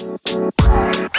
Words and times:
Bye. 0.00 1.09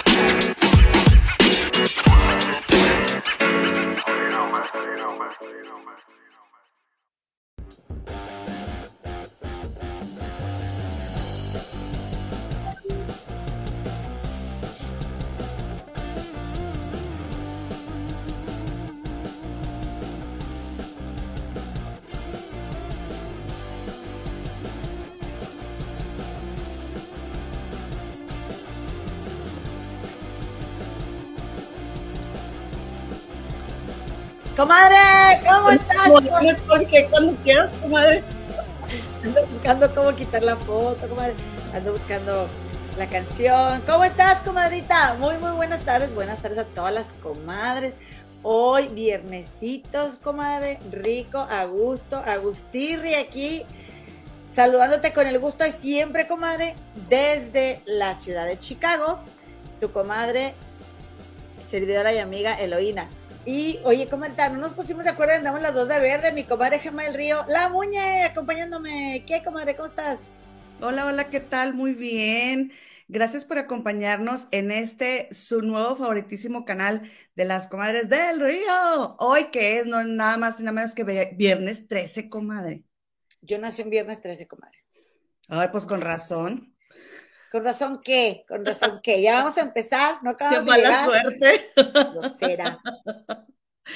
Porque 36.68 37.08
cuando 37.12 37.36
quieras, 37.44 37.74
comadre. 37.82 38.24
Ando 39.24 39.46
buscando 39.46 39.96
cómo 39.96 40.16
quitar 40.16 40.44
la 40.44 40.58
foto, 40.58 41.08
comadre. 41.08 41.36
Ando 41.74 41.92
buscando 41.92 42.48
la 42.98 43.08
canción. 43.08 43.82
¿Cómo 43.86 44.04
estás, 44.04 44.42
comadrita? 44.42 45.16
Muy, 45.20 45.38
muy 45.38 45.52
buenas 45.52 45.82
tardes. 45.82 46.14
Buenas 46.14 46.42
tardes 46.42 46.58
a 46.58 46.66
todas 46.66 46.94
las 46.94 47.14
comadres. 47.22 47.98
Hoy, 48.44 48.88
viernesitos, 48.88 50.16
comadre. 50.16 50.80
Rico, 50.92 51.40
a 51.40 51.62
Agustirri 51.62 53.14
aquí. 53.14 53.66
Saludándote 54.54 55.14
con 55.14 55.28
el 55.28 55.40
gusto 55.40 55.64
de 55.64 55.72
siempre, 55.72 56.28
comadre, 56.28 56.76
desde 57.08 57.82
la 57.86 58.16
ciudad 58.16 58.46
de 58.46 58.60
Chicago. 58.60 59.20
Tu 59.80 59.92
comadre, 59.92 60.54
servidora 61.70 62.14
y 62.14 62.18
amiga 62.18 62.60
Eloína. 62.60 63.10
Y 63.46 63.80
oye, 63.84 64.08
comentar, 64.08 64.52
no 64.52 64.60
nos 64.60 64.74
pusimos 64.74 65.04
de 65.04 65.10
acuerdo, 65.10 65.34
andamos 65.34 65.62
las 65.62 65.74
dos 65.74 65.88
de 65.88 66.00
verde, 66.00 66.32
mi 66.32 66.44
comadre 66.44 66.78
Gemma 66.78 67.04
del 67.04 67.16
Río, 67.16 67.44
la 67.48 67.70
muñe 67.70 68.24
acompañándome. 68.24 69.24
¿Qué, 69.26 69.44
comadre? 69.44 69.76
¿Cómo 69.76 69.88
estás? 69.88 70.20
Hola, 70.80 71.08
hola, 71.08 71.30
¿qué 71.32 71.40
tal? 71.40 71.74
Muy 71.74 71.94
bien. 71.94 72.72
Gracias 73.08 73.44
por 73.44 73.58
acompañarnos 73.58 74.48
en 74.52 74.70
este, 74.70 75.28
su 75.34 75.64
nuevo 75.64 75.96
favoritísimo 75.96 76.66
canal 76.66 77.02
de 77.36 77.46
las 77.46 77.68
comadres 77.68 78.10
del 78.10 78.40
río. 78.40 79.16
Hoy 79.18 79.46
que 79.46 79.80
es, 79.80 79.88
no 79.88 80.00
es 80.00 80.06
nada 80.06 80.38
más 80.38 80.60
y 80.60 80.64
nada 80.64 80.74
menos 80.74 80.94
que 80.94 81.04
viernes 81.04 81.88
13, 81.88 82.30
comadre. 82.30 82.84
Yo 83.42 83.58
nací 83.58 83.82
en 83.82 83.90
viernes 83.90 84.22
13, 84.22 84.48
comadre. 84.48 84.86
Ay, 85.48 85.70
pues 85.72 85.88
con 85.88 86.00
razón. 86.00 86.71
¿Con 87.52 87.66
razón 87.66 88.00
qué? 88.02 88.46
¿Con 88.48 88.66
razón 88.66 89.02
qué? 89.04 89.22
Ya 89.22 89.40
vamos 89.40 89.58
a 89.58 89.62
empezar, 89.62 90.24
no 90.24 90.30
acabamos 90.30 90.60
Qué 90.64 90.66
mala 90.66 91.06
suerte. 91.06 91.66
No 92.16 92.24
será. 92.30 92.80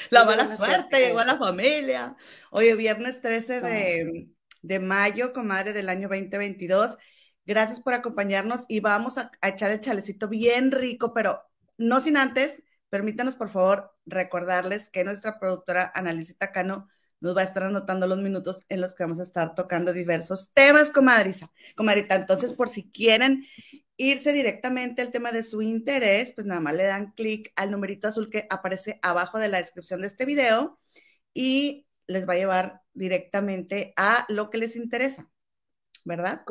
La 0.10 0.26
mala 0.26 0.54
suerte, 0.54 1.00
llegó 1.00 1.20
a 1.20 1.26
la 1.26 1.38
familia. 1.38 2.18
Oye, 2.52 2.76
viernes 2.76 3.22
13 3.22 3.62
de, 3.62 4.28
de, 4.62 4.80
mayo, 4.80 5.32
comadre 5.32 5.72
del 5.72 5.88
año 5.88 6.10
2022. 6.10 6.98
Gracias 7.46 7.80
por 7.80 7.94
acompañarnos 7.94 8.66
y 8.68 8.82
vamos 8.82 9.18
a, 9.18 9.32
a 9.40 9.50
echar 9.50 9.72
el 9.72 9.80
chalecito 9.80 10.28
bien 10.28 10.72
rico, 10.72 11.14
pero 11.14 11.42
no 11.78 12.02
sin 12.02 12.18
antes, 12.18 12.62
permítanos 12.90 13.38
por 13.38 13.50
favor 13.50 13.96
recordarles 14.06 14.90
que 14.90 15.06
nuestra 15.06 15.40
productora 15.40 15.94
Analicita 15.96 16.52
Cano 16.52 16.90
nos 17.26 17.36
va 17.36 17.42
a 17.42 17.46
estar 17.46 17.64
anotando 17.64 18.06
los 18.06 18.20
minutos 18.20 18.64
en 18.70 18.82
los 18.82 18.94
que 18.94 19.04
vamos 19.04 19.18
a 19.18 19.24
estar 19.24 19.56
tocando 19.56 19.94
diversos 19.94 20.52
temas, 20.54 20.92
comadrisa. 20.92 21.52
Comadrita, 21.76 22.14
entonces, 22.14 22.54
por 22.54 22.70
si 22.70 22.92
quieren 22.92 23.44
irse 23.98 24.32
directamente 24.32 25.02
al 25.02 25.12
tema 25.12 25.32
de 25.32 25.42
su 25.42 25.64
interés, 25.64 26.34
pues 26.34 26.46
nada 26.46 26.62
más 26.62 26.76
le 26.76 26.84
dan 26.84 27.14
clic 27.14 27.52
al 27.56 27.72
numerito 27.72 28.08
azul 28.08 28.30
que 28.30 28.46
aparece 28.52 29.00
abajo 29.02 29.40
de 29.40 29.48
la 29.48 29.58
descripción 29.58 30.02
de 30.02 30.08
este 30.08 30.26
video 30.26 30.78
y 31.34 31.88
les 32.06 32.30
va 32.30 32.34
a 32.34 32.38
llevar 32.38 32.84
directamente 32.94 33.96
a 33.98 34.28
lo 34.30 34.52
que 34.52 34.60
les 34.60 34.76
interesa, 34.76 35.28
¿verdad? 36.04 36.44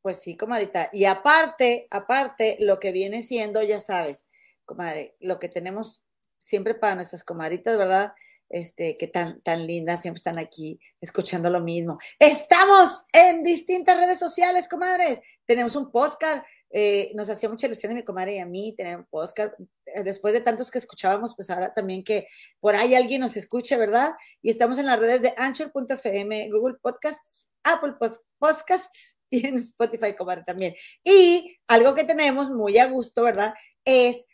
Pues 0.00 0.22
sí, 0.22 0.38
comadrita. 0.38 0.88
Y 0.90 1.04
aparte, 1.04 1.86
aparte, 1.90 2.56
lo 2.60 2.80
que 2.80 2.92
viene 2.92 3.20
siendo, 3.20 3.62
ya 3.62 3.78
sabes, 3.78 4.26
comadre, 4.64 5.16
lo 5.20 5.38
que 5.38 5.50
tenemos 5.50 6.02
siempre 6.38 6.74
para 6.74 6.94
nuestras 6.94 7.24
comadritas, 7.24 7.76
¿verdad? 7.76 8.14
Este, 8.48 8.96
que 8.96 9.08
tan, 9.08 9.40
tan 9.42 9.66
lindas, 9.66 10.02
siempre 10.02 10.18
están 10.18 10.38
aquí 10.38 10.78
escuchando 11.00 11.50
lo 11.50 11.60
mismo. 11.60 11.98
Estamos 12.18 13.04
en 13.12 13.42
distintas 13.42 13.98
redes 13.98 14.18
sociales, 14.18 14.68
comadres. 14.68 15.20
Tenemos 15.46 15.76
un 15.76 15.90
podcast, 15.90 16.44
eh, 16.70 17.12
nos 17.14 17.28
hacía 17.30 17.48
mucha 17.48 17.66
ilusión 17.66 17.92
a 17.92 17.94
mi 17.94 18.04
comadre 18.04 18.36
y 18.36 18.38
a 18.38 18.46
mí 18.46 18.74
tener 18.76 18.96
un 18.96 19.06
podcast. 19.06 19.54
Eh, 19.86 20.02
después 20.02 20.34
de 20.34 20.40
tantos 20.40 20.70
que 20.70 20.78
escuchábamos, 20.78 21.34
pues 21.36 21.50
ahora 21.50 21.72
también 21.74 22.02
que 22.02 22.26
por 22.60 22.76
ahí 22.76 22.94
alguien 22.94 23.20
nos 23.20 23.36
escuche, 23.36 23.76
¿verdad? 23.76 24.12
Y 24.42 24.50
estamos 24.50 24.78
en 24.78 24.86
las 24.86 24.98
redes 24.98 25.22
de 25.22 25.34
Anchor.fm, 25.36 26.48
Google 26.50 26.76
Podcasts, 26.80 27.52
Apple 27.62 27.94
Podcasts 28.38 29.18
y 29.30 29.46
en 29.46 29.54
Spotify, 29.54 30.14
comadre, 30.14 30.42
también. 30.44 30.74
Y 31.02 31.56
algo 31.66 31.94
que 31.94 32.04
tenemos 32.04 32.50
muy 32.50 32.78
a 32.78 32.86
gusto, 32.86 33.22
¿verdad? 33.22 33.54
Es 33.84 34.26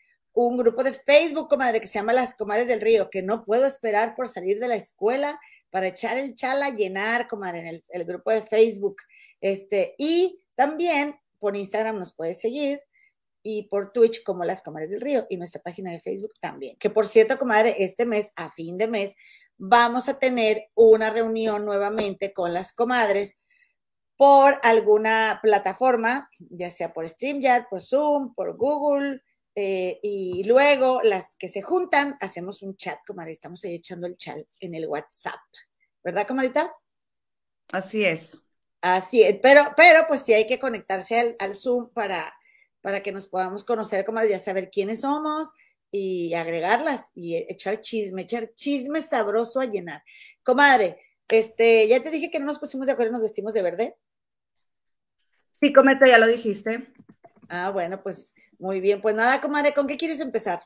un 0.47 0.57
grupo 0.57 0.83
de 0.83 0.93
Facebook, 0.93 1.49
comadre, 1.49 1.81
que 1.81 1.87
se 1.87 1.99
llama 1.99 2.13
Las 2.13 2.35
Comadres 2.35 2.67
del 2.67 2.81
Río, 2.81 3.11
que 3.11 3.23
no 3.23 3.45
puedo 3.45 3.67
esperar 3.67 4.15
por 4.15 4.27
salir 4.27 4.59
de 4.59 4.69
la 4.69 4.75
escuela 4.75 5.39
para 5.71 5.89
echar 5.89 6.17
el 6.17 6.35
chala, 6.35 6.71
llenar, 6.71 7.29
comadre, 7.29 7.61
en 7.69 7.83
el, 7.89 8.05
grupo 8.05 8.31
de 8.31 8.43
Facebook. 8.43 8.97
Este, 9.41 9.95
y 9.99 10.43
también 10.55 11.17
por 11.39 11.57
Instagram 11.57 11.99
nos 11.99 12.15
puedes 12.15 12.41
seguir 12.41 12.81
y 13.43 13.65
por 13.69 13.93
Twitch 13.93 14.23
como 14.23 14.45
Las 14.45 14.63
Comadres 14.63 14.91
del 14.91 15.03
Río 15.03 15.27
y 15.29 15.37
nuestra 15.37 15.61
página 15.61 15.91
de 15.91 16.01
Facebook 16.01 16.33
también. 16.41 16.77
Que 16.79 16.89
por 16.89 17.07
cierto, 17.07 17.39
comadre, 17.39 17.77
este 17.79 18.07
mes, 18.07 18.33
a 18.37 18.51
fin 18.51 18.79
de 18.79 18.89
mes, 18.89 19.15
vamos 19.59 20.09
a 20.09 20.19
tener 20.19 20.71
una 20.75 21.11
reunión 21.11 21.67
nuevamente 21.67 22.33
con 22.33 22.55
las 22.55 22.73
comadres 22.73 23.41
por 24.17 24.59
alguna 24.63 25.39
plataforma, 25.43 26.31
ya 26.39 26.71
sea 26.71 26.93
por 26.95 27.07
StreamYard, 27.07 27.69
por 27.69 27.81
Zoom, 27.81 28.35
por 28.35 28.57
Google, 28.57 29.23
eh, 29.55 29.99
y 30.03 30.45
luego 30.45 31.01
las 31.03 31.37
que 31.37 31.49
se 31.49 31.63
juntan, 31.63 32.17
hacemos 32.21 32.63
un 32.63 32.77
chat, 32.77 32.99
comadre. 33.07 33.33
Estamos 33.33 33.65
ahí 33.65 33.75
echando 33.75 34.07
el 34.07 34.17
chat 34.17 34.39
en 34.61 34.75
el 34.75 34.87
WhatsApp. 34.87 35.41
¿Verdad, 36.03 36.27
comadita? 36.27 36.73
Así 37.73 38.05
es. 38.05 38.43
Así 38.81 39.23
es. 39.23 39.39
Pero, 39.43 39.63
pero 39.77 40.07
pues 40.09 40.21
sí 40.23 40.33
hay 40.33 40.47
que 40.47 40.59
conectarse 40.59 41.37
al, 41.39 41.55
Zoom 41.55 41.91
para, 41.93 42.33
para 42.81 43.03
que 43.03 43.13
nos 43.13 43.29
podamos 43.29 43.65
conocer, 43.65 44.05
comadre, 44.05 44.31
ya 44.31 44.39
saber 44.39 44.71
quiénes 44.71 45.01
somos 45.01 45.53
y 45.91 46.35
agregarlas 46.35 47.11
y 47.15 47.37
echar 47.37 47.81
chisme, 47.81 48.23
echar 48.23 48.55
chisme 48.55 49.03
sabroso 49.03 49.61
a 49.61 49.67
llenar. 49.67 50.03
Comadre, 50.43 51.01
este, 51.29 51.87
ya 51.89 52.03
te 52.03 52.11
dije 52.11 52.31
que 52.31 52.39
no 52.39 52.47
nos 52.47 52.59
pusimos 52.59 52.87
de 52.87 52.93
acuerdo, 52.93 53.13
nos 53.13 53.23
vestimos 53.23 53.55
de 53.55 53.63
verde. 53.63 53.97
Sí, 55.61 55.73
cometa, 55.73 56.07
ya 56.07 56.19
lo 56.19 56.27
dijiste. 56.27 56.93
Ah, 57.49 57.71
bueno, 57.71 58.03
pues 58.03 58.35
muy 58.61 58.81
bien. 58.81 59.01
Pues 59.01 59.15
nada, 59.15 59.41
comadre, 59.41 59.75
¿con 59.75 59.87
qué 59.89 59.97
quieres 59.97 60.21
empezar? 60.21 60.63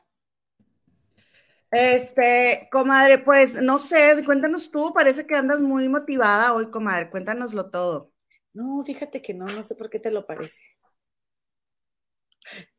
Este, 1.71 2.69
comadre, 2.71 3.19
pues 3.19 3.61
no 3.61 3.79
sé, 3.79 4.23
cuéntanos 4.25 4.71
tú, 4.71 4.93
parece 4.93 5.27
que 5.27 5.35
andas 5.35 5.61
muy 5.61 5.89
motivada 5.89 6.53
hoy, 6.53 6.69
comadre, 6.71 7.09
cuéntanoslo 7.09 7.69
todo. 7.69 8.13
No, 8.53 8.83
fíjate 8.83 9.21
que 9.21 9.33
no, 9.33 9.45
no 9.45 9.61
sé 9.61 9.75
por 9.75 9.89
qué 9.89 9.99
te 9.99 10.11
lo 10.11 10.25
parece. 10.25 10.61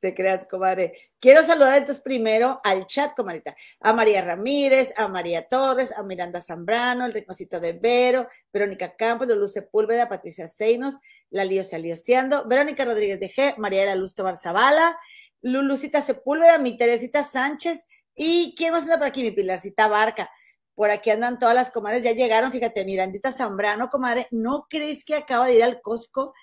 Te 0.00 0.15
creas, 0.15 0.44
comadre. 0.44 0.93
Quiero 1.21 1.43
saludar 1.43 1.78
entonces 1.78 2.03
primero 2.03 2.59
al 2.65 2.87
chat, 2.87 3.15
comadita. 3.15 3.56
A 3.81 3.93
María 3.93 4.22
Ramírez, 4.22 4.93
a 4.97 5.09
María 5.09 5.49
Torres, 5.49 5.97
a 5.97 6.03
Miranda 6.03 6.41
Zambrano, 6.41 7.06
el 7.06 7.12
Ricocito 7.12 7.60
de 7.60 7.72
Vero, 7.72 8.26
Verónica 8.53 8.94
Campos, 8.97 9.28
Luz 9.28 9.53
Sepúlveda, 9.53 10.09
Patricia 10.09 10.49
Seinos, 10.49 10.99
La 11.31 11.44
Lío 11.44 11.65
Salioseando, 11.65 12.47
Verónica 12.47 12.84
Rodríguez 12.84 13.21
de 13.21 13.31
G, 13.31 13.56
María 13.59 13.81
de 13.81 13.87
la 13.87 13.97
Luz 13.97 14.15
Tobar 14.15 14.37
Zavala, 14.37 14.99
Lulucita 15.43 16.00
Sepúlveda, 16.00 16.58
mi 16.58 16.76
Teresita 16.76 17.23
Sánchez, 17.23 17.87
y 18.14 18.55
¿quién 18.56 18.73
más 18.73 18.85
anda 18.85 18.99
por 18.99 19.06
aquí? 19.06 19.23
Mi 19.23 19.31
Pilarcita 19.31 19.88
Barca. 19.88 20.31
Por 20.75 20.90
aquí 20.90 21.11
andan 21.11 21.38
todas 21.38 21.55
las 21.55 21.70
comadres, 21.70 22.02
ya 22.02 22.12
llegaron, 22.12 22.52
fíjate, 22.52 22.85
Mirandita 22.85 23.32
Zambrano, 23.32 23.88
comadre, 23.88 24.26
¿no 24.31 24.67
crees 24.69 25.05
que 25.05 25.14
acaba 25.14 25.46
de 25.46 25.55
ir 25.56 25.64
al 25.64 25.81
Costco 25.81 26.35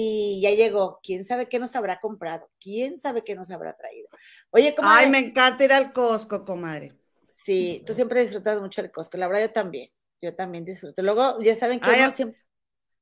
y 0.00 0.40
ya 0.40 0.52
llegó. 0.52 1.00
¿Quién 1.02 1.24
sabe 1.24 1.48
qué 1.48 1.58
nos 1.58 1.74
habrá 1.74 1.98
comprado? 1.98 2.48
¿Quién 2.60 2.96
sabe 2.96 3.24
qué 3.24 3.34
nos 3.34 3.50
habrá 3.50 3.72
traído? 3.72 4.08
Oye, 4.50 4.72
comadre. 4.72 5.06
Ay, 5.06 5.10
me 5.10 5.18
encanta 5.18 5.64
ir 5.64 5.72
al 5.72 5.92
Costco, 5.92 6.44
comadre. 6.44 6.96
Sí, 7.26 7.82
tú 7.84 7.94
siempre 7.94 8.20
disfrutas 8.20 8.60
mucho 8.60 8.80
el 8.80 8.92
Costco. 8.92 9.18
La 9.18 9.26
verdad, 9.26 9.42
yo 9.42 9.52
también. 9.52 9.90
Yo 10.22 10.36
también 10.36 10.64
disfruto. 10.64 11.02
Luego, 11.02 11.40
ya 11.42 11.56
saben 11.56 11.80
que 11.80 11.90
a, 11.90 12.12
siempre... 12.12 12.40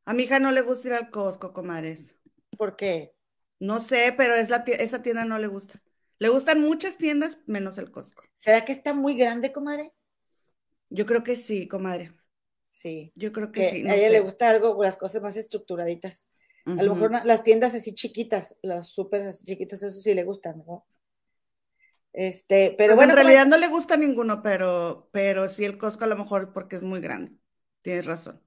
a 0.07 0.15
mi 0.15 0.23
hija 0.23 0.39
no 0.39 0.53
le 0.53 0.63
gusta 0.63 0.89
ir 0.89 0.95
al 0.95 1.11
Costco, 1.11 1.53
comadres. 1.53 2.17
¿Por 2.57 2.77
qué? 2.77 3.15
No 3.61 3.79
sé, 3.81 4.15
pero 4.17 4.35
es 4.35 4.49
la 4.49 4.65
esa 4.67 5.03
tienda 5.03 5.27
no 5.27 5.39
le 5.39 5.49
gusta. 5.49 5.83
Le 6.19 6.31
gustan 6.31 6.63
muchas 6.63 6.97
tiendas, 6.97 7.41
menos 7.45 7.77
el 7.77 7.91
Costco. 7.91 8.25
¿Será 8.33 8.65
que 8.65 8.73
está 8.73 8.95
muy 8.95 9.19
grande, 9.19 9.53
comadre? 9.53 9.93
Yo 10.89 11.05
creo 11.05 11.23
que 11.23 11.37
sí, 11.37 11.69
comadre. 11.69 12.15
Sí. 12.65 13.13
Yo 13.17 13.33
creo 13.33 13.53
que, 13.53 13.69
sí. 13.69 13.87
a 13.87 13.95
ella 13.95 14.09
le 14.09 14.21
gusta 14.21 14.49
algo, 14.49 14.83
las 14.83 14.97
cosas 14.97 15.21
más 15.21 15.37
estructuraditas. 15.37 16.27
A 16.67 16.83
lo 16.83 16.95
mejor 16.95 17.25
las 17.25 17.45
tiendas 17.45 17.75
así 17.75 17.95
chiquitas, 17.95 18.57
los 18.61 18.89
súper 18.89 19.23
así 19.23 19.45
chiquitos, 19.45 19.83
eso 19.85 20.01
sí 20.01 20.15
le 20.15 20.25
gustan, 20.25 20.65
¿no? 20.67 20.85
Este, 22.13 22.75
pero 22.77 22.95
pues 22.95 22.97
bueno. 22.97 23.13
En 23.13 23.19
realidad 23.19 23.47
no 23.47 23.57
le 23.57 23.69
gusta 23.69 23.97
ninguno, 23.97 24.43
pero, 24.43 25.09
pero 25.13 25.49
sí 25.49 25.65
el 25.65 25.79
Costco 25.79 26.05
a 26.05 26.09
lo 26.09 26.17
mejor 26.17 26.53
porque 26.53 26.75
es 26.75 26.83
muy 26.83 27.01
grande. 27.01 27.33
Tienes 27.83 28.07
razón. 28.07 28.43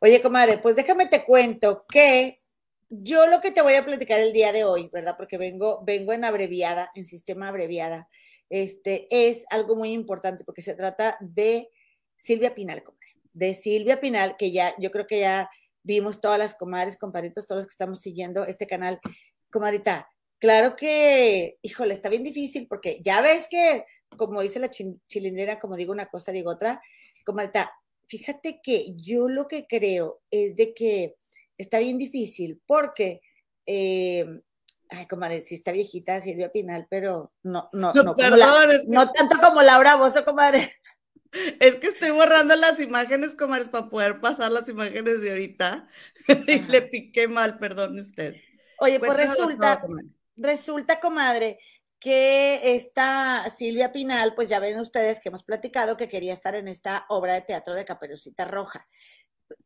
Oye, 0.00 0.20
comadre, 0.20 0.58
pues 0.58 0.74
déjame 0.74 1.06
te 1.06 1.24
cuento 1.24 1.84
que 1.88 2.42
yo 2.88 3.26
lo 3.26 3.40
que 3.40 3.50
te 3.50 3.62
voy 3.62 3.74
a 3.74 3.84
platicar 3.84 4.18
el 4.18 4.32
día 4.32 4.52
de 4.52 4.64
hoy, 4.64 4.88
¿verdad? 4.92 5.16
Porque 5.16 5.38
vengo, 5.38 5.82
vengo 5.84 6.12
en 6.12 6.24
abreviada, 6.24 6.90
en 6.94 7.04
sistema 7.04 7.48
abreviada, 7.48 8.08
este, 8.48 9.06
es 9.10 9.44
algo 9.50 9.76
muy 9.76 9.92
importante 9.92 10.44
porque 10.44 10.62
se 10.62 10.74
trata 10.74 11.18
de 11.20 11.68
Silvia 12.16 12.54
Pinal, 12.54 12.82
comadre. 12.82 13.06
De 13.32 13.54
Silvia 13.54 14.00
Pinal, 14.00 14.36
que 14.36 14.50
ya, 14.50 14.74
yo 14.78 14.90
creo 14.90 15.06
que 15.06 15.20
ya 15.20 15.50
vimos 15.88 16.20
todas 16.20 16.38
las 16.38 16.54
comadres, 16.54 16.98
compadritos, 16.98 17.46
todos 17.46 17.60
los 17.60 17.66
que 17.66 17.72
estamos 17.72 18.00
siguiendo 18.00 18.44
este 18.44 18.66
canal. 18.66 19.00
Comadrita, 19.50 20.06
claro 20.38 20.76
que, 20.76 21.56
híjole, 21.62 21.94
está 21.94 22.10
bien 22.10 22.22
difícil 22.22 22.68
porque 22.68 23.00
ya 23.02 23.22
ves 23.22 23.48
que, 23.50 23.86
como 24.18 24.42
dice 24.42 24.58
la 24.60 24.68
chilindrera, 24.68 25.58
como 25.58 25.76
digo 25.76 25.90
una 25.90 26.10
cosa, 26.10 26.30
digo 26.30 26.50
otra, 26.50 26.82
comadrita, 27.24 27.72
fíjate 28.06 28.60
que 28.62 28.94
yo 28.96 29.28
lo 29.30 29.48
que 29.48 29.66
creo 29.66 30.20
es 30.30 30.56
de 30.56 30.74
que 30.74 31.16
está 31.56 31.78
bien 31.78 31.96
difícil 31.96 32.60
porque, 32.66 33.22
eh, 33.64 34.26
ay, 34.90 35.06
comadre, 35.06 35.40
sí 35.40 35.54
está 35.54 35.72
viejita 35.72 36.20
Silvia 36.20 36.52
Pinal, 36.52 36.86
pero 36.90 37.32
no, 37.42 37.70
no, 37.72 37.94
no, 37.94 38.02
no 38.04 39.12
tanto 39.12 39.38
como 39.42 39.62
Laura 39.62 39.96
Bozo, 39.96 40.22
comadre. 40.22 40.70
Es 41.32 41.76
que 41.76 41.88
estoy 41.88 42.10
borrando 42.10 42.56
las 42.56 42.80
imágenes, 42.80 43.34
comadres, 43.34 43.68
para 43.68 43.88
poder 43.88 44.20
pasar 44.20 44.50
las 44.50 44.68
imágenes 44.68 45.20
de 45.20 45.30
ahorita. 45.30 45.88
y 46.46 46.60
le 46.60 46.82
piqué 46.82 47.28
mal, 47.28 47.58
perdón 47.58 47.98
usted. 47.98 48.36
Oye, 48.80 48.98
pues 48.98 49.12
resulta, 49.14 49.80
resulta, 50.36 51.00
comadre, 51.00 51.58
que 51.98 52.74
esta 52.74 53.48
Silvia 53.50 53.92
Pinal, 53.92 54.34
pues 54.34 54.48
ya 54.48 54.60
ven 54.60 54.78
ustedes 54.78 55.20
que 55.20 55.28
hemos 55.28 55.42
platicado 55.42 55.96
que 55.96 56.08
quería 56.08 56.32
estar 56.32 56.54
en 56.54 56.68
esta 56.68 57.04
obra 57.08 57.34
de 57.34 57.42
teatro 57.42 57.74
de 57.74 57.84
Caperucita 57.84 58.44
Roja. 58.44 58.86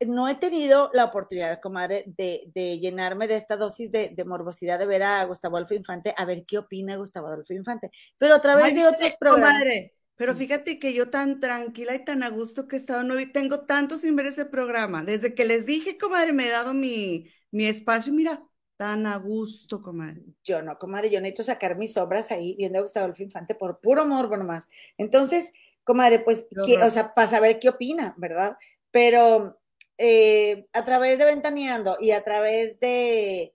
No 0.06 0.29
he 0.29 0.37
tenido 0.37 0.91
la 0.94 1.05
oportunidad, 1.05 1.61
comadre, 1.61 2.05
de, 2.06 2.44
de 2.55 2.79
llenarme 2.79 3.26
de 3.26 3.37
esta 3.37 3.56
dosis 3.56 3.91
de, 3.91 4.15
morbosidad 4.25 4.79
de 4.79 4.87
ver 4.87 5.03
a 5.03 5.25
Gustavo 5.25 5.56
Adolfo 5.56 5.75
Infante, 5.75 6.15
a 6.17 6.25
ver 6.25 6.44
qué 6.47 6.58
opina 6.58 6.97
Gustavo 6.97 7.26
Adolfo 7.26 7.53
Infante. 7.53 7.91
Pero 8.17 8.35
a 8.35 8.41
través 8.41 8.75
de 8.75 8.87
otros 8.87 9.17
programas. 9.19 9.53
Comadre, 9.53 9.94
pero 10.17 10.35
fíjate 10.35 10.79
que 10.79 10.93
yo 10.93 11.11
tan 11.11 11.41
tranquila 11.41 11.94
y 11.94 12.05
tan 12.05 12.23
a 12.23 12.29
gusto 12.29 12.69
que 12.69 12.76
he 12.76 12.79
estado, 12.79 13.03
no 13.03 13.14
tengo 13.32 13.67
tanto 13.67 13.99
sin 13.99 14.14
ver 14.14 14.26
ese 14.26 14.44
programa. 14.44 15.03
Desde 15.03 15.35
que 15.35 15.44
les 15.44 15.67
dije, 15.67 15.99
comadre, 15.99 16.32
me 16.32 16.47
he 16.47 16.50
dado 16.50 16.75
mi, 16.75 17.31
mi 17.50 17.67
espacio, 17.67 18.12
mira, 18.12 18.43
tan 18.76 19.06
a 19.06 19.17
gusto, 19.17 19.82
comadre. 19.82 20.23
Yo 20.44 20.62
no, 20.62 20.79
comadre, 20.79 21.11
yo 21.11 21.20
necesito 21.20 21.44
sacar 21.44 21.76
mis 21.76 21.97
obras 21.97 22.31
ahí 22.31 22.55
viendo 22.56 22.79
a 22.79 22.82
Gustavo 22.82 23.12
Infante 23.19 23.55
por 23.55 23.81
puro 23.81 24.05
morbo 24.06 24.37
nomás. 24.37 24.69
Entonces, 24.99 25.53
comadre, 25.85 26.20
pues, 26.20 26.47
o 26.56 26.91
sea, 26.91 27.15
para 27.15 27.29
saber 27.29 27.58
qué 27.58 27.69
opina, 27.69 28.15
¿verdad? 28.17 28.56
Pero 28.91 29.61
eh, 29.99 30.67
a 30.73 30.85
través 30.85 31.19
de 31.19 31.25
Ventaneando 31.26 31.97
y 32.00 32.11
a 32.11 32.25
través 32.25 32.81
de, 32.81 33.55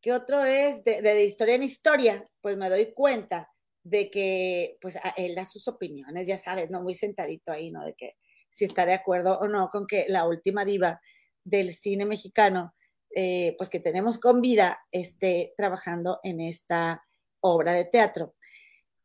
¿qué 0.00 0.12
otro 0.12 0.44
es? 0.44 0.82
De, 0.84 1.02
de, 1.02 1.24
historia 1.24 1.54
en 1.54 1.62
historia, 1.62 2.24
pues 2.40 2.56
me 2.56 2.70
doy 2.70 2.92
cuenta 2.94 3.51
de 3.84 4.10
que, 4.10 4.78
pues, 4.80 4.98
él 5.16 5.34
da 5.34 5.44
sus 5.44 5.68
opiniones, 5.68 6.26
ya 6.26 6.36
sabes, 6.36 6.70
no 6.70 6.82
muy 6.82 6.94
sentadito 6.94 7.52
ahí, 7.52 7.70
¿no? 7.70 7.84
De 7.84 7.94
que 7.94 8.16
si 8.50 8.64
está 8.64 8.86
de 8.86 8.92
acuerdo 8.92 9.38
o 9.38 9.48
no 9.48 9.70
con 9.70 9.86
que 9.86 10.06
la 10.08 10.26
última 10.26 10.64
diva 10.64 11.00
del 11.44 11.70
cine 11.72 12.04
mexicano 12.04 12.74
eh, 13.14 13.54
pues 13.58 13.68
que 13.68 13.80
tenemos 13.80 14.18
con 14.18 14.40
vida, 14.40 14.80
esté 14.90 15.52
trabajando 15.56 16.20
en 16.22 16.40
esta 16.40 17.04
obra 17.40 17.74
de 17.74 17.84
teatro. 17.84 18.34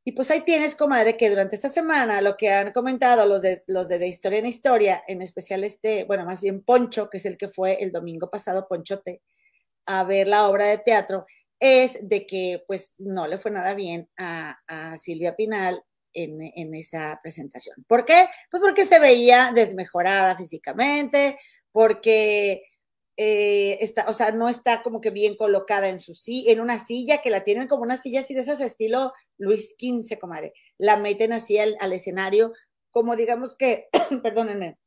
Y 0.06 0.14
pues 0.14 0.32
ahí 0.32 0.42
tienes, 0.42 0.76
comadre, 0.76 1.18
que 1.18 1.30
durante 1.30 1.56
esta 1.56 1.68
semana 1.68 2.22
lo 2.22 2.38
que 2.38 2.50
han 2.50 2.72
comentado 2.72 3.26
los 3.26 3.42
de, 3.42 3.64
los 3.68 3.90
de, 3.90 4.00
de 4.00 4.08
Historia 4.08 4.40
en 4.40 4.46
Historia, 4.46 5.04
en 5.08 5.22
especial 5.22 5.66
este, 5.66 6.06
bueno, 6.06 6.24
más 6.24 6.42
bien 6.42 6.64
Poncho, 6.64 7.10
que 7.10 7.18
es 7.18 7.26
el 7.26 7.38
que 7.38 7.50
fue 7.50 7.84
el 7.84 7.92
domingo 7.92 8.30
pasado, 8.30 8.68
Ponchote, 8.70 9.22
a 9.86 10.06
ver 10.06 10.30
la 10.30 10.48
obra 10.48 10.66
de 10.66 10.78
teatro, 10.78 11.26
es 11.60 11.98
de 12.02 12.26
que 12.26 12.64
pues 12.68 12.96
no 12.98 13.28
le 13.28 13.38
fue 13.38 13.52
nada 13.52 13.74
bien 13.74 14.10
a, 14.18 14.60
a 14.68 14.98
Silvia 14.98 15.36
Pinal 15.36 15.84
en, 16.14 16.42
en, 16.42 16.74
esa 16.74 17.20
presentación. 17.22 17.84
¿Por 17.88 18.06
qué? 18.06 18.28
Pues 18.50 18.62
porque 18.62 18.86
se 18.86 19.00
veía 19.00 19.52
desmejorada 19.54 20.36
físicamente, 20.36 21.38
porque 21.72 22.64
eh, 23.20 23.80
está, 23.82 24.06
o 24.08 24.14
sea, 24.14 24.32
no 24.32 24.48
está 24.48 24.84
como 24.84 25.02
que 25.02 25.10
bien 25.10 25.36
colocada 25.36 25.90
en 25.90 26.00
su 26.00 26.14
en 26.28 26.62
una 26.62 26.78
silla, 26.78 27.22
que 27.22 27.32
la 27.32 27.44
tienen 27.44 27.68
como 27.68 27.82
una 27.82 27.98
silla 27.98 28.22
así 28.22 28.36
de 28.36 28.42
esas 28.42 28.62
estilo 28.62 29.12
Luis 29.40 29.76
XV, 29.80 30.20
comadre. 30.20 30.54
La 30.78 30.98
meten 30.98 31.34
así 31.34 31.58
al, 31.58 31.94
escenario, 31.94 32.54
como 32.92 33.16
digamos 33.16 33.58
que, 33.58 33.90
perdónenme, 34.24 34.78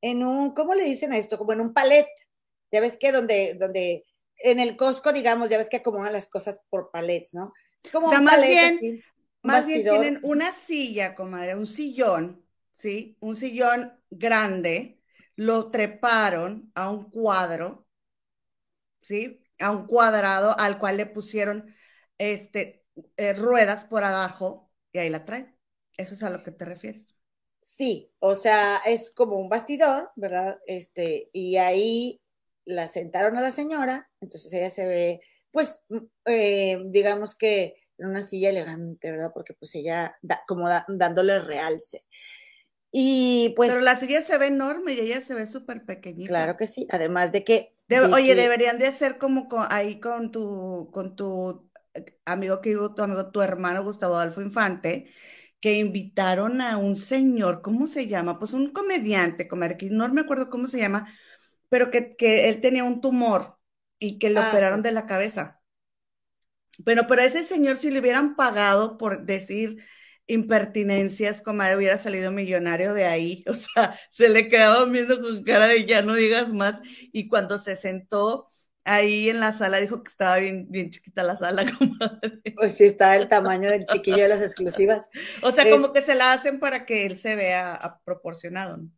en 0.00 0.24
un, 0.24 0.54
¿cómo 0.54 0.74
le 0.74 0.82
dicen 0.84 1.12
a 1.12 1.18
esto? 1.18 1.38
Como 1.38 1.52
en 1.52 1.60
un 1.60 1.72
palet. 1.72 2.08
Ya 2.72 2.80
ves 2.80 2.96
que 2.96 3.12
donde, 3.12 3.54
donde, 3.58 4.04
en 4.42 4.60
el 4.60 4.76
Costco, 4.76 5.12
digamos, 5.12 5.48
ya 5.48 5.58
ves 5.58 5.68
que 5.68 5.78
acomodan 5.78 6.12
las 6.12 6.28
cosas 6.28 6.60
por 6.68 6.90
palets, 6.90 7.34
¿no? 7.34 7.52
como 7.92 8.08
o 8.08 8.10
sea, 8.10 8.20
más 8.20 8.42
bien, 8.42 9.02
más 9.42 9.66
bien 9.66 9.82
tienen 9.82 10.20
una 10.22 10.52
silla, 10.52 11.14
comadre, 11.14 11.54
un 11.54 11.66
sillón, 11.66 12.44
¿sí? 12.72 13.16
Un 13.20 13.36
sillón 13.36 13.98
grande, 14.10 15.00
lo 15.36 15.70
treparon 15.70 16.70
a 16.74 16.90
un 16.90 17.10
cuadro, 17.10 17.86
¿sí? 19.00 19.42
A 19.58 19.70
un 19.70 19.86
cuadrado 19.86 20.58
al 20.58 20.78
cual 20.78 20.98
le 20.98 21.06
pusieron 21.06 21.74
este, 22.18 22.84
eh, 23.16 23.32
ruedas 23.32 23.84
por 23.84 24.04
abajo 24.04 24.70
y 24.92 24.98
ahí 24.98 25.08
la 25.08 25.24
traen. 25.24 25.56
¿Eso 25.96 26.14
es 26.14 26.22
a 26.22 26.30
lo 26.30 26.42
que 26.42 26.50
te 26.50 26.64
refieres? 26.64 27.14
Sí, 27.60 28.10
o 28.18 28.34
sea, 28.34 28.78
es 28.86 29.10
como 29.10 29.38
un 29.38 29.48
bastidor, 29.48 30.10
¿verdad? 30.16 30.58
Este, 30.66 31.28
y 31.32 31.56
ahí 31.56 32.19
la 32.64 32.88
sentaron 32.88 33.36
a 33.36 33.40
la 33.40 33.50
señora, 33.50 34.08
entonces 34.20 34.52
ella 34.52 34.70
se 34.70 34.86
ve, 34.86 35.20
pues, 35.50 35.84
mm, 35.88 35.98
eh, 36.26 36.78
digamos 36.86 37.34
que 37.34 37.74
en 37.98 38.08
una 38.08 38.22
silla 38.22 38.50
elegante, 38.50 39.10
¿verdad? 39.10 39.30
Porque 39.32 39.54
pues 39.54 39.74
ella 39.74 40.16
da, 40.22 40.42
como 40.46 40.68
dándole 40.88 41.40
realce. 41.40 42.04
Y 42.92 43.52
pues. 43.56 43.70
Pero 43.70 43.84
la 43.84 43.96
silla 43.96 44.22
se 44.22 44.38
ve 44.38 44.46
enorme 44.46 44.92
y 44.94 45.00
ella 45.00 45.20
se 45.20 45.34
ve 45.34 45.46
súper 45.46 45.84
pequeñita. 45.84 46.28
Claro 46.28 46.56
que 46.56 46.66
sí. 46.66 46.86
Además 46.90 47.30
de 47.32 47.44
que. 47.44 47.76
oye, 48.12 48.34
deberían 48.34 48.78
de 48.78 48.86
hacer 48.86 49.18
como 49.18 49.48
ahí 49.68 50.00
con 50.00 50.30
tu, 50.30 50.90
con 50.92 51.14
tu 51.14 51.70
eh, 51.94 52.18
amigo 52.24 52.60
que 52.60 52.70
digo, 52.70 52.94
tu 52.94 53.02
amigo, 53.02 53.30
tu 53.30 53.42
hermano 53.42 53.84
Gustavo 53.84 54.16
Adolfo 54.16 54.40
Infante, 54.40 55.12
que 55.60 55.74
invitaron 55.74 56.60
a 56.60 56.78
un 56.78 56.96
señor, 56.96 57.62
¿cómo 57.62 57.86
se 57.86 58.06
llama? 58.06 58.38
Pues 58.38 58.54
un 58.54 58.72
comediante, 58.72 59.46
que 59.46 59.90
no 59.90 60.08
me 60.08 60.22
acuerdo 60.22 60.48
cómo 60.48 60.66
se 60.66 60.78
llama, 60.78 61.12
pero 61.70 61.90
que, 61.90 62.14
que 62.16 62.50
él 62.50 62.60
tenía 62.60 62.84
un 62.84 63.00
tumor 63.00 63.56
y 63.98 64.18
que 64.18 64.28
lo 64.28 64.42
ah, 64.42 64.50
operaron 64.50 64.82
de 64.82 64.90
la 64.90 65.06
cabeza. 65.06 65.62
Pero, 66.84 67.06
pero 67.06 67.22
a 67.22 67.24
ese 67.24 67.42
señor, 67.44 67.78
si 67.78 67.90
le 67.90 68.00
hubieran 68.00 68.36
pagado 68.36 68.98
por 68.98 69.24
decir 69.24 69.82
impertinencias, 70.26 71.42
comadre, 71.42 71.76
hubiera 71.76 71.98
salido 71.98 72.30
millonario 72.30 72.92
de 72.92 73.06
ahí. 73.06 73.44
O 73.48 73.54
sea, 73.54 73.98
se 74.10 74.28
le 74.28 74.48
quedaba 74.48 74.84
viendo 74.84 75.20
con 75.20 75.42
cara 75.44 75.66
de 75.66 75.86
ya 75.86 76.02
no 76.02 76.14
digas 76.14 76.52
más. 76.52 76.80
Y 77.12 77.28
cuando 77.28 77.58
se 77.58 77.76
sentó 77.76 78.48
ahí 78.84 79.28
en 79.28 79.40
la 79.40 79.52
sala, 79.52 79.78
dijo 79.78 80.02
que 80.02 80.10
estaba 80.10 80.38
bien, 80.38 80.66
bien 80.70 80.90
chiquita 80.90 81.22
la 81.22 81.36
sala, 81.36 81.64
comadre. 81.78 82.42
Pues 82.54 82.76
sí, 82.76 82.84
estaba 82.84 83.16
el 83.16 83.28
tamaño 83.28 83.70
del 83.70 83.86
chiquillo 83.86 84.22
de 84.22 84.28
las 84.28 84.42
exclusivas. 84.42 85.08
O 85.42 85.52
sea, 85.52 85.70
como 85.70 85.92
que 85.92 86.02
se 86.02 86.14
la 86.14 86.32
hacen 86.32 86.58
para 86.58 86.86
que 86.86 87.06
él 87.06 87.16
se 87.16 87.36
vea 87.36 88.00
proporcionado. 88.04 88.78
¿no? 88.78 88.90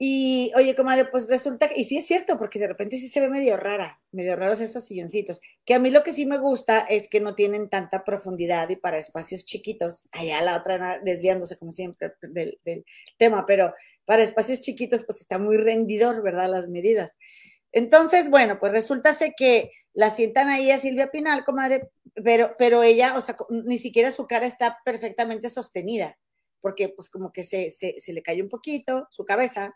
Y 0.00 0.52
oye, 0.54 0.76
comadre, 0.76 1.06
pues 1.06 1.28
resulta 1.28 1.68
que, 1.68 1.80
y 1.80 1.84
sí 1.84 1.96
es 1.96 2.06
cierto, 2.06 2.38
porque 2.38 2.60
de 2.60 2.68
repente 2.68 2.98
sí 2.98 3.08
se 3.08 3.18
ve 3.20 3.28
medio 3.28 3.56
rara, 3.56 4.00
medio 4.12 4.36
raros 4.36 4.60
esos 4.60 4.84
silloncitos, 4.84 5.40
que 5.64 5.74
a 5.74 5.80
mí 5.80 5.90
lo 5.90 6.04
que 6.04 6.12
sí 6.12 6.24
me 6.24 6.38
gusta 6.38 6.78
es 6.78 7.08
que 7.08 7.20
no 7.20 7.34
tienen 7.34 7.68
tanta 7.68 8.04
profundidad 8.04 8.70
y 8.70 8.76
para 8.76 8.98
espacios 8.98 9.44
chiquitos, 9.44 10.08
allá 10.12 10.40
la 10.42 10.56
otra 10.56 11.00
desviándose 11.00 11.58
como 11.58 11.72
siempre 11.72 12.12
del, 12.22 12.60
del 12.64 12.84
tema, 13.16 13.44
pero 13.44 13.74
para 14.04 14.22
espacios 14.22 14.60
chiquitos 14.60 15.04
pues 15.04 15.20
está 15.20 15.40
muy 15.40 15.56
rendidor, 15.56 16.22
¿verdad? 16.22 16.48
Las 16.48 16.68
medidas. 16.68 17.16
Entonces, 17.72 18.30
bueno, 18.30 18.56
pues 18.60 18.72
resulta 18.72 19.16
que 19.36 19.72
la 19.94 20.10
sientan 20.10 20.48
ahí 20.48 20.70
a 20.70 20.78
Silvia 20.78 21.10
Pinal, 21.10 21.44
comadre, 21.44 21.90
pero, 22.14 22.54
pero 22.56 22.84
ella, 22.84 23.16
o 23.16 23.20
sea, 23.20 23.36
ni 23.50 23.78
siquiera 23.78 24.12
su 24.12 24.28
cara 24.28 24.46
está 24.46 24.78
perfectamente 24.84 25.50
sostenida 25.50 26.16
porque 26.60 26.88
pues 26.88 27.10
como 27.10 27.32
que 27.32 27.42
se, 27.42 27.70
se, 27.70 28.12
le 28.12 28.22
cayó 28.22 28.42
un 28.42 28.48
poquito 28.48 29.06
su 29.10 29.24
cabeza 29.24 29.74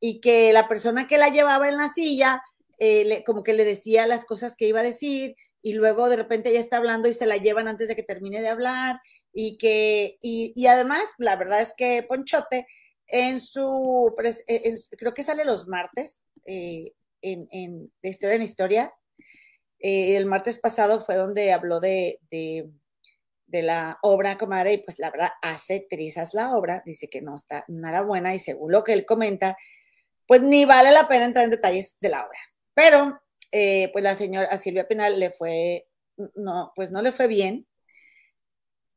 y 0.00 0.20
que 0.20 0.52
la 0.52 0.68
persona 0.68 1.06
que 1.06 1.18
la 1.18 1.28
llevaba 1.28 1.68
en 1.68 1.76
la 1.76 1.88
silla, 1.88 2.42
eh, 2.78 3.22
como 3.24 3.42
que 3.42 3.54
le 3.54 3.64
decía 3.64 4.06
las 4.06 4.24
cosas 4.24 4.56
que 4.56 4.66
iba 4.66 4.80
a 4.80 4.84
decir 4.84 5.34
y 5.62 5.74
luego 5.74 6.08
de 6.08 6.16
repente 6.16 6.50
ella 6.50 6.60
está 6.60 6.76
hablando 6.76 7.08
y 7.08 7.14
se 7.14 7.26
la 7.26 7.36
llevan 7.36 7.68
antes 7.68 7.88
de 7.88 7.96
que 7.96 8.02
termine 8.02 8.42
de 8.42 8.48
hablar 8.48 9.00
y 9.32 9.58
que, 9.58 10.18
y, 10.22 10.66
además, 10.66 11.02
la 11.18 11.36
verdad 11.36 11.60
es 11.60 11.74
que 11.76 12.02
Ponchote 12.02 12.66
en 13.08 13.40
su, 13.40 14.14
creo 14.96 15.14
que 15.14 15.22
sale 15.22 15.44
los 15.44 15.68
martes, 15.68 16.24
eh, 16.46 16.92
en, 17.22 17.48
en 17.50 17.92
de 18.02 18.08
historia 18.08 18.36
en 18.36 18.42
historia. 18.42 18.92
Eh, 19.78 20.16
el 20.16 20.26
martes 20.26 20.58
pasado 20.58 21.00
fue 21.00 21.16
donde 21.16 21.52
habló 21.52 21.80
de, 21.80 22.20
de, 23.46 23.62
la 23.62 23.98
obra, 24.02 24.38
comadre, 24.38 24.74
y 24.74 24.78
pues 24.78 24.98
la 24.98 25.10
verdad 25.10 25.30
hace 25.42 25.86
trizas 25.88 26.34
la 26.34 26.56
obra, 26.56 26.82
dice 26.84 27.08
que 27.08 27.22
no 27.22 27.34
está 27.34 27.64
nada 27.68 28.02
buena 28.02 28.34
y 28.34 28.38
según 28.38 28.72
lo 28.72 28.84
que 28.84 28.92
él 28.92 29.06
comenta, 29.06 29.56
pues 30.26 30.42
ni 30.42 30.64
vale 30.64 30.92
la 30.92 31.08
pena 31.08 31.26
entrar 31.26 31.44
en 31.44 31.50
detalles 31.50 31.96
de 32.00 32.08
la 32.08 32.24
obra. 32.24 32.38
Pero, 32.74 33.20
eh, 33.52 33.90
pues 33.92 34.02
la 34.04 34.14
señora 34.14 34.58
Silvia 34.58 34.88
Pinal 34.88 35.18
le 35.20 35.30
fue, 35.30 35.86
no, 36.34 36.72
pues 36.74 36.90
no 36.90 37.02
le 37.02 37.12
fue 37.12 37.28
bien, 37.28 37.66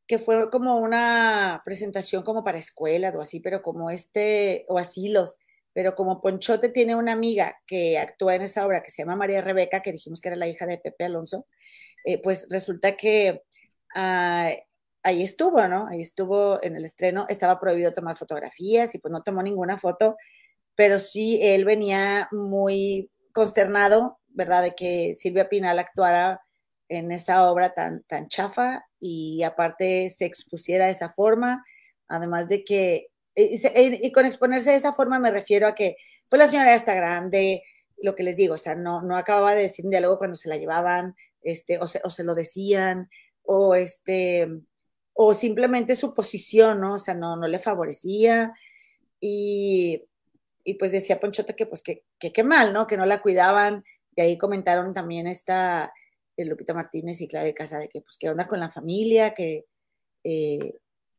que 0.06 0.18
fue 0.18 0.50
como 0.50 0.78
una 0.78 1.62
presentación 1.64 2.24
como 2.24 2.42
para 2.42 2.58
escuelas 2.58 3.14
o 3.14 3.20
así, 3.20 3.40
pero 3.40 3.62
como 3.62 3.90
este, 3.90 4.64
o 4.68 4.78
asilos, 4.78 5.38
pero 5.72 5.94
como 5.94 6.20
Ponchote 6.20 6.68
tiene 6.68 6.96
una 6.96 7.12
amiga 7.12 7.60
que 7.66 7.98
actúa 7.98 8.34
en 8.34 8.42
esa 8.42 8.66
obra 8.66 8.82
que 8.82 8.90
se 8.90 9.02
llama 9.02 9.14
María 9.14 9.40
Rebeca, 9.40 9.82
que 9.82 9.92
dijimos 9.92 10.20
que 10.20 10.28
era 10.28 10.36
la 10.36 10.48
hija 10.48 10.66
de 10.66 10.78
Pepe 10.78 11.04
Alonso, 11.04 11.46
eh, 12.04 12.20
pues 12.20 12.48
resulta 12.50 12.96
que 12.96 13.42
ah, 13.94 14.50
ahí 15.02 15.22
estuvo, 15.22 15.66
¿no? 15.68 15.86
Ahí 15.88 16.00
estuvo 16.00 16.62
en 16.62 16.76
el 16.76 16.84
estreno, 16.84 17.26
estaba 17.28 17.58
prohibido 17.58 17.92
tomar 17.92 18.16
fotografías 18.16 18.94
y 18.94 18.98
pues 18.98 19.12
no 19.12 19.22
tomó 19.22 19.42
ninguna 19.42 19.78
foto, 19.78 20.16
pero 20.74 20.98
sí 20.98 21.40
él 21.42 21.64
venía 21.64 22.28
muy 22.32 23.10
consternado, 23.32 24.18
¿verdad? 24.28 24.62
De 24.62 24.74
que 24.74 25.14
Silvia 25.14 25.48
Pinal 25.48 25.78
actuara 25.78 26.42
en 26.88 27.12
esa 27.12 27.50
obra 27.50 27.72
tan, 27.72 28.02
tan 28.04 28.28
chafa 28.28 28.84
y 28.98 29.42
aparte 29.44 30.10
se 30.10 30.26
expusiera 30.26 30.86
de 30.86 30.92
esa 30.92 31.08
forma, 31.08 31.64
además 32.08 32.48
de 32.48 32.64
que, 32.64 33.08
y, 33.34 34.12
con 34.12 34.26
exponerse 34.26 34.70
de 34.70 34.76
esa 34.76 34.92
forma 34.92 35.18
me 35.18 35.30
refiero 35.30 35.66
a 35.68 35.74
que, 35.74 35.96
pues 36.28 36.40
la 36.40 36.48
señora 36.48 36.74
está 36.74 36.94
grande, 36.94 37.62
lo 38.02 38.14
que 38.14 38.24
les 38.24 38.36
digo, 38.36 38.54
o 38.54 38.58
sea, 38.58 38.74
no, 38.74 39.02
no 39.02 39.16
acababa 39.16 39.54
de 39.54 39.62
decir 39.62 39.84
un 39.84 39.90
diálogo 39.92 40.18
cuando 40.18 40.36
se 40.36 40.48
la 40.48 40.56
llevaban, 40.56 41.14
este, 41.42 41.78
o 41.78 41.86
se, 41.86 42.00
o 42.04 42.10
se 42.10 42.24
lo 42.24 42.34
decían, 42.34 43.08
o 43.44 43.74
este, 43.74 44.48
o 45.14 45.34
simplemente 45.34 45.96
su 45.96 46.14
posición, 46.14 46.80
¿no? 46.80 46.94
O 46.94 46.98
sea, 46.98 47.14
no, 47.14 47.36
no 47.36 47.48
le 47.48 47.58
favorecía, 47.58 48.52
y, 49.20 50.04
y 50.64 50.74
pues 50.74 50.92
decía 50.92 51.20
Ponchota 51.20 51.54
que 51.54 51.66
pues 51.66 51.82
que 51.82 52.04
qué 52.18 52.44
mal, 52.44 52.72
¿no? 52.72 52.86
Que 52.86 52.96
no 52.96 53.06
la 53.06 53.22
cuidaban, 53.22 53.84
y 54.16 54.20
ahí 54.20 54.38
comentaron 54.38 54.92
también 54.92 55.26
esta, 55.26 55.92
Lupita 56.36 56.74
Martínez 56.74 57.20
y 57.20 57.28
Claudia 57.28 57.54
Casa 57.54 57.78
de 57.78 57.88
que, 57.88 58.00
pues, 58.00 58.16
qué 58.18 58.30
onda 58.30 58.46
con 58.46 58.60
la 58.60 58.70
familia, 58.70 59.34
que, 59.34 59.66
eh, 60.24 60.74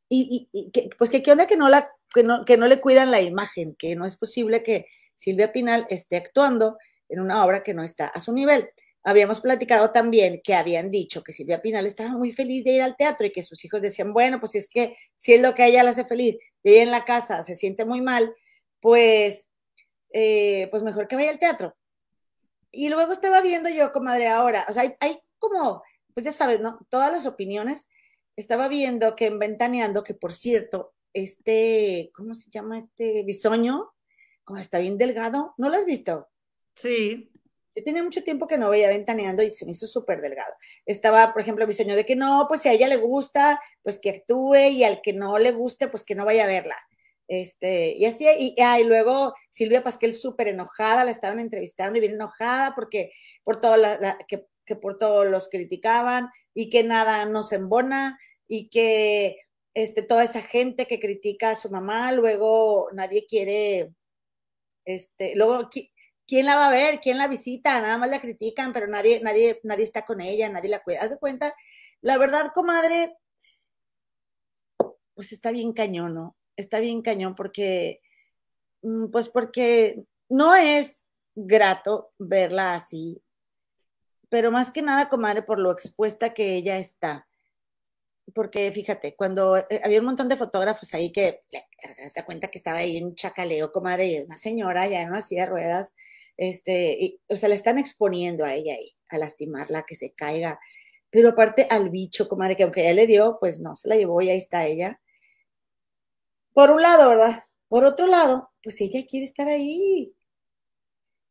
y, 0.10 0.50
que, 0.72 0.90
pues, 0.98 1.10
que 1.10 1.22
qué 1.24 1.32
onda 1.32 1.48
que 1.48 1.58
no, 1.58 1.70
la, 1.70 1.90
que 2.14 2.24
no, 2.24 2.44
que 2.44 2.58
no 2.58 2.68
le 2.68 2.82
cuidan 2.82 3.12
la 3.12 3.22
imagen, 3.22 3.76
que 3.76 3.96
no 3.96 4.06
es 4.06 4.18
posible 4.18 4.64
que 4.64 4.88
Silvia 5.16 5.52
Pinal 5.52 5.86
esté 5.90 6.18
actuando 6.18 6.78
en 7.08 7.20
una 7.20 7.46
obra 7.46 7.64
que 7.64 7.74
no 7.74 7.84
está 7.84 8.08
a 8.08 8.20
su 8.20 8.34
nivel. 8.34 8.70
Habíamos 9.04 9.42
platicado 9.42 9.92
también 9.92 10.42
que 10.44 10.54
habían 10.54 10.92
dicho 10.92 11.24
que 11.24 11.32
Silvia 11.32 11.62
Pinal 11.62 11.86
estaba 11.86 12.12
muy 12.12 12.32
feliz 12.32 12.64
de 12.64 12.72
ir 12.72 12.82
al 12.84 12.96
teatro 12.96 13.26
y 13.26 13.32
que 13.32 13.42
sus 13.42 13.64
hijos 13.66 13.82
decían, 13.82 14.14
bueno, 14.14 14.40
pues 14.40 14.56
es 14.56 14.70
que 14.70 14.96
si 15.16 15.34
es 15.34 15.42
lo 15.42 15.56
que 15.56 15.66
ella 15.66 15.84
le 15.84 15.90
hace 15.90 16.06
feliz, 16.06 16.38
de 16.64 16.72
ir 16.72 16.82
en 16.82 16.92
la 16.92 17.04
casa 17.04 17.42
se 17.42 17.56
siente 17.56 17.84
muy 17.86 18.02
mal, 18.02 18.36
pues, 18.80 19.50
eh, 20.14 20.68
pues 20.70 20.84
mejor 20.84 21.08
que 21.08 21.16
vaya 21.16 21.32
al 21.32 21.40
teatro. 21.40 21.76
Y 22.72 22.90
luego 22.90 23.12
estaba 23.12 23.42
viendo 23.42 23.70
yo, 23.70 23.92
comadre, 23.92 24.28
ahora, 24.28 24.66
o 24.70 24.74
sea, 24.74 24.94
hay, 25.00 25.20
como, 25.40 25.84
pues 26.14 26.26
ya 26.26 26.32
sabes, 26.32 26.60
¿no? 26.60 26.78
Todas 26.90 27.12
las 27.12 27.26
opiniones. 27.26 27.90
Estaba 28.36 28.68
viendo 28.68 29.16
que 29.16 29.26
en 29.26 29.40
Ventaneando, 29.40 30.04
que 30.04 30.14
por 30.14 30.32
cierto, 30.32 30.94
este, 31.14 32.12
¿cómo 32.14 32.34
se 32.34 32.50
llama 32.50 32.78
este 32.78 33.24
bisoño? 33.24 33.92
Como 34.44 34.60
está 34.60 34.80
bien 34.80 34.98
delgado, 34.98 35.54
¿no 35.58 35.70
lo 35.70 35.76
has 35.76 35.86
visto? 35.86 36.30
Sí. 36.76 37.32
Yo 37.76 37.84
tenía 37.84 38.04
mucho 38.04 38.24
tiempo 38.24 38.48
que 38.48 38.58
no 38.58 38.70
veía 38.70 38.90
Ventaneando 38.90 39.44
y 39.44 39.52
se 39.52 39.66
me 39.66 39.72
hizo 39.72 39.88
súper 39.88 40.22
delgado. 40.22 40.54
Estaba, 40.86 41.34
por 41.34 41.42
ejemplo, 41.42 41.64
el 41.64 41.70
bisoño 41.70 41.96
de 41.96 42.06
que 42.06 42.16
no, 42.16 42.46
pues 42.48 42.62
si 42.62 42.70
a 42.70 42.74
ella 42.74 42.88
le 42.88 42.98
gusta, 42.98 43.62
pues 43.82 44.00
que 44.00 44.10
actúe 44.10 44.56
y 44.72 44.84
al 44.84 45.02
que 45.02 45.14
no 45.14 45.40
le 45.40 45.52
guste, 45.52 45.88
pues 45.88 46.04
que 46.04 46.16
no 46.16 46.26
vaya 46.26 46.44
a 46.44 46.48
verla. 46.48 46.78
Este, 47.28 47.96
y 47.96 48.06
así, 48.06 48.26
y, 48.38 48.62
ah, 48.62 48.80
y 48.80 48.84
luego 48.84 49.34
Silvia 49.48 49.84
Pasquel 49.84 50.14
súper 50.14 50.50
enojada, 50.50 51.06
la 51.06 51.12
estaban 51.12 51.40
entrevistando 51.40 51.98
y 51.98 52.02
bien 52.02 52.16
enojada 52.16 52.76
porque 52.76 53.12
por 53.44 53.62
todo 53.62 53.78
la, 53.78 54.18
que, 54.28 54.46
que, 54.66 54.76
por 54.76 54.98
todos 54.98 55.26
los 55.30 55.48
criticaban 55.48 56.28
y 56.54 56.70
que 56.70 56.84
nada 56.84 57.26
nos 57.26 57.54
embona 57.54 58.20
y 58.48 58.70
que 58.70 59.38
este, 59.74 60.02
toda 60.02 60.26
esa 60.26 60.42
gente 60.42 60.88
que 60.88 61.00
critica 61.00 61.52
a 61.52 61.56
su 61.56 61.70
mamá, 61.70 62.12
luego 62.12 62.90
nadie 62.94 63.26
quiere, 63.26 63.94
este, 64.84 65.34
luego, 65.36 65.70
¿quién 66.28 66.46
la 66.46 66.56
va 66.56 66.68
a 66.68 66.72
ver? 66.72 67.00
¿Quién 67.00 67.18
la 67.18 67.28
visita? 67.28 67.82
Nada 67.82 67.98
más 67.98 68.10
la 68.10 68.22
critican, 68.22 68.74
pero 68.74 68.88
nadie, 68.88 69.22
nadie, 69.22 69.60
nadie 69.64 69.84
está 69.84 70.06
con 70.06 70.22
ella, 70.22 70.50
nadie 70.50 70.70
la 70.70 70.84
cuida. 70.84 71.02
¿Haz 71.02 71.18
cuenta? 71.20 71.54
La 72.02 72.18
verdad, 72.18 72.52
comadre, 72.54 73.16
pues 75.14 75.32
está 75.34 75.52
bien 75.52 75.74
cañón, 75.74 76.14
¿no? 76.14 76.38
está 76.56 76.80
bien 76.80 77.02
cañón 77.02 77.36
porque, 77.36 78.02
mm, 78.82 79.08
pues 79.12 79.30
porque 79.30 80.04
no 80.30 80.56
es 80.56 81.10
grato 81.36 82.12
verla 82.18 82.76
así, 82.76 83.22
pero 84.30 84.52
más 84.52 84.72
que 84.72 84.82
nada, 84.82 85.10
comadre, 85.10 85.44
por 85.44 85.60
lo 85.60 85.72
expuesta 85.72 86.34
que 86.34 86.56
ella 86.56 86.78
está. 86.78 87.28
Porque 88.34 88.72
fíjate, 88.72 89.16
cuando 89.16 89.58
eh, 89.58 89.82
había 89.84 90.00
un 90.00 90.06
montón 90.06 90.30
de 90.30 90.38
fotógrafos 90.38 90.94
ahí 90.94 91.12
que 91.12 91.42
se 91.94 92.20
da 92.20 92.26
cuenta 92.26 92.50
que 92.50 92.58
estaba 92.58 92.80
ahí 92.80 93.02
un 93.02 93.16
chacaleo, 93.16 93.72
comadre, 93.72 94.24
una 94.26 94.38
señora 94.38 94.88
ya 94.88 95.02
en 95.02 95.10
una 95.10 95.22
silla 95.22 95.44
de 95.44 95.50
ruedas, 95.50 95.96
este, 96.38 97.20
o 97.28 97.36
sea, 97.36 97.50
la 97.50 97.56
están 97.56 97.80
exponiendo 97.80 98.46
a 98.46 98.54
ella 98.54 98.74
ahí, 98.74 98.96
a 99.10 99.18
lastimarla, 99.18 99.86
que 99.88 99.96
se 99.96 100.14
caiga. 100.14 100.60
Pero 101.10 101.30
aparte 101.30 101.68
al 101.70 101.90
bicho, 101.90 102.28
comadre, 102.28 102.56
que 102.56 102.64
aunque 102.64 102.82
ella 102.82 102.94
le 102.94 103.08
dio, 103.08 103.38
pues 103.40 103.60
no, 103.60 103.76
se 103.76 103.90
la 103.90 103.96
llevó 103.96 104.22
y 104.22 104.30
ahí 104.30 104.38
está 104.38 104.66
ella. 104.66 105.00
Por 106.54 106.72
un 106.72 106.82
lado, 106.82 107.10
¿verdad? 107.10 107.44
Por 107.68 107.86
otro 107.86 108.08
lado, 108.08 108.52
pues 108.64 108.80
ella 108.82 109.06
quiere 109.08 109.26
estar 109.26 109.48
ahí. 109.48 110.14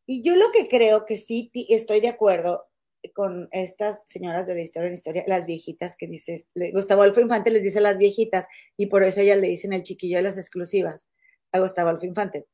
Y 0.07 0.23
yo 0.23 0.37
lo 0.37 0.51
que 0.53 0.69
creo 0.69 1.05
que 1.05 1.17
sí 1.17 1.51
estoy 1.69 2.01
de 2.01 2.09
acuerdo 2.09 2.70
con 3.15 3.49
estas 3.53 4.05
señoras 4.07 4.47
de 4.47 4.55
la 4.55 4.61
historia 4.63 4.89
en 4.89 4.95
historia, 4.95 5.25
las 5.27 5.47
viejitas 5.47 5.97
que 5.97 6.07
dices, 6.07 6.49
Gustavo 6.73 7.03
Alfo 7.03 7.21
Infante 7.21 7.51
les 7.51 7.63
dice 7.63 7.81
las 7.81 7.99
viejitas 7.99 8.47
y 8.77 8.87
por 8.87 9.03
eso 9.03 9.21
ellas 9.21 9.39
le 9.39 9.49
dicen 9.49 9.73
el 9.73 9.83
chiquillo 9.83 10.19
de 10.19 10.23
las 10.23 10.39
exclusivas 10.39 11.09
a 11.53 11.61
Gustavo 11.61 11.91
Alfo 11.91 12.07
Infante. 12.07 12.47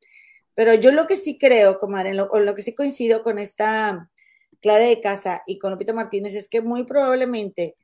Pero 0.54 0.74
yo 0.74 0.92
lo 0.92 1.06
que 1.06 1.16
sí 1.16 1.38
creo, 1.38 1.78
comadre, 1.78 2.14
lo, 2.14 2.28
lo 2.38 2.54
que 2.54 2.62
sí 2.62 2.74
coincido 2.74 3.22
con 3.22 3.38
esta 3.38 4.10
Claudia 4.60 4.88
de 4.88 5.00
Casa 5.00 5.42
y 5.46 5.58
con 5.58 5.72
Lupita 5.72 5.92
Martínez 5.92 6.34
es 6.34 6.48
que 6.48 6.62
muy 6.62 6.84
probablemente 6.84 7.76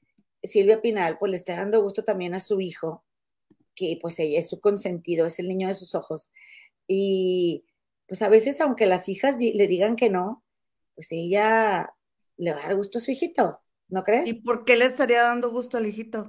Silvia 0.43 0.81
Pinal 0.81 1.19
pues 1.19 1.31
le 1.31 1.37
esté 1.37 1.53
dando 1.53 1.83
gusto 1.83 2.05
también 2.05 2.35
a 2.35 2.41
su 2.41 2.61
hijo 2.61 3.05
que 3.75 3.99
pues 4.01 4.19
ella 4.19 4.39
es 4.39 4.49
su 4.49 4.61
consentido, 4.61 5.27
es 5.27 5.39
el 5.39 5.49
niño 5.49 5.69
de 5.69 5.75
sus 5.75 5.95
ojos. 5.95 6.31
Y 6.87 7.65
pues 8.07 8.23
a 8.23 8.29
veces, 8.29 8.61
aunque 8.61 8.87
las 8.87 9.09
hijas 9.09 9.37
le 9.39 9.67
digan 9.67 9.97
que 9.97 10.11
no, 10.11 10.45
pues 10.95 11.09
ella 11.13 11.95
le 12.37 12.53
va 12.53 12.61
a 12.61 12.63
dar 12.63 12.77
gusto 12.77 12.99
a 12.99 13.01
su 13.01 13.11
hijito, 13.11 13.61
¿no 13.89 14.05
crees? 14.05 14.29
¿Y 14.29 14.35
por 14.35 14.65
qué 14.65 14.77
le 14.77 14.87
estaría 14.87 15.23
dando 15.23 15.51
gusto 15.51 15.77
al 15.79 15.87
hijito? 15.87 16.27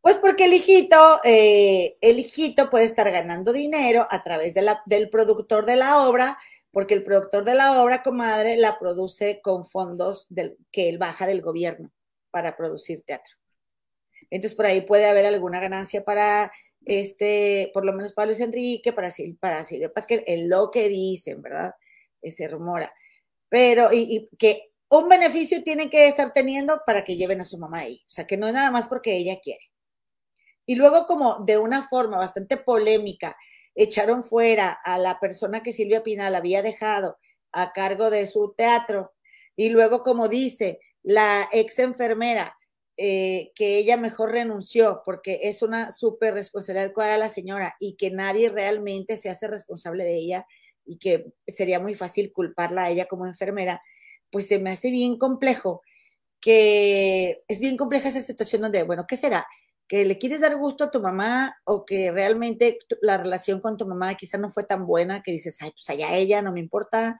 Pues 0.00 0.18
porque 0.18 0.44
el 0.44 0.54
hijito, 0.54 1.20
eh, 1.24 1.96
el 2.00 2.18
hijito 2.18 2.70
puede 2.70 2.84
estar 2.84 3.10
ganando 3.10 3.52
dinero 3.52 4.06
a 4.08 4.22
través 4.22 4.54
de 4.54 4.62
la, 4.62 4.82
del 4.86 5.08
productor 5.08 5.66
de 5.66 5.76
la 5.76 6.06
obra, 6.06 6.38
porque 6.70 6.94
el 6.94 7.02
productor 7.02 7.44
de 7.44 7.54
la 7.54 7.82
obra, 7.82 8.02
comadre, 8.02 8.56
la 8.56 8.78
produce 8.78 9.40
con 9.42 9.64
fondos 9.64 10.26
del, 10.28 10.56
que 10.70 10.88
él 10.88 10.98
baja 10.98 11.26
del 11.26 11.42
gobierno 11.42 11.90
para 12.30 12.54
producir 12.54 13.02
teatro. 13.02 13.34
Entonces, 14.30 14.56
por 14.56 14.66
ahí 14.66 14.82
puede 14.82 15.06
haber 15.06 15.26
alguna 15.26 15.60
ganancia 15.60 16.04
para 16.04 16.52
este, 16.86 17.70
por 17.74 17.84
lo 17.84 17.92
menos 17.92 18.12
para 18.12 18.26
Luis 18.26 18.40
Enrique, 18.40 18.92
para, 18.92 19.10
para 19.40 19.64
Silvia 19.64 19.92
Pasquel, 19.92 20.22
es 20.26 20.46
lo 20.46 20.70
que 20.70 20.88
dicen, 20.88 21.42
¿verdad? 21.42 21.74
Se 22.22 22.48
rumora. 22.48 22.92
Pero, 23.48 23.92
y, 23.92 24.28
que 24.38 24.70
un 24.98 25.08
beneficio 25.08 25.62
tienen 25.62 25.90
que 25.90 26.08
estar 26.08 26.32
teniendo 26.32 26.80
para 26.86 27.04
que 27.04 27.16
lleven 27.16 27.40
a 27.40 27.44
su 27.44 27.58
mamá 27.58 27.80
ahí. 27.80 28.02
O 28.06 28.10
sea, 28.10 28.26
que 28.26 28.36
no 28.36 28.46
es 28.46 28.54
nada 28.54 28.70
más 28.70 28.88
porque 28.88 29.16
ella 29.16 29.40
quiere. 29.42 29.64
Y 30.66 30.74
luego, 30.74 31.06
como 31.06 31.44
de 31.44 31.58
una 31.58 31.82
forma 31.82 32.18
bastante 32.18 32.56
polémica, 32.56 33.36
echaron 33.74 34.24
fuera 34.24 34.78
a 34.84 34.98
la 34.98 35.20
persona 35.20 35.62
que 35.62 35.72
Silvia 35.72 36.02
Pinal 36.02 36.34
había 36.34 36.62
dejado 36.62 37.18
a 37.52 37.72
cargo 37.72 38.10
de 38.10 38.26
su 38.26 38.54
teatro. 38.56 39.12
Y 39.54 39.68
luego, 39.70 40.02
como 40.02 40.28
dice 40.28 40.80
la 41.02 41.48
ex 41.52 41.78
enfermera, 41.78 42.56
eh, 42.98 43.52
que 43.54 43.76
ella 43.76 43.98
mejor 43.98 44.32
renunció 44.32 45.02
porque 45.04 45.40
es 45.42 45.60
una 45.60 45.90
súper 45.90 46.32
responsabilidad 46.32 46.94
para 46.94 47.18
la 47.18 47.28
señora 47.28 47.76
y 47.78 47.94
que 47.96 48.10
nadie 48.10 48.48
realmente 48.48 49.18
se 49.18 49.28
hace 49.28 49.46
responsable 49.48 50.04
de 50.04 50.16
ella 50.16 50.46
y 50.86 50.98
que 50.98 51.26
sería 51.46 51.78
muy 51.78 51.94
fácil 51.94 52.32
culparla 52.32 52.84
a 52.84 52.90
ella 52.90 53.04
como 53.04 53.26
enfermera, 53.26 53.82
pues 54.36 54.48
se 54.48 54.58
me 54.58 54.70
hace 54.70 54.90
bien 54.90 55.18
complejo, 55.18 55.82
que 56.40 57.42
es 57.48 57.60
bien 57.60 57.76
compleja 57.76 58.08
esa 58.08 58.22
situación 58.22 58.62
donde, 58.62 58.82
bueno, 58.82 59.06
¿qué 59.08 59.16
será? 59.16 59.46
¿Que 59.88 60.04
le 60.04 60.18
quieres 60.18 60.40
dar 60.40 60.56
gusto 60.56 60.84
a 60.84 60.90
tu 60.90 61.00
mamá 61.00 61.56
o 61.64 61.86
que 61.86 62.12
realmente 62.12 62.78
la 63.00 63.16
relación 63.18 63.60
con 63.60 63.78
tu 63.78 63.86
mamá 63.86 64.14
quizá 64.16 64.38
no 64.38 64.50
fue 64.50 64.64
tan 64.64 64.86
buena 64.86 65.22
que 65.22 65.32
dices, 65.32 65.56
ay, 65.62 65.70
pues 65.70 65.88
allá 65.90 66.14
ella, 66.16 66.42
no 66.42 66.52
me 66.52 66.60
importa? 66.60 67.16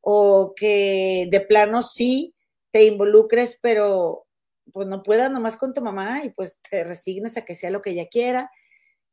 o 0.00 0.54
que 0.54 1.28
de 1.30 1.40
plano 1.40 1.82
sí 1.82 2.34
te 2.70 2.84
involucres, 2.84 3.58
pero 3.60 4.26
pues 4.72 4.86
no 4.86 5.02
puedas 5.02 5.30
nomás 5.30 5.56
con 5.56 5.72
tu 5.72 5.82
mamá 5.82 6.24
y 6.24 6.30
pues 6.30 6.58
te 6.70 6.84
resignes 6.84 7.36
a 7.36 7.44
que 7.44 7.54
sea 7.54 7.70
lo 7.70 7.82
que 7.82 7.90
ella 7.90 8.08
quiera. 8.08 8.50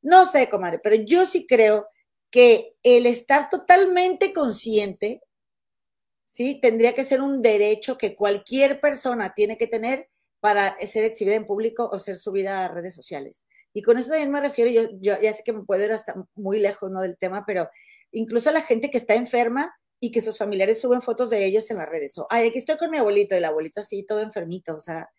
No 0.01 0.25
sé, 0.25 0.49
comadre, 0.49 0.79
pero 0.79 0.95
yo 0.95 1.25
sí 1.25 1.45
creo 1.47 1.87
que 2.31 2.75
el 2.83 3.05
estar 3.05 3.49
totalmente 3.49 4.33
consciente, 4.33 5.21
¿sí? 6.35 6.59
Tendría 6.61 6.93
que 6.93 7.05
ser 7.05 7.21
un 7.21 7.41
derecho 7.41 7.97
que 7.97 8.13
cualquier 8.13 8.81
persona 8.81 9.33
tiene 9.33 9.57
que 9.57 9.67
tener 9.67 10.09
para 10.41 10.75
ser 10.85 11.05
exhibida 11.05 11.35
en 11.35 11.45
público 11.45 11.89
o 11.89 11.97
ser 11.97 12.17
subida 12.17 12.65
a 12.65 12.67
redes 12.67 12.93
sociales. 12.93 13.45
Y 13.73 13.81
con 13.81 13.97
eso 13.97 14.09
también 14.09 14.31
me 14.31 14.41
refiero, 14.41 14.69
yo, 14.69 14.89
yo 14.99 15.19
ya 15.21 15.31
sé 15.31 15.43
que 15.45 15.53
me 15.53 15.63
puedo 15.63 15.85
ir 15.85 15.93
hasta 15.93 16.13
muy 16.35 16.59
lejos 16.59 16.91
¿no? 16.91 17.01
del 17.01 17.17
tema, 17.17 17.45
pero 17.47 17.69
incluso 18.11 18.51
la 18.51 18.59
gente 18.59 18.91
que 18.91 18.97
está 18.97 19.15
enferma 19.15 19.73
y 20.01 20.11
que 20.11 20.19
sus 20.19 20.37
familiares 20.37 20.81
suben 20.81 21.01
fotos 21.01 21.29
de 21.29 21.45
ellos 21.45 21.71
en 21.71 21.77
las 21.77 21.87
redes. 21.87 22.17
O, 22.17 22.27
ay, 22.29 22.49
aquí 22.49 22.57
estoy 22.57 22.75
con 22.75 22.91
mi 22.91 22.97
abuelito, 22.97 23.33
el 23.33 23.45
abuelito 23.45 23.79
así, 23.79 24.03
todo 24.03 24.19
enfermito, 24.19 24.75
o 24.75 24.81
sea, 24.81 25.09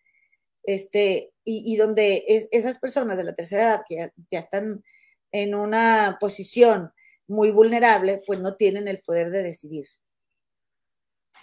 este, 0.61 1.31
y, 1.43 1.75
donde 1.77 2.25
esas 2.51 2.77
personas 2.77 3.17
de 3.17 3.23
la 3.23 3.33
tercera 3.33 3.63
edad 3.63 3.81
que 3.89 4.11
ya, 4.29 4.37
están 4.39 4.83
en 5.31 5.55
una 5.55 6.17
posición 6.19 6.91
muy 7.27 7.49
vulnerable, 7.49 8.21
pues 8.27 8.39
no 8.39 8.55
tienen 8.55 8.87
el 8.87 9.01
poder 9.01 9.31
de 9.31 9.41
decidir. 9.41 9.87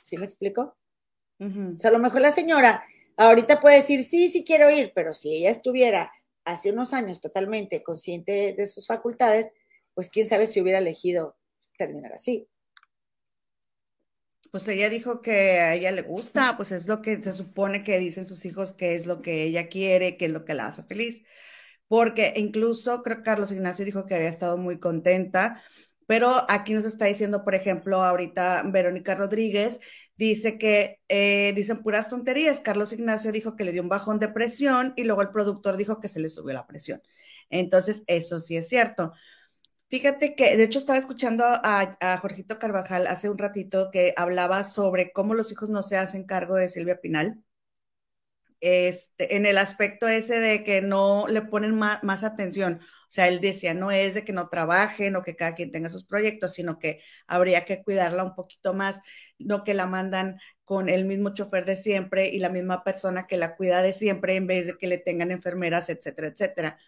¿Sí 0.05 0.17
me 0.19 0.25
explico? 0.25 0.77
O 1.41 1.79
sea, 1.79 1.91
a 1.91 1.93
lo 1.93 1.99
mejor 1.99 2.21
la 2.21 2.31
señora 2.31 2.85
ahorita 3.17 3.61
puede 3.61 3.77
decir, 3.77 4.05
sí, 4.05 4.29
sí 4.29 4.45
quiero 4.45 4.71
ir, 4.71 4.93
pero 4.95 5.13
si 5.13 5.35
ella 5.35 5.51
estuviera 5.51 6.13
hace 6.45 6.71
unos 6.71 6.93
años 6.93 7.21
totalmente 7.21 7.83
consciente 7.83 8.55
de 8.57 8.67
sus 8.69 8.87
facultades, 8.87 9.53
pues 9.95 10.11
quién 10.11 10.29
sabe 10.29 10.47
si 10.47 10.61
hubiera 10.61 10.79
elegido 10.79 11.37
terminar 11.77 12.13
así 12.13 12.49
pues 14.55 14.69
ella 14.69 14.89
dijo 14.89 15.21
que 15.21 15.59
a 15.61 15.75
ella 15.75 15.91
le 15.91 16.03
gusta, 16.03 16.57
pues 16.57 16.71
es 16.71 16.87
lo 16.87 17.03
que 17.03 17.21
se 17.21 17.33
supone 17.33 17.83
que 17.83 17.99
dicen 17.99 18.25
sus 18.25 18.45
hijos 18.45 18.73
que 18.73 18.95
es 18.95 19.05
lo 19.05 19.21
que 19.21 19.43
ella 19.43 19.69
quiere, 19.69 20.17
que 20.17 20.27
es 20.27 20.31
lo 20.31 20.45
que 20.45 20.55
la 20.55 20.69
hace 20.69 20.85
feliz. 20.85 21.25
Porque 21.89 22.35
incluso 22.37 23.03
creo 23.03 23.17
que 23.19 23.23
Carlos 23.25 23.51
Ignacio 23.51 23.85
dijo 23.85 24.07
que 24.07 24.15
había 24.15 24.29
estado 24.29 24.57
muy 24.57 24.79
contenta, 24.79 25.61
pero 26.07 26.33
aquí 26.49 26.75
nos 26.75 26.85
está 26.85 27.07
diciendo, 27.07 27.45
por 27.45 27.55
ejemplo, 27.55 28.03
ahorita 28.03 28.63
Verónica 28.67 29.15
Rodríguez 29.15 29.81
dice 30.17 30.59
que 30.59 31.01
eh, 31.09 31.53
dicen 31.55 31.83
puras 31.83 32.09
tonterías. 32.09 32.61
Carlos 32.61 32.93
Ignacio 32.93 33.33
dijo 33.33 33.57
que 33.57 33.65
le 33.65 33.73
dio 33.73 33.83
un 33.83 33.89
bajón 33.89 34.19
de 34.19 34.29
presión 34.29 34.93
y 34.97 35.05
luego 35.05 35.23
el 35.23 35.31
productor 35.31 35.77
dijo 35.77 36.01
que 36.01 36.09
se 36.09 36.21
le 36.21 36.29
subió 36.29 36.55
la 36.55 36.67
presión. 36.67 37.03
Entonces, 37.51 38.03
eso 38.07 38.41
sí 38.41 38.57
es 38.57 38.69
cierto. 38.69 39.13
Fíjate 39.89 40.35
que, 40.35 40.57
de 40.57 40.65
hecho, 40.65 40.79
estaba 40.79 40.99
escuchando 40.99 41.45
a, 41.47 42.19
Jorgito 42.21 42.59
Carvajal 42.59 43.07
hace 43.07 43.31
un 43.31 43.39
ratito 43.39 43.91
que 43.93 44.13
hablaba 44.17 44.65
sobre 44.65 45.13
cómo 45.13 45.35
los 45.35 45.53
hijos 45.53 45.69
no 45.71 45.83
se 45.83 45.97
hacen 45.97 46.25
cargo 46.25 46.57
de 46.57 46.69
Silvia 46.69 47.01
Pinal. 47.01 47.45
Este, 48.61 49.37
en 49.37 49.47
el 49.47 49.59
aspecto 49.59 50.09
ese 50.09 50.41
de 50.41 50.65
que 50.65 50.81
no 50.81 51.27
le 51.29 51.43
ponen 51.43 51.75
más, 51.77 52.25
atención. 52.25 52.81
O 53.05 53.07
sea, 53.09 53.29
él 53.29 53.41
decía, 53.41 53.75
no 53.75 53.91
es 53.91 54.15
de 54.15 54.25
que 54.25 54.33
no 54.33 54.49
trabajen 54.49 55.17
o 55.17 55.23
que 55.23 55.37
cada 55.37 55.55
quien 55.55 55.73
tenga 55.73 55.91
sus 55.91 56.05
proyectos, 56.05 56.55
sino 56.55 56.79
que 56.79 57.01
habría 57.27 57.65
que 57.65 57.83
cuidarla 57.83 58.25
un 58.25 58.35
poquito 58.35 58.75
más, 58.75 59.01
no 59.39 59.65
que 59.65 59.75
la 59.75 59.87
mandan 59.87 60.39
con 60.65 60.89
el 60.89 61.05
mismo 61.05 61.35
chofer 61.35 61.65
de 61.67 61.77
siempre 61.77 62.29
y 62.29 62.39
la 62.41 62.49
misma 62.51 62.85
persona 62.85 63.27
que 63.27 63.37
la 63.37 63.57
cuida 63.57 63.83
de 63.83 63.93
siempre 63.93 64.37
en 64.37 64.47
vez 64.47 64.67
de 64.67 64.79
que 64.79 64.87
le 64.89 64.99
tengan 64.99 65.31
enfermeras, 65.31 65.89
etcétera, 65.91 66.29
etcétera. 66.29 66.79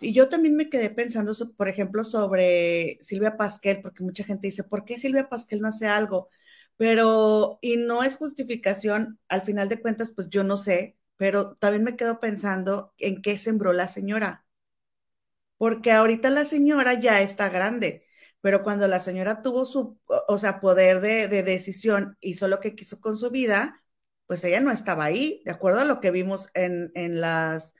Y 0.00 0.12
yo 0.14 0.28
también 0.28 0.56
me 0.56 0.70
quedé 0.70 0.90
pensando, 0.90 1.32
por 1.56 1.68
ejemplo, 1.68 2.04
sobre 2.04 2.98
Silvia 3.02 3.36
Pasquel, 3.36 3.82
porque 3.82 4.04
mucha 4.04 4.24
gente 4.24 4.48
dice, 4.48 4.64
¿por 4.64 4.84
qué 4.86 4.98
Silvia 4.98 5.28
Pasquel 5.30 5.60
no 5.62 5.68
hace 5.68 5.88
algo? 5.88 6.30
Pero, 6.78 7.58
y 7.62 7.78
no 7.78 8.02
es 8.04 8.16
justificación, 8.16 9.20
al 9.28 9.42
final 9.42 9.68
de 9.70 9.80
cuentas, 9.82 10.12
pues 10.14 10.30
yo 10.30 10.44
no 10.44 10.58
sé, 10.58 10.98
pero 11.16 11.56
también 11.56 11.84
me 11.84 11.96
quedo 11.96 12.20
pensando 12.20 12.94
en 12.98 13.22
qué 13.22 13.38
sembró 13.38 13.74
la 13.74 13.88
señora. 13.88 14.45
Porque 15.58 15.92
ahorita 15.92 16.30
la 16.30 16.44
señora 16.44 16.94
ya 17.00 17.22
está 17.22 17.48
grande, 17.48 18.04
pero 18.40 18.62
cuando 18.62 18.88
la 18.88 19.00
señora 19.00 19.42
tuvo 19.42 19.64
su, 19.66 19.98
o 20.28 20.38
sea, 20.38 20.60
poder 20.60 21.00
de, 21.00 21.28
de 21.28 21.42
decisión, 21.42 22.16
hizo 22.20 22.48
lo 22.48 22.60
que 22.60 22.74
quiso 22.74 23.00
con 23.00 23.16
su 23.16 23.30
vida, 23.30 23.82
pues 24.26 24.44
ella 24.44 24.60
no 24.60 24.70
estaba 24.70 25.04
ahí, 25.04 25.42
de 25.44 25.52
acuerdo 25.52 25.80
a 25.80 25.84
lo 25.84 26.00
que 26.00 26.10
vimos 26.10 26.50
en, 26.54 26.90
en 26.94 27.20
las 27.20 27.74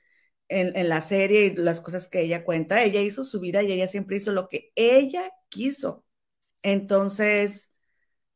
en, 0.48 0.88
la 0.88 1.02
serie 1.02 1.46
y 1.46 1.56
las 1.56 1.80
cosas 1.80 2.08
que 2.08 2.20
ella 2.22 2.44
cuenta, 2.44 2.82
ella 2.82 3.00
hizo 3.00 3.24
su 3.24 3.40
vida 3.40 3.62
y 3.62 3.72
ella 3.72 3.88
siempre 3.88 4.16
hizo 4.16 4.32
lo 4.32 4.48
que 4.48 4.72
ella 4.76 5.30
quiso. 5.48 6.04
Entonces, 6.62 7.72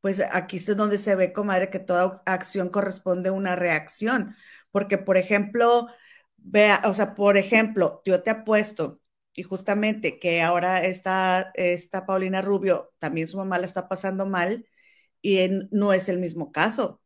pues 0.00 0.20
aquí 0.32 0.56
es 0.58 0.66
donde 0.76 0.98
se 0.98 1.16
ve, 1.16 1.32
comadre, 1.32 1.70
que 1.70 1.80
toda 1.80 2.22
acción 2.26 2.70
corresponde 2.70 3.30
a 3.30 3.32
una 3.32 3.56
reacción. 3.56 4.36
Porque, 4.72 4.98
por 4.98 5.16
ejemplo, 5.16 5.88
vea, 6.36 6.82
o 6.86 6.94
sea, 6.94 7.14
por 7.14 7.36
ejemplo, 7.36 8.02
yo 8.04 8.22
te 8.22 8.30
apuesto, 8.30 8.99
y 9.34 9.42
justamente 9.42 10.18
que 10.18 10.42
ahora 10.42 10.84
está 10.84 11.52
esta 11.54 12.06
Paulina 12.06 12.42
Rubio, 12.42 12.92
también 12.98 13.28
su 13.28 13.36
mamá 13.38 13.58
la 13.58 13.66
está 13.66 13.88
pasando 13.88 14.26
mal, 14.26 14.66
y 15.22 15.48
no 15.70 15.92
es 15.92 16.08
el 16.08 16.18
mismo 16.18 16.52
caso. 16.52 17.02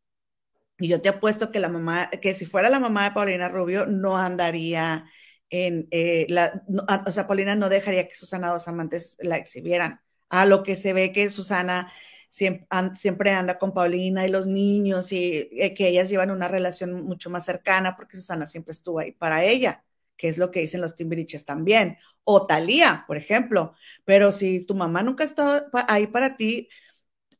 Y 0.78 0.88
yo 0.88 1.00
te 1.00 1.08
apuesto 1.08 1.52
que 1.52 1.60
la 1.60 1.68
mamá, 1.68 2.10
que 2.10 2.34
si 2.34 2.46
fuera 2.46 2.70
la 2.70 2.80
mamá 2.80 3.04
de 3.04 3.14
Paulina 3.14 3.48
Rubio, 3.48 3.86
no 3.86 4.16
andaría 4.18 5.06
en 5.50 5.86
eh, 5.90 6.26
la, 6.28 6.64
o 7.06 7.12
sea, 7.12 7.26
Paulina 7.26 7.54
no 7.56 7.68
dejaría 7.68 8.08
que 8.08 8.14
Susana 8.16 8.48
dos 8.48 8.66
amantes 8.68 9.16
la 9.20 9.36
exhibieran. 9.36 10.00
A 10.30 10.46
lo 10.46 10.62
que 10.64 10.76
se 10.76 10.92
ve 10.92 11.12
que 11.12 11.30
Susana 11.30 11.92
siempre, 12.28 13.30
anda 13.30 13.58
con 13.58 13.72
Paulina 13.72 14.26
y 14.26 14.30
los 14.30 14.46
niños 14.46 15.12
y 15.12 15.48
eh, 15.52 15.74
que 15.74 15.88
ellas 15.88 16.10
llevan 16.10 16.30
una 16.32 16.48
relación 16.48 17.04
mucho 17.04 17.30
más 17.30 17.44
cercana 17.44 17.94
porque 17.96 18.16
Susana 18.16 18.46
siempre 18.46 18.72
estuvo 18.72 18.98
ahí 18.98 19.12
para 19.12 19.44
ella, 19.44 19.84
que 20.16 20.28
es 20.28 20.38
lo 20.38 20.50
que 20.50 20.60
dicen 20.60 20.80
los 20.80 20.96
Timbiriches 20.96 21.44
también. 21.44 21.98
O 22.24 22.46
Talía, 22.46 23.04
por 23.06 23.16
ejemplo. 23.16 23.74
Pero 24.04 24.32
si 24.32 24.64
tu 24.66 24.74
mamá 24.74 25.02
nunca 25.02 25.24
ha 25.24 25.26
estado 25.26 25.68
ahí 25.88 26.06
para 26.06 26.36
ti, 26.36 26.68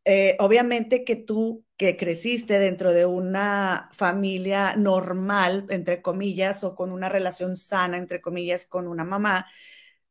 eh, 0.05 0.37
obviamente 0.41 1.05
que 1.05 1.17
tú 1.17 1.65
que 1.77 1.97
creciste 1.97 2.59
dentro 2.59 2.93
de 2.93 3.07
una 3.07 3.91
familia 3.93 4.77
normal, 4.77 5.67
entre 5.71 6.03
comillas, 6.03 6.65
o 6.65 6.75
con 6.77 6.93
una 6.93 7.09
relación 7.09 7.57
sana, 7.57 7.97
entre 7.97 8.21
comillas, 8.21 8.67
con 8.67 8.87
una 8.89 9.05
mamá, 9.05 9.47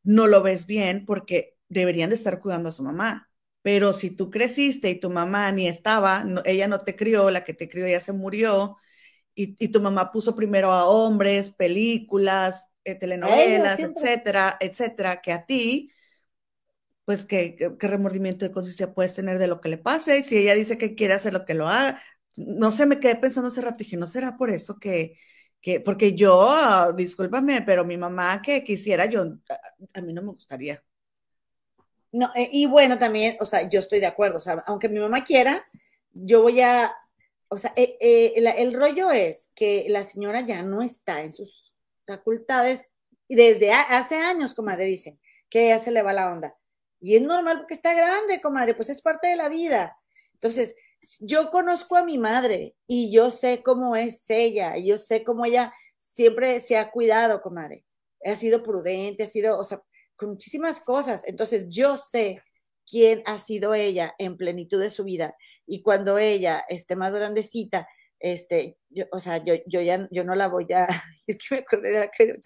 no 0.03 0.27
lo 0.27 0.41
ves 0.43 0.65
bien 0.67 1.05
porque 1.05 1.57
deberían 1.69 2.09
de 2.09 2.15
estar 2.15 2.39
cuidando 2.41 2.69
a 2.69 2.71
su 2.71 2.83
mamá. 2.83 3.29
Pero 3.62 3.93
si 3.93 4.12
tú 4.12 4.29
creciste 4.29 4.89
y 4.89 4.99
tu 4.99 5.09
mamá 5.09 5.51
ni 5.51 5.67
estaba, 5.67 6.25
ella 6.45 6.67
no 6.67 6.79
te 6.79 6.95
crió, 6.95 7.29
la 7.31 7.43
que 7.45 7.53
te 7.53 7.69
crió 7.69 7.88
ya 7.88 8.01
se 8.01 8.13
murió, 8.13 8.77
y, 9.36 9.69
tu 9.69 9.81
mamá 9.81 10.12
puso 10.12 10.36
primero 10.36 10.71
a 10.71 10.86
hombres, 10.88 11.49
películas, 11.51 12.67
eh, 12.86 12.96
telenovelas, 12.96 13.80
etcétera, 13.80 14.58
etcétera, 14.60 15.22
que 15.22 15.32
a 15.32 15.46
ti, 15.46 15.89
pues 17.06 17.26
qué, 17.26 17.58
remordimiento 17.80 18.46
de 18.46 18.52
conciencia 18.52 18.93
puedes 18.93 19.13
tener 19.13 19.38
de 19.39 19.48
lo 19.48 19.62
que 19.62 19.69
le 19.69 19.78
pase. 19.78 20.19
Y 20.19 20.24
si 20.24 20.38
ella 20.38 20.56
dice 20.56 20.78
que 20.78 20.96
quiere 20.96 21.13
hacer 21.13 21.34
lo 21.34 21.46
que 21.46 21.54
lo 21.54 21.67
haga, 21.67 22.02
no 22.38 22.72
sé, 22.72 22.86
me 22.86 23.00
quedé 23.00 23.15
pensando 23.15 23.50
hace 23.50 23.62
rato 23.62 23.78
dije, 23.78 23.98
¿no 23.98 24.08
será 24.08 24.38
por 24.38 24.50
eso 24.50 24.80
que, 24.80 25.17
que 25.62 25.80
porque 25.80 26.13
yo, 26.13 26.93
discúlpame, 26.93 27.62
pero 27.62 27.86
mi 27.86 27.98
mamá 27.98 28.41
que 28.41 28.63
quisiera, 28.63 29.06
yo, 29.06 29.22
a, 29.93 30.02
mí 30.02 30.13
no 30.13 30.22
me 30.22 30.32
gustaría. 30.32 30.84
No, 32.12 32.32
eh, 32.36 32.50
y 32.52 32.65
bueno, 32.67 33.00
también, 33.00 33.38
o 33.39 33.46
sea, 33.46 33.67
yo 33.69 33.80
estoy 33.80 34.00
de 34.00 34.06
acuerdo, 34.06 34.38
o 34.38 34.41
sea, 34.41 34.63
aunque 34.67 34.89
mi 34.89 35.00
mamá 35.00 35.24
quiera, 35.24 35.65
yo 36.12 36.41
voy 36.41 36.62
a, 36.62 36.93
o 37.48 37.58
sea, 37.58 37.74
eh, 37.76 37.98
eh, 38.00 38.34
el 38.36 38.74
rollo 38.74 39.10
es 39.12 39.52
que 39.56 39.86
la 39.89 40.04
señora 40.04 40.46
ya 40.46 40.62
no 40.63 40.82
está 40.82 41.22
en 41.22 41.32
sus 41.32 41.62
facultades 42.05 42.93
y 43.27 43.35
desde 43.35 43.71
hace 43.71 44.17
años, 44.17 44.53
como 44.53 44.69
le 44.71 44.83
dicen, 44.83 45.19
que 45.49 45.69
ya 45.69 45.79
se 45.79 45.91
le 45.91 46.01
va 46.01 46.13
la 46.13 46.31
onda. 46.31 46.55
Y 46.99 47.15
es 47.15 47.21
normal 47.21 47.59
porque 47.59 47.73
está 47.73 47.93
grande, 47.93 48.41
comadre, 48.41 48.73
pues 48.73 48.89
es 48.89 49.01
parte 49.01 49.27
de 49.27 49.35
la 49.35 49.49
vida. 49.49 49.97
Entonces, 50.33 50.75
yo 51.19 51.49
conozco 51.49 51.95
a 51.95 52.03
mi 52.03 52.17
madre 52.17 52.75
y 52.87 53.11
yo 53.11 53.29
sé 53.29 53.61
cómo 53.61 53.95
es 53.95 54.29
ella, 54.29 54.77
y 54.77 54.87
yo 54.87 54.97
sé 54.97 55.23
cómo 55.23 55.45
ella 55.45 55.73
siempre 55.97 56.59
se 56.59 56.77
ha 56.77 56.91
cuidado, 56.91 57.41
comadre. 57.41 57.85
Ha 58.25 58.35
sido 58.35 58.63
prudente, 58.63 59.23
ha 59.23 59.25
sido, 59.25 59.57
o 59.57 59.63
sea, 59.63 59.81
con 60.15 60.29
muchísimas 60.29 60.79
cosas. 60.79 61.25
Entonces, 61.27 61.65
yo 61.69 61.97
sé 61.97 62.41
quién 62.89 63.23
ha 63.25 63.37
sido 63.37 63.73
ella 63.73 64.13
en 64.17 64.37
plenitud 64.37 64.79
de 64.79 64.89
su 64.89 65.03
vida. 65.03 65.35
Y 65.65 65.81
cuando 65.81 66.17
ella 66.17 66.63
esté 66.69 66.95
más 66.95 67.13
grandecita, 67.13 67.87
este, 68.23 68.77
yo, 68.89 69.05
o 69.12 69.19
sea, 69.19 69.43
yo, 69.43 69.55
yo 69.67 69.81
ya, 69.81 70.07
yo 70.09 70.23
no 70.23 70.33
la 70.33 70.47
voy 70.47 70.65
a, 70.73 70.88
es 71.27 71.38
que 71.38 71.55
me 71.55 71.62
acordé 71.62 71.91
de 71.91 71.99
la 71.99 72.07
que 72.09 72.39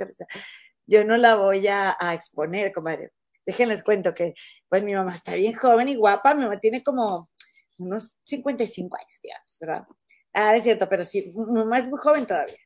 yo 0.87 1.05
no 1.05 1.17
la 1.17 1.35
voy 1.35 1.67
a, 1.67 1.95
a 1.99 2.13
exponer, 2.13 2.71
comadre, 2.73 3.11
déjenles 3.45 3.83
cuento 3.83 4.13
que 4.13 4.33
pues 4.67 4.83
mi 4.83 4.93
mamá 4.93 5.13
está 5.13 5.35
bien 5.35 5.53
joven 5.53 5.87
y 5.87 5.95
guapa, 5.95 6.33
mi 6.33 6.43
mamá 6.43 6.57
tiene 6.57 6.83
como 6.83 7.29
unos 7.77 8.17
55 8.23 8.97
años, 8.97 9.19
digamos, 9.21 9.57
¿verdad? 9.61 9.83
Ah, 10.33 10.55
es 10.55 10.63
cierto, 10.63 10.89
pero 10.89 11.05
sí, 11.05 11.31
mi 11.35 11.59
mamá 11.59 11.77
es 11.77 11.87
muy 11.87 11.99
joven 11.99 12.25
todavía. 12.25 12.57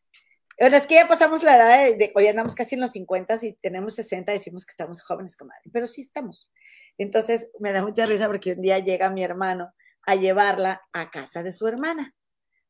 Ahora 0.60 0.78
es 0.78 0.88
que 0.88 0.96
ya 0.96 1.08
pasamos 1.08 1.44
la 1.44 1.58
edad 1.58 1.98
de, 1.98 2.12
hoy 2.16 2.28
andamos 2.28 2.56
casi 2.56 2.76
en 2.76 2.82
los 2.82 2.92
50 2.92 3.40
y 3.42 3.54
tenemos 3.54 3.96
60, 3.96 4.32
decimos 4.32 4.66
que 4.66 4.72
estamos 4.72 5.02
jóvenes, 5.02 5.36
comadre, 5.36 5.70
pero 5.74 5.86
sí 5.86 6.02
estamos. 6.02 6.52
Entonces 6.98 7.50
me 7.60 7.74
da 7.74 7.82
mucha 7.82 8.06
risa 8.06 8.28
porque 8.28 8.54
un 8.54 8.62
día 8.62 8.80
llega 8.80 9.10
mi 9.10 9.24
hermano 9.24 9.74
a 10.06 10.16
llevarla 10.16 10.82
a 10.94 11.12
casa 11.12 11.44
de 11.44 11.52
su 11.52 11.68
hermana, 11.68 12.16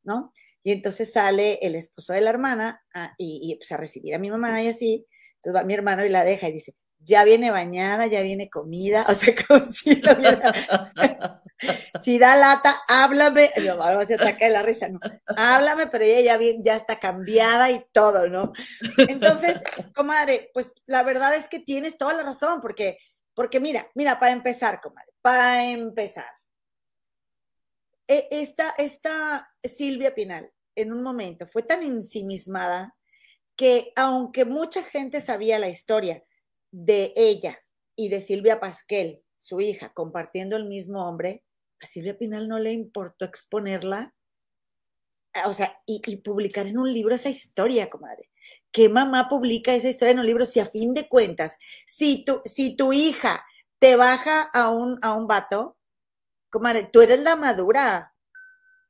¿no? 0.03 0.31
Y 0.63 0.71
entonces 0.71 1.11
sale 1.11 1.59
el 1.61 1.75
esposo 1.75 2.13
de 2.13 2.21
la 2.21 2.29
hermana 2.29 2.83
a, 2.93 3.13
y, 3.17 3.55
pues 3.55 3.71
a 3.71 3.77
recibir 3.77 4.15
a 4.15 4.19
mi 4.19 4.29
mamá 4.29 4.61
y 4.61 4.67
así. 4.67 5.07
Entonces 5.35 5.59
va 5.59 5.65
mi 5.65 5.73
hermano 5.73 6.05
y 6.05 6.09
la 6.09 6.23
deja 6.23 6.49
y 6.49 6.53
dice, 6.53 6.75
ya 7.03 7.23
viene 7.23 7.51
bañada, 7.51 8.07
ya 8.07 8.21
viene 8.21 8.49
comida, 8.49 9.05
o 9.09 9.13
sea, 9.13 9.33
como 9.47 9.63
si 9.65 9.95
lo 9.95 10.11
si 12.01 12.17
da 12.17 12.35
lata, 12.35 12.75
háblame, 12.87 13.49
yo 13.63 13.81
algo 13.81 14.05
se 14.05 14.15
ataca 14.15 14.45
de 14.45 14.51
la 14.51 14.63
risa, 14.63 14.87
no, 14.89 14.99
háblame, 15.37 15.87
pero 15.87 16.03
ella 16.03 16.21
ya, 16.21 16.37
bien, 16.37 16.63
ya 16.63 16.75
está 16.75 16.99
cambiada 16.99 17.69
y 17.69 17.85
todo, 17.91 18.27
¿no? 18.27 18.51
Entonces, 18.97 19.61
comadre, 19.95 20.49
pues 20.53 20.73
la 20.87 21.03
verdad 21.03 21.35
es 21.35 21.47
que 21.47 21.59
tienes 21.59 21.97
toda 21.97 22.13
la 22.13 22.23
razón, 22.23 22.61
porque, 22.61 22.97
porque 23.35 23.59
mira, 23.59 23.87
mira, 23.93 24.19
para 24.19 24.31
empezar, 24.31 24.81
comadre, 24.81 25.11
para 25.21 25.65
empezar, 25.65 26.29
esta, 28.31 28.73
esta 28.77 29.53
Silvia 29.63 30.13
Pinal, 30.13 30.51
en 30.75 30.91
un 30.91 31.03
momento, 31.03 31.45
fue 31.47 31.63
tan 31.63 31.83
ensimismada 31.83 32.95
que 33.55 33.93
aunque 33.95 34.45
mucha 34.45 34.83
gente 34.83 35.21
sabía 35.21 35.59
la 35.59 35.69
historia 35.69 36.23
de 36.71 37.13
ella 37.15 37.59
y 37.95 38.09
de 38.09 38.21
Silvia 38.21 38.59
Pasquel, 38.59 39.21
su 39.37 39.61
hija, 39.61 39.93
compartiendo 39.93 40.55
el 40.55 40.65
mismo 40.65 41.07
hombre, 41.07 41.43
a 41.79 41.85
Silvia 41.85 42.17
Pinal 42.17 42.47
no 42.47 42.59
le 42.59 42.71
importó 42.71 43.25
exponerla, 43.25 44.13
o 45.45 45.53
sea, 45.53 45.81
y, 45.85 45.99
publicar 46.17 46.67
en 46.67 46.77
un 46.77 46.91
libro 46.91 47.15
esa 47.15 47.29
historia, 47.29 47.89
comadre. 47.89 48.29
¿Qué 48.71 48.89
mamá 48.89 49.27
publica 49.27 49.73
esa 49.73 49.89
historia 49.89 50.11
en 50.11 50.19
un 50.19 50.25
libro 50.25 50.45
si 50.45 50.59
a 50.59 50.65
fin 50.65 50.93
de 50.93 51.07
cuentas, 51.07 51.57
si 51.85 52.23
tu, 52.23 52.41
si 52.45 52.75
tu 52.75 52.93
hija 52.93 53.45
te 53.79 53.95
baja 53.95 54.43
a 54.53 54.69
un, 54.69 54.99
a 55.01 55.13
un 55.13 55.27
vato, 55.27 55.77
comadre, 56.51 56.83
tú 56.91 57.01
eres 57.01 57.19
la 57.19 57.35
madura. 57.35 58.13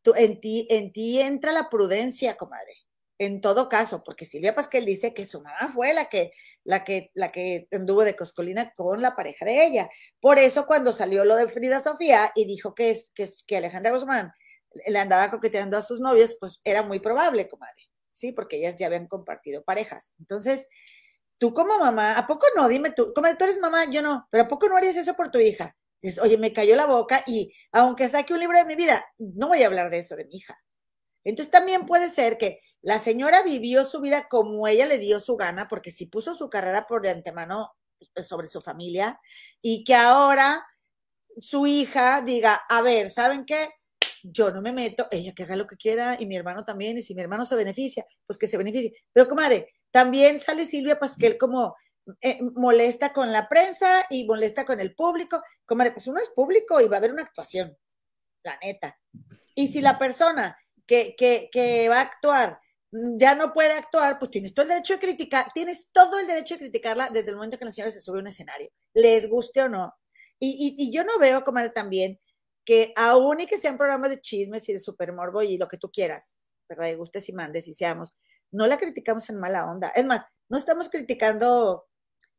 Tú, 0.02 0.14
en, 0.16 0.42
ti, 0.42 0.68
en 0.70 0.92
ti 0.92 1.22
entra 1.22 1.54
la 1.54 1.70
prudencia, 1.70 2.36
comadre. 2.36 2.74
En 3.20 3.40
todo 3.40 3.70
caso, 3.70 4.04
porque 4.04 4.26
Silvia 4.26 4.56
Pasquel 4.56 4.84
dice 4.84 5.14
que 5.14 5.26
su 5.26 5.42
mamá 5.42 5.72
fue 5.72 5.94
la 5.94 6.10
que, 6.10 6.32
la 6.64 6.84
que, 6.84 7.12
la 7.14 7.32
que 7.32 7.68
anduvo 7.72 8.04
de 8.04 8.16
coscolina 8.16 8.74
con 8.74 9.00
la 9.00 9.16
pareja 9.16 9.46
de 9.46 9.64
ella. 9.64 9.90
Por 10.20 10.40
eso 10.40 10.66
cuando 10.66 10.92
salió 10.92 11.24
lo 11.24 11.36
de 11.36 11.48
Frida 11.48 11.82
Sofía 11.82 12.32
y 12.34 12.46
dijo 12.46 12.74
que, 12.74 13.00
que, 13.14 13.30
que 13.46 13.58
Alejandra 13.58 13.92
Guzmán 13.92 14.34
le 14.88 15.00
andaba 15.00 15.30
coqueteando 15.30 15.78
a 15.78 15.82
sus 15.82 16.00
novios, 16.00 16.36
pues 16.40 16.60
era 16.64 16.82
muy 16.82 17.00
probable, 17.00 17.48
comadre, 17.48 17.84
¿sí? 18.10 18.32
Porque 18.32 18.58
ellas 18.58 18.76
ya 18.78 18.88
habían 18.88 19.08
compartido 19.08 19.64
parejas. 19.64 20.14
Entonces, 20.20 20.68
tú 21.38 21.54
como 21.54 21.78
mamá, 21.78 22.18
¿a 22.18 22.26
poco 22.26 22.48
no? 22.56 22.68
Dime 22.68 22.92
tú, 22.92 23.14
comadre, 23.14 23.36
tú 23.38 23.44
eres 23.44 23.60
mamá, 23.60 23.86
yo 23.86 24.02
no, 24.02 24.28
pero 24.32 24.46
¿a 24.46 24.48
poco 24.48 24.68
no 24.68 24.78
harías 24.78 24.98
eso 24.98 25.16
por 25.16 25.30
tu 25.30 25.40
hija? 25.40 25.76
Oye, 26.22 26.38
me 26.38 26.54
cayó 26.54 26.76
la 26.76 26.88
boca 26.88 27.24
y 27.28 27.54
aunque 27.72 28.10
saque 28.10 28.34
un 28.34 28.40
libro 28.40 28.58
de 28.58 28.66
mi 28.66 28.76
vida, 28.76 29.06
no 29.20 29.50
voy 29.50 29.64
a 29.64 29.68
hablar 29.68 29.90
de 29.90 30.00
eso 30.00 30.16
de 30.16 30.26
mi 30.26 30.36
hija. 30.38 30.58
Entonces 31.24 31.52
también 31.52 31.86
puede 31.86 32.10
ser 32.10 32.38
que 32.38 32.62
la 32.82 33.00
señora 33.00 33.44
vivió 33.44 33.86
su 33.86 34.02
vida 34.02 34.28
como 34.30 34.68
ella 34.68 34.88
le 34.88 34.98
dio 34.98 35.20
su 35.20 35.36
gana, 35.38 35.68
porque 35.68 35.92
si 35.92 36.08
puso 36.08 36.34
su 36.34 36.50
carrera 36.50 36.88
por 36.88 37.02
de 37.02 37.12
antemano 37.12 37.72
pues, 38.14 38.28
sobre 38.28 38.48
su 38.48 38.62
familia, 38.62 39.20
y 39.62 39.84
que 39.84 39.94
ahora 39.96 40.66
su 41.38 41.68
hija 41.68 42.22
diga, 42.22 42.62
a 42.70 42.82
ver, 42.82 43.10
¿saben 43.10 43.46
qué? 43.46 43.70
Yo 44.24 44.52
no 44.52 44.62
me 44.62 44.74
meto, 44.74 45.08
ella 45.12 45.34
que 45.34 45.44
haga 45.44 45.56
lo 45.56 45.68
que 45.68 45.78
quiera, 45.78 46.18
y 46.20 46.26
mi 46.26 46.36
hermano 46.36 46.66
también, 46.66 46.98
y 46.98 47.04
si 47.04 47.16
mi 47.16 47.22
hermano 47.22 47.46
se 47.46 47.56
beneficia, 47.56 48.06
pues 48.26 48.38
que 48.40 48.48
se 48.48 48.58
beneficie. 48.58 48.94
Pero, 49.14 49.28
comadre, 49.28 49.68
también 49.92 50.40
sale 50.40 50.66
Silvia 50.66 51.00
Pasquel 51.00 51.38
como 51.38 51.76
eh, 52.22 52.40
molesta 52.42 53.14
con 53.14 53.32
la 53.32 53.48
prensa 53.48 54.06
y 54.10 54.26
molesta 54.26 54.66
con 54.66 54.80
el 54.80 54.96
público. 54.96 55.42
Comadre, 55.66 55.92
pues 55.92 56.08
uno 56.08 56.20
es 56.20 56.30
público 56.30 56.82
y 56.82 56.88
va 56.88 56.98
a 56.98 57.00
haber 57.00 57.14
una 57.14 57.24
actuación, 57.24 57.78
la 58.44 58.58
neta. 58.62 59.00
Y 59.56 59.68
si 59.68 59.82
la 59.82 60.00
persona 60.00 60.58
que, 60.86 61.16
que, 61.18 61.50
que 61.52 61.90
va 61.90 61.98
a 61.98 62.02
actuar 62.02 62.60
ya 62.92 63.36
no 63.36 63.54
puede 63.54 63.74
actuar, 63.74 64.20
pues 64.20 64.32
tienes 64.32 64.54
todo 64.54 64.64
el 64.64 64.70
derecho 64.70 64.94
de 64.96 65.00
criticar, 65.00 65.52
tienes 65.54 65.92
todo 65.92 66.20
el 66.20 66.28
derecho 66.28 66.56
de 66.56 66.62
criticarla 66.62 67.10
desde 67.10 67.30
el 67.30 67.36
momento 67.36 67.58
que 67.58 67.66
la 67.66 67.72
señora 67.72 67.92
se 67.92 68.02
sube 68.02 68.18
a 68.18 68.22
un 68.22 68.28
escenario, 68.28 68.70
les 68.94 69.30
guste 69.30 69.62
o 69.64 69.70
no. 69.70 69.94
Y, 70.40 70.76
y, 70.78 70.92
yo 70.92 71.04
no 71.04 71.20
veo, 71.20 71.44
comadre, 71.44 71.70
también 71.70 72.20
que 72.66 72.94
aún 72.96 73.40
y 73.40 73.46
que 73.46 73.58
sean 73.58 73.78
programas 73.78 74.10
de 74.10 74.22
chismes 74.22 74.68
y 74.70 74.74
de 74.74 74.80
supermorbo 74.80 75.42
y 75.42 75.58
lo 75.58 75.68
que 75.68 75.78
tú 75.78 75.90
quieras, 75.92 76.36
¿verdad? 76.68 76.88
Y 76.88 76.96
gustes 76.96 77.30
y 77.30 77.34
mandes 77.34 77.68
y 77.68 77.74
seamos, 77.74 78.16
no 78.52 78.68
la 78.68 78.78
criticamos 78.78 79.30
en 79.30 79.40
mala 79.40 79.70
onda. 79.70 79.90
Es 79.96 80.06
más, 80.06 80.26
no 80.50 80.58
estamos 80.58 80.90
criticando 80.90 81.88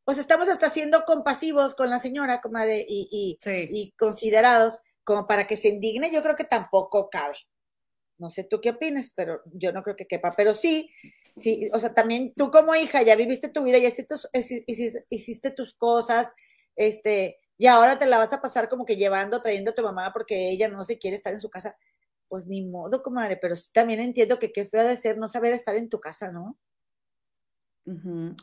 pues 0.04 0.18
estamos 0.18 0.48
hasta 0.48 0.68
siendo 0.70 1.04
compasivos 1.04 1.74
con 1.74 1.90
la 1.90 1.98
señora, 1.98 2.40
comadre, 2.40 2.84
y, 2.88 3.38
y, 3.40 3.92
considerados 3.92 4.80
como 5.04 5.26
para 5.26 5.46
que 5.46 5.56
se 5.56 5.68
indigne, 5.68 6.12
yo 6.12 6.22
creo 6.22 6.36
que 6.36 6.44
tampoco 6.44 7.08
cabe. 7.10 7.36
No 8.18 8.30
sé 8.30 8.44
tú 8.44 8.60
qué 8.60 8.70
opinas, 8.70 9.12
pero 9.16 9.42
yo 9.52 9.72
no 9.72 9.82
creo 9.82 9.96
que 9.96 10.06
quepa. 10.06 10.34
Pero 10.36 10.54
sí, 10.54 10.90
sí, 11.32 11.68
o 11.72 11.78
sea, 11.78 11.92
también 11.94 12.32
tú 12.36 12.50
como 12.50 12.74
hija 12.74 13.02
ya 13.02 13.16
viviste 13.16 13.48
tu 13.48 13.62
vida, 13.64 13.78
ya 13.78 13.88
hiciste, 13.88 14.14
hiciste, 15.08 15.50
tus 15.50 15.74
cosas, 15.74 16.32
este, 16.76 17.40
y 17.58 17.66
ahora 17.66 17.98
te 17.98 18.06
la 18.06 18.18
vas 18.18 18.32
a 18.32 18.40
pasar 18.40 18.68
como 18.68 18.84
que 18.84 18.96
llevando, 18.96 19.42
trayendo 19.42 19.72
a 19.72 19.74
tu 19.74 19.82
mamá 19.82 20.12
porque 20.12 20.50
ella 20.50 20.68
no 20.68 20.84
se 20.84 20.98
quiere 20.98 21.16
estar 21.16 21.32
en 21.32 21.40
su 21.40 21.50
casa. 21.50 21.76
Pues 22.28 22.46
ni 22.46 22.64
modo, 22.64 23.02
comadre, 23.02 23.36
pero 23.36 23.54
sí 23.56 23.70
también 23.72 24.00
entiendo 24.00 24.38
que 24.38 24.52
qué 24.52 24.64
feo 24.64 24.84
de 24.84 24.96
ser 24.96 25.18
no 25.18 25.28
saber 25.28 25.52
estar 25.52 25.74
en 25.76 25.88
tu 25.90 26.00
casa, 26.00 26.30
¿no? 26.30 26.58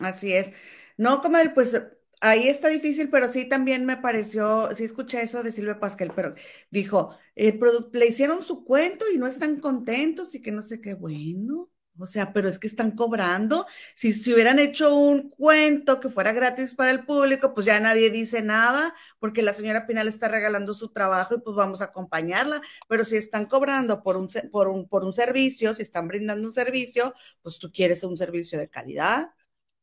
Así 0.02 0.34
es. 0.34 0.54
No, 0.98 1.22
comadre, 1.22 1.52
pues 1.52 1.82
ahí 2.22 2.48
está 2.48 2.68
difícil, 2.70 3.10
pero 3.10 3.32
sí 3.32 3.48
también 3.48 3.86
me 3.86 3.98
pareció, 3.98 4.74
sí 4.76 4.84
escuché 4.84 5.22
eso 5.22 5.44
de 5.44 5.52
Silvia 5.52 5.80
Pascal, 5.80 6.12
pero 6.16 6.36
dijo, 6.72 7.18
el 7.36 7.60
le 7.94 8.08
hicieron 8.08 8.44
su 8.44 8.64
cuento 8.66 9.06
y 9.14 9.18
no 9.18 9.28
están 9.28 9.60
contentos 9.62 10.36
y 10.36 10.42
que 10.42 10.52
no 10.52 10.62
sé 10.62 10.82
qué, 10.82 10.94
bueno. 10.96 11.70
O 12.00 12.08
sea, 12.08 12.32
pero 12.32 12.48
es 12.48 12.58
que 12.60 12.68
están 12.68 12.92
cobrando. 12.92 13.68
Si, 13.94 14.14
si 14.14 14.34
hubieran 14.34 14.58
hecho 14.58 14.96
un 14.96 15.30
cuento 15.30 16.00
que 16.00 16.10
fuera 16.10 16.32
gratis 16.32 16.74
para 16.74 16.92
el 16.92 17.06
público, 17.06 17.54
pues 17.54 17.66
ya 17.66 17.80
nadie 17.82 18.10
dice 18.10 18.42
nada, 18.42 18.96
porque 19.20 19.42
la 19.42 19.54
señora 19.54 19.86
Pinal 19.86 20.08
está 20.08 20.30
regalando 20.30 20.74
su 20.74 20.90
trabajo 20.90 21.36
y 21.36 21.42
pues 21.42 21.56
vamos 21.58 21.82
a 21.82 21.86
acompañarla. 21.86 22.62
Pero 22.88 23.04
si 23.04 23.18
están 23.18 23.48
cobrando 23.48 24.02
por 24.02 24.16
un, 24.16 24.30
por 24.52 24.70
un, 24.70 24.88
por 24.88 25.04
un 25.04 25.14
servicio, 25.14 25.74
si 25.74 25.82
están 25.82 26.08
brindando 26.08 26.48
un 26.48 26.54
servicio, 26.54 27.14
pues 27.42 27.60
tú 27.60 27.70
quieres 27.72 28.04
un 28.04 28.18
servicio 28.18 28.58
de 28.58 28.70
calidad, 28.70 29.32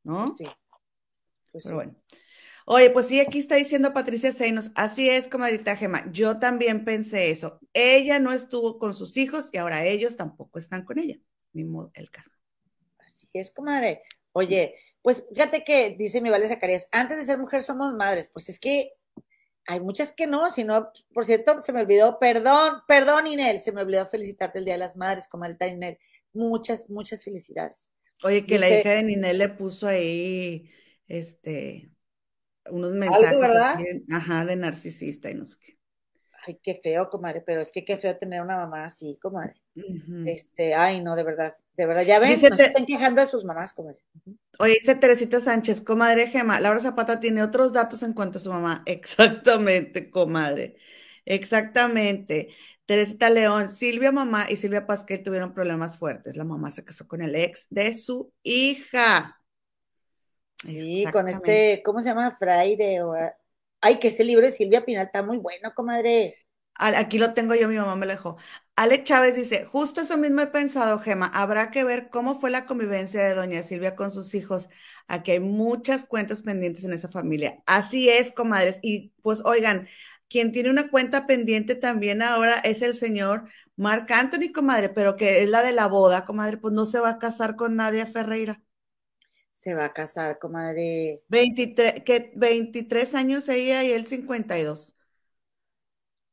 ¿no? 0.02 0.34
Sí. 0.38 0.46
Pues 1.52 1.64
pero 1.64 1.76
bueno. 1.76 1.96
Oye, 2.64 2.90
pues 2.90 3.06
sí, 3.06 3.20
aquí 3.20 3.38
está 3.38 3.56
diciendo 3.56 3.92
Patricia 3.92 4.32
Seinos, 4.32 4.70
así 4.74 5.08
es, 5.08 5.28
comadrita 5.28 5.76
Gema, 5.76 6.10
yo 6.10 6.38
también 6.38 6.84
pensé 6.84 7.30
eso. 7.30 7.60
Ella 7.72 8.18
no 8.18 8.32
estuvo 8.32 8.78
con 8.78 8.92
sus 8.94 9.16
hijos 9.16 9.50
y 9.52 9.58
ahora 9.58 9.84
ellos 9.84 10.16
tampoco 10.16 10.58
están 10.58 10.84
con 10.84 10.98
ella 10.98 11.16
mismo 11.56 11.90
el 11.94 12.10
karma. 12.10 12.32
Así 12.98 13.28
es, 13.32 13.50
comadre. 13.50 14.02
Oye, 14.32 14.76
pues 15.02 15.28
fíjate 15.32 15.64
que 15.64 15.96
dice 15.98 16.20
mi 16.20 16.30
Vale 16.30 16.48
Zacarías, 16.48 16.88
antes 16.92 17.16
de 17.16 17.24
ser 17.24 17.38
mujer 17.38 17.62
somos 17.62 17.94
madres. 17.94 18.28
Pues 18.28 18.48
es 18.48 18.58
que 18.58 18.92
hay 19.66 19.80
muchas 19.80 20.12
que 20.12 20.26
no, 20.26 20.50
sino, 20.50 20.92
por 21.12 21.24
cierto, 21.24 21.60
se 21.60 21.72
me 21.72 21.80
olvidó, 21.80 22.18
perdón, 22.18 22.82
perdón, 22.86 23.26
Inel, 23.26 23.58
se 23.58 23.72
me 23.72 23.82
olvidó 23.82 24.06
felicitarte 24.06 24.58
el 24.58 24.64
Día 24.64 24.74
de 24.74 24.78
las 24.78 24.96
Madres, 24.96 25.28
comadre 25.28 25.68
Inel. 25.68 25.98
Muchas, 26.32 26.88
muchas 26.90 27.24
felicidades. 27.24 27.92
Oye, 28.22 28.46
que 28.46 28.58
la 28.58 28.70
hija 28.70 28.90
de 28.90 29.02
Ninel 29.02 29.38
le 29.38 29.48
puso 29.48 29.86
ahí, 29.86 30.70
este, 31.06 31.90
unos 32.70 32.92
mensajes 32.92 33.38
¿verdad? 33.38 33.78
ajá, 34.10 34.44
de 34.44 34.56
narcisista 34.56 35.30
y 35.30 35.34
no 35.34 35.44
sé 35.44 35.58
qué. 35.58 35.78
Ay, 36.46 36.60
qué 36.62 36.74
feo, 36.74 37.08
comadre, 37.08 37.40
pero 37.40 37.60
es 37.60 37.72
que 37.72 37.84
qué 37.84 37.96
feo 37.96 38.16
tener 38.16 38.42
una 38.42 38.56
mamá 38.56 38.84
así, 38.84 39.18
comadre. 39.20 39.60
Este, 40.24 40.74
ay, 40.74 41.02
no, 41.02 41.16
de 41.16 41.22
verdad, 41.22 41.54
de 41.76 41.86
verdad, 41.86 42.02
ya 42.02 42.18
ven, 42.18 42.36
se 42.36 42.48
están 42.48 42.86
quejando 42.86 43.20
de 43.20 43.26
sus 43.26 43.44
mamás, 43.44 43.72
comadre. 43.72 43.98
Oye, 44.58 44.74
dice 44.74 44.94
Teresita 44.94 45.40
Sánchez, 45.40 45.82
comadre 45.82 46.28
Gema, 46.28 46.58
Laura 46.60 46.80
Zapata 46.80 47.20
tiene 47.20 47.42
otros 47.42 47.72
datos 47.72 48.02
en 48.02 48.14
cuanto 48.14 48.38
a 48.38 48.40
su 48.40 48.50
mamá. 48.50 48.82
Exactamente, 48.86 50.10
comadre. 50.10 50.76
Exactamente. 51.24 52.48
Teresita 52.86 53.28
León, 53.30 53.68
Silvia 53.68 54.12
mamá 54.12 54.46
y 54.48 54.56
Silvia 54.56 54.86
Pasquel 54.86 55.22
tuvieron 55.22 55.52
problemas 55.52 55.98
fuertes. 55.98 56.36
La 56.36 56.44
mamá 56.44 56.70
se 56.70 56.84
casó 56.84 57.06
con 57.08 57.20
el 57.20 57.34
ex 57.34 57.66
de 57.68 57.94
su 57.94 58.32
hija. 58.42 59.40
Sí, 60.54 61.04
con 61.12 61.28
este, 61.28 61.82
¿cómo 61.84 62.00
se 62.00 62.08
llama? 62.08 62.36
Fraire. 62.38 63.02
O, 63.02 63.14
ay, 63.80 63.98
que 63.98 64.08
ese 64.08 64.24
libro 64.24 64.46
de 64.46 64.52
Silvia 64.52 64.84
Pinal 64.84 65.06
está 65.06 65.22
muy 65.22 65.36
bueno, 65.36 65.74
comadre. 65.74 66.36
Aquí 66.78 67.18
lo 67.18 67.34
tengo 67.34 67.54
yo, 67.54 67.68
mi 67.68 67.76
mamá 67.76 67.96
me 67.96 68.06
lo 68.06 68.12
dejó. 68.12 68.36
Ale 68.76 69.02
Chávez 69.04 69.34
dice, 69.36 69.64
justo 69.64 70.02
eso 70.02 70.18
mismo 70.18 70.42
he 70.42 70.46
pensado, 70.48 70.98
Gema, 70.98 71.26
habrá 71.28 71.70
que 71.70 71.84
ver 71.84 72.10
cómo 72.10 72.38
fue 72.40 72.50
la 72.50 72.66
convivencia 72.66 73.22
de 73.22 73.34
doña 73.34 73.62
Silvia 73.62 73.96
con 73.96 74.10
sus 74.10 74.34
hijos. 74.34 74.68
Aquí 75.08 75.30
hay 75.32 75.40
muchas 75.40 76.04
cuentas 76.04 76.42
pendientes 76.42 76.84
en 76.84 76.92
esa 76.92 77.08
familia. 77.08 77.62
Así 77.66 78.08
es, 78.10 78.32
comadres. 78.32 78.78
Y 78.82 79.12
pues 79.22 79.42
oigan, 79.44 79.88
quien 80.28 80.52
tiene 80.52 80.70
una 80.70 80.90
cuenta 80.90 81.26
pendiente 81.26 81.74
también 81.74 82.22
ahora 82.22 82.56
es 82.58 82.82
el 82.82 82.94
señor 82.94 83.48
Marc 83.76 84.10
Anthony, 84.10 84.52
comadre, 84.52 84.88
pero 84.90 85.16
que 85.16 85.42
es 85.42 85.48
la 85.48 85.62
de 85.62 85.72
la 85.72 85.86
boda, 85.86 86.24
comadre, 86.26 86.58
pues 86.58 86.74
no 86.74 86.86
se 86.86 87.00
va 87.00 87.10
a 87.10 87.18
casar 87.18 87.56
con 87.56 87.76
Nadia 87.76 88.06
Ferreira 88.06 88.62
se 89.56 89.72
va 89.72 89.86
a 89.86 89.92
casar, 89.94 90.38
comadre. 90.38 91.22
23, 91.28 92.02
que 92.04 92.30
23 92.36 93.14
años 93.14 93.48
ella 93.48 93.82
y 93.82 93.92
él 93.92 94.06
52. 94.06 94.95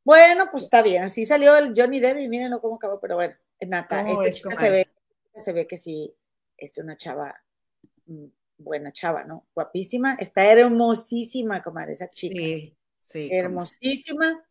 Bueno, 0.03 0.49
pues 0.51 0.63
está 0.63 0.81
bien. 0.81 1.03
Así 1.03 1.25
salió 1.25 1.55
el 1.57 1.73
Johnny 1.75 1.99
Depp 1.99 2.19
y 2.19 2.27
mírenlo 2.27 2.61
cómo 2.61 2.75
acabó, 2.75 2.99
pero 2.99 3.15
bueno, 3.15 3.35
Nata, 3.67 4.09
esta 4.09 4.31
chica 4.31 4.55
se 4.55 4.69
ve, 4.69 4.87
se 5.35 5.53
ve 5.53 5.67
que 5.67 5.77
sí, 5.77 6.13
es 6.57 6.77
una 6.77 6.97
chava, 6.97 7.35
mm, 8.05 8.25
buena 8.57 8.91
chava, 8.91 9.23
¿no? 9.23 9.45
Guapísima, 9.53 10.15
está 10.19 10.45
hermosísima, 10.45 11.63
comadre, 11.63 11.93
esa 11.93 12.09
chica. 12.09 12.35
Sí, 12.35 12.77
sí. 13.01 13.29
Hermosísima. 13.31 14.43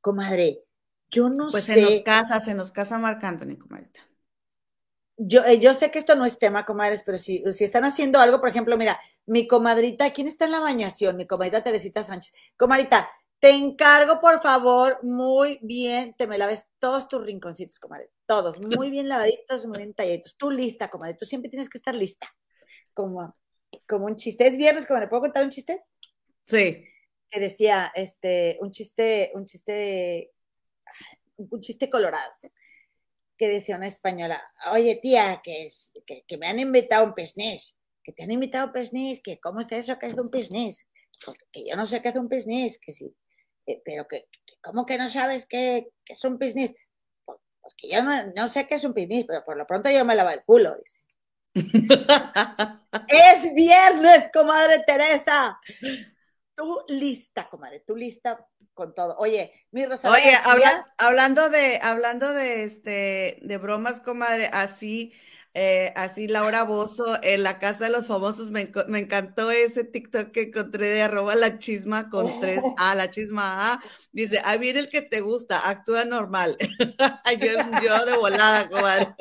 Comadre, 0.00 0.64
yo 1.10 1.28
no 1.28 1.48
sé. 1.48 1.52
Pues 1.52 1.64
se 1.64 1.82
nos 1.82 2.00
casa, 2.00 2.40
se 2.40 2.54
nos 2.54 2.72
casa 2.72 2.98
Marc 2.98 3.22
Anthony, 3.22 3.56
comadrita. 3.58 4.00
Yo, 5.22 5.44
eh, 5.44 5.58
yo 5.58 5.74
sé 5.74 5.90
que 5.90 5.98
esto 5.98 6.14
no 6.14 6.24
es 6.24 6.38
tema, 6.38 6.64
comadres, 6.64 7.02
pero 7.02 7.18
si, 7.18 7.42
si 7.52 7.64
están 7.64 7.84
haciendo 7.84 8.20
algo, 8.20 8.40
por 8.40 8.48
ejemplo, 8.48 8.78
mira, 8.78 8.98
mi 9.26 9.46
comadrita, 9.46 10.10
¿quién 10.12 10.26
está 10.26 10.46
en 10.46 10.52
la 10.52 10.60
bañación? 10.60 11.16
Mi 11.18 11.26
comadrita 11.26 11.62
Teresita 11.62 12.02
Sánchez. 12.02 12.34
Comadrita, 12.56 13.10
te 13.40 13.50
encargo, 13.52 14.20
por 14.20 14.42
favor, 14.42 15.02
muy 15.02 15.58
bien, 15.62 16.14
te 16.14 16.26
me 16.26 16.36
laves 16.36 16.66
todos 16.78 17.08
tus 17.08 17.24
rinconcitos, 17.24 17.78
comadre. 17.78 18.10
Todos, 18.26 18.60
muy 18.60 18.90
bien 18.90 19.08
lavaditos, 19.08 19.66
muy 19.66 19.78
bien 19.78 19.94
talladitos. 19.94 20.36
Tú 20.36 20.50
lista, 20.50 20.90
comadre. 20.90 21.14
Tú 21.14 21.24
siempre 21.24 21.48
tienes 21.48 21.70
que 21.70 21.78
estar 21.78 21.94
lista. 21.94 22.28
Como, 22.92 23.34
como 23.88 24.04
un 24.04 24.16
chiste. 24.16 24.46
Es 24.46 24.58
viernes, 24.58 24.86
comadre. 24.86 25.08
¿Puedo 25.08 25.22
contar 25.22 25.42
un 25.42 25.48
chiste? 25.48 25.82
Sí. 26.46 26.84
Que 27.30 27.40
decía, 27.40 27.90
este, 27.94 28.58
un 28.60 28.70
chiste, 28.72 29.32
un 29.34 29.46
chiste, 29.46 30.32
un 31.38 31.60
chiste 31.60 31.88
colorado. 31.88 32.30
Que 33.38 33.48
decía 33.48 33.76
una 33.76 33.86
española, 33.86 34.42
oye, 34.70 34.96
tía, 34.96 35.40
que, 35.42 35.64
es, 35.64 35.94
que, 36.04 36.36
me 36.36 36.46
han 36.46 36.58
invitado 36.58 37.06
un 37.06 37.14
pesnés. 37.14 37.78
Que 38.04 38.12
te 38.12 38.22
han 38.22 38.30
invitado 38.30 38.66
un 38.66 38.72
pesnés. 38.72 39.22
Que 39.22 39.40
cómo 39.40 39.60
es 39.60 39.72
eso 39.72 39.98
que 39.98 40.08
es 40.08 40.14
un 40.14 40.28
pesnés. 40.28 40.86
Que 41.50 41.66
yo 41.66 41.74
no 41.74 41.86
sé 41.86 42.02
qué 42.02 42.10
es 42.10 42.16
un 42.16 42.28
pesnés. 42.28 42.78
Que 42.78 42.92
sí 42.92 43.16
eh, 43.70 43.82
pero 43.84 44.06
que, 44.08 44.26
¿cómo 44.60 44.86
que 44.86 44.98
no 44.98 45.10
sabes 45.10 45.46
qué, 45.46 45.88
es 46.06 46.24
un 46.24 46.38
business? 46.38 46.74
Pues, 47.24 47.38
pues, 47.60 47.74
que 47.76 47.90
yo 47.90 48.02
no, 48.02 48.48
sé 48.48 48.66
qué 48.66 48.76
es 48.76 48.84
un 48.84 48.92
business, 48.92 49.24
pero 49.26 49.44
por 49.44 49.56
lo 49.56 49.66
pronto 49.66 49.90
yo 49.90 50.04
me 50.04 50.14
lavo 50.14 50.30
el 50.30 50.42
culo, 50.44 50.76
dice. 50.76 51.00
es 53.08 53.54
viernes, 53.54 54.30
comadre 54.32 54.84
Teresa. 54.86 55.58
Tú 56.54 56.84
lista, 56.88 57.48
comadre, 57.48 57.80
tú 57.80 57.96
lista 57.96 58.46
con 58.74 58.94
todo. 58.94 59.16
Oye, 59.18 59.66
mi 59.70 59.86
Rosa. 59.86 60.10
Oye, 60.10 60.32
hablando 60.98 61.48
de, 61.50 61.78
hablando 61.82 62.32
de 62.32 62.64
este, 62.64 63.38
de 63.42 63.58
bromas, 63.58 64.00
comadre, 64.00 64.48
así 64.52 65.12
eh, 65.54 65.92
así 65.96 66.28
Laura 66.28 66.62
Bozo 66.62 67.04
en 67.22 67.42
la 67.42 67.58
Casa 67.58 67.84
de 67.84 67.90
los 67.90 68.06
Famosos, 68.06 68.50
me, 68.50 68.70
encantó 68.98 69.50
ese 69.50 69.82
TikTok 69.82 70.30
que 70.30 70.42
encontré 70.42 70.86
de 70.88 71.02
arroba 71.02 71.34
la 71.34 71.58
chisma 71.58 72.08
con 72.08 72.40
tres 72.40 72.62
A, 72.78 72.94
la 72.94 73.10
chisma 73.10 73.72
A, 73.72 73.82
dice, 74.12 74.40
ahí 74.44 74.58
viene 74.58 74.80
el 74.80 74.88
que 74.88 75.02
te 75.02 75.20
gusta, 75.20 75.68
actúa 75.68 76.04
normal. 76.04 76.56
yo, 77.82 78.06
de 78.06 78.16
volada, 78.16 78.68
comadre. 78.68 79.14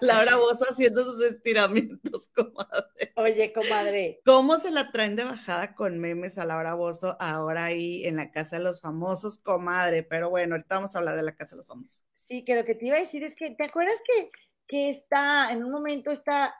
Laura 0.00 0.36
Bozo 0.36 0.64
haciendo 0.70 1.02
sus 1.04 1.20
estiramientos, 1.24 2.28
comadre. 2.34 3.12
Oye, 3.16 3.52
comadre. 3.52 4.20
¿Cómo 4.24 4.58
se 4.58 4.70
la 4.70 4.92
traen 4.92 5.16
de 5.16 5.24
bajada 5.24 5.74
con 5.74 5.98
memes 5.98 6.38
a 6.38 6.44
Laura 6.44 6.74
Bozo 6.74 7.16
ahora 7.18 7.64
ahí 7.64 8.04
en 8.04 8.14
la 8.14 8.30
Casa 8.30 8.58
de 8.58 8.62
los 8.62 8.80
Famosos, 8.80 9.38
comadre? 9.38 10.04
Pero 10.04 10.30
bueno, 10.30 10.54
ahorita 10.54 10.76
vamos 10.76 10.94
a 10.94 10.98
hablar 10.98 11.16
de 11.16 11.24
la 11.24 11.34
Casa 11.34 11.52
de 11.52 11.56
los 11.56 11.66
Famosos. 11.66 12.06
Sí, 12.14 12.44
que 12.44 12.54
lo 12.54 12.64
que 12.64 12.76
te 12.76 12.86
iba 12.86 12.96
a 12.96 13.00
decir 13.00 13.24
es 13.24 13.34
que, 13.34 13.50
¿te 13.50 13.64
acuerdas 13.64 14.00
que 14.06 14.30
que 14.66 14.88
está, 14.88 15.52
en 15.52 15.64
un 15.64 15.70
momento 15.70 16.10
está 16.10 16.54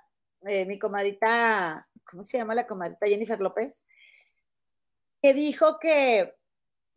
eh, 0.46 0.66
mi 0.66 0.78
comadita, 0.78 1.88
¿cómo 2.08 2.22
se 2.22 2.38
llama 2.38 2.54
la 2.54 2.66
comadita? 2.66 3.06
Jennifer 3.06 3.40
López, 3.40 3.84
que 5.22 5.32
dijo 5.32 5.78
que 5.78 6.34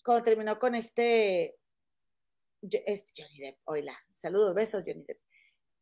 cuando 0.03 0.23
terminó 0.23 0.59
con 0.59 0.75
este, 0.75 1.57
este 2.61 3.23
Johnny 3.23 3.39
Depp, 3.39 3.59
oíla, 3.65 3.97
saludos, 4.11 4.53
besos 4.53 4.83
Johnny 4.85 5.03
Depp, 5.07 5.19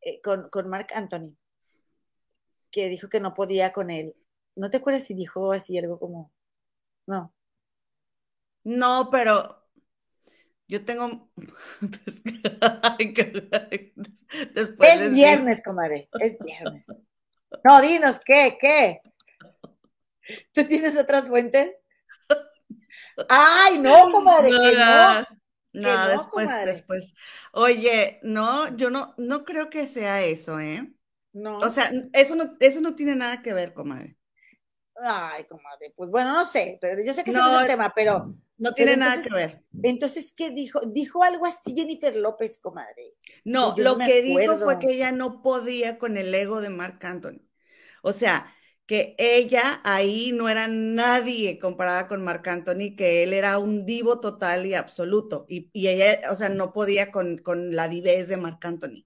eh, 0.02 0.22
con, 0.22 0.50
con 0.50 0.70
Mark 0.70 0.88
Anthony, 0.94 1.36
que 2.72 2.90
dijo 2.90 3.10
que 3.10 3.20
no 3.20 3.34
podía 3.34 3.74
con 3.74 3.90
él. 3.90 4.16
¿No 4.56 4.70
te 4.70 4.78
acuerdas 4.78 5.04
si 5.04 5.16
dijo 5.16 5.52
así 5.52 5.78
algo 5.78 6.00
como, 6.00 6.32
no? 7.08 7.34
No, 8.64 9.10
pero 9.12 9.65
yo 10.68 10.84
tengo. 10.84 11.30
es 14.60 15.12
viernes, 15.12 15.64
comadre. 15.64 16.10
Es 16.20 16.38
viernes. 16.40 16.86
No, 17.64 17.82
dinos, 17.82 18.20
¿qué? 18.24 18.58
¿Qué? 18.60 19.02
¿Tú 20.54 20.66
tienes 20.66 20.98
otras 20.98 21.28
fuentes? 21.28 21.76
¡Ay, 23.30 23.80
no, 23.80 24.12
comadre! 24.12 24.50
No, 24.50 24.62
que 24.62 24.76
no. 24.76 25.26
No, 25.74 26.08
después, 26.08 26.50
después. 26.66 27.14
Oye, 27.52 28.20
no, 28.24 28.76
yo 28.78 28.90
no, 28.90 29.14
no 29.18 29.44
creo 29.44 29.70
que 29.70 29.88
sea 29.88 30.24
eso, 30.24 30.60
¿eh? 30.60 30.90
No. 31.34 31.58
O 31.58 31.70
sea, 31.70 31.92
eso 32.14 32.36
no, 32.36 32.56
eso 32.62 32.80
no 32.80 32.96
tiene 32.96 33.16
nada 33.16 33.42
que 33.42 33.54
ver, 33.54 33.74
comadre. 33.74 34.18
Ay, 35.02 35.46
comadre, 35.46 35.94
pues 35.96 36.10
bueno, 36.10 36.32
no 36.32 36.46
sé, 36.46 36.78
pero 36.80 37.04
yo 37.04 37.14
sé 37.14 37.26
que 37.26 37.32
no, 37.32 37.56
es 37.56 37.62
el 37.62 37.68
tema, 37.68 37.94
pero. 37.94 38.34
No 38.58 38.72
tiene 38.74 38.96
nada 38.96 39.22
que 39.22 39.34
ver. 39.34 39.64
Entonces, 39.84 40.34
¿qué 40.36 40.50
dijo? 40.50 40.80
Dijo 40.86 41.24
algo 41.24 41.46
así 41.46 41.74
Jennifer 41.76 42.16
López, 42.16 42.60
comadre. 42.60 43.16
No, 43.44 43.76
lo 43.78 43.98
que 43.98 44.22
dijo 44.22 44.58
fue 44.60 44.80
que 44.80 44.92
ella 44.92 45.12
no 45.12 45.42
podía 45.42 45.98
con 45.98 46.18
el 46.18 46.34
ego 46.34 46.62
de 46.62 46.70
Mark 46.70 47.00
Anthony. 47.02 47.42
O 48.02 48.14
sea, 48.14 48.56
que 48.86 49.16
ella 49.18 49.82
ahí 49.84 50.32
no 50.32 50.48
era 50.48 50.68
nadie 50.68 51.60
comparada 51.60 52.08
con 52.08 52.24
Marc 52.24 52.48
Anthony, 52.48 52.96
que 52.96 53.24
él 53.24 53.34
era 53.34 53.58
un 53.58 53.86
divo 53.86 54.20
total 54.20 54.66
y 54.66 54.76
absoluto. 54.76 55.46
Y, 55.50 55.70
ella, 55.74 56.32
o 56.32 56.36
sea, 56.36 56.50
no 56.50 56.72
podía 56.72 57.12
con, 57.12 57.38
con 57.40 57.76
la 57.76 57.90
divez 57.90 58.28
de 58.28 58.38
Marc 58.38 58.64
Anthony. 58.64 59.06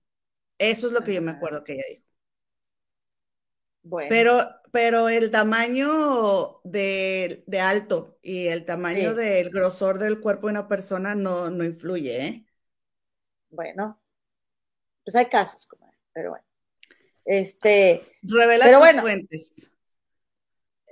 Eso 0.57 0.87
es 0.87 0.93
lo 0.93 1.01
que 1.01 1.13
yo 1.13 1.21
me 1.21 1.31
acuerdo 1.31 1.63
que 1.63 1.73
ella 1.73 1.85
dijo. 1.89 2.08
Pero, 4.09 4.47
pero 4.71 5.09
el 5.09 5.31
tamaño 5.31 6.61
de, 6.63 7.43
alto 7.61 8.17
y 8.21 8.47
el 8.47 8.65
tamaño 8.65 9.13
del 9.13 9.49
grosor 9.49 9.99
del 9.99 10.19
cuerpo 10.19 10.47
de 10.47 10.51
una 10.51 10.67
persona 10.67 11.15
no, 11.15 11.49
no 11.49 11.63
influye, 11.63 12.25
¿eh? 12.25 12.45
Bueno, 13.49 13.99
pues 15.03 15.15
hay 15.15 15.25
casos, 15.25 15.67
pero 16.13 16.31
bueno. 16.31 16.45
Este. 17.25 18.01
Revela 18.23 18.65
pero 18.65 18.79
tus 18.79 19.01
fuentes. 19.01 19.71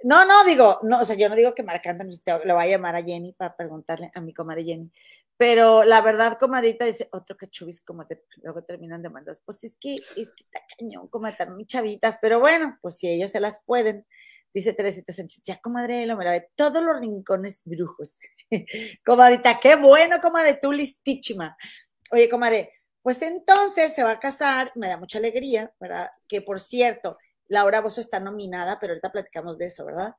No, 0.04 0.26
no, 0.26 0.44
digo, 0.44 0.80
no, 0.84 1.02
o 1.02 1.06
sea, 1.06 1.16
yo 1.16 1.28
no 1.28 1.36
digo 1.36 1.56
que 1.56 1.64
Marc 1.64 1.86
Anthony 1.88 2.22
le 2.46 2.54
va 2.54 2.62
a 2.62 2.68
llamar 2.68 2.96
a 2.96 3.04
Jenny 3.04 3.34
para 3.34 3.56
preguntarle 3.56 4.12
a 4.14 4.22
mi 4.22 4.34
comadre 4.34 4.64
Jenny, 4.64 4.92
pero 5.38 5.84
la 5.84 6.02
verdad, 6.02 6.38
comadita, 6.40 6.86
dice, 6.86 7.08
otro 7.12 7.38
cachubis, 7.38 7.82
como 7.82 8.08
te, 8.08 8.24
luego 8.42 8.64
terminan 8.64 9.04
demandando. 9.04 9.40
Pues 9.46 9.64
es 9.64 9.78
que, 9.80 9.94
es 9.94 10.32
que 10.32 10.44
está 10.44 10.60
cañón, 10.78 11.08
como 11.10 11.28
están 11.28 11.54
muy 11.54 11.68
chavitas, 11.68 12.18
pero 12.20 12.40
bueno, 12.40 12.78
pues 12.82 12.98
si 12.98 13.08
ellos 13.08 13.32
se 13.32 13.40
las 13.40 13.64
pueden. 13.64 14.06
Dice 14.54 14.74
Teresita 14.74 15.14
Sánchez, 15.14 15.44
ya 15.46 15.62
comadre, 15.62 16.08
lo 16.08 16.18
me 16.18 16.26
la 16.26 16.32
ve 16.32 16.50
todos 16.56 16.82
los 16.84 17.00
rincones 17.00 17.62
brujos. 17.66 18.20
comadrita, 19.06 19.60
qué 19.60 19.76
bueno, 19.76 20.20
comadre, 20.20 20.58
tú 20.60 20.72
listísima. 20.72 21.56
Oye, 22.12 22.28
comadre, 22.28 22.74
pues 23.04 23.22
entonces 23.22 23.94
se 23.94 24.04
va 24.04 24.12
a 24.12 24.20
casar, 24.20 24.72
me 24.74 24.88
da 24.88 24.98
mucha 24.98 25.20
alegría, 25.20 25.72
¿verdad? 25.80 26.10
Que 26.28 26.42
por 26.42 26.60
cierto, 26.60 27.18
Laura 27.48 27.82
Bozo 27.82 28.02
está 28.02 28.20
nominada, 28.20 28.80
pero 28.80 28.94
ahorita 28.94 29.12
platicamos 29.12 29.60
de 29.60 29.68
eso, 29.68 29.86
¿verdad? 29.86 30.16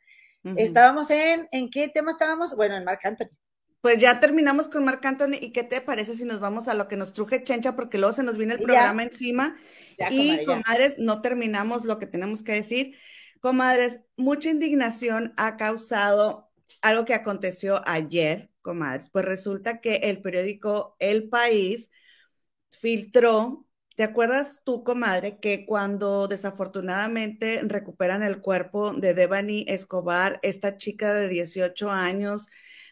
Estábamos 0.57 1.11
en, 1.11 1.49
¿en 1.51 1.69
qué 1.69 1.89
tema 1.89 2.13
estábamos? 2.13 2.55
Bueno, 2.55 2.77
en 2.77 2.85
Marc 2.85 3.05
Anthony 3.05 3.37
pues 3.81 3.99
ya 3.99 4.21
terminamos 4.21 4.69
con 4.69 4.85
Marc 4.85 5.05
Anthony. 5.05 5.37
¿Y 5.41 5.53
qué 5.53 5.63
te 5.63 5.81
parece 5.81 6.15
si 6.15 6.25
nos 6.25 6.41
vamos 6.41 6.69
a 6.69 6.75
lo 6.75 6.89
que 6.89 6.97
nos 6.97 7.13
truje 7.13 7.43
Chencha? 7.43 7.77
Porque 7.77 7.99
luego 7.99 8.13
se 8.13 8.23
nos 8.23 8.37
viene 8.37 8.55
el 8.55 8.61
programa 8.61 9.03
encima. 9.03 9.57
y, 10.11 10.45
comadres, 10.45 10.99
no 10.99 11.23
terminamos 11.23 11.85
lo 11.85 11.99
que 11.99 12.07
tenemos 12.07 12.43
que 12.43 12.53
decir. 12.53 12.97
Comadres, 13.41 14.01
mucha 14.17 14.51
indignación 14.51 15.33
ha 15.37 15.57
causado 15.57 16.51
algo 16.83 17.05
que 17.05 17.15
aconteció 17.15 17.83
ayer, 17.87 18.51
comadres. 18.63 19.11
Pues 19.11 19.25
resulta 19.25 19.81
que 19.81 19.97
el 19.97 20.23
periódico 20.23 20.97
El 20.99 21.29
País 21.29 21.91
filtró 22.71 23.69
¿Te 23.99 24.05
acuerdas 24.05 24.63
tú, 24.65 24.85
comadre, 24.85 25.41
que 25.41 25.67
cuando 25.67 26.29
desafortunadamente 26.29 27.61
recuperan 27.65 28.23
el 28.23 28.41
cuerpo 28.41 28.93
de 28.93 29.13
Devani 29.13 29.65
Escobar, 29.67 30.39
esta 30.45 30.77
chica 30.77 31.13
de 31.15 31.29
18 31.29 31.91
años 31.91 32.47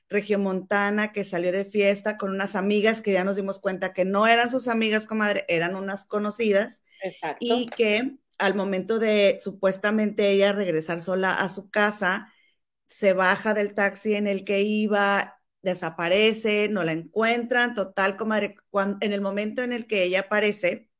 regiomontana 0.09 1.13
que 1.13 1.25
salió 1.25 1.53
de 1.53 1.65
fiesta 1.65 2.17
con 2.17 2.31
unas 2.31 2.55
amigas 2.55 3.03
que 3.03 3.13
ya 3.13 3.25
nos 3.25 3.37
dimos 3.37 3.59
cuenta 3.59 3.93
que 3.93 4.05
no 4.05 4.27
eran 4.27 4.51
sus 4.51 4.69
amigas, 4.69 5.07
comadre, 5.07 5.45
eran 5.49 5.75
unas 5.75 6.05
conocidas. 6.05 6.83
Exacto. 7.03 7.39
Y 7.41 7.67
que 7.67 8.17
al 8.39 8.55
momento 8.55 8.99
de 8.99 9.39
supuestamente 9.41 10.31
ella 10.31 10.53
regresar 10.53 11.01
sola 11.01 11.33
a 11.33 11.49
su 11.49 11.71
casa, 11.71 12.33
se 12.87 13.13
baja 13.13 13.55
del 13.55 13.75
taxi 13.75 14.15
en 14.15 14.27
el 14.27 14.45
que 14.45 14.63
iba, 14.63 15.41
desaparece, 15.63 16.69
no 16.69 16.85
la 16.85 16.93
encuentran, 16.93 17.75
total, 17.75 18.17
comadre, 18.17 18.57
cuando, 18.71 18.99
en 19.01 19.13
el 19.13 19.21
momento 19.21 19.63
en 19.63 19.73
el 19.73 19.87
que 19.87 20.05
ella 20.05 20.21
aparece, 20.21 20.91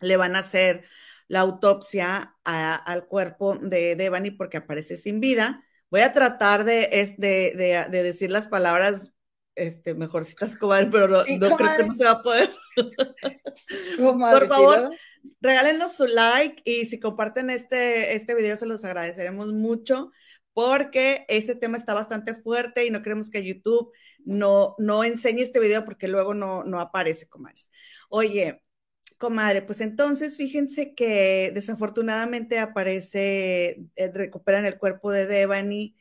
le 0.00 0.16
van 0.16 0.36
a 0.36 0.40
hacer 0.40 0.84
la 1.26 1.40
autopsia 1.40 2.36
al 2.44 3.06
cuerpo 3.06 3.56
de 3.56 3.96
Devani 3.96 4.30
porque 4.30 4.58
aparece 4.58 4.96
sin 4.96 5.20
vida 5.20 5.64
Voy 5.90 6.00
a 6.00 6.12
tratar 6.12 6.64
de, 6.64 6.88
de, 7.18 7.86
de, 7.90 8.02
decir 8.02 8.30
las 8.30 8.48
palabras 8.48 9.12
este, 9.54 9.94
mejorcitas, 9.94 10.56
comadre, 10.56 10.88
pero 10.90 11.08
no, 11.08 11.18
no 11.18 11.56
creo 11.56 11.76
que 11.76 11.86
no 11.86 11.92
se 11.92 12.04
va 12.04 12.12
a 12.12 12.22
poder. 12.22 12.50
Por 13.98 14.46
favor, 14.46 14.90
regálenos 15.40 15.92
su 15.92 16.06
like 16.06 16.62
y 16.64 16.86
si 16.86 17.00
comparten 17.00 17.50
este, 17.50 18.14
este 18.14 18.34
video 18.34 18.56
se 18.56 18.66
los 18.66 18.84
agradeceremos 18.84 19.52
mucho 19.52 20.10
porque 20.52 21.24
ese 21.28 21.54
tema 21.54 21.76
está 21.76 21.94
bastante 21.94 22.34
fuerte 22.34 22.86
y 22.86 22.90
no 22.90 23.02
queremos 23.02 23.30
que 23.30 23.44
YouTube 23.44 23.92
no, 24.24 24.74
no 24.78 25.04
enseñe 25.04 25.42
este 25.42 25.60
video 25.60 25.84
porque 25.84 26.08
luego 26.08 26.34
no, 26.34 26.64
no 26.64 26.80
aparece, 26.80 27.28
comadres. 27.28 27.70
Oye, 28.08 28.62
comadre, 29.20 29.60
pues 29.60 29.82
entonces 29.82 30.38
fíjense 30.38 30.94
que 30.94 31.52
desafortunadamente 31.54 32.58
aparece, 32.58 33.84
eh, 33.94 34.10
recuperan 34.12 34.64
el 34.64 34.78
cuerpo 34.78 35.12
de 35.12 35.26
Devani 35.26 35.94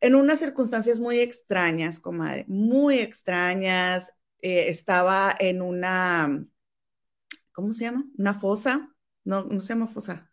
en 0.00 0.14
unas 0.14 0.38
circunstancias 0.40 0.98
muy 1.00 1.20
extrañas, 1.20 2.00
comadre, 2.00 2.46
muy 2.48 2.98
extrañas. 2.98 4.14
Eh, 4.40 4.70
estaba 4.70 5.34
en 5.38 5.60
una, 5.60 6.46
¿cómo 7.52 7.74
se 7.74 7.84
llama? 7.84 8.06
Una 8.16 8.32
fosa. 8.32 8.88
No, 9.22 9.44
no 9.44 9.60
se 9.60 9.74
llama 9.74 9.88
fosa. 9.88 10.32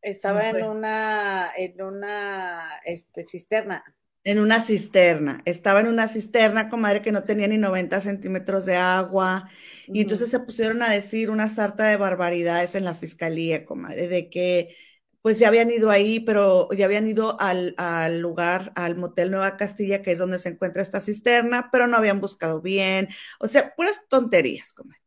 Estaba 0.00 0.48
en 0.48 0.64
una, 0.64 1.50
en 1.54 1.82
una 1.82 2.80
este, 2.86 3.24
cisterna. 3.24 3.84
En 4.22 4.38
una 4.38 4.60
cisterna. 4.60 5.40
Estaba 5.46 5.80
en 5.80 5.86
una 5.86 6.06
cisterna, 6.06 6.68
comadre, 6.68 7.00
que 7.00 7.12
no 7.12 7.24
tenía 7.24 7.48
ni 7.48 7.56
90 7.56 8.00
centímetros 8.00 8.66
de 8.66 8.76
agua. 8.76 9.48
Y 9.86 10.02
entonces 10.02 10.30
se 10.30 10.40
pusieron 10.40 10.82
a 10.82 10.90
decir 10.90 11.30
una 11.30 11.48
sarta 11.48 11.86
de 11.86 11.96
barbaridades 11.96 12.74
en 12.74 12.84
la 12.84 12.94
fiscalía, 12.94 13.64
comadre, 13.64 14.08
de 14.08 14.28
que 14.28 14.76
pues 15.22 15.38
ya 15.38 15.48
habían 15.48 15.70
ido 15.70 15.90
ahí, 15.90 16.20
pero 16.20 16.68
ya 16.72 16.86
habían 16.86 17.06
ido 17.06 17.36
al, 17.40 17.74
lugar, 18.20 18.72
al 18.74 18.96
motel 18.96 19.30
Nueva 19.30 19.56
Castilla, 19.56 20.02
que 20.02 20.12
es 20.12 20.18
donde 20.18 20.38
se 20.38 20.50
encuentra 20.50 20.82
esta 20.82 21.00
cisterna, 21.00 21.68
pero 21.70 21.86
no 21.86 21.96
habían 21.96 22.20
buscado 22.20 22.60
bien. 22.62 23.08
O 23.38 23.46
sea, 23.48 23.74
puras 23.76 24.02
tonterías, 24.08 24.72
comadre. 24.72 25.00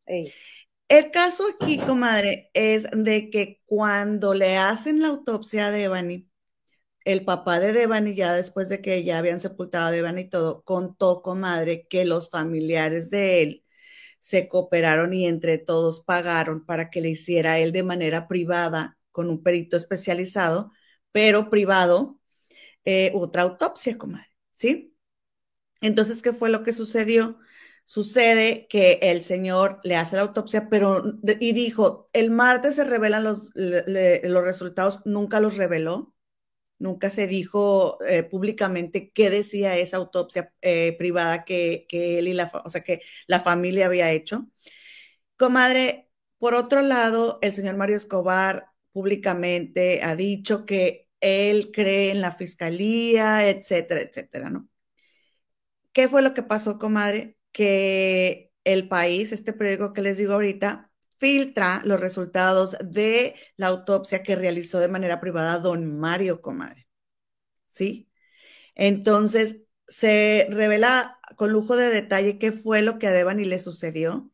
El 0.88 1.12
caso 1.12 1.43
aquí, 1.56 1.80
comadre, 1.80 2.52
es 2.54 2.88
de 2.93 3.30
que 3.30 3.62
cuando 3.65 4.34
le 4.34 4.58
hacen 4.58 5.02
la 5.02 5.08
autopsia 5.08 5.67
a 5.67 5.71
Devani, 5.71 6.30
el 7.06 7.26
papá 7.26 7.60
de 7.60 7.74
Devani, 7.74 8.16
ya 8.16 8.34
después 8.34 8.70
de 8.70 8.82
que 8.82 9.04
ya 9.04 9.18
habían 9.18 9.39
sepultado 9.39 9.88
a 9.88 9.92
Devani 9.92 10.22
y 10.24 10.30
todo, 10.30 10.63
contó, 10.63 11.22
comadre, 11.22 11.88
que 11.88 12.06
los 12.06 12.30
familiares 12.30 13.10
de 13.10 13.44
él 13.44 13.66
se 14.20 14.48
cooperaron 14.48 15.13
y 15.13 15.28
entre 15.28 15.58
todos 15.58 16.02
pagaron 16.02 16.66
para 16.66 16.89
que 16.89 17.02
le 17.02 17.10
hiciera 17.12 17.60
él 17.60 17.74
de 17.74 17.84
manera 17.84 18.28
privada 18.28 18.98
con 19.12 19.30
un 19.30 19.44
perito 19.44 19.78
especializado, 19.78 20.72
pero 21.12 21.50
privado, 21.50 22.20
eh, 22.86 23.12
otra 23.16 23.44
autopsia, 23.44 23.98
comadre, 23.98 24.30
¿sí? 24.52 24.96
Entonces, 25.82 26.22
¿qué 26.22 26.34
fue 26.34 26.50
lo 26.50 26.63
que 26.63 26.74
sucedió? 26.74 27.39
Sucede 27.86 28.68
que 28.70 29.00
el 29.02 29.24
señor 29.24 29.80
le 29.84 29.96
hace 29.98 30.16
la 30.16 30.24
autopsia, 30.24 30.70
pero, 30.70 31.04
y 31.39 31.54
dijo, 31.54 32.10
el 32.13 32.32
martes 32.32 32.76
se 32.76 32.86
revelan 32.86 33.24
los, 33.26 33.52
los 33.56 34.44
resultados, 34.44 35.02
nunca 35.06 35.42
los 35.42 35.58
reveló, 35.58 36.12
nunca 36.84 37.10
se 37.10 37.28
dijo 37.28 37.98
eh, 38.08 38.24
públicamente 38.24 39.12
qué 39.12 39.30
decía 39.30 39.78
esa 39.78 39.98
autopsia 39.98 40.54
eh, 40.62 40.96
privada 40.98 41.46
que, 41.46 41.86
que, 41.89 42.19
él 42.19 42.28
y 42.28 42.34
la, 42.34 42.52
o 42.65 42.69
sea, 42.69 42.84
que 42.84 43.02
la 43.28 43.39
familia 43.39 43.88
había 43.88 44.12
hecho. 44.12 44.50
Comadre, 45.38 46.10
por 46.39 46.54
otro 46.56 46.82
lado, 46.82 47.39
el 47.41 47.54
señor 47.54 47.78
Mario 47.78 47.98
Escobar 47.98 48.67
públicamente 48.91 50.02
ha 50.04 50.15
dicho 50.15 50.65
que 50.65 51.08
él 51.22 51.72
cree 51.74 52.12
en 52.12 52.22
la 52.22 52.34
fiscalía, 52.34 53.50
etcétera, 53.50 54.02
etcétera, 54.02 54.50
¿no? 54.50 54.69
¿Qué 55.93 56.08
fue 56.10 56.22
lo 56.22 56.34
que 56.34 56.43
pasó, 56.43 56.80
comadre? 56.80 57.38
Que 57.52 58.52
el 58.63 58.88
país, 58.89 59.32
este 59.32 59.54
periódico 59.54 59.93
que 59.93 60.02
les 60.02 60.17
digo 60.17 60.34
ahorita, 60.34 60.91
filtra 61.23 61.81
los 61.86 62.01
resultados 62.01 62.75
de 62.83 63.36
la 63.55 63.67
autopsia 63.67 64.23
que 64.23 64.36
realizó 64.36 64.79
de 64.79 64.89
manera 64.89 65.21
privada 65.21 65.59
don 65.59 65.97
Mario, 65.97 66.41
comadre. 66.41 66.86
¿Sí? 67.67 68.09
Entonces, 68.75 69.62
se 69.88 70.47
revela 70.51 71.19
con 71.38 71.51
lujo 71.53 71.77
de 71.77 71.89
detalle 71.91 72.39
qué 72.39 72.51
fue 72.51 72.81
lo 72.81 72.99
que 72.99 73.07
a 73.07 73.13
Devani 73.13 73.45
le 73.45 73.59
sucedió 73.59 74.31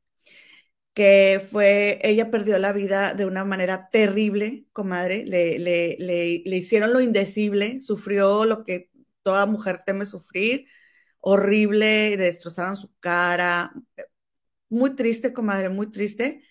que 0.93 1.47
fue, 1.51 1.99
ella 2.03 2.31
perdió 2.31 2.57
la 2.57 2.73
vida 2.73 3.13
de 3.13 3.25
una 3.25 3.45
manera 3.45 3.89
terrible, 3.89 4.65
comadre, 4.73 5.25
le, 5.25 5.59
le, 5.59 5.95
le, 5.99 6.57
hicieron 6.57 6.91
lo 6.91 7.01
indecible, 7.01 7.81
sufrió 7.81 8.45
lo 8.45 8.65
que 8.65 8.89
toda 9.23 9.45
mujer 9.45 9.83
teme 9.85 10.05
sufrir, 10.05 10.65
horrible, 11.21 12.09
le 12.11 12.17
destrozaron 12.17 12.75
su 12.75 12.91
cara, 12.99 13.71
muy 14.69 14.95
triste, 14.95 15.33
comadre, 15.33 15.69
muy 15.69 15.91
triste. 15.91 16.43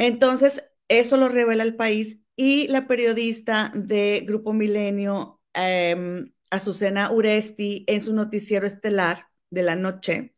Entonces, 0.00 0.64
eso 0.88 1.18
lo 1.18 1.28
revela 1.28 1.62
el 1.62 1.76
país 1.76 2.16
y 2.34 2.68
la 2.68 2.86
periodista 2.86 3.70
de 3.74 4.24
Grupo 4.26 4.54
Milenio, 4.54 5.42
em, 5.52 6.32
Azucena 6.50 7.12
Uresti, 7.12 7.84
en 7.86 8.00
su 8.00 8.14
noticiero 8.14 8.66
estelar 8.66 9.26
de 9.50 9.62
la 9.62 9.76
noche, 9.76 10.34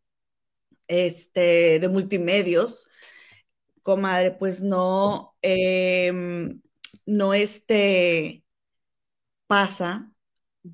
este, 0.89 1.79
de 1.79 1.89
multimedios, 1.89 2.89
comadre, 3.83 4.33
pues 4.33 4.63
no, 4.63 5.37
em, 5.43 6.61
no 7.07 7.33
este, 7.33 8.45
pasa 9.47 10.13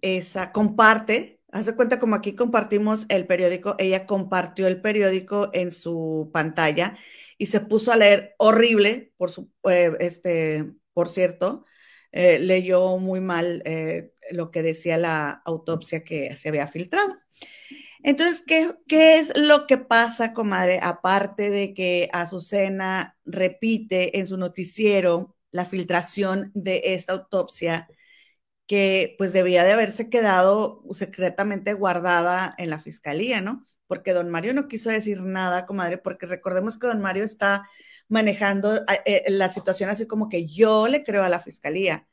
esa, 0.01 0.51
comparte, 0.53 1.43
hace 1.53 1.77
cuenta 1.77 1.99
como 1.99 2.15
aquí 2.15 2.35
compartimos 2.35 3.05
el 3.11 3.27
periódico, 3.27 3.75
ella 3.79 4.07
compartió 4.07 4.67
el 4.67 4.81
periódico 4.81 5.51
en 5.53 5.73
su 5.73 6.31
pantalla 6.33 6.97
y 7.39 7.47
se 7.47 7.61
puso 7.61 7.93
a 7.93 7.97
leer 7.97 8.35
horrible, 8.39 9.13
por 9.17 9.31
su, 9.31 9.51
eh, 9.71 9.93
este, 10.01 10.73
por 10.93 11.09
cierto, 11.09 11.65
eh, 12.13 12.39
leyó 12.41 12.99
muy 12.99 13.21
mal 13.21 13.63
eh, 13.65 14.13
lo 14.31 14.51
que 14.51 14.63
decía 14.63 14.97
la 14.99 15.31
autopsia 15.45 16.05
que 16.05 16.37
se 16.37 16.49
había 16.49 16.67
filtrado. 16.67 17.17
Entonces, 18.03 18.45
¿qué, 18.47 19.19
es 19.19 19.37
lo 19.39 19.67
que 19.67 19.79
pasa, 19.79 20.33
comadre? 20.33 20.81
Aparte 20.83 21.51
de 21.51 21.75
que 21.75 22.09
Azucena 22.13 23.17
repite 23.25 24.19
en 24.19 24.27
su 24.27 24.37
noticiero 24.37 25.37
la 25.51 25.65
filtración 25.65 26.51
de 26.55 26.83
esta 26.95 27.15
autopsia 27.15 27.89
que 28.67 29.15
pues 29.19 29.33
debía 29.33 29.65
de 29.65 29.73
haberse 29.73 30.11
quedado 30.11 30.85
secretamente 30.93 31.73
guardada 31.75 32.55
en 32.59 32.71
la 32.71 32.79
fiscalía, 32.81 33.41
¿no? 33.41 33.67
Porque 33.89 34.13
don 34.13 34.31
Mario 34.31 34.55
no 34.55 34.69
quiso 34.69 34.91
decir 34.91 35.21
nada, 35.23 35.67
comadre, 35.67 35.99
porque 35.99 36.27
recordemos 36.27 36.79
que 36.79 36.87
don 36.87 37.01
Mario 37.01 37.25
está 37.25 37.69
manejando 38.09 38.85
eh, 39.05 39.25
la 39.29 39.51
situación 39.51 39.91
así 39.91 40.07
como 40.07 40.29
que 40.29 40.47
yo 40.47 40.89
le 40.89 41.05
creo 41.05 41.25
a 41.25 41.29
la 41.29 41.41
fiscalía, 41.41 42.07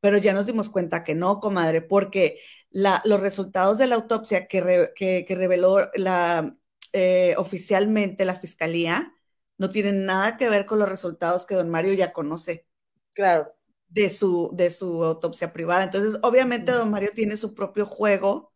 pero 0.00 0.18
ya 0.18 0.32
nos 0.32 0.46
dimos 0.46 0.70
cuenta 0.70 1.04
que 1.04 1.14
no, 1.14 1.40
comadre, 1.40 1.82
porque 1.82 2.38
los 2.70 3.20
resultados 3.20 3.78
de 3.78 3.86
la 3.86 3.96
autopsia 3.96 4.46
que, 4.46 4.60
reveló 5.28 5.90
la, 5.94 6.56
eh, 6.92 7.34
oficialmente 7.38 8.24
la 8.24 8.38
fiscalía 8.38 9.12
no 9.58 9.70
tienen 9.70 10.04
nada 10.04 10.36
que 10.36 10.48
ver 10.48 10.66
con 10.66 10.78
los 10.78 10.88
resultados 10.88 11.46
que 11.46 11.54
don 11.54 11.70
Mario 11.70 11.94
ya 11.94 12.12
conoce. 12.12 12.66
Claro. 13.14 13.54
De 13.88 14.10
su, 14.10 14.50
de 14.52 14.70
su 14.70 15.02
autopsia 15.02 15.52
privada. 15.52 15.84
Entonces, 15.84 16.18
obviamente, 16.22 16.72
don 16.72 16.90
Mario 16.90 17.10
tiene 17.14 17.36
su 17.36 17.54
propio 17.54 17.86
juego 17.86 18.52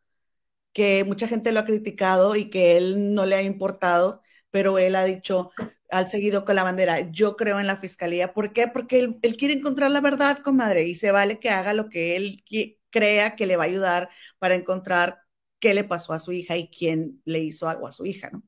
que 0.73 1.05
mucha 1.05 1.29
gente 1.29 1.53
lo 1.53 1.61
ha 1.61 1.65
criticado 1.65 2.37
y 2.37 2.51
que 2.51 2.77
él 2.77 3.15
no 3.15 3.27
le 3.27 3.37
ha 3.37 3.43
importado, 3.43 4.23
pero 4.51 4.79
él 4.79 4.97
ha 4.97 5.05
dicho, 5.05 5.51
al 5.91 6.09
seguido 6.09 6.45
con 6.45 6.57
la 6.57 6.63
bandera, 6.63 7.11
yo 7.11 7.37
creo 7.37 7.61
en 7.61 7.67
la 7.67 7.77
fiscalía. 7.77 8.33
¿Por 8.33 8.53
qué? 8.53 8.69
Porque 8.69 9.01
él, 9.01 9.37
quiere 9.37 9.55
encontrar 9.55 9.91
la 9.91 10.01
verdad, 10.01 10.39
comadre, 10.39 10.85
y 10.85 10.95
se 10.95 11.11
vale 11.13 11.39
que 11.39 11.51
haga 11.51 11.75
lo 11.75 11.89
que 11.89 12.17
él 12.17 12.45
crea 12.91 13.37
que 13.37 13.47
le 13.47 13.57
va 13.57 13.65
a 13.65 13.67
ayudar 13.67 14.11
para 14.39 14.55
encontrar 14.55 15.21
qué 15.59 15.75
le 15.75 15.85
pasó 15.85 16.13
a 16.13 16.19
su 16.19 16.33
hija 16.33 16.57
y 16.57 16.69
quién 16.71 17.23
le 17.25 17.41
hizo 17.41 17.69
algo 17.69 17.87
a 17.87 17.93
su 17.93 18.07
hija, 18.07 18.31
¿no? 18.31 18.43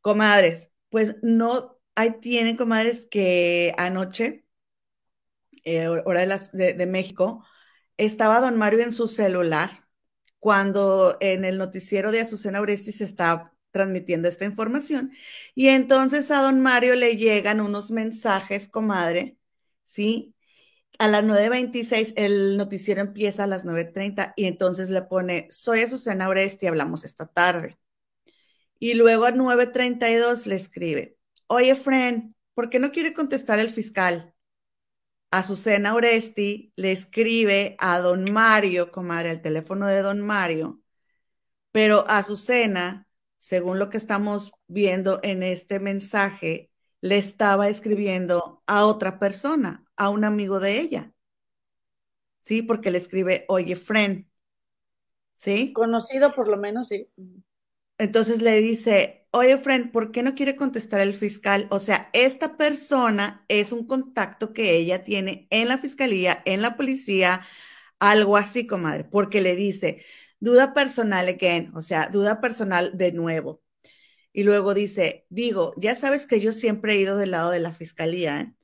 Comadres, 0.00 0.70
pues 0.90 1.16
no, 1.22 1.78
ahí 1.94 2.20
tienen 2.20 2.56
comadres 2.56 3.06
que 3.10 3.74
anoche, 3.78 4.44
eh, 5.64 5.88
hora 5.88 6.26
de, 6.26 6.74
de, 6.74 6.86
México, 6.86 7.44
estaba 7.96 8.40
don 8.40 8.56
Mario 8.56 8.80
en 8.80 8.92
su 8.92 9.08
celular 9.08 9.87
cuando 10.38 11.16
en 11.20 11.44
el 11.44 11.58
noticiero 11.58 12.10
de 12.12 12.20
Azucena 12.20 12.60
Oresti 12.60 12.92
se 12.92 13.04
está 13.04 13.52
transmitiendo 13.70 14.28
esta 14.28 14.44
información. 14.44 15.12
Y 15.54 15.68
entonces 15.68 16.30
a 16.30 16.42
don 16.42 16.60
Mario 16.60 16.94
le 16.94 17.16
llegan 17.16 17.60
unos 17.60 17.90
mensajes, 17.90 18.68
comadre, 18.68 19.36
¿sí? 19.84 20.34
a 20.98 21.08
las 21.08 21.24
9.26 21.24 22.12
el 22.16 22.56
noticiero 22.56 23.00
empieza 23.00 23.44
a 23.44 23.46
las 23.46 23.64
9.30 23.64 24.32
y 24.36 24.46
entonces 24.46 24.90
le 24.90 25.02
pone, 25.02 25.46
soy 25.50 25.80
Azucena 25.82 26.28
Oresti, 26.28 26.66
hablamos 26.66 27.04
esta 27.04 27.26
tarde. 27.26 27.78
Y 28.80 28.94
luego 28.94 29.24
a 29.24 29.32
9.32 29.32 30.46
le 30.46 30.54
escribe, 30.56 31.16
oye, 31.46 31.74
friend, 31.74 32.34
¿por 32.54 32.70
qué 32.70 32.78
no 32.78 32.92
quiere 32.92 33.12
contestar 33.12 33.58
el 33.58 33.70
fiscal? 33.70 34.34
Azucena 35.30 35.94
Oresti 35.94 36.72
le 36.76 36.92
escribe 36.92 37.76
a 37.78 37.98
don 38.00 38.24
Mario, 38.32 38.90
comadre, 38.92 39.30
al 39.30 39.42
teléfono 39.42 39.86
de 39.86 40.02
don 40.02 40.20
Mario, 40.20 40.80
Pero 41.72 42.04
Azucena, 42.08 43.06
según 43.38 43.78
lo 43.78 43.88
que 43.90 43.98
estamos 43.98 44.52
viendo 44.66 45.20
en 45.22 45.42
este 45.42 45.80
mensaje, 45.80 46.70
le 47.00 47.18
estaba 47.18 47.68
escribiendo 47.68 48.62
a 48.66 48.84
otra 48.86 49.18
persona, 49.18 49.84
a 49.96 50.08
un 50.10 50.24
amigo 50.24 50.60
de 50.60 50.80
ella. 50.80 51.12
Sí, 52.40 52.62
porque 52.62 52.90
le 52.90 52.98
escribe, 52.98 53.44
oye, 53.48 53.76
friend. 53.76 54.26
¿Sí? 55.34 55.72
Conocido 55.72 56.34
por 56.34 56.48
lo 56.48 56.56
menos, 56.56 56.88
sí. 56.88 57.08
Entonces 57.98 58.42
le 58.42 58.56
dice, 58.60 59.17
oye, 59.30 59.58
friend, 59.58 59.92
¿por 59.92 60.12
qué 60.12 60.22
no 60.22 60.34
quiere 60.34 60.56
contestar 60.56 61.00
el 61.00 61.14
fiscal? 61.14 61.66
O 61.70 61.80
sea, 61.80 62.10
esta 62.12 62.56
persona 62.56 63.44
es 63.48 63.72
un 63.72 63.86
contacto 63.86 64.52
que 64.52 64.76
ella 64.76 65.04
tiene 65.04 65.46
en 65.50 65.68
la 65.68 65.78
fiscalía, 65.78 66.42
en 66.44 66.62
la 66.62 66.76
policía, 66.76 67.46
algo 67.98 68.36
así, 68.36 68.66
comadre, 68.66 69.04
porque 69.04 69.40
le 69.40 69.56
dice, 69.56 70.04
duda 70.40 70.74
personal 70.74 71.28
again, 71.28 71.72
o 71.74 71.82
sea, 71.82 72.08
duda 72.08 72.40
personal 72.40 72.96
de 72.96 73.12
nuevo. 73.12 73.62
Y 74.32 74.44
luego 74.44 74.74
dice, 74.74 75.26
digo, 75.30 75.74
ya 75.78 75.96
sabes 75.96 76.26
que 76.26 76.40
yo 76.40 76.52
siempre 76.52 76.94
he 76.94 76.98
ido 76.98 77.16
del 77.16 77.32
lado 77.32 77.50
de 77.50 77.60
la 77.60 77.72
fiscalía, 77.72 78.40
¿eh? 78.40 78.54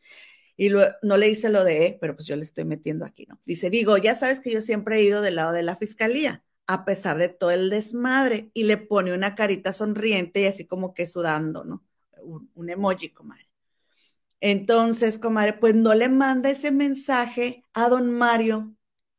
Y 0.57 0.71
no 1.03 1.17
le 1.17 1.27
dice 1.27 1.49
lo 1.51 1.65
de, 1.65 1.99
pero 2.01 2.15
pues 2.15 2.27
yo 2.29 2.37
le 2.37 2.43
estoy 2.43 2.65
metiendo 2.65 3.05
aquí, 3.05 3.27
¿no? 3.27 3.41
Dice, 3.45 3.71
digo, 3.71 3.97
ya 3.99 4.15
sabes 4.15 4.41
que 4.41 4.53
yo 4.53 4.61
siempre 4.61 4.99
he 4.99 5.03
ido 5.03 5.21
del 5.21 5.37
lado 5.37 5.53
de 5.53 5.65
la 5.65 5.77
fiscalía, 5.77 6.45
a 6.67 6.85
pesar 6.85 7.19
de 7.19 7.29
todo 7.29 7.51
el 7.51 7.71
desmadre, 7.71 8.51
y 8.55 8.65
le 8.65 8.79
pone 8.79 9.15
una 9.15 9.35
carita 9.35 9.73
sonriente 9.73 10.43
y 10.43 10.47
así 10.47 10.67
como 10.67 10.95
que 10.95 11.07
sudando, 11.07 11.65
¿no? 11.65 11.85
Un, 12.23 12.71
emoji, 12.71 13.11
comadre. 13.11 13.47
Entonces, 14.41 15.19
comadre, 15.19 15.55
pues 15.55 15.75
no 15.75 15.95
le 15.95 16.09
manda 16.09 16.51
ese 16.51 16.71
mensaje 16.71 17.65
a 17.75 17.89
don 17.89 18.13
Mario, 18.13 18.75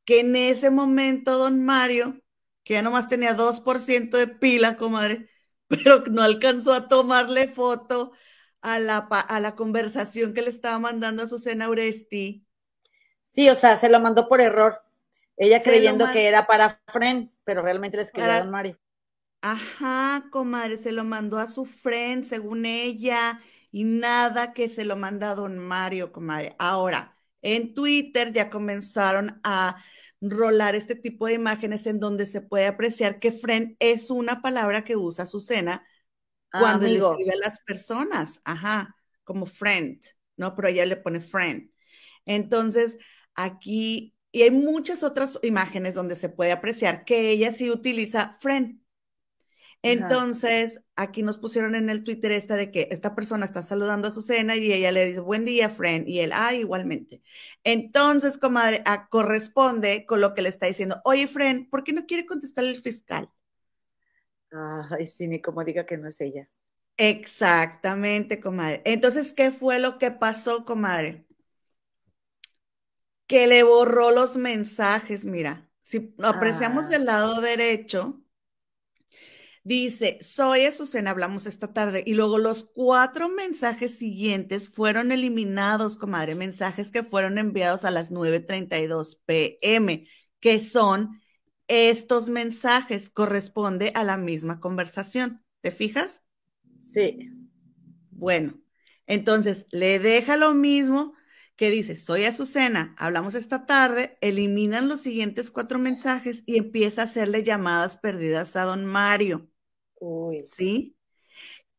que 0.06 0.22
en 0.22 0.36
ese 0.36 0.70
momento 0.72 1.38
don 1.38 1.64
Mario, 1.66 2.22
que 2.64 2.76
ya 2.76 2.82
nomás 2.82 3.10
tenía 3.10 3.34
2% 3.34 4.18
de 4.18 4.28
pila, 4.28 4.78
comadre, 4.78 5.30
pero 5.68 6.04
no 6.12 6.22
alcanzó 6.24 6.74
a 6.74 6.88
tomarle 6.88 7.48
foto 7.48 8.12
a 8.62 8.80
la, 8.80 8.98
a 8.98 9.40
la 9.40 9.56
conversación 9.56 10.34
que 10.34 10.42
le 10.42 10.50
estaba 10.50 10.80
mandando 10.80 11.24
a 11.24 11.28
Susana 11.28 11.70
Uresti. 11.70 12.46
Sí, 13.22 13.50
o 13.50 13.56
sea, 13.56 13.78
se 13.78 13.90
lo 13.90 14.00
mandó 14.00 14.28
por 14.28 14.42
error. 14.42 14.85
Ella 15.38 15.62
creyendo 15.62 16.06
que 16.12 16.28
era 16.28 16.48
para 16.48 16.82
friend, 16.88 17.32
pero 17.44 17.62
realmente 17.62 17.98
le 17.98 18.04
escribió 18.04 18.32
a 18.32 18.40
Don 18.40 18.52
Mario. 18.52 18.80
Ajá, 19.42 20.28
comadre, 20.32 20.78
se 20.78 20.92
lo 20.92 21.04
mandó 21.04 21.38
a 21.38 21.48
su 21.48 21.66
friend, 21.66 22.26
según 22.26 22.66
ella, 22.66 23.42
y 23.72 23.84
nada 23.84 24.54
que 24.54 24.70
se 24.70 24.86
lo 24.86 24.96
manda 24.96 25.32
a 25.32 25.36
Don 25.36 25.60
Mario, 25.60 26.12
comadre. 26.12 26.56
Ahora, 26.58 27.16
en 27.42 27.74
Twitter 27.74 28.34
ya 28.34 28.50
comenzaron 28.50 29.40
a 29.44 29.84
rolar 30.20 30.74
este 30.76 30.96
tipo 30.96 31.28
de 31.28 31.34
imágenes 31.34 31.86
en 31.86 32.00
donde 32.00 32.26
se 32.26 32.42
puede 32.42 32.66
apreciar 32.66 33.20
que 33.20 33.32
friend 33.32 33.76
es 33.80 34.10
una 34.10 34.42
palabra 34.42 34.84
que 34.84 34.96
usa 34.96 35.28
Susana 35.28 35.86
ah, 36.52 36.60
cuando 36.60 36.88
le 36.88 36.98
escribe 36.98 37.34
a 37.34 37.46
las 37.46 37.60
personas, 37.60 38.42
ajá, 38.46 38.96
como 39.24 39.46
friend, 39.46 40.02
¿no? 40.38 40.56
Pero 40.56 40.70
ella 40.70 40.86
le 40.86 40.98
pone 40.98 41.20
friend. 41.20 41.70
Entonces, 42.26 42.98
aquí, 43.36 44.15
y 44.36 44.44
hay 44.44 44.52
muchas 44.52 45.04
otras 45.04 45.40
imágenes 45.44 45.96
donde 45.96 46.16
se 46.16 46.30
puede 46.30 46.52
apreciar 46.52 47.06
que 47.06 47.30
ella 47.32 47.54
sí 47.54 47.70
utiliza 47.72 48.38
friend, 48.40 48.80
entonces, 49.82 50.82
aquí 50.96 51.22
nos 51.22 51.38
pusieron 51.38 51.76
en 51.76 51.92
el 51.92 52.04
Twitter 52.04 52.32
esta 52.32 52.56
de 52.56 52.72
que 52.72 52.88
esta 52.90 53.14
persona 53.14 53.46
está 53.46 53.62
saludando 53.62 54.08
a 54.08 54.12
su 54.12 54.24
cena 54.24 54.56
y 54.56 54.74
ella 54.74 54.92
le 54.92 55.06
dice, 55.06 55.20
buen 55.20 55.46
día, 55.46 55.70
friend, 55.70 56.08
y 56.10 56.22
él, 56.22 56.32
ah, 56.34 56.56
igualmente. 56.56 57.22
Entonces, 57.64 58.40
comadre, 58.40 58.82
ah, 58.88 59.08
corresponde 59.10 60.06
con 60.08 60.22
lo 60.22 60.34
que 60.34 60.42
le 60.42 60.50
está 60.50 60.66
diciendo, 60.66 61.02
oye, 61.06 61.28
friend, 61.28 61.70
¿por 61.70 61.84
qué 61.84 61.94
no 61.94 62.08
quiere 62.08 62.26
contestar 62.26 62.64
el 62.66 62.78
fiscal? 62.82 63.30
Ay, 64.52 65.06
sí, 65.08 65.28
ni 65.28 65.40
como 65.42 65.64
diga 65.64 65.86
que 65.86 65.98
no 65.98 66.08
es 66.08 66.20
ella. 66.22 66.50
Exactamente, 66.98 68.40
comadre. 68.40 68.82
Entonces, 68.86 69.34
¿qué 69.34 69.52
fue 69.52 69.80
lo 69.80 69.98
que 69.98 70.12
pasó, 70.12 70.66
comadre? 70.66 71.26
Que 73.28 73.48
le 73.48 73.64
borró 73.64 74.12
los 74.12 74.38
mensajes, 74.38 75.26
mira. 75.26 75.70
Si 75.82 76.14
apreciamos 76.22 76.86
ah. 76.86 76.90
del 76.90 77.06
lado 77.06 77.42
derecho, 77.42 78.26
Dice, 79.66 80.20
soy 80.22 80.62
Azucena, 80.66 81.10
hablamos 81.10 81.48
esta 81.48 81.74
tarde. 81.74 82.04
Y 82.06 82.14
luego 82.14 82.38
los 82.38 82.66
cuatro 82.66 83.30
mensajes 83.30 83.98
siguientes 83.98 84.70
fueron 84.70 85.12
eliminados, 85.12 85.98
comadre, 85.98 86.36
mensajes 86.36 86.92
que 86.92 87.02
fueron 87.02 87.40
enviados 87.40 87.84
a 87.84 87.90
las 87.90 88.12
9.32 88.12 89.18
pm, 89.26 90.08
que 90.40 90.60
son 90.60 91.20
estos 91.68 92.30
mensajes, 92.30 93.10
corresponde 93.10 93.92
a 93.96 94.04
la 94.04 94.18
misma 94.18 94.60
conversación. 94.60 95.44
¿Te 95.62 95.72
fijas? 95.72 96.22
Sí. 96.80 97.32
Bueno, 98.12 98.62
entonces 99.08 99.66
le 99.72 99.98
deja 99.98 100.38
lo 100.38 100.54
mismo 100.54 101.16
que 101.56 101.72
dice, 101.72 101.96
soy 101.96 102.26
Azucena, 102.26 102.96
hablamos 102.98 103.36
esta 103.36 103.66
tarde, 103.66 104.18
eliminan 104.22 104.88
los 104.90 105.02
siguientes 105.02 105.52
cuatro 105.52 105.80
mensajes 105.80 106.44
y 106.46 106.58
empieza 106.58 107.02
a 107.02 107.06
hacerle 107.06 107.44
llamadas 107.44 107.98
perdidas 107.98 108.56
a 108.56 108.64
don 108.64 108.86
Mario. 108.86 109.50
¿Sí? 110.46 110.98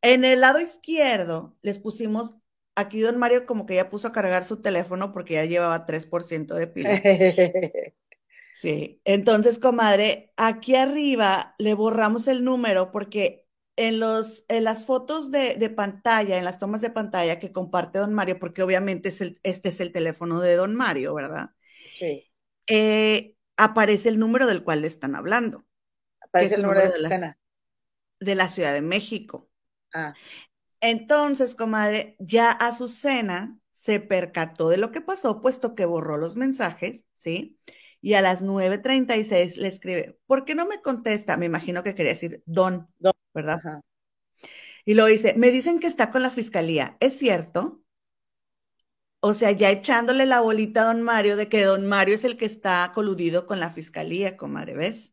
En 0.02 0.24
el 0.24 0.40
lado 0.40 0.60
izquierdo 0.60 1.56
les 1.62 1.78
pusimos, 1.78 2.34
aquí 2.74 3.00
don 3.00 3.18
Mario 3.18 3.46
como 3.46 3.66
que 3.66 3.76
ya 3.76 3.90
puso 3.90 4.08
a 4.08 4.12
cargar 4.12 4.44
su 4.44 4.62
teléfono 4.62 5.12
porque 5.12 5.34
ya 5.34 5.44
llevaba 5.44 5.86
3% 5.86 6.54
de 6.54 6.66
pila. 6.66 7.02
Sí, 8.56 9.02
entonces, 9.04 9.58
comadre, 9.58 10.32
aquí 10.38 10.76
arriba 10.76 11.54
le 11.58 11.74
borramos 11.74 12.26
el 12.26 12.42
número 12.42 12.90
porque 12.90 13.45
en, 13.76 14.00
los, 14.00 14.44
en 14.48 14.64
las 14.64 14.86
fotos 14.86 15.30
de, 15.30 15.70
pantalla, 15.74 16.38
en 16.38 16.44
las 16.44 16.58
tomas 16.58 16.80
de 16.80 16.90
pantalla 16.90 17.38
que 17.38 17.52
comparte 17.52 17.98
don 17.98 18.14
Mario, 18.14 18.38
porque 18.38 18.62
obviamente 18.62 19.10
es 19.10 19.20
este 19.20 19.68
es 19.68 19.80
el 19.80 19.92
teléfono 19.92 20.40
de 20.40 20.56
don 20.56 20.74
Mario, 20.74 21.14
¿verdad? 21.14 21.50
Sí. 21.84 22.30
Eh, 22.66 23.34
aparece 23.56 24.08
el 24.08 24.18
número 24.18 24.46
del 24.46 24.64
cual 24.64 24.80
le 24.80 24.86
están 24.86 25.14
hablando. 25.14 25.64
Aparece 26.20 26.56
el 26.56 26.62
número, 26.62 26.90
de, 26.90 27.00
la, 27.00 27.38
de 28.18 28.34
la 28.34 28.48
Ciudad 28.48 28.72
de 28.72 28.82
México. 28.82 29.50
Ah. 29.92 30.14
Entonces, 30.80 31.54
comadre, 31.54 32.16
ya 32.18 32.50
Azucena 32.50 33.58
se 33.72 34.00
percató 34.00 34.68
de 34.68 34.78
lo 34.78 34.90
que 34.90 35.00
pasó, 35.00 35.40
puesto 35.40 35.74
que 35.74 35.84
borró 35.84 36.16
los 36.16 36.36
mensajes, 36.36 37.04
¿sí? 37.14 37.58
Y 38.06 38.14
a 38.14 38.20
las 38.20 38.44
9.36 38.44 39.56
le 39.56 39.66
escribe, 39.66 40.16
¿por 40.28 40.44
qué 40.44 40.54
no 40.54 40.64
me 40.64 40.80
contesta? 40.80 41.36
Me 41.36 41.46
imagino 41.46 41.82
que 41.82 41.96
quería 41.96 42.12
decir 42.12 42.40
don, 42.46 42.88
¿verdad? 43.34 43.58
Y 44.84 44.94
lo 44.94 45.06
dice, 45.06 45.34
me 45.36 45.50
dicen 45.50 45.80
que 45.80 45.88
está 45.88 46.12
con 46.12 46.22
la 46.22 46.30
fiscalía, 46.30 46.96
¿es 47.00 47.18
cierto? 47.18 47.82
O 49.18 49.34
sea, 49.34 49.50
ya 49.50 49.72
echándole 49.72 50.24
la 50.24 50.40
bolita 50.40 50.82
a 50.82 50.84
don 50.84 51.02
Mario 51.02 51.36
de 51.36 51.48
que 51.48 51.64
don 51.64 51.84
Mario 51.84 52.14
es 52.14 52.22
el 52.22 52.36
que 52.36 52.44
está 52.44 52.92
coludido 52.94 53.44
con 53.44 53.58
la 53.58 53.70
fiscalía, 53.70 54.36
comadre, 54.36 54.74
¿ves? 54.74 55.12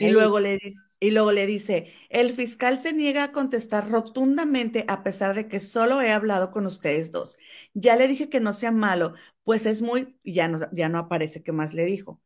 Y 0.00 0.10
luego, 0.10 0.40
le, 0.40 0.58
y 1.00 1.10
luego 1.10 1.32
le 1.32 1.46
dice, 1.46 1.92
el 2.08 2.32
fiscal 2.32 2.80
se 2.80 2.92
niega 2.94 3.24
a 3.24 3.32
contestar 3.32 3.90
rotundamente 3.90 4.84
a 4.88 5.02
pesar 5.02 5.34
de 5.34 5.48
que 5.48 5.60
solo 5.60 6.00
he 6.00 6.12
hablado 6.12 6.50
con 6.50 6.66
ustedes 6.66 7.10
dos. 7.10 7.36
Ya 7.74 7.96
le 7.96 8.08
dije 8.08 8.28
que 8.30 8.40
no 8.40 8.52
sea 8.54 8.70
malo, 8.70 9.14
pues 9.42 9.66
es 9.66 9.82
muy, 9.82 10.18
ya 10.24 10.48
no, 10.48 10.58
ya 10.72 10.88
no 10.88 10.98
aparece 10.98 11.42
qué 11.42 11.52
más 11.52 11.74
le 11.74 11.84
dijo. 11.84 12.20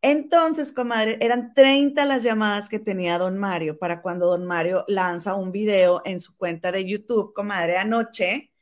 Entonces, 0.00 0.72
comadre, 0.72 1.18
eran 1.20 1.54
30 1.54 2.04
las 2.04 2.22
llamadas 2.22 2.68
que 2.68 2.78
tenía 2.78 3.18
don 3.18 3.38
Mario 3.38 3.78
para 3.78 4.02
cuando 4.02 4.26
don 4.26 4.46
Mario 4.46 4.84
lanza 4.88 5.34
un 5.34 5.52
video 5.52 6.02
en 6.04 6.20
su 6.20 6.36
cuenta 6.36 6.72
de 6.72 6.84
YouTube, 6.84 7.32
comadre, 7.34 7.76
anoche, 7.78 8.52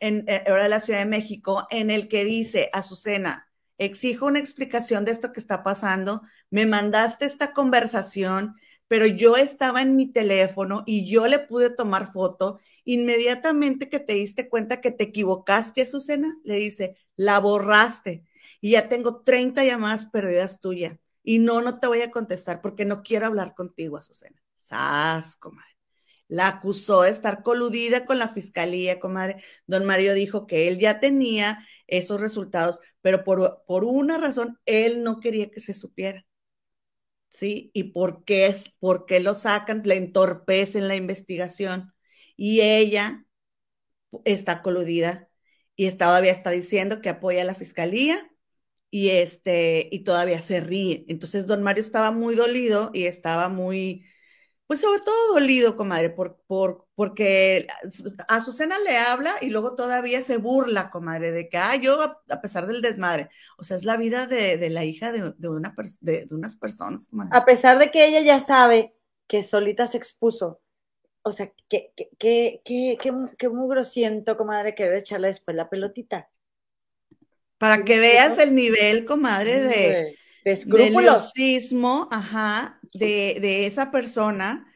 en, 0.00 0.24
en 0.28 0.52
hora 0.52 0.64
de 0.64 0.68
la 0.68 0.80
Ciudad 0.80 1.00
de 1.00 1.06
México, 1.06 1.66
en 1.70 1.90
el 1.90 2.08
que 2.08 2.24
dice, 2.24 2.70
Azucena, 2.72 3.50
exijo 3.78 4.26
una 4.26 4.38
explicación 4.38 5.04
de 5.04 5.12
esto 5.12 5.32
que 5.32 5.40
está 5.40 5.62
pasando 5.62 6.22
me 6.50 6.66
mandaste 6.66 7.26
esta 7.26 7.52
conversación, 7.52 8.56
pero 8.88 9.06
yo 9.06 9.36
estaba 9.36 9.82
en 9.82 9.96
mi 9.96 10.06
teléfono 10.12 10.82
y 10.86 11.06
yo 11.10 11.26
le 11.26 11.38
pude 11.40 11.70
tomar 11.70 12.12
foto. 12.12 12.60
Inmediatamente 12.84 13.88
que 13.88 13.98
te 13.98 14.14
diste 14.14 14.48
cuenta 14.48 14.80
que 14.80 14.90
te 14.92 15.04
equivocaste, 15.04 15.82
Azucena, 15.82 16.38
le 16.44 16.56
dice, 16.56 16.96
la 17.16 17.40
borraste 17.40 18.24
y 18.60 18.72
ya 18.72 18.88
tengo 18.88 19.22
30 19.22 19.64
llamadas 19.64 20.06
perdidas 20.06 20.60
tuyas 20.60 20.98
y 21.22 21.40
no, 21.40 21.60
no 21.60 21.80
te 21.80 21.88
voy 21.88 22.02
a 22.02 22.10
contestar 22.10 22.60
porque 22.62 22.84
no 22.84 23.02
quiero 23.02 23.26
hablar 23.26 23.54
contigo, 23.54 23.96
Azucena. 23.96 24.40
Sas, 24.56 25.36
comadre. 25.36 25.76
La 26.28 26.48
acusó 26.48 27.02
de 27.02 27.10
estar 27.10 27.42
coludida 27.42 28.04
con 28.04 28.18
la 28.18 28.28
fiscalía, 28.28 29.00
comadre. 29.00 29.42
Don 29.66 29.84
Mario 29.84 30.14
dijo 30.14 30.46
que 30.46 30.68
él 30.68 30.78
ya 30.78 31.00
tenía 31.00 31.66
esos 31.86 32.20
resultados, 32.20 32.80
pero 33.00 33.24
por, 33.24 33.62
por 33.66 33.84
una 33.84 34.18
razón 34.18 34.58
él 34.66 35.02
no 35.04 35.20
quería 35.20 35.50
que 35.50 35.60
se 35.60 35.74
supiera. 35.74 36.24
¿Sí? 37.36 37.70
¿Y 37.74 37.84
por 37.84 38.24
qué, 38.24 38.46
es, 38.46 38.70
por 38.80 39.06
qué 39.06 39.20
lo 39.20 39.34
sacan? 39.34 39.82
Le 39.84 39.96
entorpecen 39.96 40.88
la 40.88 40.96
investigación. 40.96 41.92
Y 42.36 42.60
ella 42.62 43.26
está 44.24 44.62
coludida 44.62 45.28
y 45.76 45.90
todavía 45.92 46.32
está 46.32 46.50
diciendo 46.50 47.00
que 47.00 47.10
apoya 47.10 47.42
a 47.42 47.44
la 47.44 47.54
fiscalía 47.54 48.30
y 48.90 49.10
este, 49.10 49.88
y 49.92 50.04
todavía 50.04 50.40
se 50.42 50.60
ríe. 50.60 51.04
Entonces 51.08 51.46
don 51.46 51.62
Mario 51.62 51.82
estaba 51.82 52.12
muy 52.12 52.34
dolido 52.34 52.90
y 52.94 53.04
estaba 53.06 53.48
muy, 53.48 54.06
pues 54.66 54.80
sobre 54.80 55.00
todo 55.00 55.34
dolido, 55.34 55.76
comadre, 55.76 56.10
por, 56.10 56.38
por, 56.46 56.86
porque 56.94 57.68
a 58.28 58.42
Susana 58.42 58.78
le 58.80 58.98
habla 58.98 59.34
y 59.40 59.50
luego 59.50 59.76
todavía 59.76 60.22
se 60.22 60.38
burla, 60.38 60.90
comadre, 60.90 61.30
de 61.30 61.48
que, 61.48 61.56
ah, 61.56 61.76
yo 61.76 61.98
a 62.02 62.40
pesar 62.40 62.66
del 62.66 62.82
desmadre, 62.82 63.30
o 63.58 63.64
sea, 63.64 63.76
es 63.76 63.84
la 63.84 63.96
vida 63.96 64.26
de, 64.26 64.68
la 64.70 64.84
hija 64.84 65.12
de, 65.12 65.22
una 65.48 65.74
de, 66.00 66.26
unas 66.32 66.56
personas, 66.56 67.06
comadre. 67.06 67.30
A 67.32 67.44
pesar 67.44 67.78
de 67.78 67.90
que 67.92 68.06
ella 68.06 68.20
ya 68.22 68.40
sabe 68.40 68.96
que 69.28 69.44
solita 69.44 69.86
se 69.86 69.98
expuso, 69.98 70.60
o 71.22 71.30
sea, 71.30 71.52
que, 71.68 71.92
que, 71.96 72.10
que, 72.18 72.60
que, 72.64 72.98
que, 73.38 73.48
mugro 73.48 73.84
siento, 73.84 74.36
comadre, 74.36 74.74
querer 74.74 74.94
echarle 74.94 75.28
después 75.28 75.56
la 75.56 75.70
pelotita. 75.70 76.28
Para 77.58 77.84
que 77.84 78.00
veas 78.00 78.38
el 78.38 78.54
nivel, 78.54 79.04
comadre, 79.04 79.60
de, 79.60 80.18
de 80.46 80.52
escrúpulos. 80.52 81.32
ajá, 82.12 82.78
de, 82.94 83.38
de, 83.40 83.66
esa 83.66 83.90
persona 83.90 84.72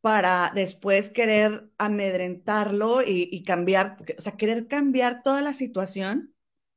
para 0.00 0.52
después 0.54 1.10
querer 1.10 1.68
amedrentarlo 1.78 3.02
y, 3.04 3.42
cambiar, 3.42 3.96
o 4.16 4.20
sea, 4.20 4.36
querer 4.36 4.68
cambiar 4.68 5.24
toda 5.24 5.42
la 5.42 5.52
situación, 5.52 6.32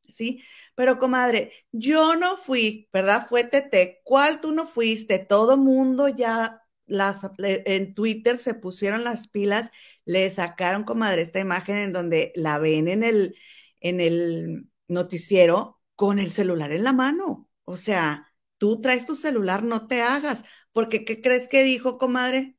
¿sí? 0.10 0.44
Pero, 0.74 0.98
comadre, 0.98 1.54
yo 1.72 2.16
no 2.16 2.36
fui, 2.36 2.90
¿verdad? 2.92 3.28
Fue 3.30 3.44
Tete. 3.44 4.02
¿Cuál 4.04 4.42
tú 4.42 4.52
no 4.52 4.66
fuiste? 4.66 5.20
Todo 5.20 5.56
mundo 5.56 6.08
ya 6.08 6.64
las, 6.88 7.22
en 7.38 7.94
Twitter 7.94 8.40
se 8.40 8.56
pusieron 8.56 9.04
las 9.04 9.28
pilas, 9.28 9.70
le 10.06 10.32
sacaron, 10.32 10.86
comadre, 10.86 11.22
esta 11.22 11.40
imagen 11.40 11.78
en 11.78 11.94
donde 11.94 12.34
la 12.36 12.58
ven 12.58 12.88
en 12.88 13.04
el, 13.04 13.36
en 13.80 14.02
el 14.02 14.70
noticiero 14.88 15.80
con 15.96 16.18
el 16.18 16.32
celular 16.32 16.72
en 16.72 16.84
la 16.84 16.94
mano. 16.94 17.48
O 17.66 17.78
sea, 17.78 18.32
tú 18.58 18.82
traes 18.82 19.06
tu 19.06 19.16
celular, 19.16 19.64
no 19.64 19.88
te 19.88 20.02
hagas, 20.02 20.44
porque 20.72 21.06
¿qué 21.06 21.22
crees 21.22 21.48
que 21.48 21.64
dijo, 21.64 21.98
comadre? 21.98 22.58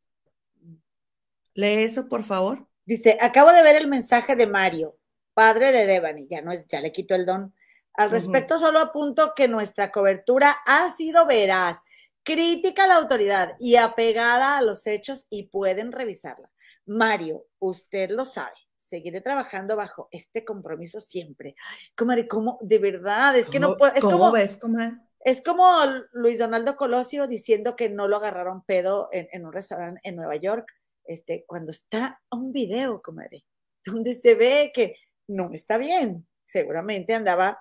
Lee 1.54 1.84
eso, 1.84 2.08
por 2.08 2.22
favor. 2.22 2.66
Dice, 2.84 3.18
acabo 3.20 3.52
de 3.52 3.62
ver 3.62 3.76
el 3.76 3.88
mensaje 3.88 4.36
de 4.36 4.46
Mario, 4.46 4.98
padre 5.34 5.72
de 5.72 5.86
Devani, 5.86 6.28
ya 6.28 6.42
no 6.42 6.52
es, 6.52 6.66
ya 6.66 6.80
le 6.80 6.92
quito 6.92 7.14
el 7.14 7.26
don. 7.26 7.54
Al 7.94 8.10
respecto, 8.10 8.58
solo 8.58 8.80
apunto 8.80 9.34
que 9.36 9.46
nuestra 9.46 9.92
cobertura 9.92 10.56
ha 10.66 10.90
sido 10.90 11.26
veraz, 11.26 11.80
crítica 12.24 12.84
a 12.84 12.88
la 12.88 12.96
autoridad 12.96 13.54
y 13.60 13.76
apegada 13.76 14.58
a 14.58 14.62
los 14.62 14.86
hechos 14.86 15.26
y 15.30 15.44
pueden 15.44 15.92
revisarla. 15.92 16.50
Mario, 16.86 17.46
usted 17.60 18.10
lo 18.10 18.24
sabe 18.24 18.63
seguiré 18.84 19.20
trabajando 19.20 19.76
bajo 19.76 20.08
este 20.10 20.44
compromiso 20.44 21.00
siempre. 21.00 21.56
Comadre, 21.96 22.28
¿cómo? 22.28 22.58
De 22.60 22.78
verdad, 22.78 23.36
es 23.36 23.48
que 23.48 23.58
no 23.58 23.76
puedo. 23.76 23.94
Es 23.94 24.02
¿cómo 24.02 24.18
como, 24.18 24.32
ves, 24.32 24.56
comadre? 24.56 24.98
Es 25.20 25.42
como 25.42 25.66
Luis 26.12 26.38
Donaldo 26.38 26.76
Colosio 26.76 27.26
diciendo 27.26 27.76
que 27.76 27.88
no 27.88 28.08
lo 28.08 28.16
agarraron 28.16 28.62
pedo 28.62 29.08
en, 29.10 29.44
un 29.44 29.52
restaurante 29.52 30.00
en 30.04 30.16
Nueva 30.16 30.36
York, 30.36 30.70
este, 31.04 31.44
cuando 31.46 31.70
está 31.70 32.20
un 32.30 32.52
video, 32.52 33.00
comadre, 33.00 33.44
donde 33.86 34.12
se 34.12 34.34
ve 34.34 34.70
que 34.74 34.96
no 35.28 35.50
está 35.52 35.78
bien. 35.78 36.26
Seguramente 36.44 37.14
andaba, 37.14 37.58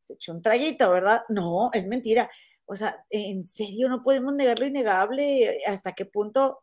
se 0.00 0.14
echó 0.14 0.32
un 0.32 0.40
traguito, 0.40 0.90
¿verdad? 0.90 1.22
No, 1.28 1.70
es 1.74 1.86
mentira. 1.86 2.30
O 2.64 2.74
sea, 2.74 3.04
en 3.10 3.42
serio, 3.42 3.90
no 3.90 4.02
podemos 4.02 4.32
negar 4.34 4.58
lo 4.58 4.64
innegable. 4.64 5.62
¿Hasta 5.66 5.92
qué 5.92 6.06
punto 6.06 6.62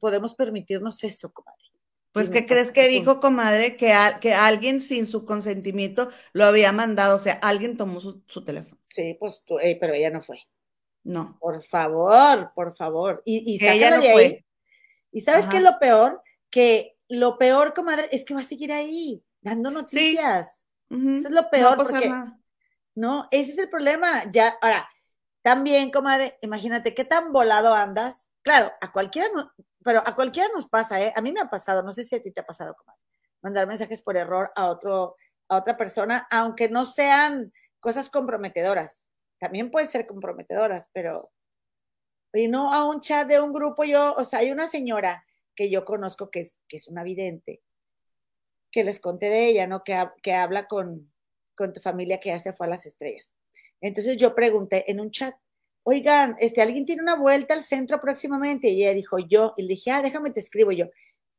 podemos 0.00 0.34
permitirnos 0.34 1.04
eso, 1.04 1.30
comadre? 1.30 1.71
Pues, 2.12 2.28
¿qué 2.28 2.46
crees 2.46 2.70
que 2.70 2.88
dijo, 2.88 3.20
comadre? 3.20 3.76
Que, 3.76 3.94
que 4.20 4.34
alguien 4.34 4.82
sin 4.82 5.06
su 5.06 5.24
consentimiento 5.24 6.10
lo 6.34 6.44
había 6.44 6.70
mandado, 6.70 7.16
o 7.16 7.18
sea, 7.18 7.34
alguien 7.34 7.78
tomó 7.78 8.00
su, 8.00 8.44
teléfono. 8.44 8.78
Sí, 8.82 9.16
pues, 9.18 9.42
tú, 9.46 9.58
eh, 9.58 9.78
pero 9.80 9.94
ella 9.94 10.10
no 10.10 10.20
fue. 10.20 10.38
No. 11.04 11.38
Por 11.40 11.62
favor, 11.62 12.52
por 12.54 12.76
favor. 12.76 13.22
Y, 13.24 13.56
y 13.56 13.66
ella 13.66 13.96
no 13.96 14.02
fue. 14.02 14.44
¿Y 15.10 15.20
sabes 15.22 15.46
qué 15.46 15.56
es 15.56 15.62
lo 15.62 15.78
peor? 15.78 16.22
Que 16.50 16.96
lo 17.08 17.38
peor, 17.38 17.74
comadre, 17.74 18.08
es 18.12 18.24
que 18.24 18.34
va 18.34 18.40
a 18.40 18.44
seguir 18.44 18.72
ahí, 18.72 19.22
dando 19.40 19.70
noticias. 19.70 20.64
Eso 20.90 21.28
es 21.28 21.30
lo 21.30 21.48
peor. 21.50 21.78
No 21.78 21.84
porque, 21.84 22.12
No, 22.94 23.28
ese 23.30 23.52
es 23.52 23.58
el 23.58 23.70
problema. 23.70 24.30
Ya, 24.30 24.56
ahora, 24.60 24.88
también, 25.42 25.90
comadre, 25.90 26.38
imagínate 26.42 26.94
qué 26.94 27.04
tan 27.04 27.32
volado 27.32 27.74
andas. 27.74 28.32
Claro, 28.42 28.72
a 28.80 28.92
cualquiera, 28.92 29.28
pero 29.84 30.02
a 30.04 30.14
cualquiera 30.14 30.48
nos 30.52 30.68
pasa, 30.68 31.02
¿eh? 31.02 31.12
A 31.14 31.20
mí 31.20 31.32
me 31.32 31.40
ha 31.40 31.50
pasado, 31.50 31.82
no 31.82 31.92
sé 31.92 32.04
si 32.04 32.14
a 32.14 32.22
ti 32.22 32.30
te 32.30 32.40
ha 32.40 32.46
pasado, 32.46 32.74
como 32.74 32.96
mandar 33.42 33.66
mensajes 33.66 34.02
por 34.02 34.16
error 34.16 34.52
a 34.54 34.70
otro, 34.70 35.16
a 35.48 35.56
otra 35.56 35.76
persona, 35.76 36.26
aunque 36.30 36.68
no 36.68 36.84
sean 36.84 37.52
cosas 37.80 38.08
comprometedoras. 38.10 39.04
También 39.38 39.70
pueden 39.70 39.88
ser 39.88 40.06
comprometedoras, 40.06 40.88
pero 40.92 41.32
y 42.32 42.48
no 42.48 42.72
a 42.72 42.84
un 42.84 43.00
chat 43.00 43.28
de 43.28 43.40
un 43.40 43.52
grupo, 43.52 43.84
yo, 43.84 44.14
o 44.14 44.24
sea, 44.24 44.38
hay 44.38 44.50
una 44.50 44.66
señora 44.66 45.26
que 45.54 45.70
yo 45.70 45.84
conozco 45.84 46.30
que 46.30 46.40
es, 46.40 46.60
que 46.66 46.76
es 46.76 46.88
una 46.88 47.02
vidente, 47.02 47.60
que 48.70 48.84
les 48.84 49.00
conté 49.00 49.28
de 49.28 49.46
ella, 49.48 49.66
¿no? 49.66 49.84
Que, 49.84 50.02
que 50.22 50.32
habla 50.32 50.66
con, 50.66 51.12
con 51.54 51.72
tu 51.72 51.80
familia 51.80 52.20
que 52.20 52.30
ya 52.30 52.38
se 52.38 52.54
fue 52.54 52.66
a 52.66 52.70
las 52.70 52.86
estrellas. 52.86 53.36
Entonces 53.80 54.16
yo 54.16 54.34
pregunté 54.34 54.90
en 54.90 55.00
un 55.00 55.10
chat, 55.10 55.34
oigan, 55.84 56.36
este, 56.38 56.62
alguien 56.62 56.84
tiene 56.84 57.02
una 57.02 57.16
vuelta 57.16 57.54
al 57.54 57.62
centro 57.62 58.00
próximamente. 58.00 58.68
Y 58.68 58.82
ella 58.82 58.94
dijo, 58.94 59.18
yo, 59.18 59.54
y 59.56 59.62
le 59.62 59.68
dije, 59.68 59.90
ah, 59.90 60.02
déjame 60.02 60.30
te 60.30 60.40
escribo 60.40 60.72
yo. 60.72 60.86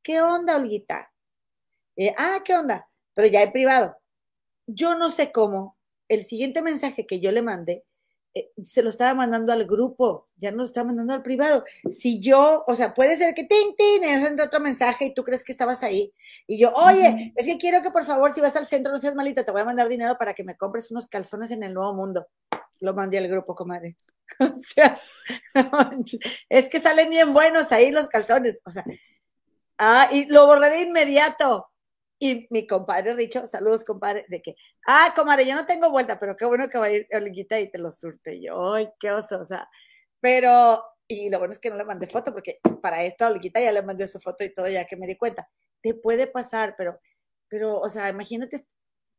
¿Qué 0.01 0.21
onda, 0.21 0.55
Olguita? 0.57 1.11
ah, 2.17 2.41
¿qué 2.43 2.55
onda? 2.55 2.87
Pero 3.13 3.27
ya 3.27 3.43
he 3.43 3.51
privado. 3.51 3.95
Yo 4.67 4.95
no 4.95 5.09
sé 5.09 5.31
cómo, 5.31 5.77
el 6.07 6.23
siguiente 6.23 6.61
mensaje 6.61 7.05
que 7.05 7.19
yo 7.19 7.31
le 7.31 7.41
mandé, 7.41 7.83
eh, 8.35 8.51
se 8.63 8.81
lo 8.81 8.89
estaba 8.89 9.13
mandando 9.13 9.53
al 9.53 9.65
grupo, 9.65 10.25
ya 10.37 10.49
no 10.49 10.57
lo 10.57 10.63
estaba 10.63 10.87
mandando 10.87 11.13
al 11.13 11.21
privado. 11.21 11.63
Si 11.91 12.19
yo, 12.19 12.63
o 12.65 12.73
sea, 12.73 12.93
puede 12.93 13.15
ser 13.15 13.35
que 13.35 13.43
tin, 13.43 13.75
tin, 13.75 14.03
entra 14.03 14.45
otro 14.45 14.59
mensaje 14.59 15.05
y 15.05 15.13
tú 15.13 15.23
crees 15.23 15.43
que 15.43 15.51
estabas 15.51 15.83
ahí. 15.83 16.11
Y 16.47 16.57
yo, 16.57 16.73
oye, 16.73 17.33
es 17.35 17.45
que 17.45 17.57
quiero 17.57 17.83
que 17.83 17.91
por 17.91 18.05
favor, 18.05 18.31
si 18.31 18.41
vas 18.41 18.55
al 18.55 18.65
centro, 18.65 18.91
no 18.91 18.97
seas 18.97 19.15
malita, 19.15 19.43
te 19.43 19.51
voy 19.51 19.61
a 19.61 19.65
mandar 19.65 19.87
dinero 19.87 20.17
para 20.17 20.33
que 20.33 20.43
me 20.43 20.57
compres 20.57 20.89
unos 20.89 21.07
calzones 21.07 21.51
en 21.51 21.61
el 21.63 21.73
nuevo 21.73 21.93
mundo. 21.93 22.27
Lo 22.79 22.93
mandé 22.93 23.19
al 23.19 23.27
grupo, 23.27 23.53
comadre. 23.53 23.95
O 24.39 24.53
sea, 24.55 24.99
es 26.49 26.69
que 26.69 26.79
salen 26.79 27.09
bien 27.09 27.33
buenos 27.33 27.71
ahí 27.71 27.91
los 27.91 28.07
calzones. 28.07 28.59
O 28.65 28.71
sea, 28.71 28.83
ah, 29.77 30.09
y 30.11 30.27
lo 30.31 30.45
borré 30.47 30.69
de 30.69 30.81
inmediato. 30.81 31.67
Y 32.19 32.47
mi 32.51 32.65
compadre 32.67 33.13
Richo, 33.15 33.45
saludos, 33.47 33.83
compadre, 33.83 34.25
de 34.29 34.41
que, 34.41 34.55
ah, 34.87 35.13
comadre, 35.15 35.45
yo 35.45 35.55
no 35.55 35.65
tengo 35.65 35.89
vuelta, 35.89 36.19
pero 36.19 36.37
qué 36.37 36.45
bueno 36.45 36.69
que 36.69 36.77
va 36.77 36.85
a 36.85 36.91
ir 36.91 37.07
Olguita 37.11 37.59
y 37.59 37.69
te 37.69 37.79
lo 37.79 37.91
surte. 37.91 38.41
yo, 38.41 38.73
ay, 38.73 38.89
qué 38.99 39.11
oso, 39.11 39.39
o 39.41 39.45
sea, 39.45 39.69
pero, 40.21 40.81
y 41.07 41.29
lo 41.29 41.39
bueno 41.39 41.51
es 41.53 41.59
que 41.59 41.69
no 41.69 41.75
le 41.77 41.83
mandé 41.85 42.07
foto, 42.07 42.31
porque 42.33 42.59
para 42.81 43.03
esto 43.03 43.25
a 43.25 43.29
Olguita 43.29 43.59
ya 43.59 43.73
le 43.73 43.81
mandé 43.81 44.07
su 44.07 44.19
foto 44.21 44.43
y 44.45 44.53
todo, 44.53 44.69
ya 44.69 44.85
que 44.85 44.95
me 44.95 45.07
di 45.07 45.17
cuenta. 45.17 45.49
Te 45.81 45.95
puede 45.95 46.27
pasar, 46.27 46.75
pero, 46.77 46.99
pero, 47.49 47.79
o 47.79 47.89
sea, 47.89 48.09
imagínate, 48.09 48.57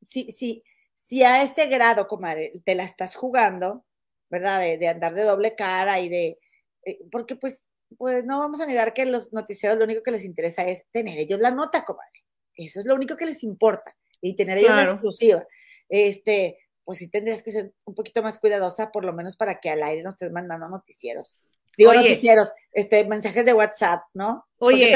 si, 0.03 0.31
si, 0.33 0.65
si 0.95 1.23
a 1.25 1.43
ese 1.43 1.67
grado, 1.67 2.09
comadre, 2.09 2.53
te 2.65 2.75
la 2.75 2.85
estás 2.85 3.17
jugando, 3.17 3.85
¿verdad? 4.31 4.61
De, 4.61 4.89
andar 4.89 5.15
de 5.15 5.23
doble 5.23 5.55
cara 5.55 6.01
y 6.01 6.09
de, 6.09 6.39
eh, 6.85 6.99
porque 7.11 7.37
pues, 7.37 7.69
pues 7.97 8.25
no 8.25 8.39
vamos 8.39 8.61
a 8.61 8.67
negar 8.67 8.93
que 8.93 9.05
los 9.05 9.33
noticieros 9.33 9.79
lo 9.79 9.85
único 9.85 10.03
que 10.03 10.11
les 10.11 10.25
interesa 10.25 10.65
es 10.67 10.85
tener 10.91 11.19
ellos 11.19 11.41
la 11.41 11.51
nota, 11.51 11.85
comadre. 11.85 12.25
Eso 12.57 12.81
es 12.81 12.87
lo 12.87 12.95
único 12.95 13.17
que 13.17 13.27
les 13.27 13.43
importa 13.43 13.97
y 14.21 14.37
tener 14.37 14.59
ellos 14.59 14.71
la 14.71 14.85
exclusiva. 14.85 15.47
Este, 15.89 16.59
pues 16.85 16.99
sí 16.99 17.09
tendrías 17.09 17.43
que 17.43 17.53
ser 17.53 17.73
un 17.85 17.95
poquito 17.95 18.23
más 18.23 18.39
cuidadosa, 18.39 18.91
por 18.91 19.05
lo 19.05 19.13
menos 19.13 19.37
para 19.37 19.61
que 19.61 19.71
al 19.71 19.83
aire 19.83 20.03
no 20.03 20.11
estés 20.11 20.31
mandando 20.31 20.69
noticieros. 20.69 21.37
Digo 21.77 21.93
noticieros, 21.93 22.53
este, 22.73 23.05
mensajes 23.05 23.45
de 23.45 23.53
WhatsApp, 23.53 24.03
¿no? 24.15 24.47
Oye, 24.59 24.95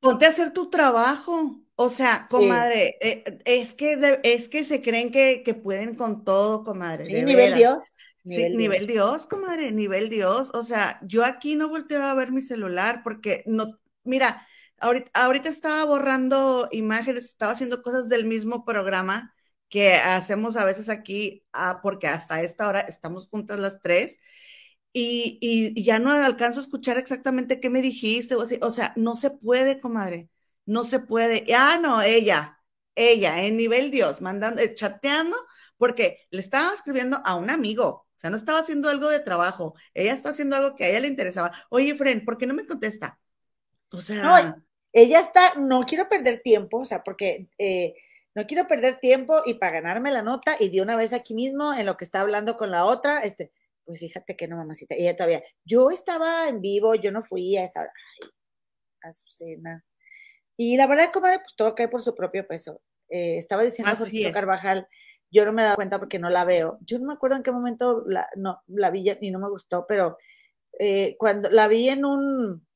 ponte, 0.00 0.26
a 0.26 0.28
hacer 0.28 0.52
tu 0.52 0.68
trabajo. 0.68 1.60
O 1.76 1.90
sea, 1.90 2.26
comadre, 2.30 2.96
eh, 3.00 3.22
es, 3.44 3.74
que 3.74 4.18
es 4.22 4.48
que 4.48 4.64
se 4.64 4.80
creen 4.80 5.12
que, 5.12 5.42
pueden 5.62 5.94
con 5.94 6.24
todo, 6.24 6.64
comadre. 6.64 7.04
Sí, 7.04 7.22
nivel 7.22 7.54
Dios. 7.54 7.92
Nivel 8.26 8.52
sí, 8.52 8.56
nivel 8.56 8.86
Dios, 8.88 9.26
comadre, 9.26 9.70
nivel 9.70 10.08
Dios. 10.08 10.50
O 10.52 10.64
sea, 10.64 10.98
yo 11.02 11.24
aquí 11.24 11.54
no 11.54 11.68
volteo 11.68 12.02
a 12.02 12.14
ver 12.14 12.32
mi 12.32 12.42
celular 12.42 13.02
porque 13.04 13.44
no, 13.46 13.78
mira, 14.02 14.46
ahorita, 14.80 15.10
ahorita 15.14 15.48
estaba 15.48 15.84
borrando 15.84 16.68
imágenes, 16.72 17.24
estaba 17.24 17.52
haciendo 17.52 17.82
cosas 17.82 18.08
del 18.08 18.26
mismo 18.26 18.64
programa 18.64 19.32
que 19.68 19.94
hacemos 19.94 20.56
a 20.56 20.64
veces 20.64 20.88
aquí, 20.88 21.44
ah, 21.52 21.80
porque 21.82 22.08
hasta 22.08 22.42
esta 22.42 22.68
hora 22.68 22.80
estamos 22.80 23.28
juntas 23.28 23.58
las 23.60 23.80
tres. 23.80 24.18
Y, 24.92 25.38
y, 25.40 25.84
ya 25.84 25.98
no 25.98 26.10
alcanzo 26.12 26.60
a 26.60 26.62
escuchar 26.62 26.98
exactamente 26.98 27.60
qué 27.60 27.70
me 27.70 27.82
dijiste 27.82 28.34
o 28.34 28.42
así. 28.42 28.58
O 28.62 28.70
sea, 28.70 28.92
no 28.96 29.14
se 29.14 29.30
puede, 29.30 29.80
comadre. 29.80 30.30
No 30.64 30.84
se 30.84 31.00
puede. 31.00 31.44
Ah, 31.54 31.78
no, 31.80 32.02
ella, 32.02 32.58
ella, 32.94 33.42
en 33.44 33.56
nivel 33.56 33.90
Dios, 33.90 34.20
mandando, 34.22 34.62
chateando, 34.74 35.36
porque 35.76 36.26
le 36.30 36.40
estaba 36.40 36.74
escribiendo 36.74 37.20
a 37.24 37.34
un 37.36 37.50
amigo, 37.50 38.05
o 38.16 38.18
sea, 38.18 38.30
no 38.30 38.36
estaba 38.36 38.60
haciendo 38.60 38.88
algo 38.88 39.10
de 39.10 39.20
trabajo. 39.20 39.74
Ella 39.92 40.14
está 40.14 40.30
haciendo 40.30 40.56
algo 40.56 40.74
que 40.74 40.84
a 40.84 40.88
ella 40.88 41.00
le 41.00 41.08
interesaba. 41.08 41.52
Oye, 41.68 41.94
Fren, 41.94 42.24
¿por 42.24 42.38
qué 42.38 42.46
no 42.46 42.54
me 42.54 42.66
contesta? 42.66 43.18
O 43.92 44.00
sea. 44.00 44.56
ella 44.92 45.20
está, 45.20 45.54
no 45.56 45.82
quiero 45.82 46.08
perder 46.08 46.40
tiempo, 46.40 46.78
o 46.78 46.84
sea, 46.86 47.02
porque 47.02 47.48
eh, 47.58 47.94
no 48.34 48.46
quiero 48.46 48.66
perder 48.66 48.98
tiempo 49.00 49.42
y 49.44 49.54
para 49.54 49.72
ganarme 49.72 50.10
la 50.10 50.22
nota 50.22 50.56
y 50.58 50.70
de 50.70 50.80
una 50.80 50.96
vez 50.96 51.12
aquí 51.12 51.34
mismo 51.34 51.74
en 51.74 51.84
lo 51.84 51.98
que 51.98 52.04
está 52.04 52.22
hablando 52.22 52.56
con 52.56 52.70
la 52.70 52.86
otra, 52.86 53.20
este, 53.20 53.52
pues 53.84 54.00
fíjate 54.00 54.34
que 54.34 54.48
no, 54.48 54.56
mamacita. 54.56 54.96
Y 54.96 55.02
ella 55.02 55.16
todavía, 55.16 55.42
yo 55.64 55.90
estaba 55.90 56.48
en 56.48 56.62
vivo, 56.62 56.94
yo 56.94 57.12
no 57.12 57.22
fui 57.22 57.56
a 57.58 57.64
esa 57.64 57.82
hora. 57.82 57.92
Ay, 59.02 59.10
Azucena. 59.10 59.84
Y 60.56 60.78
la 60.78 60.86
verdad, 60.86 61.12
comadre, 61.12 61.40
pues 61.40 61.54
todo 61.54 61.74
cae 61.74 61.88
por 61.88 62.00
su 62.00 62.14
propio 62.14 62.46
peso. 62.46 62.80
Eh, 63.10 63.36
estaba 63.36 63.62
diciendo 63.62 63.94
Jorge 63.94 64.32
Carvajal, 64.32 64.88
yo 65.36 65.44
no 65.44 65.52
me 65.52 65.62
he 65.62 65.64
dado 65.66 65.76
cuenta 65.76 65.98
porque 65.98 66.18
no 66.18 66.30
la 66.30 66.44
veo. 66.44 66.78
Yo 66.80 66.98
no 66.98 67.06
me 67.06 67.12
acuerdo 67.12 67.36
en 67.36 67.42
qué 67.42 67.52
momento 67.52 68.04
la, 68.06 68.26
no, 68.36 68.62
la 68.68 68.90
vi 68.90 69.04
y 69.20 69.30
no 69.30 69.38
me 69.38 69.50
gustó, 69.50 69.86
pero 69.86 70.16
eh, 70.78 71.16
cuando 71.18 71.50
la 71.50 71.68
vi 71.68 71.90
en 71.90 72.06
un, 72.06 72.66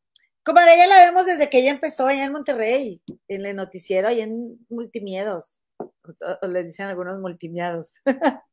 comadre, 0.43 0.75
ella 0.75 0.87
la 0.87 1.05
vemos 1.07 1.25
desde 1.27 1.49
que 1.49 1.61
ella 1.61 1.71
empezó 1.71 2.07
allá 2.07 2.25
en 2.25 2.33
Monterrey, 2.33 3.03
en 3.29 3.47
el 3.47 3.57
noticiero, 3.57 4.09
allá 4.09 4.25
en 4.25 4.59
Multimiedos, 4.69 5.63
o, 5.79 6.47
le 6.49 6.65
dicen 6.65 6.87
algunos 6.87 7.19
multimiedos, 7.19 7.95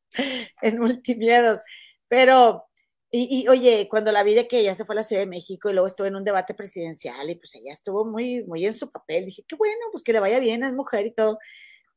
en 0.61 0.79
Multimiedos, 0.79 1.61
pero 2.07 2.65
y, 3.09 3.47
oye, 3.47 3.87
cuando 3.89 4.11
la 4.11 4.21
vi 4.23 4.33
de 4.33 4.47
que 4.47 4.59
ella 4.59 4.75
se 4.75 4.83
fue 4.85 4.93
a 4.93 4.97
la 4.97 5.03
Ciudad 5.03 5.21
de 5.21 5.27
México 5.27 5.69
y 5.69 5.73
luego 5.73 5.87
estuvo 5.87 6.07
en 6.07 6.17
un 6.17 6.25
debate 6.25 6.53
presidencial 6.53 7.29
y 7.29 7.35
pues 7.35 7.55
ella 7.55 7.71
estuvo 7.71 8.05
muy, 8.05 8.43
muy 8.43 8.65
en 8.65 8.73
su 8.73 8.91
papel, 8.91 9.25
dije, 9.25 9.43
qué 9.47 9.55
bueno, 9.55 9.79
pues 9.91 10.03
que 10.03 10.13
le 10.13 10.19
vaya 10.19 10.39
bien, 10.39 10.63
es 10.63 10.73
mujer 10.73 11.05
y 11.05 11.13
todo, 11.13 11.39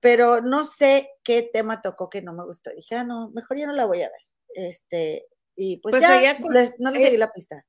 pero 0.00 0.40
no 0.40 0.64
sé 0.64 1.10
qué 1.22 1.48
tema 1.52 1.82
tocó 1.82 2.08
que 2.08 2.22
no 2.22 2.32
me 2.32 2.44
gustó. 2.44 2.70
Dije, 2.74 2.96
ah, 2.96 3.04
no, 3.04 3.30
mejor 3.30 3.56
ya 3.58 3.66
no 3.66 3.72
la 3.72 3.86
voy 3.86 4.02
a 4.02 4.08
ver. 4.08 4.20
Este, 4.68 5.26
y 5.54 5.76
pues, 5.78 5.92
pues 5.92 6.02
ya 6.02 6.38
no 6.78 6.90
le 6.90 7.00
seguí 7.00 7.16
la 7.16 7.30
pista. 7.30 7.64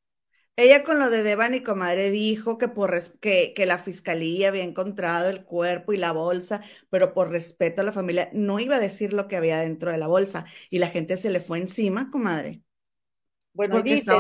Ella 0.58 0.84
con 0.84 1.00
lo 1.00 1.10
de 1.10 1.24
Devani 1.24 1.62
comadre 1.62 2.12
dijo 2.12 2.58
que 2.58 2.68
por 2.68 2.94
que, 3.20 3.54
que 3.56 3.66
la 3.66 3.78
fiscalía 3.78 4.50
había 4.50 4.64
encontrado 4.64 5.30
el 5.30 5.46
cuerpo 5.46 5.94
y 5.94 5.98
la 5.98 6.12
bolsa, 6.12 6.62
pero 6.90 7.14
por 7.14 7.30
respeto 7.30 7.82
a 7.82 7.86
la 7.86 7.94
familia 7.94 8.30
no 8.34 8.60
iba 8.60 8.76
a 8.76 8.80
decir 8.80 9.14
lo 9.14 9.28
que 9.28 9.38
había 9.38 9.60
dentro 9.60 9.92
de 9.92 9.98
la 9.98 10.08
bolsa 10.08 10.46
y 10.70 10.80
la 10.80 10.88
gente 10.88 11.18
se 11.18 11.30
le 11.30 11.40
fue 11.40 11.58
encima, 11.58 12.12
comadre. 12.12 12.62
Bueno, 13.54 13.82
dice, 13.82 14.12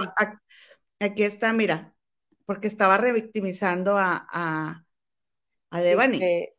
aquí 0.99 1.24
está, 1.24 1.53
mira, 1.53 1.93
porque 2.45 2.68
estaba 2.68 2.97
revictimizando 2.97 3.97
a, 3.97 4.26
a, 4.32 4.86
a 5.70 5.82
Devani. 5.82 6.18
Dice, 6.18 6.55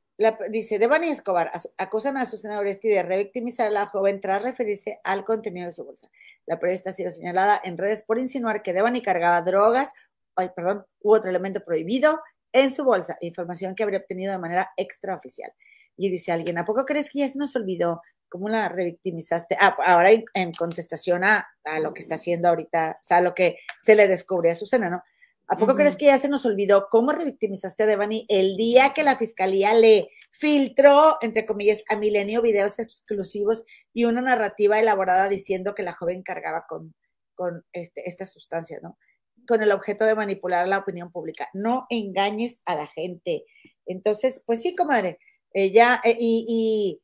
Devani 0.78 1.08
Escobar 1.08 1.52
acusan 1.78 2.16
a 2.16 2.26
Susana 2.26 2.58
Oresti 2.58 2.88
de 2.88 3.02
revictimizar 3.02 3.66
a 3.66 3.70
la 3.70 3.86
joven 3.86 4.20
tras 4.20 4.42
referirse 4.42 5.00
al 5.04 5.24
contenido 5.24 5.66
de 5.66 5.72
su 5.72 5.84
bolsa. 5.84 6.10
La 6.46 6.58
periodista 6.58 6.90
ha 6.90 6.92
sido 6.92 7.10
señalada 7.10 7.60
en 7.64 7.78
redes 7.78 8.02
por 8.02 8.18
insinuar 8.18 8.62
que 8.62 8.72
Devani 8.72 9.02
cargaba 9.02 9.42
drogas, 9.42 9.92
perdón, 10.34 10.86
u 11.00 11.14
otro 11.14 11.30
elemento 11.30 11.64
prohibido 11.64 12.20
en 12.52 12.70
su 12.70 12.84
bolsa, 12.84 13.16
información 13.20 13.74
que 13.74 13.82
habría 13.82 14.00
obtenido 14.00 14.32
de 14.32 14.38
manera 14.38 14.70
extraoficial. 14.76 15.52
Y 15.96 16.10
dice 16.10 16.32
alguien, 16.32 16.58
¿a 16.58 16.64
poco 16.64 16.84
crees 16.84 17.10
que 17.10 17.20
ya 17.20 17.28
se 17.28 17.38
nos 17.38 17.54
olvidó 17.56 18.00
¿Cómo 18.32 18.48
la 18.48 18.66
revictimizaste? 18.70 19.58
Ah, 19.60 19.76
ahora 19.84 20.08
en, 20.10 20.52
contestación 20.52 21.22
a, 21.22 21.46
lo 21.82 21.92
que 21.92 22.00
está 22.00 22.14
haciendo 22.14 22.48
ahorita, 22.48 22.96
o 22.98 23.04
sea, 23.04 23.18
a 23.18 23.20
lo 23.20 23.34
que 23.34 23.58
se 23.78 23.94
le 23.94 24.08
descubre 24.08 24.50
a 24.50 24.54
Susana, 24.54 24.88
¿no? 24.88 25.02
¿A 25.48 25.56
poco 25.56 25.74
crees 25.74 25.96
que 25.96 26.06
ya 26.06 26.18
se 26.18 26.28
nos 26.28 26.46
olvidó 26.46 26.88
cómo 26.90 27.12
revictimizaste 27.12 27.82
a 27.82 27.86
Devani 27.86 28.24
el 28.28 28.56
día 28.56 28.94
que 28.94 29.02
la 29.02 29.16
fiscalía 29.16 29.74
le 29.74 30.08
filtró, 30.30 31.16
entre 31.20 31.44
comillas, 31.44 31.84
a 31.88 31.96
Milenio 31.96 32.40
videos 32.40 32.78
exclusivos 32.78 33.64
y 33.92 34.04
una 34.04 34.22
narrativa 34.22 34.80
elaborada 34.80 35.28
diciendo 35.28 35.74
que 35.74 35.82
la 35.82 35.92
joven 35.92 36.22
cargaba 36.22 36.64
con, 36.66 36.94
con 37.34 37.64
este, 37.72 38.08
esta 38.08 38.24
sustancia, 38.24 38.78
¿no? 38.82 38.98
Con 39.46 39.62
el 39.62 39.72
objeto 39.72 40.04
de 40.04 40.14
manipular 40.14 40.66
la 40.68 40.78
opinión 40.78 41.12
pública. 41.12 41.48
No 41.52 41.86
engañes 41.90 42.62
a 42.64 42.74
la 42.76 42.86
gente. 42.86 43.44
Entonces, 43.84 44.42
pues 44.46 44.62
sí, 44.62 44.74
comadre, 44.74 45.18
ella, 45.52 46.00
eh, 46.04 46.16
y 46.18 47.02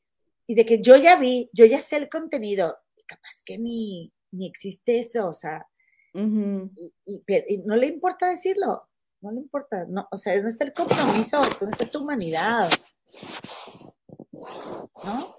y 0.49 0.55
de 0.55 0.65
que 0.65 0.81
yo 0.81 0.97
ya 0.97 1.17
vi, 1.17 1.51
yo 1.53 1.67
ya 1.67 1.81
sé 1.81 1.99
el 1.99 2.09
contenido, 2.09 2.79
capaz 3.07 3.43
que 3.45 3.59
ni, 3.59 4.11
ni 4.33 4.47
existe 4.49 4.99
eso, 4.99 5.29
o 5.29 5.35
sea, 5.35 5.69
y, 7.07 7.59
no 7.65 7.77
le 7.77 7.87
importa 7.87 8.29
decirlo, 8.29 8.89
no 9.21 9.33
le 9.33 9.41
importa, 9.41 9.87
no, 9.89 10.09
o 10.11 10.19
sea, 10.19 10.35
¿dónde 10.35 10.51
está 10.51 10.65
el 10.65 10.73
compromiso? 10.73 11.41
¿Dónde 11.61 11.73
está 11.73 11.87
tu 11.87 12.01
humanidad? 12.01 12.69
¿No? 15.05 15.35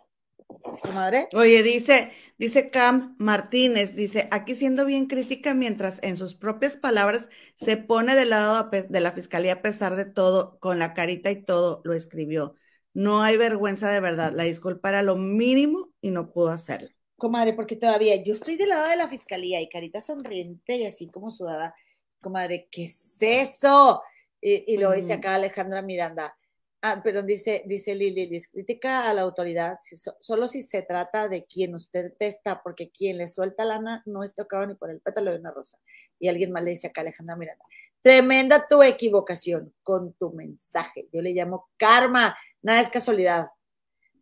¿Tu 0.84 0.92
madre? 0.94 1.28
Oye, 1.34 1.64
dice, 1.64 2.12
dice 2.38 2.70
Cam 2.70 3.16
Martínez, 3.18 3.96
dice, 3.96 4.28
aquí 4.32 4.56
siendo 4.56 4.86
bien 4.86 5.08
crítica 5.08 5.54
mientras 5.54 6.00
en 6.04 6.18
sus 6.18 6.36
propias 6.36 6.78
palabras 6.78 7.30
se 7.56 7.78
pone 7.78 8.16
del 8.16 8.30
lado 8.30 8.70
de 8.70 9.00
la 9.00 9.12
fiscalía 9.12 9.54
a 9.54 9.62
pesar 9.62 9.96
de 9.96 10.06
todo, 10.06 10.60
con 10.60 10.80
la 10.80 10.94
carita 10.94 11.32
y 11.32 11.44
todo, 11.44 11.82
lo 11.84 11.94
escribió. 11.94 12.56
No 12.94 13.22
hay 13.22 13.38
vergüenza 13.38 13.92
de 13.92 14.00
verdad. 14.00 14.34
La 14.34 14.44
disculpa 14.44 14.90
era 14.90 15.04
lo 15.04 15.16
mínimo 15.16 15.94
y 16.02 16.12
no 16.12 16.32
pudo 16.32 16.50
hacerlo. 16.50 16.90
Comadre, 17.20 17.54
porque 17.54 17.76
todavía 17.76 18.16
yo 18.16 18.34
estoy 18.34 18.56
del 18.56 18.70
lado 18.70 18.90
de 18.90 18.96
la 18.96 19.08
fiscalía 19.08 19.62
y 19.62 19.70
carita 19.70 20.02
sonriente 20.02 20.78
y 20.78 20.86
así 20.86 21.08
como 21.08 21.30
sudada. 21.30 21.76
Comadre, 22.20 22.68
¿qué 22.72 22.84
es 22.84 23.18
eso? 23.22 24.02
Y, 24.42 24.78
lo 24.78 24.92
dice 24.94 25.14
acá 25.14 25.36
Alejandra 25.36 25.84
Miranda. 25.84 26.36
Ah, 26.82 27.02
perdón, 27.04 27.28
dice, 27.28 27.64
dice 27.68 27.94
Lili, 27.94 28.42
crítica 28.52 29.10
a 29.10 29.14
la 29.14 29.22
autoridad 29.22 29.78
solo 30.22 30.48
si 30.48 30.62
se 30.62 30.82
trata 30.82 31.28
de 31.28 31.46
quien 31.46 31.76
usted 31.76 32.14
testa, 32.18 32.64
porque 32.64 32.90
quien 32.90 33.18
le 33.18 33.28
suelta 33.28 33.66
lana 33.66 34.02
no 34.06 34.24
es 34.24 34.34
tocado 34.34 34.66
ni 34.66 34.76
por 34.76 34.90
el 34.90 35.02
pétalo 35.02 35.32
de 35.32 35.40
una 35.40 35.52
rosa. 35.52 35.78
Y 36.20 36.30
alguien 36.30 36.54
más 36.54 36.64
le 36.64 36.72
dice 36.72 36.88
acá 36.88 37.02
Alejandra 37.02 37.36
Miranda, 37.36 37.66
tremenda 38.02 38.66
tu 38.68 38.82
equivocación 38.82 39.74
con 39.84 40.14
tu 40.14 40.32
mensaje. 40.32 41.10
Yo 41.12 41.22
le 41.22 41.34
llamo 41.34 41.70
karma 41.78 42.36
nada 42.62 42.82
es 42.82 42.90
casualidad. 42.90 43.50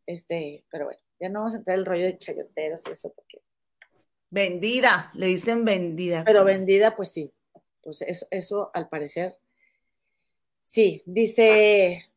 Este, 0.05 0.65
pero 0.69 0.85
bueno, 0.85 1.01
ya 1.20 1.30
no 1.30 1.39
vamos 1.39 1.55
a 1.55 1.57
entrar 1.57 1.76
en 1.76 1.80
el 1.80 1.86
rollo 1.86 2.05
de 2.05 2.18
chayoteros 2.18 2.84
y 2.88 2.91
eso 2.91 3.13
porque. 3.13 3.41
Vendida, 4.30 5.11
le 5.13 5.28
dicen 5.28 5.63
vendida. 5.65 6.24
Pero 6.26 6.43
vendida, 6.43 6.95
pues 6.95 7.11
sí. 7.11 7.32
Pues 7.82 8.01
eso, 8.01 8.28
eso 8.32 8.72
al 8.74 8.89
parecer. 8.89 9.36
Sí, 10.59 11.01
dice, 11.05 12.11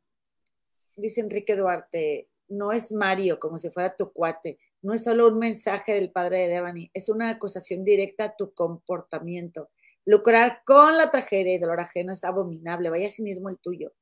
dice 0.97 1.21
Enrique 1.21 1.55
Duarte, 1.55 2.29
no 2.49 2.73
es 2.73 2.91
Mario 2.91 3.39
como 3.39 3.59
si 3.59 3.71
fuera 3.71 3.97
tu 3.97 4.13
cuate, 4.13 4.59
no 4.83 4.93
es 4.93 5.05
solo 5.05 5.29
un 5.29 5.39
mensaje 5.39 5.95
del 5.95 6.11
padre 6.11 6.41
de 6.41 6.49
Devani, 6.49 6.91
es 6.93 7.09
una 7.09 7.31
acusación 7.31 7.85
directa 7.85 8.25
a 8.25 8.37
tu 8.37 8.53
comportamiento. 8.53 9.71
Lucrar 10.05 10.63
con 10.65 10.97
la 10.97 11.11
tragedia 11.11 11.55
y 11.55 11.59
dolor 11.59 11.81
ajeno 11.81 12.13
es 12.13 12.25
abominable, 12.25 12.91
vaya 12.91 13.09
sí 13.09 13.23
mismo 13.23 13.49
el 13.51 13.59
tuyo. 13.59 13.93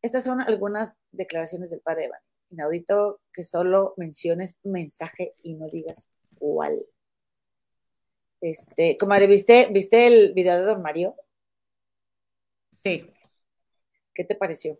Estas 0.00 0.24
son 0.24 0.40
algunas 0.40 0.98
declaraciones 1.12 1.70
del 1.70 1.80
padre 1.80 2.06
Evan. 2.06 2.20
Inaudito 2.52 3.20
que 3.32 3.44
solo 3.44 3.94
menciones 3.96 4.58
mensaje 4.62 5.34
y 5.42 5.54
no 5.54 5.66
digas 5.68 6.08
cuál. 6.38 6.84
Este, 8.40 8.98
comadre, 8.98 9.26
¿viste, 9.26 9.68
¿viste 9.70 10.06
el 10.06 10.34
video 10.34 10.58
de 10.58 10.64
Don 10.64 10.82
Mario? 10.82 11.16
Sí. 12.84 13.10
¿Qué 14.14 14.24
te 14.24 14.34
pareció? 14.34 14.78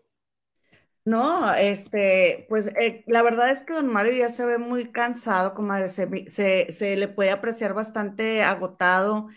No, 1.05 1.53
este, 1.55 2.45
pues 2.47 2.67
eh, 2.79 3.03
la 3.07 3.23
verdad 3.23 3.51
es 3.51 3.65
que 3.65 3.73
don 3.73 3.87
Mario 3.87 4.13
ya 4.13 4.31
se 4.31 4.45
ve 4.45 4.57
muy 4.57 4.91
cansado, 4.91 5.53
comadre, 5.53 5.89
se, 5.89 6.71
se 6.71 6.95
le 6.95 7.07
puede 7.09 7.31
apreciar 7.31 7.73
bastante 7.73 8.41
agotado. 8.41 9.27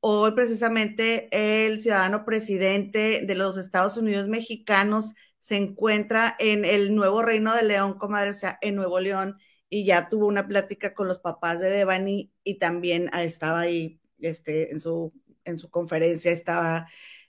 Hoy 0.00 0.32
precisamente 0.32 1.28
el 1.32 1.80
ciudadano 1.80 2.24
presidente 2.24 3.22
de 3.26 3.34
los 3.34 3.56
Estados 3.56 3.96
Unidos 3.96 4.28
mexicanos 4.28 5.14
se 5.46 5.56
encuentra 5.56 6.34
en 6.40 6.64
el 6.64 6.92
nuevo 6.96 7.22
Reino 7.22 7.54
de 7.54 7.62
León, 7.62 7.98
comadre, 7.98 8.30
o 8.30 8.34
sea, 8.34 8.58
en 8.62 8.74
Nuevo 8.74 8.98
León, 8.98 9.38
y 9.68 9.84
ya 9.84 10.08
tuvo 10.08 10.26
una 10.26 10.48
plática 10.48 10.92
con 10.92 11.06
los 11.06 11.20
papás 11.20 11.60
de 11.60 11.70
Devani 11.70 12.32
y 12.42 12.58
también 12.58 13.08
ah, 13.12 13.22
estaba 13.22 13.60
ahí 13.60 14.00
este, 14.18 14.72
en, 14.72 14.80
su, 14.80 15.12
en 15.44 15.56
su 15.56 15.70
conferencia, 15.70 16.32
estaba 16.32 16.88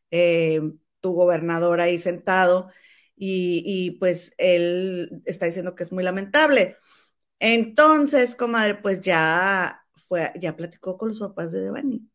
eh, 0.09 0.59
tu 0.99 1.13
gobernador 1.13 1.79
ahí 1.79 1.99
sentado 1.99 2.71
y, 3.15 3.61
y, 3.65 3.91
pues 3.99 4.33
él 4.39 5.21
está 5.25 5.45
diciendo 5.45 5.75
que 5.75 5.83
es 5.83 5.91
muy 5.91 6.03
lamentable. 6.03 6.77
Entonces, 7.39 8.35
comadre, 8.35 8.75
pues 8.75 9.01
ya 9.01 9.85
fue, 10.07 10.31
ya 10.41 10.55
platicó 10.55 10.97
con 10.97 11.09
los 11.09 11.19
papás 11.19 11.51
de 11.51 11.61
Devani 11.61 12.09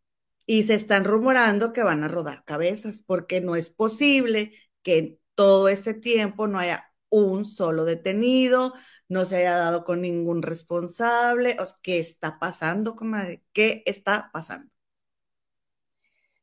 y 0.46 0.64
se 0.64 0.74
están 0.74 1.04
rumorando 1.04 1.72
que 1.72 1.84
van 1.84 2.02
a 2.02 2.08
rodar 2.08 2.44
cabezas 2.44 3.02
porque 3.06 3.40
no 3.40 3.54
es 3.54 3.70
posible 3.70 4.52
que 4.82 5.21
todo 5.34 5.68
este 5.68 5.94
tiempo 5.94 6.46
no 6.46 6.58
haya 6.58 6.92
un 7.08 7.44
solo 7.44 7.84
detenido, 7.84 8.72
no 9.08 9.24
se 9.26 9.36
haya 9.36 9.56
dado 9.56 9.84
con 9.84 10.00
ningún 10.00 10.42
responsable. 10.42 11.56
¿Qué 11.82 11.98
está 11.98 12.38
pasando, 12.38 12.96
comadre? 12.96 13.42
¿Qué 13.52 13.82
está 13.86 14.30
pasando? 14.32 14.72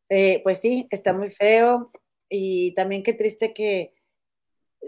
Eh, 0.10 0.42
pues 0.44 0.60
sí, 0.60 0.88
está 0.92 1.14
muy 1.14 1.30
feo 1.30 1.92
y 2.30 2.74
también 2.74 3.04
qué 3.04 3.14
triste 3.14 3.54
que, 3.54 3.94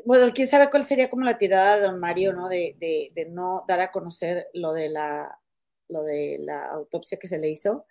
bueno, 0.05 0.31
quién 0.33 0.47
sabe 0.47 0.69
cuál 0.69 0.83
sería 0.83 1.09
como 1.09 1.23
la 1.23 1.37
tirada 1.37 1.77
de 1.77 1.83
don 1.83 1.99
Mario, 1.99 2.33
¿no? 2.33 2.47
De, 2.47 2.75
de, 2.79 3.25
no 3.29 3.65
dar 3.67 3.81
a 3.81 3.91
conocer 3.91 4.47
lo 4.53 4.73
de 4.73 4.89
la, 4.89 5.39
lo 5.89 6.03
de 6.03 6.37
la 6.39 6.65
autopsia 6.69 7.19
que 7.19 7.27
se 7.27 7.39
le 7.39 7.49
hizo, 7.49 7.85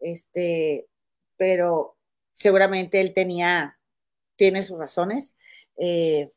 este, 0.00 0.88
pero 1.36 1.98
seguramente 2.32 3.00
él 3.00 3.12
tenía, 3.14 3.78
tiene 4.36 4.62
sus 4.62 4.78
razones 4.78 5.34
eh, 5.76 6.28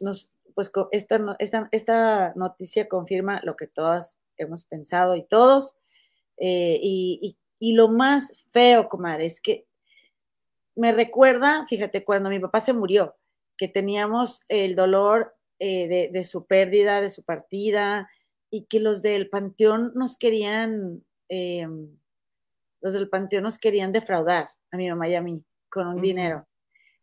nos, 0.00 0.30
pues 0.54 0.72
esta, 0.92 1.36
esta, 1.38 1.68
esta 1.70 2.32
noticia 2.34 2.88
confirma 2.88 3.40
lo 3.44 3.56
que 3.56 3.66
todas 3.66 4.20
hemos 4.36 4.64
pensado 4.64 5.16
y 5.16 5.22
todos. 5.22 5.76
Eh, 6.38 6.78
y, 6.82 7.36
lo 7.60 7.88
más 7.88 8.44
feo, 8.52 8.88
comadre, 8.88 9.26
es 9.26 9.40
que 9.40 9.66
me 10.74 10.92
recuerda, 10.92 11.66
fíjate, 11.66 12.04
cuando 12.04 12.30
mi 12.30 12.38
papá 12.38 12.60
se 12.60 12.74
murió, 12.74 13.16
que 13.56 13.68
teníamos 13.68 14.42
el 14.48 14.76
dolor 14.76 15.34
eh, 15.58 16.10
de, 16.12 16.24
su 16.24 16.46
pérdida, 16.46 17.00
de 17.00 17.10
su 17.10 17.22
partida, 17.22 18.10
y 18.50 18.64
que 18.64 18.78
los 18.80 19.02
del 19.02 19.30
panteón 19.30 19.92
nos 19.94 20.16
querían, 20.18 21.02
em, 21.28 21.98
los 22.82 22.92
del 22.92 23.08
panteón 23.08 23.44
nos 23.44 23.58
querían 23.58 23.92
defraudar 23.92 24.48
a 24.70 24.76
mi 24.76 24.88
mamá 24.88 25.08
y 25.08 25.14
a 25.14 25.22
mí 25.22 25.44
con 25.70 25.86
un 25.86 26.00
dinero. 26.00 26.46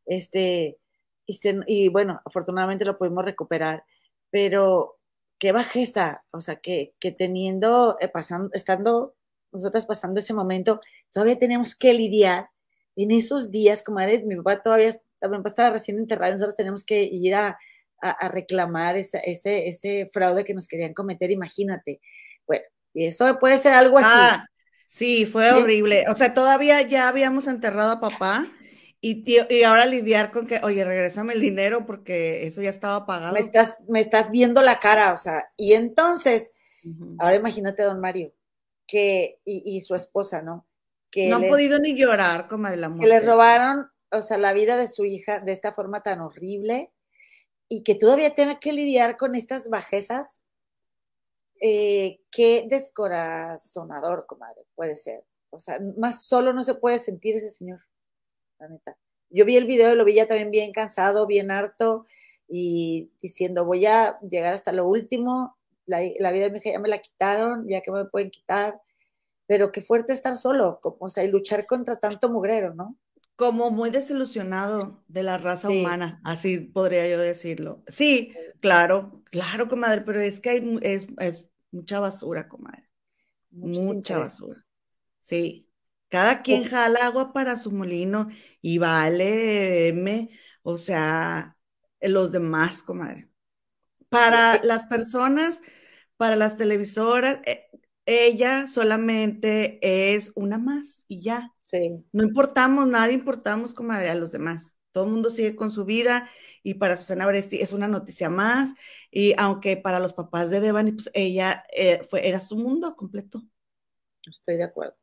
Este, 0.06 0.78
y, 1.26 1.40
y 1.68 1.88
bueno, 1.90 2.22
afortunadamente 2.26 2.86
lo 2.86 2.98
pudimos 2.98 3.26
recuperar, 3.26 3.84
pero 4.30 4.98
qué 5.40 5.52
bajeza, 5.52 6.24
o 6.32 6.42
sea, 6.42 6.58
que, 6.58 6.94
que 7.00 7.12
teniendo, 7.12 7.98
eh, 8.00 8.08
pasando, 8.08 8.50
estando 8.54 9.16
nosotras 9.52 9.86
pasando 9.86 10.20
ese 10.20 10.34
momento, 10.34 10.82
todavía 11.12 11.38
tenemos 11.38 11.76
que 11.76 11.94
lidiar 11.94 12.50
en 12.96 13.12
esos 13.12 13.52
días, 13.52 13.84
como 13.84 14.00
mi 14.00 14.36
papá 14.38 14.62
todavía 14.62 14.94
mi 15.30 15.38
papá 15.38 15.50
estaba 15.50 15.70
recién 15.72 15.98
enterrado, 15.98 16.34
nosotros 16.34 16.56
tenemos 16.56 16.84
que 16.84 17.04
ir 17.04 17.36
a, 17.36 17.58
a, 18.02 18.28
reclamar 18.28 18.98
ese, 18.98 19.22
ese, 19.26 19.68
ese, 19.68 20.10
fraude 20.12 20.44
que 20.44 20.54
nos 20.54 20.68
querían 20.68 20.94
cometer, 20.94 21.32
imagínate. 21.32 22.02
Bueno, 22.46 22.64
y 22.94 23.06
eso 23.06 23.40
puede 23.40 23.58
ser 23.58 23.74
algo 23.74 23.98
así. 23.98 24.08
Ah, 24.10 24.46
sí, 24.86 25.26
fue 25.26 25.52
horrible. 25.52 26.04
O 26.10 26.16
sea, 26.16 26.34
todavía 26.34 26.82
ya 26.82 27.08
habíamos 27.08 27.48
enterrado 27.48 27.92
a 27.92 28.02
papá 28.02 28.48
y, 29.06 29.26
y 29.50 29.64
ahora 29.64 29.86
lidiar 29.86 30.32
con 30.32 30.48
que, 30.48 30.62
oye, 30.64 30.86
regrésame 30.86 31.34
el 31.34 31.42
dinero 31.42 31.86
porque 31.86 32.48
eso 32.48 32.62
ya 32.62 32.70
estaba 32.70 33.06
pagado. 33.06 33.34
Me 33.34 33.42
estás, 33.42 33.82
me 33.90 34.00
estás 34.00 34.32
viendo 34.32 34.62
la 34.62 34.80
cara, 34.80 35.12
o 35.12 35.18
sea, 35.18 35.52
y 35.58 35.74
entonces, 35.74 36.54
ahora 37.20 37.36
imagínate, 37.36 37.84
don 37.84 38.00
Mario, 38.00 38.34
que, 38.88 39.42
y, 39.44 39.82
su 39.82 39.94
esposa, 39.94 40.42
¿no? 40.42 40.66
Que 41.12 41.28
no 41.28 41.36
han 41.36 41.50
podido 41.50 41.80
ni 41.80 41.96
llorar 41.96 42.48
como 42.48 42.70
de 42.70 42.78
la 42.78 42.88
muerte. 42.88 43.06
Que 43.06 43.14
les 43.14 43.26
robaron, 43.26 43.92
o 44.10 44.22
sea, 44.22 44.38
la 44.38 44.54
vida 44.54 44.78
de 44.78 44.88
su 44.88 45.04
hija 45.04 45.42
de 45.42 45.52
esta 45.52 45.74
forma 45.74 46.02
tan 46.02 46.22
horrible 46.22 46.94
y 47.68 47.84
que 47.84 47.96
todavía 47.96 48.36
tenga 48.36 48.62
que 48.62 48.72
lidiar 48.72 49.18
con 49.18 49.36
estas 49.36 49.70
bajezas. 49.70 50.44
Eh, 51.60 52.22
qué 52.32 52.66
descorazonador, 52.70 54.28
comadre, 54.28 54.62
puede 54.76 54.96
ser. 54.96 55.26
O 55.50 55.60
sea, 55.60 55.78
más 55.98 56.26
solo 56.26 56.54
no 56.54 56.64
se 56.64 56.76
puede 56.76 57.00
sentir 57.00 57.36
ese 57.36 57.50
señor, 57.52 57.82
la 58.64 58.70
neta. 58.70 58.98
Yo 59.30 59.46
vi 59.46 59.58
el 59.58 59.66
video 59.66 59.94
y 59.94 59.96
lo 59.96 60.06
vi 60.06 60.16
ya 60.16 60.28
también 60.28 60.52
bien 60.52 60.72
cansado, 60.72 61.28
bien 61.28 61.52
harto 61.52 62.06
y 62.48 63.12
diciendo, 63.22 63.66
voy 63.66 63.86
a 63.86 64.20
llegar 64.22 64.54
hasta 64.54 64.72
lo 64.72 64.88
último 64.88 65.58
la, 65.86 66.32
vida 66.32 66.46
de 66.46 66.50
mi 66.52 66.60
hija 66.60 66.72
ya 66.72 66.80
me 66.80 66.88
la 66.88 67.02
quitaron, 67.02 67.68
ya 67.68 67.82
que 67.82 67.92
me 67.92 68.06
pueden 68.06 68.30
quitar, 68.30 68.80
pero 69.46 69.72
qué 69.72 69.82
fuerte 69.82 70.14
estar 70.14 70.36
solo, 70.36 70.80
como, 70.82 70.98
o 71.00 71.10
sea, 71.10 71.24
y 71.24 71.30
luchar 71.30 71.66
contra 71.66 72.00
tanto 72.00 72.30
mugrero, 72.30 72.74
¿no? 72.74 72.98
Como 73.36 73.72
muy 73.72 73.90
desilusionado 73.90 75.04
de 75.08 75.24
la 75.24 75.38
raza 75.38 75.70
humana, 75.70 76.22
así 76.24 76.60
podría 76.60 77.08
yo 77.10 77.20
decirlo. 77.20 77.84
Sí, 77.88 78.34
claro, 78.62 79.24
claro, 79.26 79.68
comadre, 79.68 80.02
pero 80.02 80.22
es 80.22 80.40
que 80.40 80.52
hay, 80.52 80.80
es, 80.82 81.08
mucha 81.72 82.00
basura, 82.00 82.48
comadre. 82.48 82.88
mucha 83.52 84.20
basura. 84.20 84.64
Sí. 85.20 85.68
Cada 86.14 86.44
quien 86.44 86.64
jala 86.64 87.08
agua 87.08 87.34
para 87.34 87.58
su 87.58 87.72
molino 87.72 88.28
y 88.62 88.78
vale, 88.78 90.30
o 90.62 90.78
sea, 90.78 91.58
los 92.02 92.32
demás, 92.32 92.84
comadre. 92.84 93.32
Para 94.10 94.64
las 94.64 94.86
personas, 94.86 95.64
para 96.16 96.36
las 96.36 96.56
televisoras, 96.56 97.40
eh, 97.48 97.66
ella 98.06 98.68
solamente 98.68 99.80
es 99.82 100.32
una 100.36 100.60
más 100.60 101.06
y 101.08 101.24
ya. 101.24 101.52
Sí. 101.64 102.06
No 102.12 102.24
importamos, 102.24 102.86
nada 102.86 103.12
importamos 103.12 103.74
como 103.74 103.94
a 103.94 104.14
los 104.14 104.32
demás. 104.32 104.78
Todo 104.92 105.06
el 105.06 105.10
mundo 105.10 105.32
sigue 105.32 105.56
con 105.56 105.72
su 105.72 105.84
vida 105.84 106.30
y 106.62 106.76
para 106.76 106.96
Susana 106.96 107.26
Bresti 107.26 107.60
es 107.60 107.74
una 107.74 107.88
noticia 107.88 108.30
más. 108.30 108.76
Y 109.10 109.34
aunque 109.40 109.78
para 109.78 110.00
los 110.00 110.14
papás 110.14 110.52
de 110.52 110.60
Devani, 110.60 110.92
pues 110.92 111.10
ella 111.16 111.64
eh, 111.76 112.04
fue, 112.08 112.28
era 112.28 112.40
su 112.40 112.56
mundo 112.56 112.96
completo. 112.96 113.42
Estoy 114.28 114.58
de 114.58 114.66
acuerdo. 114.66 115.03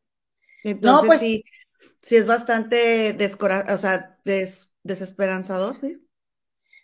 Entonces 0.64 1.06
pues 1.06 1.20
sí, 1.20 1.44
sí 2.02 2.16
es 2.16 2.26
bastante 2.26 3.16
o 3.72 3.78
sea, 3.78 4.18
desesperanzador, 4.82 5.80
¿sí? 5.80 6.06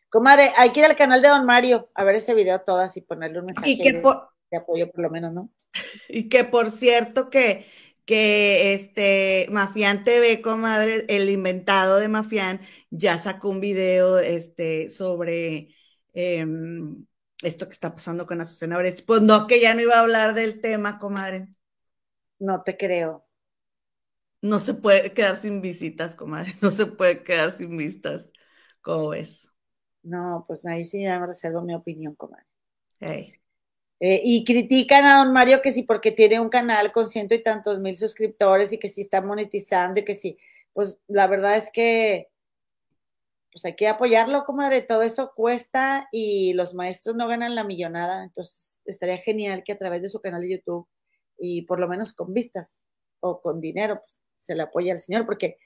Comadre, 0.09 0.53
hay 0.57 0.71
que 0.71 0.81
ir 0.81 0.87
al 0.87 0.97
canal 0.97 1.21
de 1.21 1.29
Don 1.29 1.45
Mario 1.45 1.91
a 1.95 2.05
ver 2.05 2.15
ese 2.15 2.35
video 2.35 2.61
todas 2.61 2.97
y 2.97 3.01
ponerle 3.01 3.41
un 3.41 3.47
mensaje 3.47 3.77
de, 3.77 4.57
apoyo, 4.57 4.91
por 4.91 5.03
lo 5.03 5.11
menos, 5.11 5.33
¿no? 5.33 5.51
Y 6.09 6.29
que 6.29 6.45
por 6.45 6.71
cierto 6.71 7.29
que, 7.29 7.67
que 8.05 8.73
este 8.73 9.47
Mafián 9.51 10.05
TV, 10.05 10.41
comadre, 10.41 11.05
el 11.09 11.29
inventado 11.29 11.99
de 11.99 12.09
Mafián, 12.09 12.61
ya 12.91 13.19
sacó 13.19 13.49
un 13.51 13.61
video 13.61 14.19
este, 14.19 14.89
sobre 14.89 15.75
em, 16.15 17.05
esto 17.43 17.67
que 17.67 17.73
está 17.73 17.93
pasando 17.93 18.27
con 18.27 18.41
Azucena 18.41 18.79
Brest. 18.79 19.05
Pues 19.05 19.23
no, 19.23 19.47
que 19.47 19.61
ya 19.61 19.75
no 19.75 19.83
iba 19.83 19.97
a 19.97 20.01
hablar 20.01 20.35
del 20.35 20.61
tema, 20.61 20.99
comadre. 20.99 21.49
No 22.39 22.63
te 22.63 22.77
creo. 22.77 23.26
No 24.43 24.61
se 24.61 24.75
puede 24.75 25.13
quedar 25.13 25.37
sin 25.37 25.61
visitas, 25.61 26.15
comadre. 26.15 26.55
No 26.63 26.71
se 26.71 26.87
puede 26.87 27.23
quedar 27.25 27.51
sin 27.51 27.77
vistas. 27.77 28.31
¿Cómo 28.81 29.11
ves? 29.11 29.51
No, 30.03 30.45
pues 30.47 30.65
ahí 30.67 30.85
sí 30.85 31.03
ya 31.03 31.19
me 31.19 31.27
reservo 31.27 31.63
mi 31.63 31.75
opinión, 31.75 32.15
comadre. 32.15 32.47
Eh, 34.01 34.21
y 34.25 34.45
critican 34.45 35.05
a 35.07 35.19
don 35.25 35.33
Mario 35.33 35.63
que 35.63 35.73
sí, 35.73 35.83
porque 35.83 36.13
tiene 36.13 36.39
un 36.41 36.51
canal 36.51 36.93
con 36.93 37.09
ciento 37.09 37.35
y 37.35 37.43
tantos 37.43 37.81
mil 37.81 37.97
suscriptores 37.97 38.73
y 38.73 38.79
que 38.79 38.89
sí 38.89 39.01
está 39.01 39.21
monetizando 39.23 40.01
y 40.01 40.05
que 40.05 40.15
sí. 40.15 40.39
Pues 40.73 40.99
la 41.09 41.27
verdad 41.27 41.57
es 41.57 41.71
que 41.73 42.29
pues 43.53 43.65
hay 43.65 43.75
que 43.75 43.89
apoyarlo, 43.89 44.45
comadre. 44.45 44.83
Todo 44.83 45.03
eso 45.03 45.33
cuesta 45.35 46.09
y 46.13 46.53
los 46.53 46.75
maestros 46.75 47.17
no 47.17 47.27
ganan 47.27 47.55
la 47.55 47.65
millonada. 47.65 48.23
Entonces 48.25 48.79
estaría 48.85 49.17
genial 49.19 49.65
que 49.65 49.73
a 49.73 49.79
través 49.79 50.03
de 50.03 50.11
su 50.11 50.21
canal 50.21 50.43
de 50.43 50.51
YouTube 50.51 50.87
y 51.39 51.63
por 51.63 51.81
lo 51.81 51.89
menos 51.89 52.13
con 52.13 52.35
vistas 52.35 52.79
o 53.21 53.41
con 53.41 53.61
dinero, 53.61 54.01
pues 54.01 54.21
se 54.39 54.55
le 54.55 54.63
apoye 54.63 54.93
al 54.93 55.01
señor, 55.01 55.27
porque 55.27 55.59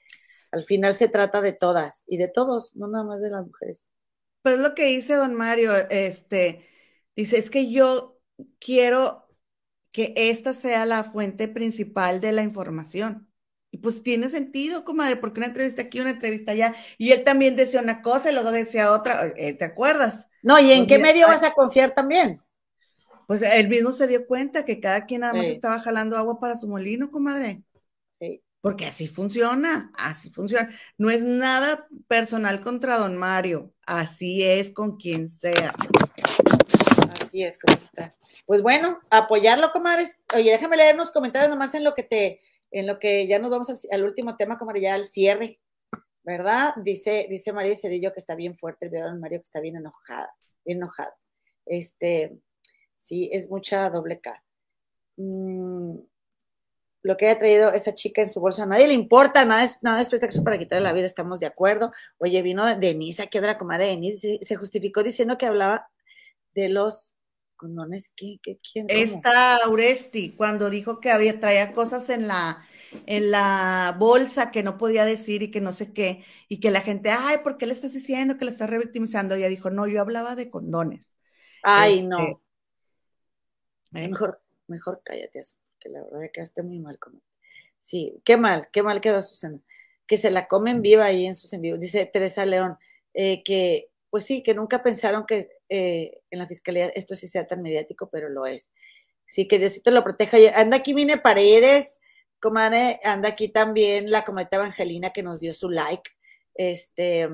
al 0.51 0.63
final 0.63 0.95
se 0.95 1.07
trata 1.07 1.41
de 1.41 1.53
todas 1.53 2.03
y 2.07 2.17
de 2.17 2.27
todos, 2.27 2.75
no 2.75 2.87
nada 2.87 3.03
más 3.03 3.21
de 3.21 3.29
las 3.29 3.45
mujeres. 3.45 3.89
Pero 4.41 4.55
es 4.57 4.61
lo 4.61 4.75
que 4.75 4.85
dice 4.85 5.13
don 5.13 5.33
Mario, 5.35 5.71
este, 5.89 6.67
dice, 7.15 7.37
es 7.37 7.49
que 7.49 7.71
yo 7.71 8.19
quiero 8.59 9.27
que 9.91 10.13
esta 10.15 10.53
sea 10.53 10.85
la 10.85 11.03
fuente 11.03 11.47
principal 11.47 12.21
de 12.21 12.31
la 12.31 12.41
información. 12.41 13.27
Y 13.73 13.77
pues 13.77 14.03
tiene 14.03 14.29
sentido, 14.29 14.83
comadre, 14.83 15.15
porque 15.15 15.39
una 15.39 15.47
entrevista 15.47 15.83
aquí, 15.83 16.01
una 16.01 16.09
entrevista 16.09 16.51
allá, 16.51 16.75
y 16.97 17.11
él 17.11 17.23
también 17.23 17.55
decía 17.55 17.79
una 17.79 18.01
cosa 18.01 18.29
y 18.29 18.33
luego 18.33 18.51
decía 18.51 18.91
otra, 18.91 19.31
eh, 19.37 19.53
¿te 19.53 19.63
acuerdas? 19.63 20.27
No, 20.41 20.59
¿y 20.59 20.71
en 20.71 20.87
qué 20.87 20.99
medio 20.99 21.27
vas 21.27 21.43
a 21.43 21.53
confiar 21.53 21.93
también? 21.93 22.41
Pues 23.27 23.41
él 23.43 23.69
mismo 23.69 23.93
se 23.93 24.07
dio 24.07 24.27
cuenta 24.27 24.65
que 24.65 24.81
cada 24.81 25.05
quien 25.05 25.21
nada 25.21 25.33
más 25.33 25.45
estaba 25.45 25.79
jalando 25.79 26.17
agua 26.17 26.39
para 26.39 26.57
su 26.57 26.67
molino, 26.67 27.11
comadre. 27.11 27.63
Porque 28.61 28.85
así 28.85 29.07
funciona, 29.07 29.91
así 29.97 30.29
funciona. 30.29 30.69
No 30.97 31.09
es 31.09 31.23
nada 31.23 31.87
personal 32.07 32.61
contra 32.61 32.97
don 32.97 33.17
Mario, 33.17 33.73
así 33.85 34.43
es 34.43 34.69
con 34.69 34.97
quien 34.97 35.27
sea. 35.27 35.73
Así 37.19 37.43
es, 37.43 37.57
comadre. 37.57 38.13
Pues 38.45 38.61
bueno, 38.61 38.99
apoyarlo, 39.09 39.71
comadres. 39.71 40.19
Oye, 40.35 40.51
déjame 40.51 40.77
leer 40.77 40.95
unos 40.95 41.11
comentarios 41.11 41.49
nomás 41.49 41.73
en 41.73 41.83
lo 41.83 41.93
que 41.93 42.03
te, 42.03 42.39
en 42.69 42.85
lo 42.85 42.99
que 42.99 43.27
ya 43.27 43.39
nos 43.39 43.49
vamos 43.49 43.87
al, 43.91 44.03
último 44.03 44.35
tema, 44.35 44.57
comadre, 44.57 44.81
ya 44.81 44.93
al 44.93 45.05
cierre, 45.05 45.59
¿verdad? 46.23 46.73
Dice, 46.77 47.27
dice 47.29 47.53
María 47.53 47.75
Cedillo 47.75 48.11
que 48.11 48.19
está 48.19 48.35
bien 48.35 48.55
fuerte 48.55 48.85
el 48.85 48.91
video 48.91 49.11
de 49.11 49.19
Mario, 49.19 49.39
que 49.39 49.43
está 49.43 49.59
bien 49.59 49.75
enojada, 49.75 50.35
enojada. 50.65 51.15
Este, 51.65 52.37
sí, 52.95 53.29
es 53.31 53.49
mucha 53.49 53.89
doble 53.89 54.19
K. 54.19 54.43
lo 57.03 57.17
que 57.17 57.27
haya 57.27 57.39
traído 57.39 57.73
esa 57.73 57.93
chica 57.93 58.21
en 58.21 58.29
su 58.29 58.39
bolsa, 58.39 58.63
a 58.63 58.67
nadie 58.67 58.87
le 58.87 58.93
importa, 58.93 59.43
nada 59.45 59.63
es, 59.63 59.77
nada 59.81 60.01
es 60.01 60.09
pretexto 60.09 60.43
para 60.43 60.57
quitarle 60.57 60.83
la 60.83 60.93
vida, 60.93 61.05
estamos 61.05 61.39
de 61.39 61.47
acuerdo. 61.47 61.91
Oye, 62.17 62.41
vino 62.41 62.75
Denise, 62.75 63.23
aquí 63.23 63.39
de 63.39 63.47
la 63.47 63.57
comadre 63.57 63.87
Denise, 63.87 64.39
se, 64.41 64.55
justificó 64.55 65.01
diciendo 65.01 65.37
que 65.37 65.47
hablaba 65.47 65.89
de 66.53 66.69
los 66.69 67.15
condones, 67.55 68.11
¿qué, 68.15 68.39
qué, 68.41 68.59
quién? 68.59 68.87
Esta 68.89 69.57
Auresti, 69.65 70.31
cuando 70.35 70.69
dijo 70.69 70.99
que 70.99 71.11
había, 71.11 71.39
traía 71.39 71.73
cosas 71.73 72.09
en 72.09 72.27
la, 72.27 72.65
en 73.05 73.31
la 73.31 73.95
bolsa 73.97 74.51
que 74.51 74.63
no 74.63 74.77
podía 74.77 75.05
decir 75.05 75.43
y 75.43 75.51
que 75.51 75.61
no 75.61 75.71
sé 75.71 75.93
qué, 75.93 76.23
y 76.47 76.59
que 76.59 76.71
la 76.71 76.81
gente, 76.81 77.09
ay, 77.09 77.37
¿por 77.43 77.57
qué 77.57 77.65
le 77.65 77.73
estás 77.73 77.93
diciendo 77.93 78.37
que 78.37 78.45
le 78.45 78.51
estás 78.51 78.69
revictimizando? 78.69 79.35
Ella 79.35 79.47
dijo, 79.47 79.69
no, 79.69 79.87
yo 79.87 80.01
hablaba 80.01 80.35
de 80.35 80.49
condones. 80.49 81.17
Ay, 81.63 82.05
no. 82.05 82.19
Este, 83.93 84.09
mejor, 84.09 84.41
mejor 84.67 85.01
cállate 85.03 85.39
eso 85.39 85.55
que 85.81 85.89
la 85.89 86.03
verdad 86.03 86.21
que 86.21 86.31
quedaste 86.31 86.63
muy 86.63 86.79
mal 86.79 86.97
con 86.99 87.15
él. 87.15 87.21
Sí, 87.79 88.21
qué 88.23 88.37
mal, 88.37 88.69
qué 88.71 88.83
mal 88.83 89.01
quedó 89.01 89.21
Susana. 89.21 89.59
Que 90.07 90.17
se 90.17 90.31
la 90.31 90.47
comen 90.47 90.81
viva 90.81 91.05
ahí 91.05 91.25
en 91.25 91.35
sus 91.35 91.51
envíos. 91.53 91.79
Dice 91.79 92.05
Teresa 92.05 92.45
León, 92.45 92.77
eh, 93.13 93.43
que 93.43 93.89
pues 94.09 94.25
sí, 94.25 94.43
que 94.43 94.53
nunca 94.53 94.83
pensaron 94.83 95.25
que 95.25 95.49
eh, 95.69 96.21
en 96.29 96.39
la 96.39 96.47
fiscalía 96.47 96.87
esto 96.87 97.15
sí 97.15 97.27
sea 97.27 97.47
tan 97.47 97.61
mediático, 97.61 98.09
pero 98.11 98.29
lo 98.29 98.45
es. 98.45 98.71
Sí, 99.25 99.47
que 99.47 99.57
Diosito 99.57 99.89
lo 99.91 100.03
proteja. 100.03 100.37
Anda 100.55 100.77
aquí 100.77 100.93
Mine 100.93 101.17
Paredes, 101.17 101.97
comadre, 102.41 102.99
anda 103.03 103.29
aquí 103.29 103.47
también 103.47 104.11
la 104.11 104.25
comadre 104.25 104.49
Evangelina 104.51 105.11
que 105.11 105.23
nos 105.23 105.39
dio 105.39 105.53
su 105.53 105.69
like. 105.69 106.11
Este, 106.53 107.29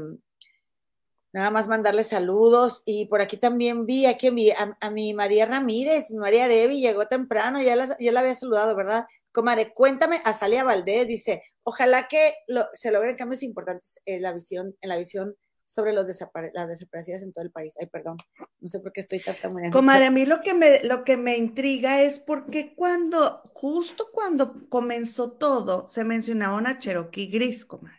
nada 1.34 1.52
más 1.52 1.68
mandarle 1.68 2.04
saludos. 2.04 2.84
Y 2.86 3.06
por 3.06 3.22
aquí 3.22 3.38
también 3.38 3.86
vi 3.86 4.06
aquí 4.06 4.52
a, 4.52 4.78
a, 4.80 4.90
mi 4.90 5.14
María 5.14 5.46
Ramírez, 5.46 6.12
mi 6.12 6.18
María 6.18 6.46
Arevi, 6.46 6.82
llegó 6.82 7.08
temprano, 7.08 7.62
ya 7.62 7.76
la, 7.76 7.98
ya 8.00 8.12
la 8.12 8.20
había 8.22 8.36
saludado, 8.36 8.76
¿verdad? 8.76 9.06
Comadre, 9.32 9.74
cuéntame, 9.74 10.22
a 10.24 10.34
Salia 10.34 10.64
Valdés 10.64 11.08
dice, 11.08 11.44
ojalá 11.64 12.08
que 12.08 12.34
se 12.74 12.92
logren 12.92 13.16
cambios 13.16 13.44
importantes 13.44 14.02
en 14.06 14.22
la 14.22 14.34
visión, 14.34 14.76
en 14.82 14.90
la 14.90 14.98
visión 14.98 15.36
sobre 15.68 15.92
los 15.92 16.08
las 16.54 16.68
desaparecidas 16.70 17.22
en 17.22 17.34
todo 17.34 17.44
el 17.44 17.52
país. 17.52 17.76
Ay, 17.80 17.88
perdón, 17.88 18.18
no 18.62 18.68
sé 18.70 18.80
por 18.80 18.94
qué 18.94 19.02
estoy 19.02 19.20
tan 19.20 19.36
Comadre, 19.72 20.06
a 20.06 20.12
mí 20.12 20.26
lo 20.26 20.42
que 20.42 20.54
me, 20.54 20.82
lo 20.86 21.04
que 21.04 21.18
me 21.18 21.38
intriga 21.38 22.02
es 22.02 22.20
porque 22.20 22.74
cuando, 22.74 23.42
justo 23.54 24.10
cuando 24.12 24.68
comenzó 24.70 25.34
todo, 25.34 25.88
se 25.90 26.06
mencionaba 26.06 26.56
una 26.56 26.80
Cherokee 26.80 27.28
gris, 27.28 27.66
comadre. 27.66 27.98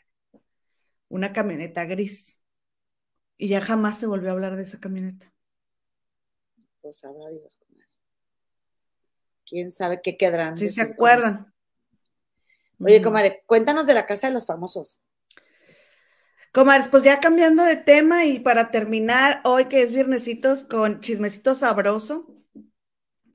Una 1.09 1.33
camioneta 1.33 1.85
gris. 1.85 2.38
Y 3.39 3.49
ya 3.49 3.61
jamás 3.61 3.99
se 3.99 4.07
volvió 4.07 4.29
a 4.29 4.33
hablar 4.33 4.57
de 4.57 4.65
esa 4.65 4.81
camioneta. 4.81 5.33
Pues 6.83 6.99
sabrá 6.99 7.31
Dios, 7.31 7.57
comadre. 7.57 7.89
¿Quién 9.47 9.71
sabe 9.71 10.01
qué 10.03 10.17
quedarán? 10.17 10.59
Si 10.59 10.69
se 10.69 10.83
acuerdan. 10.83 11.55
Oye, 12.81 13.01
comadre, 13.01 13.43
cuéntanos 13.47 13.87
de 13.87 13.95
la 13.95 14.07
casa 14.07 14.27
de 14.27 14.35
los 14.35 14.45
famosos. 14.45 15.01
Comadres, 16.53 16.89
pues 16.89 17.03
ya 17.03 17.21
cambiando 17.21 17.63
de 17.63 17.77
tema 17.77 18.25
y 18.25 18.41
para 18.41 18.71
terminar, 18.71 19.41
hoy 19.45 19.67
que 19.67 19.83
es 19.83 19.93
viernesitos 19.93 20.65
con 20.65 21.01
chismecito 21.01 21.55
sabroso, 21.55 22.27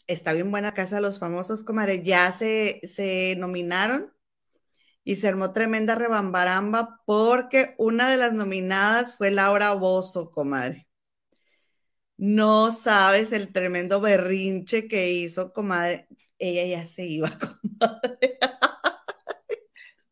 está 0.08 0.34
bien 0.34 0.51
buena 0.51 0.74
casa 0.74 0.99
los 0.99 1.20
famosos, 1.20 1.64
comadre, 1.64 2.04
ya 2.04 2.32
se, 2.32 2.82
se 2.84 3.36
nominaron 3.38 4.14
y 5.04 5.18
se 5.18 5.28
armó 5.28 5.51
tremenda 5.51 5.95
rebambaramba 5.95 7.01
porque 7.06 7.76
una 7.78 8.10
de 8.10 8.18
las 8.18 8.34
nominadas 8.34 9.16
fue 9.16 9.32
Laura 9.32 9.74
Bozo, 9.74 10.32
comadre. 10.32 10.88
No 12.18 12.72
sabes 12.72 13.32
el 13.32 13.51
tremendo 13.51 13.99
berrinche 13.99 14.88
que 14.88 15.12
hizo, 15.12 15.51
comadre. 15.51 16.08
Ella 16.38 16.66
ya 16.66 16.86
se 16.86 17.06
iba, 17.06 17.30
comadre. 17.39 18.38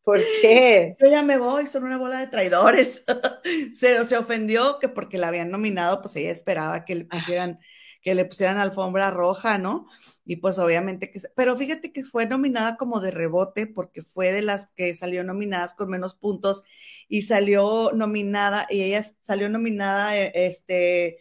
¿Por 0.02 0.18
qué? 0.40 0.96
Yo 1.00 1.08
ya 1.08 1.22
me 1.22 1.38
voy, 1.38 1.68
son 1.68 1.84
una 1.84 1.96
bola 1.96 2.18
de 2.18 2.26
traidores. 2.26 3.04
se, 3.74 4.04
se 4.04 4.16
ofendió 4.16 4.78
que 4.80 4.88
porque 4.88 5.16
la 5.16 5.28
habían 5.28 5.50
nominado, 5.50 6.02
pues 6.02 6.16
ella 6.16 6.32
esperaba 6.32 6.84
que 6.84 6.96
le 6.96 7.06
ah. 7.10 7.18
pusieran, 7.18 7.60
que 8.02 8.14
le 8.14 8.24
pusieran 8.24 8.58
alfombra 8.58 9.10
roja, 9.10 9.58
¿no? 9.58 9.86
Y 10.24 10.36
pues 10.36 10.58
obviamente 10.58 11.10
que, 11.10 11.20
pero 11.34 11.56
fíjate 11.56 11.92
que 11.92 12.04
fue 12.04 12.26
nominada 12.26 12.76
como 12.76 13.00
de 13.00 13.10
rebote 13.10 13.66
porque 13.66 14.02
fue 14.02 14.30
de 14.32 14.42
las 14.42 14.70
que 14.72 14.94
salió 14.94 15.24
nominadas 15.24 15.74
con 15.74 15.90
menos 15.90 16.14
puntos 16.14 16.62
y 17.08 17.22
salió 17.22 17.90
nominada, 17.92 18.66
y 18.70 18.82
ella 18.82 19.04
salió 19.26 19.48
nominada, 19.48 20.16
eh, 20.16 20.32
este, 20.34 21.18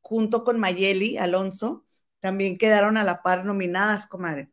junto 0.00 0.44
con 0.44 0.60
Mayeli 0.60 1.18
Alonso, 1.18 1.84
también 2.20 2.56
quedaron 2.58 2.96
a 2.96 3.04
la 3.04 3.22
par 3.22 3.44
nominadas, 3.44 4.06
comadre. 4.06 4.50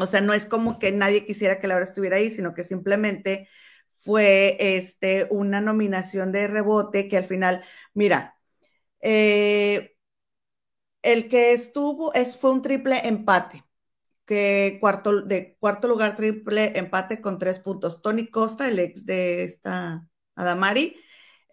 O 0.00 0.06
sea, 0.06 0.20
no 0.22 0.32
es 0.32 0.46
como 0.46 0.78
que 0.78 0.90
nadie 0.92 1.26
quisiera 1.26 1.60
que 1.60 1.66
Laura 1.68 1.84
estuviera 1.84 2.16
ahí, 2.16 2.30
sino 2.30 2.54
que 2.54 2.64
simplemente 2.64 3.48
fue 3.98 4.56
este, 4.78 5.28
una 5.30 5.60
nominación 5.60 6.32
de 6.32 6.46
rebote 6.48 7.08
que 7.08 7.18
al 7.18 7.24
final, 7.24 7.62
mira, 7.94 8.38
eh, 9.00 9.91
el 11.02 11.28
que 11.28 11.52
estuvo 11.52 12.12
es, 12.14 12.36
fue 12.36 12.52
un 12.52 12.62
triple 12.62 13.06
empate, 13.06 13.64
que 14.26 14.78
cuarto, 14.80 15.22
de 15.22 15.56
cuarto 15.60 15.88
lugar 15.88 16.16
triple 16.16 16.78
empate 16.78 17.20
con 17.20 17.38
tres 17.38 17.58
puntos. 17.58 18.02
Tony 18.02 18.28
Costa, 18.28 18.68
el 18.68 18.78
ex 18.78 19.04
de 19.06 19.44
esta 19.44 20.08
Adamari, 20.36 20.96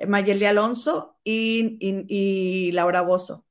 Mayeli 0.07 0.45
Alonso 0.45 1.19
y, 1.23 1.77
y 1.81 2.71
Laura 2.73 3.01
Bozo. 3.01 3.45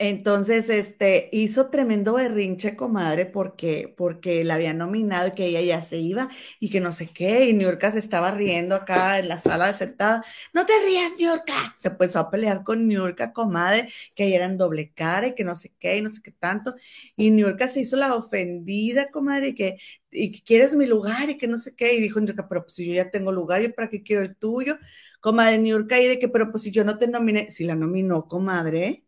Entonces, 0.00 0.68
este, 0.70 1.28
hizo 1.32 1.70
tremendo 1.70 2.12
berrinche, 2.14 2.76
comadre, 2.76 3.26
porque, 3.26 3.92
porque 3.96 4.44
la 4.44 4.54
había 4.54 4.72
nominado 4.72 5.26
y 5.28 5.30
que 5.32 5.46
ella 5.46 5.60
ya 5.60 5.82
se 5.82 5.96
iba 5.98 6.28
y 6.60 6.70
que 6.70 6.80
no 6.80 6.92
sé 6.92 7.08
qué, 7.08 7.46
y 7.48 7.52
Niurka 7.52 7.90
se 7.90 7.98
estaba 7.98 8.30
riendo 8.30 8.76
acá 8.76 9.18
en 9.18 9.26
la 9.28 9.40
sala 9.40 9.74
sentada. 9.74 10.24
No 10.54 10.64
te 10.66 10.72
rías, 10.86 11.10
Niurka. 11.18 11.74
Se 11.80 11.88
empezó 11.88 12.20
a 12.20 12.30
pelear 12.30 12.62
con 12.62 12.86
Niurka, 12.86 13.32
comadre, 13.32 13.88
que 14.14 14.26
ella 14.26 14.36
era 14.36 14.44
en 14.46 14.56
doble 14.56 14.92
cara 14.94 15.26
y 15.28 15.34
que 15.34 15.42
no 15.42 15.56
sé 15.56 15.72
qué 15.80 15.96
y 15.98 16.02
no 16.02 16.10
sé 16.10 16.22
qué 16.22 16.30
tanto. 16.30 16.76
Y 17.16 17.30
Niurka 17.32 17.66
se 17.68 17.80
hizo 17.80 17.96
la 17.96 18.14
ofendida, 18.14 19.10
comadre, 19.10 19.48
y 19.48 19.54
que, 19.56 19.78
y 20.12 20.30
que 20.30 20.42
quieres 20.42 20.76
mi 20.76 20.86
lugar 20.86 21.28
y 21.30 21.38
que 21.38 21.48
no 21.48 21.58
sé 21.58 21.74
qué. 21.74 21.94
Y 21.94 22.00
dijo 22.00 22.20
Niurka, 22.20 22.48
pero 22.48 22.62
pues 22.62 22.74
si 22.74 22.86
yo 22.86 22.94
ya 22.94 23.10
tengo 23.10 23.32
lugar, 23.32 23.60
¿yo 23.62 23.74
para 23.74 23.88
qué 23.90 24.02
quiero 24.04 24.22
el 24.22 24.36
tuyo? 24.36 24.76
Comadre 25.20 25.58
Niurka, 25.58 26.00
y 26.00 26.06
de 26.06 26.18
que, 26.20 26.28
pero 26.28 26.50
pues 26.52 26.62
si 26.62 26.70
yo 26.70 26.84
no 26.84 26.98
te 26.98 27.08
nominé, 27.08 27.50
si 27.50 27.64
la 27.64 27.74
nominó, 27.74 28.28
comadre 28.28 29.04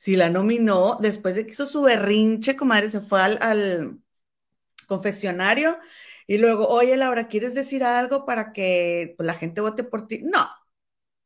si 0.00 0.16
la 0.16 0.30
nominó, 0.30 0.96
después 1.00 1.34
de 1.34 1.44
que 1.44 1.52
hizo 1.52 1.66
su 1.66 1.82
berrinche, 1.82 2.56
comadre, 2.56 2.90
se 2.90 3.02
fue 3.02 3.20
al, 3.20 4.00
confesionario 4.86 5.78
y 6.26 6.38
luego, 6.38 6.68
oye, 6.68 6.96
Laura, 6.96 7.28
¿quieres 7.28 7.54
decir 7.54 7.84
algo 7.84 8.24
para 8.26 8.52
que 8.54 9.14
pues, 9.18 9.26
la 9.26 9.34
gente 9.34 9.60
vote 9.60 9.84
por 9.84 10.08
ti? 10.08 10.22
No, 10.24 10.48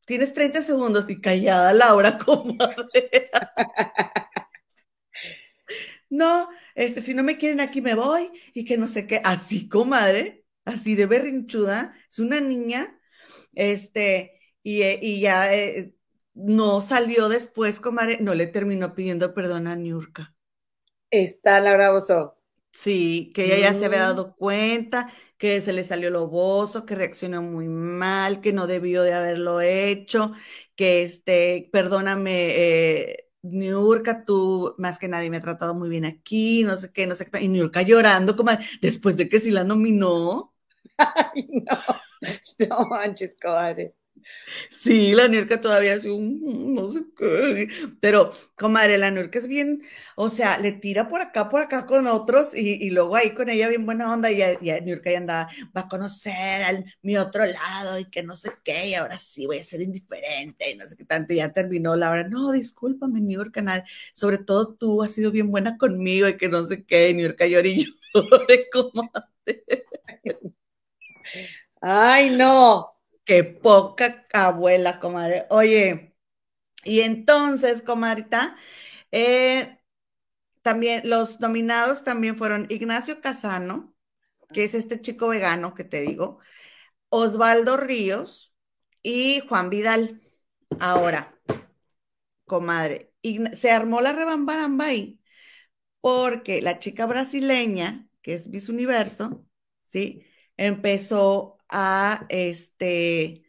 tienes 0.05 0.33
30 0.33 0.61
segundos 0.61 1.09
y 1.09 1.21
callada, 1.21 1.73
Laura, 1.73 2.17
comadre. 2.25 3.29
no, 6.09 6.49
este, 6.75 7.01
si 7.01 7.13
no 7.13 7.23
me 7.23 7.37
quieren 7.37 7.61
aquí 7.61 7.81
me 7.81 7.95
voy 7.95 8.29
y 8.53 8.65
que 8.65 8.77
no 8.77 8.89
sé 8.89 9.07
qué, 9.07 9.21
así, 9.23 9.69
comadre, 9.69 10.45
así 10.65 10.95
de 10.95 11.05
berrinchuda, 11.05 11.95
es 12.11 12.19
una 12.19 12.41
niña, 12.41 12.99
este, 13.53 14.39
y, 14.63 14.83
y 14.83 15.21
ya 15.21 15.53
eh, 15.55 15.94
no 16.35 16.81
salió 16.81 17.29
después, 17.29 17.79
comadre, 17.79 18.19
no 18.21 18.35
le 18.35 18.47
terminó 18.47 18.93
pidiendo 18.93 19.33
perdón 19.33 19.67
a 19.67 19.75
Niurka. 19.75 20.35
Está 21.09 21.59
Laura 21.59 21.91
Bozo. 21.91 22.37
Sí, 22.71 23.31
que 23.33 23.45
ella 23.45 23.69
ya 23.69 23.73
se 23.73 23.85
había 23.85 23.99
mm. 23.99 24.01
dado 24.01 24.35
cuenta, 24.35 25.09
que 25.37 25.61
se 25.61 25.71
le 25.71 25.85
salió 25.85 26.09
lo 26.09 26.27
bozo, 26.27 26.85
que 26.85 26.95
reaccionó 26.95 27.41
muy 27.41 27.69
mal, 27.69 28.41
que 28.41 28.51
no 28.51 28.67
debió 28.67 29.01
de 29.01 29.13
haberlo 29.13 29.61
hecho, 29.61 30.33
que 30.75 31.01
este, 31.03 31.69
perdóname, 31.71 32.31
eh, 33.11 33.29
Niurka, 33.43 34.25
tú 34.25 34.75
más 34.77 34.99
que 34.99 35.07
nadie 35.07 35.29
me 35.29 35.37
ha 35.37 35.41
tratado 35.41 35.73
muy 35.73 35.87
bien 35.89 36.03
aquí, 36.03 36.63
no 36.63 36.75
sé 36.75 36.91
qué, 36.91 37.07
no 37.07 37.15
sé 37.15 37.25
qué, 37.27 37.41
y 37.41 37.47
Niurka 37.47 37.81
llorando, 37.81 38.35
como 38.35 38.51
después 38.81 39.15
de 39.15 39.29
que 39.29 39.39
sí 39.39 39.51
la 39.51 39.63
nominó. 39.63 40.53
Ay, 40.97 41.47
no, 41.49 41.77
no 42.69 42.87
manches, 42.89 43.37
comadre. 43.41 43.95
Sí, 44.69 45.13
la 45.13 45.27
Nurka 45.27 45.59
todavía 45.59 45.93
es 45.93 46.05
un, 46.05 46.75
no 46.75 46.91
sé 46.91 47.01
qué, 47.17 47.67
pero 47.99 48.31
comadre, 48.55 48.97
la 48.97 49.11
Nurka 49.11 49.39
es 49.39 49.47
bien, 49.47 49.81
o 50.15 50.29
sea, 50.29 50.59
le 50.59 50.71
tira 50.73 51.09
por 51.09 51.21
acá, 51.21 51.49
por 51.49 51.61
acá 51.61 51.85
con 51.85 52.07
otros 52.07 52.49
y, 52.55 52.89
luego 52.91 53.15
ahí 53.15 53.31
con 53.33 53.49
ella 53.49 53.67
bien 53.69 53.85
buena 53.85 54.11
onda 54.13 54.31
y, 54.31 54.41
y 54.41 54.81
Nurka 54.81 55.11
ya 55.11 55.17
andaba, 55.17 55.49
va 55.75 55.81
a 55.81 55.87
conocer 55.89 56.63
al 56.63 56.85
mi 57.01 57.17
otro 57.17 57.45
lado 57.45 57.99
y 57.99 58.05
que 58.09 58.23
no 58.23 58.35
sé 58.35 58.51
qué, 58.63 58.89
y 58.89 58.93
ahora 58.93 59.17
sí 59.17 59.45
voy 59.45 59.59
a 59.59 59.63
ser 59.63 59.81
indiferente 59.81 60.71
y 60.71 60.75
no 60.75 60.85
sé 60.85 60.95
qué 60.95 61.05
tanto, 61.05 61.33
y 61.33 61.37
ya 61.37 61.51
terminó 61.53 61.95
la 61.95 62.11
hora, 62.11 62.27
no, 62.27 62.51
discúlpame, 62.51 63.21
Nurka, 63.21 63.61
nada, 63.61 63.83
sobre 64.13 64.37
todo 64.37 64.75
tú 64.75 65.01
has 65.03 65.11
sido 65.13 65.31
bien 65.31 65.49
buena 65.51 65.77
conmigo 65.77 66.27
y 66.27 66.37
que 66.37 66.49
no 66.49 66.63
sé 66.65 66.83
qué, 66.85 67.13
Nurka 67.13 67.45
lloré 67.47 67.69
y 67.69 67.85
lloré, 68.13 68.69
comadre. 68.71 69.65
Ay, 71.81 72.29
no. 72.31 72.94
Qué 73.25 73.43
poca 73.43 74.27
abuela, 74.33 74.99
comadre. 74.99 75.45
Oye, 75.49 76.15
y 76.83 77.01
entonces, 77.01 77.81
comadrita, 77.81 78.57
eh, 79.11 79.79
también 80.63 81.03
los 81.09 81.39
nominados 81.41 82.03
también 82.03 82.37
fueron 82.37 82.67
Ignacio 82.69 83.21
Casano, 83.21 83.95
que 84.53 84.65
es 84.65 84.75
este 84.75 85.01
chico 85.01 85.29
vegano 85.29 85.75
que 85.75 85.85
te 85.85 86.01
digo, 86.01 86.39
Osvaldo 87.09 87.77
Ríos 87.77 88.53
y 89.03 89.41
Juan 89.49 89.69
Vidal. 89.69 90.21
Ahora, 90.79 91.39
comadre, 92.45 93.13
se 93.53 93.71
armó 93.71 94.01
la 94.01 94.13
rebambaramba 94.13 94.85
ahí 94.85 95.19
porque 96.01 96.61
la 96.61 96.79
chica 96.79 97.05
brasileña, 97.07 98.07
que 98.21 98.33
es 98.35 98.49
Miss 98.49 98.69
Universo, 98.69 99.45
¿sí? 99.85 100.25
Empezó 100.57 101.54
a 101.69 102.25
este, 102.29 103.43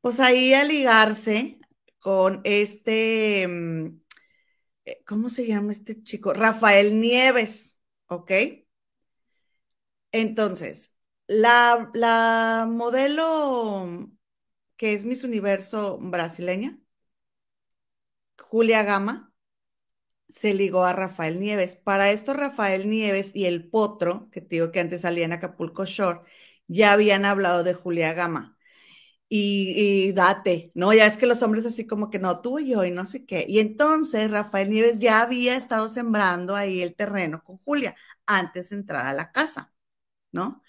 pues 0.00 0.20
ahí 0.20 0.54
a 0.54 0.64
ligarse 0.64 1.60
con 2.00 2.40
este, 2.44 3.46
mm, 3.48 4.00
eh, 4.86 5.04
¿cómo 5.06 5.28
se 5.30 5.46
llama 5.46 5.72
este 5.72 6.02
chico? 6.02 6.32
Rafael 6.34 7.00
Nieves, 7.00 7.78
¿ok? 8.08 8.32
Entonces, 10.12 10.92
la, 11.26 11.90
la 11.94 12.66
modelo 12.70 14.10
que 14.76 14.94
es 14.94 15.04
Miss 15.04 15.24
Universo 15.24 15.98
brasileña, 16.00 16.78
Julia 18.38 18.82
Gama 18.82 19.32
se 20.28 20.54
ligó 20.54 20.84
a 20.84 20.92
Rafael 20.92 21.40
Nieves. 21.40 21.76
Para 21.76 22.10
esto, 22.12 22.34
Rafael 22.34 22.88
Nieves 22.90 23.32
y 23.34 23.46
el 23.46 23.68
Potro, 23.70 24.28
que 24.30 24.40
te 24.40 24.56
digo 24.56 24.72
que 24.72 24.80
antes 24.80 25.02
salía 25.02 25.24
en 25.24 25.32
Acapulco 25.32 25.84
Shore, 25.86 26.20
ya 26.68 26.92
habían 26.92 27.24
hablado 27.24 27.64
de 27.64 27.74
Julia 27.74 28.12
Gama. 28.12 28.56
Y, 29.28 30.12
date, 30.12 30.70
¿no? 30.74 30.92
Ya 30.94 31.06
es 31.06 31.18
que 31.18 31.26
los 31.26 31.42
hombres 31.42 31.66
así 31.66 31.86
como 31.86 32.10
que 32.10 32.18
no, 32.20 32.40
tú 32.42 32.58
y 32.60 32.70
yo 32.70 32.84
y 32.84 32.92
no 32.92 33.06
sé 33.06 33.26
qué. 33.26 33.44
Y 33.48 33.58
entonces 33.60 34.30
Rafael 34.30 34.70
Nieves 34.70 35.00
ya 35.00 35.22
había 35.22 35.56
estado 35.56 35.88
sembrando 35.88 36.54
ahí 36.56 36.80
el 36.82 36.94
terreno 36.94 37.42
con 37.44 37.58
Julia 37.58 37.96
antes 38.26 38.70
de 38.70 38.76
entrar 38.76 39.06
a 39.06 39.12
la 39.14 39.32
casa, 39.32 39.72
¿no? 40.32 40.62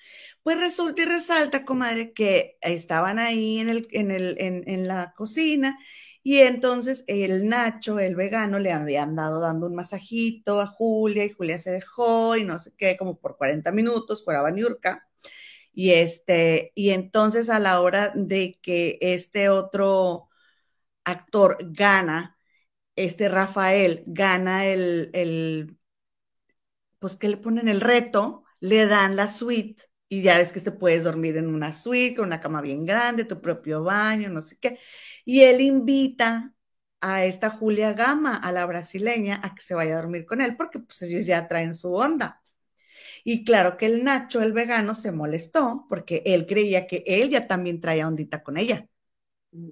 Pues 0.44 0.60
resulta 0.60 1.04
y 1.04 1.06
resalta, 1.06 1.66
comadre, 1.66 2.14
que 2.14 2.58
estaban 2.62 3.20
ahí 3.20 3.60
en, 3.60 3.70
el, 3.70 3.88
en, 3.92 4.12
el, 4.12 4.38
en 4.40 4.88
la 4.88 5.14
cocina 5.16 5.78
y 6.24 6.40
entonces 6.42 7.06
el 7.08 7.48
Nacho, 7.48 8.00
el 8.00 8.16
vegano, 8.18 8.60
le 8.60 8.74
habían 8.74 9.16
dado 9.16 9.40
dando 9.40 9.66
un 9.68 9.76
masajito 9.76 10.60
a 10.60 10.68
Julia 10.68 11.24
y 11.24 11.30
Julia 11.32 11.58
se 11.58 11.72
dejó 11.72 12.36
y 12.36 12.44
no 12.44 12.60
sé 12.60 12.74
qué, 12.78 12.98
como 12.98 13.18
por 13.18 13.38
40 13.38 13.72
minutos, 13.72 14.26
fuera 14.26 14.42
Baniurka. 14.42 15.07
Y 15.80 15.92
este, 15.94 16.72
y 16.76 16.90
entonces 16.92 17.50
a 17.50 17.60
la 17.60 17.82
hora 17.82 18.12
de 18.16 18.58
que 18.64 18.98
este 19.02 19.50
otro 19.50 20.28
actor 21.06 21.58
gana, 21.62 22.38
este 22.96 23.30
Rafael 23.30 24.04
gana 24.08 24.66
el, 24.68 25.12
el 25.14 25.78
pues 27.00 27.16
que 27.16 27.30
le 27.30 27.38
ponen 27.38 27.68
el 27.68 27.82
reto, 27.82 28.44
le 28.60 28.86
dan 28.88 29.16
la 29.16 29.30
suite 29.30 29.84
y 30.10 30.22
ya 30.24 30.38
ves 30.38 30.52
que 30.52 30.62
te 30.62 30.72
puedes 30.72 31.04
dormir 31.04 31.38
en 31.38 31.48
una 31.54 31.74
suite 31.74 32.16
con 32.16 32.26
una 32.28 32.42
cama 32.42 32.62
bien 32.62 32.86
grande, 32.86 33.26
tu 33.26 33.42
propio 33.42 33.84
baño, 33.84 34.30
no 34.30 34.42
sé 34.42 34.58
qué. 34.58 34.80
Y 35.26 35.42
él 35.42 35.62
invita 35.62 36.54
a 37.02 37.26
esta 37.26 37.50
Julia 37.50 37.94
Gama, 37.94 38.38
a 38.38 38.52
la 38.52 38.66
brasileña, 38.66 39.40
a 39.44 39.54
que 39.54 39.62
se 39.62 39.76
vaya 39.76 39.94
a 39.94 40.02
dormir 40.02 40.26
con 40.26 40.42
él, 40.42 40.56
porque 40.58 40.80
pues 40.80 41.02
ellos 41.04 41.26
ya 41.26 41.48
traen 41.48 41.76
su 41.76 41.94
onda. 41.94 42.42
Y 43.30 43.44
claro 43.44 43.76
que 43.76 43.88
el 43.88 44.06
Nacho, 44.06 44.42
el 44.42 44.54
vegano, 44.54 44.96
se 44.96 45.12
molestó 45.12 45.86
porque 45.90 46.24
él 46.26 46.48
creía 46.48 46.88
que 46.88 47.04
él 47.06 47.30
ya 47.30 47.46
también 47.46 47.82
traía 47.82 48.08
ondita 48.08 48.42
con 48.42 48.56
ella. 48.56 48.88
Mm. 49.52 49.72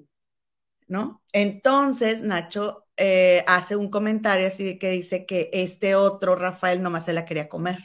¿No? 0.90 1.24
Entonces 1.32 2.22
Nacho 2.22 2.86
eh, 2.98 3.46
hace 3.48 3.78
un 3.78 3.90
comentario 3.90 4.46
así 4.46 4.78
que 4.78 4.90
dice 4.90 5.26
que 5.26 5.50
este 5.54 5.96
otro 5.96 6.36
Rafael 6.36 6.84
nomás 6.84 7.06
se 7.06 7.14
la 7.14 7.24
quería 7.24 7.48
comer, 7.48 7.78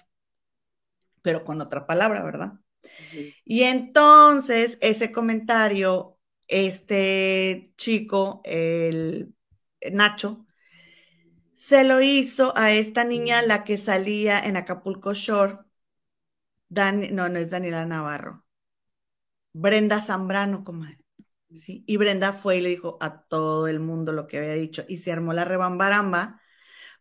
pero 1.22 1.44
con 1.44 1.60
otra 1.60 1.86
palabra, 1.86 2.24
¿verdad? 2.24 2.54
Y 3.44 3.62
entonces 3.62 4.76
ese 4.80 5.12
comentario 5.12 6.18
este 6.48 7.72
chico, 7.76 8.40
el 8.44 9.36
Nacho, 9.92 10.46
se 11.60 11.84
lo 11.84 12.00
hizo 12.00 12.56
a 12.56 12.72
esta 12.72 13.04
niña, 13.04 13.42
la 13.42 13.64
que 13.64 13.76
salía 13.76 14.40
en 14.40 14.56
Acapulco 14.56 15.12
Shore. 15.12 15.58
no, 16.70 17.28
no 17.28 17.38
es 17.38 17.50
Daniela 17.50 17.84
Navarro. 17.84 18.46
Brenda 19.52 20.00
Zambrano, 20.00 20.64
comadre. 20.64 21.04
¿sí? 21.54 21.84
Y 21.86 21.98
Brenda 21.98 22.32
fue 22.32 22.56
y 22.56 22.60
le 22.62 22.70
dijo 22.70 22.96
a 23.02 23.24
todo 23.24 23.68
el 23.68 23.78
mundo 23.78 24.12
lo 24.12 24.26
que 24.26 24.38
había 24.38 24.54
dicho. 24.54 24.84
Y 24.88 24.98
se 24.98 25.12
armó 25.12 25.34
la 25.34 25.44
rebambaramba 25.44 26.40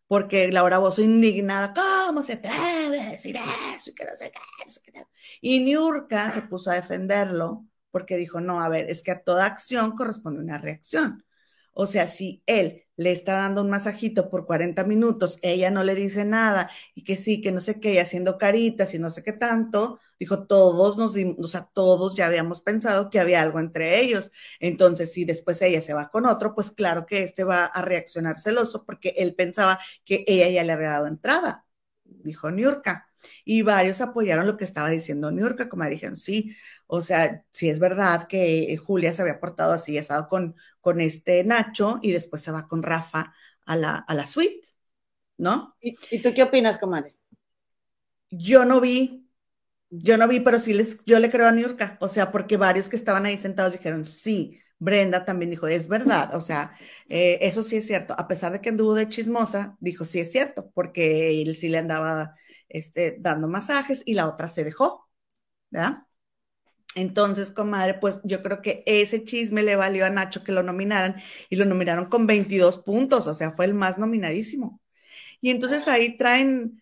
porque 0.07 0.51
Laura 0.51 0.79
Bozo 0.79 1.01
indignada, 1.03 1.73
¿cómo 1.73 2.21
se 2.21 2.33
atreve 2.33 2.99
a 2.99 3.11
decir 3.11 3.37
eso? 3.75 3.91
Y 3.91 3.95
que 3.95 4.03
no 4.03 4.11
sé 4.17 4.29
qué, 4.31 4.39
no 4.65 4.71
sé 4.71 4.81
qué. 4.81 5.05
Y 5.39 5.61
Niurka 5.61 6.33
se 6.33 6.41
puso 6.41 6.71
a 6.71 6.75
defenderlo 6.75 7.65
porque 7.91 8.17
dijo, 8.17 8.41
no, 8.41 8.61
a 8.61 8.67
ver, 8.67 8.89
es 8.89 9.03
que 9.03 9.11
a 9.11 9.23
toda 9.23 9.45
acción 9.45 9.93
corresponde 9.95 10.41
una 10.41 10.57
reacción. 10.57 11.23
O 11.71 11.87
sea, 11.87 12.07
si 12.07 12.43
él 12.45 12.88
le 12.99 13.13
está 13.13 13.33
dando 13.35 13.61
un 13.61 13.69
masajito 13.69 14.29
por 14.29 14.45
40 14.45 14.83
minutos, 14.83 15.39
ella 15.41 15.71
no 15.71 15.83
le 15.85 15.95
dice 15.95 16.25
nada 16.25 16.69
y 16.93 17.03
que 17.05 17.15
sí, 17.15 17.39
que 17.39 17.53
no 17.53 17.61
sé 17.61 17.79
qué, 17.79 17.93
y 17.93 17.97
haciendo 17.97 18.37
caritas 18.37 18.93
y 18.93 18.99
no 18.99 19.09
sé 19.09 19.23
qué 19.23 19.31
tanto, 19.31 19.99
dijo, 20.19 20.45
todos 20.47 20.97
nos 20.97 21.13
dimos, 21.13 21.37
o 21.39 21.47
sea, 21.47 21.69
todos 21.73 22.15
ya 22.17 22.25
habíamos 22.25 22.61
pensado 22.61 23.09
que 23.09 23.21
había 23.21 23.41
algo 23.41 23.59
entre 23.61 24.01
ellos. 24.01 24.31
Entonces, 24.59 25.13
si 25.13 25.23
después 25.23 25.61
ella 25.61 25.81
se 25.81 25.93
va 25.93 26.09
con 26.09 26.25
otro, 26.25 26.53
pues 26.53 26.71
claro 26.71 27.05
que 27.05 27.23
este 27.23 27.45
va 27.45 27.65
a 27.65 27.81
reaccionar 27.81 28.37
celoso 28.37 28.83
porque 28.85 29.13
él 29.17 29.33
pensaba 29.33 29.79
que 30.03 30.25
ella 30.27 30.49
ya 30.49 30.63
le 30.65 30.73
había 30.73 30.89
dado 30.89 31.07
entrada, 31.07 31.65
dijo 32.03 32.51
Niurka. 32.51 33.05
Y 33.45 33.61
varios 33.63 34.01
apoyaron 34.01 34.47
lo 34.47 34.57
que 34.57 34.63
estaba 34.63 34.89
diciendo 34.89 35.31
Niurka, 35.31 35.67
como 35.69 35.85
dijeron, 35.85 36.15
sí, 36.17 36.55
o 36.87 37.01
sea, 37.01 37.45
si 37.51 37.69
es 37.69 37.79
verdad 37.79 38.27
que 38.27 38.77
Julia 38.77 39.13
se 39.13 39.21
había 39.21 39.39
portado 39.39 39.73
así, 39.73 39.97
estado 39.97 40.27
con, 40.29 40.55
con 40.81 41.01
este 41.01 41.43
Nacho 41.43 41.99
y 42.01 42.11
después 42.11 42.41
se 42.41 42.51
va 42.51 42.67
con 42.67 42.83
Rafa 42.83 43.33
a 43.65 43.75
la, 43.75 43.95
a 43.95 44.13
la 44.13 44.25
suite, 44.25 44.67
¿no? 45.37 45.75
¿Y, 45.81 46.21
tú 46.21 46.33
qué 46.33 46.43
opinas, 46.43 46.77
comadre? 46.77 47.15
Yo 48.29 48.65
no 48.65 48.79
vi, 48.79 49.27
yo 49.89 50.17
no 50.17 50.27
vi, 50.27 50.39
pero 50.39 50.59
sí 50.59 50.73
les, 50.73 51.03
yo 51.05 51.19
le 51.19 51.29
creo 51.31 51.47
a 51.47 51.51
Niurka, 51.51 51.97
o 52.01 52.07
sea, 52.07 52.31
porque 52.31 52.57
varios 52.57 52.89
que 52.89 52.95
estaban 52.95 53.25
ahí 53.25 53.37
sentados 53.37 53.73
dijeron, 53.73 54.05
sí, 54.05 54.59
Brenda 54.77 55.25
también 55.25 55.51
dijo, 55.51 55.67
es 55.67 55.87
verdad, 55.87 56.33
o 56.35 56.41
sea, 56.41 56.73
eh, 57.09 57.39
eso 57.41 57.63
sí 57.63 57.77
es 57.77 57.87
cierto, 57.87 58.15
a 58.17 58.27
pesar 58.27 58.51
de 58.51 58.61
que 58.61 58.69
anduvo 58.69 58.93
de 58.95 59.09
chismosa, 59.09 59.77
dijo, 59.79 60.05
sí 60.05 60.19
es 60.19 60.31
cierto, 60.31 60.71
porque 60.73 61.41
él 61.41 61.57
sí 61.57 61.69
le 61.69 61.79
andaba 61.79 62.33
este, 62.69 63.17
dando 63.19 63.47
masajes 63.47 64.03
y 64.05 64.13
la 64.13 64.27
otra 64.27 64.47
se 64.47 64.63
dejó, 64.63 65.09
¿verdad? 65.69 66.03
Entonces, 66.95 67.51
comadre, 67.51 67.95
pues 67.95 68.19
yo 68.23 68.41
creo 68.43 68.61
que 68.61 68.83
ese 68.85 69.23
chisme 69.23 69.63
le 69.63 69.75
valió 69.75 70.05
a 70.05 70.09
Nacho 70.09 70.43
que 70.43 70.51
lo 70.51 70.63
nominaran 70.63 71.21
y 71.49 71.55
lo 71.55 71.65
nominaron 71.65 72.05
con 72.09 72.27
22 72.27 72.79
puntos, 72.79 73.27
o 73.27 73.33
sea, 73.33 73.51
fue 73.51 73.65
el 73.65 73.73
más 73.75 73.97
nominadísimo. 73.97 74.81
Y 75.41 75.51
entonces 75.51 75.87
ahí 75.87 76.17
traen, 76.17 76.81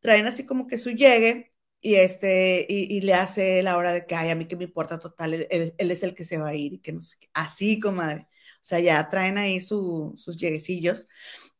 traen 0.00 0.26
así 0.26 0.46
como 0.46 0.66
que 0.66 0.78
su 0.78 0.92
llegue 0.92 1.54
y 1.80 1.96
este, 1.96 2.66
y, 2.68 3.00
le 3.02 3.14
hace 3.14 3.62
la 3.62 3.76
hora 3.76 3.92
de 3.92 4.06
que, 4.06 4.14
ay, 4.16 4.30
a 4.30 4.34
mí 4.34 4.46
que 4.48 4.56
me 4.56 4.64
importa 4.64 4.98
total, 4.98 5.34
él, 5.34 5.74
es 5.78 6.02
el 6.02 6.14
que 6.14 6.24
se 6.24 6.38
va 6.38 6.48
a 6.48 6.54
ir 6.54 6.74
y 6.74 6.78
que 6.80 6.92
no 6.92 7.00
sé 7.00 7.16
qué. 7.20 7.28
Así, 7.34 7.78
comadre. 7.80 8.28
O 8.56 8.68
sea, 8.68 8.80
ya 8.80 9.08
traen 9.08 9.38
ahí 9.38 9.60
sus 9.60 10.36
lleguecillos. 10.36 11.08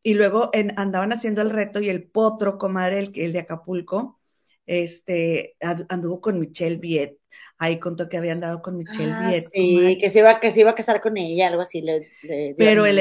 Y 0.02 0.14
luego 0.14 0.50
andaban 0.76 1.12
haciendo 1.12 1.42
el 1.42 1.50
reto 1.50 1.80
y 1.80 1.88
el 1.88 2.08
potro, 2.08 2.58
comadre, 2.58 2.98
el, 3.00 3.12
el 3.14 3.32
de 3.32 3.40
Acapulco, 3.40 4.20
este, 4.66 5.56
anduvo 5.88 6.20
con 6.20 6.40
Michelle 6.40 6.76
Viet. 6.76 7.18
Ahí 7.58 7.78
contó 7.78 8.08
que 8.08 8.16
había 8.16 8.32
andado 8.32 8.60
con 8.62 8.76
Michelle 8.76 9.12
ah, 9.12 9.28
Viet. 9.28 9.44
Sí, 9.52 9.98
que 10.00 10.10
se, 10.10 10.18
iba, 10.18 10.40
que 10.40 10.50
se 10.50 10.60
iba 10.60 10.70
a 10.70 10.74
casar 10.74 11.00
con 11.00 11.16
ella, 11.16 11.48
algo 11.48 11.62
así. 11.62 11.80
Le, 11.80 12.08
Pero 12.56 12.86
el 12.86 12.98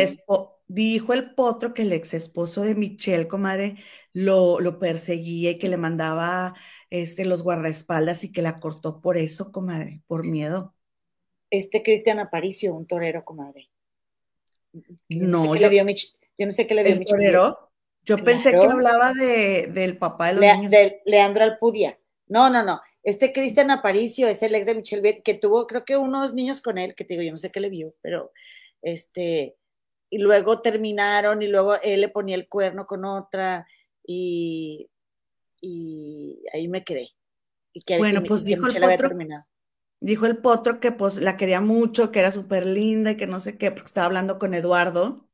dijo 0.67 1.13
el 1.13 1.35
potro 1.35 1.73
que 1.73 1.83
el 1.83 1.93
ex 1.93 2.13
esposo 2.13 2.61
de 2.61 2.75
Michelle, 2.75 3.27
comadre, 3.27 3.75
lo, 4.13 4.59
lo 4.59 4.79
perseguía 4.79 5.51
y 5.51 5.59
que 5.59 5.69
le 5.69 5.77
mandaba 5.77 6.55
este, 6.89 7.25
los 7.25 7.43
guardaespaldas 7.43 8.23
y 8.23 8.31
que 8.31 8.41
la 8.41 8.59
cortó 8.59 9.01
por 9.01 9.17
eso, 9.17 9.51
comadre, 9.51 10.01
por 10.07 10.25
miedo. 10.25 10.73
Este 11.49 11.83
Cristian 11.83 12.19
Aparicio, 12.19 12.73
un 12.73 12.87
torero, 12.87 13.23
comadre. 13.23 13.69
No, 15.09 15.55
yo, 15.55 15.69
vio 15.69 15.85
no 15.85 16.51
sé 16.51 16.67
qué 16.67 16.75
le 16.75 16.83
dio 16.83 17.05
torero? 17.05 17.71
Yo 18.03 18.17
pensé 18.17 18.51
que 18.51 18.65
hablaba 18.65 19.13
de, 19.13 19.67
del 19.67 19.97
papá 19.97 20.27
de 20.27 20.33
los 20.33 20.41
niños. 20.43 20.71
De 20.71 21.01
Leandro 21.05 21.43
Alpudia. 21.43 21.97
No, 22.27 22.49
no, 22.49 22.63
no. 22.63 22.79
Este 23.05 23.31
Cristian 23.31 23.71
Aparicio 23.71 24.27
es 24.27 24.43
el 24.43 24.53
ex 24.55 24.65
de 24.65 24.75
Michelle 24.75 25.01
Viet, 25.01 25.23
que 25.23 25.35
tuvo, 25.35 25.67
creo 25.67 25.85
que 25.85 25.95
unos 25.95 26.33
niños 26.33 26.59
con 26.59 26.77
él, 26.77 26.95
que 26.95 27.05
te 27.05 27.13
digo, 27.13 27.23
yo 27.23 27.31
no 27.31 27.37
sé 27.37 27.51
qué 27.51 27.61
le 27.61 27.69
vio, 27.69 27.95
pero 28.01 28.31
este, 28.81 29.55
y 30.09 30.17
luego 30.17 30.61
terminaron 30.61 31.41
y 31.41 31.47
luego 31.47 31.75
él 31.81 32.01
le 32.01 32.09
ponía 32.09 32.35
el 32.35 32.49
cuerno 32.49 32.85
con 32.85 33.05
otra 33.05 33.67
y, 34.05 34.89
y 35.61 36.43
ahí 36.51 36.67
me 36.67 36.83
quedé. 36.83 37.11
Y 37.71 37.81
que, 37.81 37.97
bueno, 37.97 38.23
pues 38.23 38.43
dijo 38.43 38.67
el 38.67 38.81
potro, 38.81 39.09
dijo 40.01 40.25
el 40.25 40.37
potro 40.37 40.79
que 40.79 40.91
pues 40.91 41.17
la 41.21 41.37
quería 41.37 41.61
mucho, 41.61 42.11
que 42.11 42.19
era 42.19 42.31
súper 42.31 42.65
linda 42.65 43.11
y 43.11 43.17
que 43.17 43.27
no 43.27 43.39
sé 43.39 43.57
qué, 43.57 43.71
porque 43.71 43.85
estaba 43.85 44.07
hablando 44.07 44.39
con 44.39 44.53
Eduardo 44.53 45.25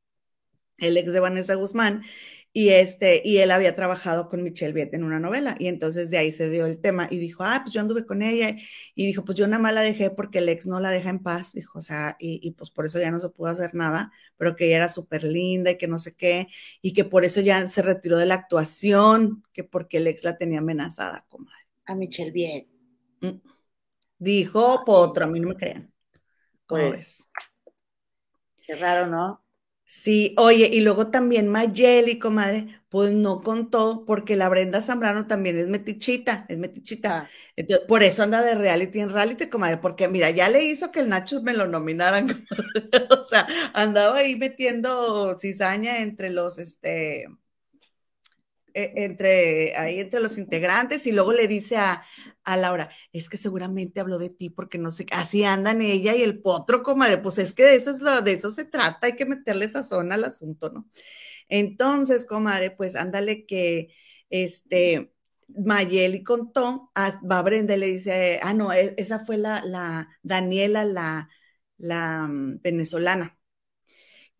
el 0.78 0.96
ex 0.96 1.12
de 1.12 1.20
Vanessa 1.20 1.54
Guzmán, 1.54 2.02
y 2.54 2.68
este, 2.68 3.22
y 3.24 3.38
él 3.38 3.50
había 3.50 3.74
trabajado 3.74 4.28
con 4.28 4.42
Michelle 4.42 4.74
Viet 4.74 4.92
en 4.92 5.04
una 5.04 5.18
novela, 5.18 5.56
y 5.58 5.68
entonces 5.68 6.10
de 6.10 6.18
ahí 6.18 6.32
se 6.32 6.50
dio 6.50 6.66
el 6.66 6.80
tema, 6.80 7.08
y 7.10 7.18
dijo, 7.18 7.44
ah, 7.44 7.60
pues 7.62 7.72
yo 7.72 7.80
anduve 7.80 8.04
con 8.04 8.20
ella, 8.20 8.56
y 8.94 9.06
dijo, 9.06 9.24
pues 9.24 9.38
yo 9.38 9.46
nada 9.46 9.62
más 9.62 9.72
la 9.72 9.80
dejé 9.80 10.10
porque 10.10 10.38
el 10.40 10.48
ex 10.50 10.66
no 10.66 10.78
la 10.78 10.90
deja 10.90 11.08
en 11.08 11.20
paz, 11.20 11.52
dijo, 11.54 11.78
o 11.78 11.82
sea, 11.82 12.16
y, 12.18 12.50
pues 12.52 12.70
por 12.70 12.84
eso 12.84 12.98
ya 13.00 13.10
no 13.10 13.18
se 13.20 13.30
pudo 13.30 13.48
hacer 13.48 13.74
nada, 13.74 14.12
pero 14.36 14.54
que 14.54 14.66
ella 14.66 14.76
era 14.76 14.88
súper 14.88 15.24
linda 15.24 15.70
y 15.70 15.78
que 15.78 15.88
no 15.88 15.98
sé 15.98 16.14
qué, 16.14 16.48
y 16.82 16.92
que 16.92 17.04
por 17.04 17.24
eso 17.24 17.40
ya 17.40 17.66
se 17.68 17.80
retiró 17.80 18.18
de 18.18 18.26
la 18.26 18.34
actuación, 18.34 19.42
que 19.52 19.64
porque 19.64 19.96
el 19.96 20.06
ex 20.06 20.22
la 20.24 20.36
tenía 20.36 20.58
amenazada, 20.58 21.24
comadre. 21.28 21.66
A 21.86 21.94
Michelle 21.94 22.32
Viet. 22.32 22.68
Mm. 23.20 23.40
Dijo 24.18 24.84
Potro, 24.84 25.24
a 25.24 25.28
mí 25.28 25.40
no 25.40 25.48
me 25.48 25.56
crean. 25.56 25.92
¿Cómo 26.66 26.88
pues, 26.88 27.28
Qué 28.64 28.74
raro, 28.76 29.06
¿no? 29.06 29.41
Sí, 29.94 30.34
oye, 30.38 30.70
y 30.72 30.80
luego 30.80 31.10
también 31.10 31.48
Mayeli, 31.48 32.18
comadre, 32.18 32.80
pues 32.88 33.12
no 33.12 33.42
contó, 33.42 34.04
porque 34.06 34.36
la 34.36 34.48
Brenda 34.48 34.80
Zambrano 34.80 35.26
también 35.26 35.58
es 35.58 35.68
metichita, 35.68 36.46
es 36.48 36.56
metichita. 36.56 37.20
Ah. 37.20 37.28
Entonces, 37.56 37.86
por 37.86 38.02
eso 38.02 38.22
anda 38.22 38.40
de 38.42 38.54
reality 38.54 39.00
en 39.00 39.10
reality, 39.10 39.48
comadre, 39.50 39.76
porque 39.76 40.08
mira, 40.08 40.30
ya 40.30 40.48
le 40.48 40.64
hizo 40.64 40.90
que 40.92 41.00
el 41.00 41.10
Nacho 41.10 41.42
me 41.42 41.52
lo 41.52 41.66
nominaran, 41.68 42.46
o 43.10 43.24
sea, 43.26 43.46
andaba 43.74 44.16
ahí 44.16 44.34
metiendo 44.34 45.38
cizaña 45.38 45.98
entre 45.98 46.30
los, 46.30 46.58
este, 46.58 47.26
entre, 48.74 49.76
ahí 49.76 50.00
entre 50.00 50.20
los 50.20 50.38
integrantes, 50.38 51.06
y 51.06 51.12
luego 51.12 51.32
le 51.32 51.48
dice 51.48 51.76
a, 51.76 52.04
a 52.44 52.56
Laura, 52.56 52.90
es 53.12 53.28
que 53.28 53.36
seguramente 53.36 54.00
habló 54.00 54.18
de 54.18 54.30
ti 54.30 54.50
porque 54.50 54.78
no 54.78 54.90
sé, 54.92 55.06
así 55.12 55.44
andan 55.44 55.82
ella 55.82 56.14
y 56.16 56.22
el 56.22 56.40
potro, 56.40 56.82
comadre, 56.82 57.18
pues 57.18 57.38
es 57.38 57.52
que 57.52 57.64
de 57.64 57.76
eso 57.76 57.90
es 57.90 58.00
lo, 58.00 58.20
de 58.22 58.32
eso 58.32 58.50
se 58.50 58.64
trata, 58.64 59.06
hay 59.06 59.16
que 59.16 59.26
meterle 59.26 59.64
esa 59.66 59.82
zona 59.84 60.14
al 60.16 60.24
asunto, 60.24 60.70
¿no? 60.70 60.88
Entonces, 61.48 62.26
comadre, 62.26 62.70
pues 62.72 62.96
ándale 62.96 63.46
que 63.46 63.94
este 64.30 65.12
Mayeli 65.48 66.22
contó, 66.22 66.90
a, 66.94 67.20
va 67.30 67.42
Brenda 67.42 67.76
y 67.76 67.78
le 67.78 67.86
dice, 67.86 68.40
ah, 68.42 68.54
no, 68.54 68.72
e, 68.72 68.94
esa 68.96 69.24
fue 69.24 69.36
la, 69.36 69.62
la 69.64 70.08
Daniela, 70.22 70.84
la, 70.84 71.28
la 71.78 72.26
mm, 72.28 72.60
venezolana. 72.62 73.38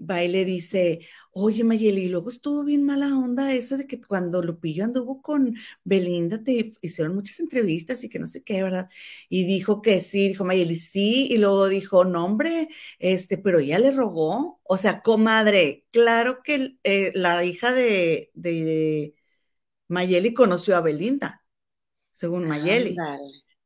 Va 0.04 0.24
y 0.24 0.28
le 0.28 0.44
dice, 0.44 1.06
oye 1.30 1.62
Mayeli, 1.64 2.02
y 2.04 2.08
luego 2.08 2.28
estuvo 2.30 2.64
bien 2.64 2.82
mala 2.84 3.16
onda 3.16 3.52
eso 3.54 3.76
de 3.76 3.86
que 3.86 4.00
cuando 4.00 4.42
Lupillo 4.42 4.84
anduvo 4.84 5.22
con 5.22 5.54
Belinda 5.84 6.42
te 6.42 6.72
hicieron 6.82 7.14
muchas 7.14 7.38
entrevistas 7.40 8.02
y 8.02 8.08
que 8.08 8.18
no 8.18 8.26
sé 8.26 8.42
qué, 8.42 8.62
¿verdad? 8.62 8.88
Y 9.28 9.44
dijo 9.46 9.80
que 9.82 10.00
sí, 10.00 10.28
dijo 10.28 10.44
Mayeli, 10.44 10.76
sí, 10.78 11.28
y 11.30 11.38
luego 11.38 11.68
dijo, 11.68 12.04
no 12.04 12.24
hombre, 12.24 12.68
este, 12.98 13.38
pero 13.38 13.60
ella 13.60 13.78
le 13.78 13.92
rogó, 13.92 14.60
o 14.64 14.76
sea, 14.76 15.02
comadre, 15.02 15.86
claro 15.92 16.42
que 16.42 16.76
eh, 16.82 17.12
la 17.14 17.44
hija 17.44 17.72
de, 17.72 18.30
de 18.34 19.14
Mayeli 19.88 20.34
conoció 20.34 20.76
a 20.76 20.80
Belinda, 20.82 21.44
según 22.12 22.46
Mayeli. 22.46 23.06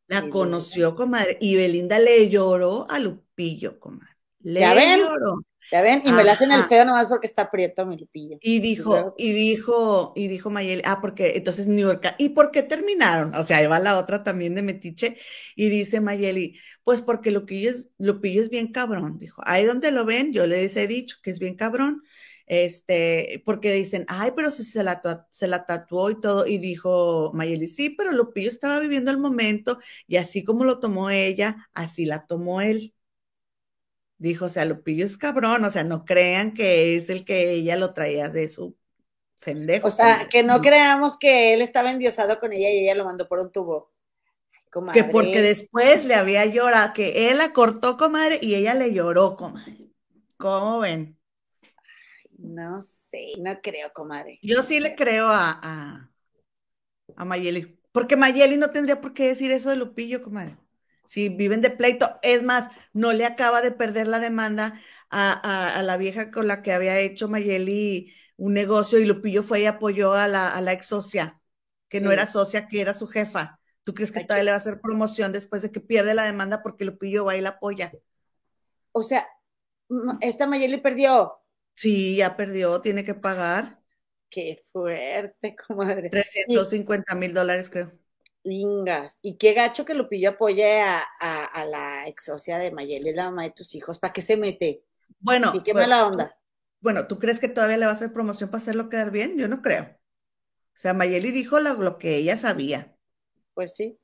La 0.09 0.29
conoció, 0.29 0.95
comadre, 0.95 1.37
y 1.41 1.57
Belinda 1.57 1.99
le 1.99 2.29
lloró 2.29 2.87
a 2.91 2.99
Lupillo, 3.01 3.81
comadre. 3.81 4.15
Le 4.41 4.95
lloró. 4.95 5.41
¿Ya 5.73 5.83
ven? 5.83 6.03
Y 6.05 6.13
me 6.13 6.23
la 6.23 6.33
hacen 6.33 6.53
el 6.53 6.65
feo 6.65 6.85
nomás 6.85 7.09
porque 7.09 7.27
está 7.27 7.51
prieto 7.51 7.85
mi 7.87 7.97
lupillo. 7.97 8.39
Y 8.41 8.61
dijo, 8.61 9.15
y 9.19 9.33
dijo, 9.33 10.13
y 10.15 10.29
dijo 10.29 10.51
Mayeli, 10.51 10.83
ah, 10.85 11.01
porque 11.01 11.37
entonces 11.37 11.67
New 11.67 11.89
York, 11.89 12.15
¿y 12.19 12.31
por 12.31 12.51
qué 12.51 12.63
terminaron? 12.63 13.35
O 13.35 13.45
sea, 13.45 13.59
ahí 13.59 13.67
va 13.67 13.79
la 13.79 13.99
otra 13.99 14.23
también 14.23 14.55
de 14.55 14.63
Metiche, 14.63 15.17
y 15.57 15.69
dice 15.69 16.01
Mayeli, 16.01 16.59
pues 16.85 17.03
porque 17.03 17.31
Lupillo 17.31 17.71
es, 17.71 17.89
Lupillo 17.99 18.43
es 18.43 18.49
bien 18.49 18.71
cabrón, 18.71 19.19
dijo, 19.19 19.43
ahí 19.45 19.65
donde 19.65 19.91
lo 19.91 20.05
ven, 20.05 20.33
yo 20.33 20.47
les 20.47 20.77
he 20.77 20.87
dicho 20.87 21.17
que 21.23 21.31
es 21.31 21.41
bien 21.41 21.57
cabrón, 21.57 22.03
este, 22.47 23.43
porque 23.45 23.73
dicen, 23.73 24.05
ay, 24.07 24.31
pero 24.37 24.53
si 24.53 24.63
se 24.63 24.85
la, 24.85 25.01
se 25.31 25.49
la 25.49 25.67
tatuó 25.67 26.11
y 26.11 26.21
todo, 26.21 26.47
y 26.47 26.59
dijo 26.59 27.33
Mayeli, 27.35 27.69
sí, 27.69 27.91
pero 27.91 28.13
Lupillo 28.13 28.49
estaba 28.49 28.79
viviendo 28.79 29.11
el 29.11 29.19
momento, 29.19 29.79
y 30.07 30.17
así 30.17 30.45
como 30.45 30.65
lo 30.65 30.79
tomó 30.79 31.11
ella, 31.11 31.69
así 31.75 32.07
la 32.07 32.25
tomó 32.27 32.61
él. 32.61 32.93
Dijo, 34.19 34.47
o 34.47 34.49
sea, 34.49 34.65
Lupillo 34.65 35.05
es 35.05 35.19
cabrón, 35.19 35.65
o 35.65 35.71
sea, 35.71 35.85
no 35.85 36.05
crean 36.05 36.55
que 36.55 36.97
es 36.97 37.11
el 37.11 37.25
que 37.25 37.51
ella 37.51 37.77
lo 37.77 37.93
traía 37.93 38.31
de 38.31 38.49
su 38.49 38.77
sendejo. 39.37 39.89
O 39.89 39.91
sea, 39.91 40.27
que 40.31 40.43
no 40.43 40.61
creamos 40.63 41.19
que 41.19 41.53
él 41.53 41.61
estaba 41.61 41.91
endiosado 41.91 42.39
con 42.39 42.53
ella 42.53 42.71
y 42.71 42.79
ella 42.79 42.95
lo 42.95 43.05
mandó 43.05 43.29
por 43.29 43.41
un 43.41 43.53
tubo. 43.53 43.93
Que 44.93 45.05
porque 45.05 45.41
después 45.41 46.05
le 46.05 46.15
había 46.15 46.45
llorado, 46.45 46.93
que 46.93 47.31
él 47.31 47.39
la 47.39 47.53
cortó, 47.53 47.97
comadre, 47.97 48.39
y 48.43 48.55
ella 48.55 48.75
le 48.75 48.93
lloró, 48.93 49.37
comadre. 49.37 49.91
¿Cómo 50.37 50.81
ven? 50.81 51.19
No 52.37 52.81
sé, 52.83 53.33
no 53.39 53.59
creo, 53.63 53.93
comadre. 53.95 54.39
Yo 54.43 54.63
sí 54.63 54.81
le 54.81 54.95
creo 54.95 55.29
a, 55.29 55.59
a, 55.63 56.11
a 57.17 57.25
Mayeli, 57.25 57.79
porque 57.93 58.17
Mayeli 58.17 58.59
no 58.59 58.71
tendría 58.71 59.01
por 59.01 59.15
qué 59.15 59.29
decir 59.29 59.51
eso 59.51 59.71
de 59.71 59.77
Lupillo, 59.77 60.23
comadre 60.23 60.59
si 61.07 61.29
viven 61.29 61.61
de 61.61 61.71
pleito. 61.71 62.19
Es 62.23 62.43
más, 62.43 62.69
no 62.93 63.13
le 63.13 63.25
acaba 63.25 63.63
de 63.63 63.71
perder 63.71 64.07
la 64.09 64.19
demanda 64.19 64.81
a, 65.11 65.83
la 65.85 65.97
vieja 65.97 66.31
con 66.31 66.47
la 66.47 66.63
que 66.63 66.73
había 66.73 66.99
hecho 66.99 67.29
Mayeli 67.29 68.13
un 68.37 68.53
negocio 68.53 68.99
y 68.99 69.07
Lupillo 69.07 69.43
fue 69.43 69.63
y 69.63 69.67
apoyó 69.67 70.13
a 70.13 70.29
la, 70.29 70.49
a 70.49 70.61
la 70.61 70.73
ex 70.73 70.87
socia, 70.87 71.41
que 71.89 72.01
no 72.01 72.13
era 72.13 72.27
socia, 72.27 72.69
que 72.69 72.81
era 72.81 72.93
su 72.93 73.07
jefa. 73.07 73.59
¿Tú 73.83 73.95
crees 73.95 74.13
que 74.13 74.25
todavía 74.25 74.45
le 74.45 74.51
va 74.51 74.57
a 74.57 74.61
hacer 74.61 74.81
promoción 74.81 75.33
después 75.33 75.63
de 75.63 75.71
que 75.71 75.81
pierde 75.81 76.13
la 76.13 76.25
demanda 76.25 76.63
porque 76.63 76.85
Lupillo 76.85 77.25
va 77.25 77.37
y 77.37 77.41
la 77.41 77.51
apoya? 77.51 77.93
O 78.93 79.03
sea, 79.03 79.27
esta 80.21 80.47
Mayeli 80.47 80.79
perdió. 80.79 81.35
Sí, 81.75 82.17
ya 82.17 82.37
perdió, 82.37 82.81
tiene 82.81 83.05
que 83.05 83.15
pagar. 83.15 83.81
Qué 84.29 84.65
fuerte, 84.73 85.57
comadre. 85.67 86.11
350 86.11 87.15
mil 87.15 87.33
dólares, 87.33 87.71
creo. 87.71 87.93
Y 88.49 89.37
qué 89.39 89.53
gacho 89.55 89.85
que 89.85 89.95
Lupillo 89.95 90.31
apoye 90.31 90.81
a, 90.81 91.67
la 91.69 92.07
ex 92.07 92.25
socia 92.25 92.59
de 92.59 92.71
Mayeli, 92.71 93.13
la 93.13 93.27
mamá 93.27 93.45
de 93.45 93.51
tus 93.51 93.75
hijos. 93.75 93.99
¿Para 93.99 94.13
qué 94.13 94.23
se 94.23 94.37
mete? 94.37 94.85
Bueno. 95.19 95.53
qué 95.65 95.75
mala 95.75 96.07
onda. 96.07 96.39
Bueno, 96.81 97.07
¿tú 97.07 97.19
crees 97.19 97.41
que 97.41 97.49
todavía 97.49 97.79
le 97.79 97.87
va 97.87 97.93
a 97.93 97.95
hacer 97.95 98.13
promoción 98.13 98.51
para 98.51 98.63
hacerlo 98.63 98.89
quedar 98.89 99.11
bien? 99.11 99.37
Yo 99.39 99.49
no 99.49 99.63
creo. 99.63 99.85
O 99.85 100.79
sea, 100.79 100.95
Mayeli 100.95 101.33
dijo 101.33 101.59
lo, 101.59 101.75
lo 101.75 101.99
que 101.99 102.17
ella 102.17 102.37
sabía. 102.37 102.97
Pues 103.55 103.75
sí. 103.75 103.99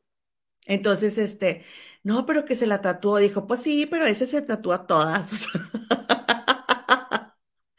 Entonces, 0.66 1.18
este, 1.18 1.64
no, 2.02 2.26
pero 2.26 2.44
que 2.44 2.54
se 2.54 2.66
la 2.66 2.80
tatuó. 2.80 3.18
Dijo, 3.18 3.46
pues 3.46 3.60
sí, 3.60 3.86
pero 3.86 4.06
ese 4.06 4.26
se 4.26 4.42
tatúa 4.42 4.86
todas. 4.86 5.48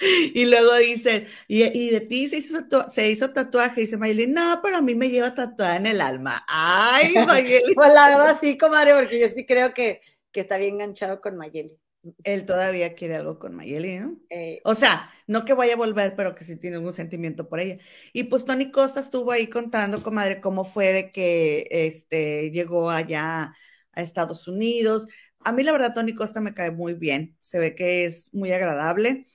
Y 0.34 0.46
luego 0.46 0.76
dicen, 0.76 1.28
y, 1.48 1.90
de 1.90 2.02
ti 2.02 2.30
se 2.30 2.38
hizo, 2.38 2.58
se 2.90 3.10
hizo 3.10 3.32
tatuaje, 3.32 3.82
dice 3.82 3.98
Mayeli, 3.98 4.28
no, 4.28 4.60
pero 4.62 4.78
a 4.78 4.82
mí 4.82 4.96
me 4.96 5.10
lleva 5.10 5.34
tatuada 5.34 5.78
en 5.78 5.86
el 5.86 6.02
alma. 6.02 6.44
Ay, 6.48 7.14
Mayeli. 7.28 7.74
pues 7.76 7.94
la 7.94 8.10
verdad 8.10 8.38
sí, 8.40 8.58
comadre, 8.58 8.94
porque 8.94 9.20
yo 9.20 9.30
sí 9.30 9.46
creo 9.46 9.74
que, 9.74 10.02
que 10.32 10.42
está 10.42 10.58
bien 10.58 10.76
enganchado 10.76 11.22
con 11.22 11.38
Mayeli. 11.38 11.78
Él 12.26 12.46
todavía 12.46 12.96
quiere 12.96 13.16
algo 13.16 13.40
con 13.40 13.56
Mayeli, 13.56 14.00
¿no? 14.00 14.18
Eh, 14.30 14.60
o 14.66 14.76
sea, 14.76 15.10
no 15.26 15.46
que 15.46 15.54
vaya 15.54 15.74
a 15.74 15.78
volver, 15.78 16.16
pero 16.18 16.36
que 16.36 16.44
sí 16.44 16.58
tiene 16.58 16.76
algún 16.76 16.92
sentimiento 16.92 17.48
por 17.48 17.62
ella. 17.62 17.78
Y 18.12 18.26
pues 18.26 18.44
Tony 18.44 18.72
Costa 18.72 19.00
estuvo 19.00 19.32
ahí 19.32 19.48
contando, 19.48 20.04
comadre, 20.04 20.42
cómo 20.42 20.66
fue 20.66 20.92
de 20.92 21.12
que 21.12 21.68
este, 21.72 22.52
llegó 22.52 22.90
allá 22.90 23.56
a 23.94 24.02
Estados 24.02 24.50
Unidos. 24.50 25.08
A 25.40 25.54
mí 25.54 25.64
la 25.64 25.72
verdad 25.72 25.94
Tony 25.94 26.14
Costa 26.14 26.42
me 26.42 26.54
cae 26.54 26.72
muy 26.72 26.94
bien, 26.94 27.38
se 27.40 27.60
ve 27.60 27.74
que 27.74 28.06
es 28.06 28.34
muy 28.34 28.52
agradable. 28.52 29.28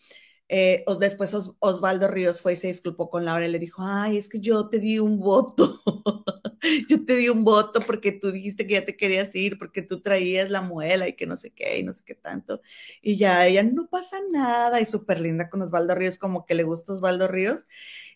Eh, 0.50 0.84
después 0.98 1.34
Osvaldo 1.58 2.08
Ríos 2.08 2.40
fue 2.40 2.54
y 2.54 2.56
se 2.56 2.68
disculpó 2.68 3.10
con 3.10 3.26
Laura 3.26 3.46
y 3.46 3.50
le 3.50 3.58
dijo, 3.58 3.82
ay, 3.84 4.16
es 4.16 4.30
que 4.30 4.40
yo 4.40 4.68
te 4.68 4.78
di 4.78 4.98
un 4.98 5.20
voto, 5.20 5.82
yo 6.88 7.04
te 7.04 7.16
di 7.16 7.28
un 7.28 7.44
voto 7.44 7.80
porque 7.80 8.12
tú 8.12 8.32
dijiste 8.32 8.66
que 8.66 8.74
ya 8.74 8.84
te 8.86 8.96
querías 8.96 9.34
ir, 9.34 9.58
porque 9.58 9.82
tú 9.82 10.00
traías 10.00 10.50
la 10.50 10.62
muela 10.62 11.06
y 11.06 11.16
que 11.16 11.26
no 11.26 11.36
sé 11.36 11.50
qué 11.50 11.78
y 11.78 11.82
no 11.82 11.92
sé 11.92 12.02
qué 12.04 12.14
tanto. 12.14 12.62
Y 13.02 13.18
ya 13.18 13.46
ella, 13.46 13.62
no 13.62 13.88
pasa 13.88 14.16
nada, 14.30 14.80
y 14.80 14.86
súper 14.86 15.20
linda 15.20 15.50
con 15.50 15.60
Osvaldo 15.60 15.94
Ríos, 15.94 16.16
como 16.16 16.46
que 16.46 16.54
le 16.54 16.62
gusta 16.62 16.94
Osvaldo 16.94 17.28
Ríos. 17.28 17.66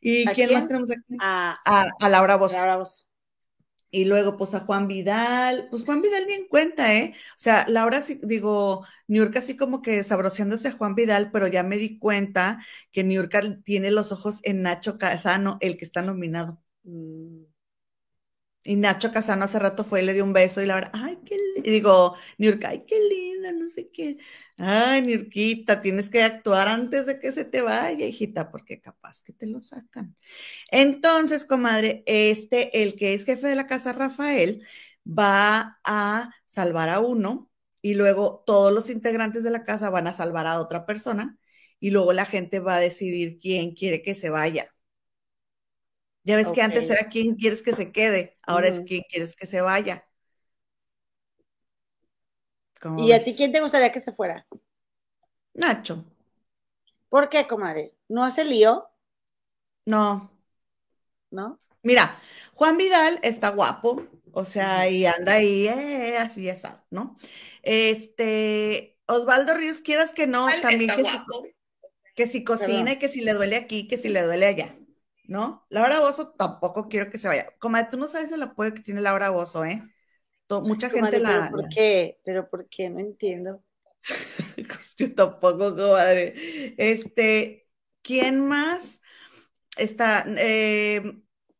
¿Y 0.00 0.24
quién, 0.28 0.52
más 0.54 0.66
tenemos 0.66 0.90
aquí? 0.90 1.16
A, 1.20 1.58
a, 2.00 2.08
Laura 2.08 2.36
Bosch. 2.36 2.52
Laura 2.52 2.82
y 3.92 4.06
luego, 4.06 4.36
pues 4.38 4.54
a 4.54 4.60
Juan 4.60 4.88
Vidal, 4.88 5.68
pues 5.70 5.84
Juan 5.84 6.02
Vidal 6.02 6.26
ni 6.26 6.32
en 6.34 6.48
cuenta, 6.48 6.94
¿eh? 6.96 7.14
O 7.36 7.38
sea, 7.38 7.66
Laura, 7.68 8.02
sí, 8.02 8.18
digo, 8.24 8.86
Niurka 9.06 9.40
así 9.40 9.56
como 9.56 9.82
que 9.82 10.02
sabroseándose 10.02 10.68
a 10.68 10.72
Juan 10.72 10.94
Vidal, 10.96 11.30
pero 11.32 11.46
ya 11.46 11.62
me 11.62 11.76
di 11.76 11.98
cuenta 11.98 12.64
que 12.90 13.04
Niurka 13.04 13.42
tiene 13.62 13.90
los 13.92 14.10
ojos 14.10 14.40
en 14.44 14.62
Nacho 14.62 14.98
Casano, 14.98 15.58
el 15.60 15.76
que 15.76 15.84
está 15.84 16.02
nominado. 16.02 16.60
Mm. 16.84 17.51
Y 18.64 18.76
Nacho 18.76 19.10
Casano 19.12 19.44
hace 19.44 19.58
rato 19.58 19.84
fue 19.84 20.02
y 20.02 20.06
le 20.06 20.12
dio 20.14 20.22
un 20.24 20.32
beso 20.32 20.62
y 20.62 20.66
la 20.66 20.76
verdad, 20.76 20.92
ay, 20.94 21.18
qué 21.24 21.36
y 21.56 21.70
digo, 21.70 22.16
Niurka, 22.38 22.68
ay, 22.68 22.84
qué 22.86 22.96
linda, 23.08 23.52
no 23.52 23.68
sé 23.68 23.90
qué. 23.90 24.18
Ay, 24.56 25.02
Niurquita, 25.02 25.82
tienes 25.82 26.10
que 26.10 26.22
actuar 26.22 26.68
antes 26.68 27.06
de 27.06 27.18
que 27.18 27.32
se 27.32 27.44
te 27.44 27.62
vaya, 27.62 28.06
hijita, 28.06 28.50
porque 28.52 28.80
capaz 28.80 29.20
que 29.22 29.32
te 29.32 29.46
lo 29.48 29.60
sacan. 29.62 30.16
Entonces, 30.70 31.44
comadre, 31.44 32.02
este, 32.06 32.82
el 32.82 32.96
que 32.96 33.14
es 33.14 33.24
jefe 33.24 33.48
de 33.48 33.56
la 33.56 33.66
casa, 33.66 33.92
Rafael, 33.92 34.64
va 35.06 35.80
a 35.84 36.32
salvar 36.46 36.88
a 36.88 37.00
uno 37.00 37.50
y 37.82 37.94
luego 37.94 38.42
todos 38.46 38.72
los 38.72 38.90
integrantes 38.90 39.42
de 39.44 39.50
la 39.50 39.64
casa 39.64 39.90
van 39.90 40.06
a 40.06 40.12
salvar 40.12 40.46
a 40.46 40.60
otra 40.60 40.86
persona 40.86 41.38
y 41.80 41.90
luego 41.90 42.12
la 42.12 42.26
gente 42.26 42.60
va 42.60 42.76
a 42.76 42.80
decidir 42.80 43.38
quién 43.40 43.74
quiere 43.74 44.02
que 44.02 44.14
se 44.14 44.30
vaya. 44.30 44.71
Ya 46.24 46.36
ves 46.36 46.52
que 46.52 46.62
antes 46.62 46.88
era 46.88 47.08
quién 47.08 47.34
quieres 47.34 47.62
que 47.62 47.74
se 47.74 47.90
quede, 47.90 48.38
ahora 48.42 48.68
es 48.68 48.80
quién 48.80 49.02
quieres 49.08 49.34
que 49.34 49.46
se 49.46 49.60
vaya. 49.60 50.06
¿Y 52.98 53.12
a 53.12 53.22
ti 53.22 53.34
quién 53.34 53.52
te 53.52 53.60
gustaría 53.60 53.92
que 53.92 54.00
se 54.00 54.12
fuera? 54.12 54.46
Nacho. 55.54 56.04
¿Por 57.08 57.28
qué, 57.28 57.46
comadre? 57.46 57.94
¿No 58.08 58.24
hace 58.24 58.44
lío? 58.44 58.88
No. 59.86 60.30
¿No? 61.30 61.60
Mira, 61.82 62.20
Juan 62.54 62.76
Vidal 62.76 63.18
está 63.22 63.50
guapo, 63.50 64.06
o 64.32 64.44
sea, 64.44 64.88
y 64.88 65.04
anda 65.04 65.34
ahí, 65.34 65.66
eh, 65.66 66.16
así 66.18 66.44
ya 66.44 66.84
¿no? 66.90 67.16
Este, 67.62 68.96
Osvaldo 69.06 69.54
Ríos, 69.54 69.80
quieras 69.80 70.14
que 70.14 70.26
no, 70.26 70.46
también 70.60 70.90
que, 70.94 71.04
Si, 71.04 71.18
que 72.14 72.26
si 72.26 72.44
cocina 72.44 72.92
y 72.92 72.98
que 72.98 73.08
si 73.08 73.20
le 73.20 73.32
duele 73.34 73.56
aquí, 73.56 73.88
que 73.88 73.98
si 73.98 74.08
le 74.08 74.22
duele 74.22 74.46
allá. 74.46 74.76
¿No? 75.24 75.66
Laura 75.68 76.00
Bozo 76.00 76.32
tampoco 76.34 76.88
quiero 76.88 77.10
que 77.10 77.18
se 77.18 77.28
vaya. 77.28 77.46
Comadre, 77.58 77.88
tú 77.90 77.96
no 77.96 78.08
sabes 78.08 78.32
el 78.32 78.42
apoyo 78.42 78.74
que 78.74 78.82
tiene 78.82 79.00
Laura 79.00 79.30
Bozo, 79.30 79.64
¿eh? 79.64 79.82
mucha 80.60 80.90
gente 80.90 81.18
la. 81.18 81.48
¿Pero 81.50 81.50
por 81.50 81.68
qué? 81.68 82.20
¿Pero 82.24 82.50
por 82.50 82.68
qué? 82.68 82.90
No 82.90 83.00
entiendo. 83.00 83.62
Yo 84.98 85.14
tampoco, 85.14 85.74
comadre. 85.74 86.34
Este, 86.76 87.66
¿quién 88.02 88.46
más? 88.46 89.00
Está, 89.76 90.24
eh, 90.26 91.02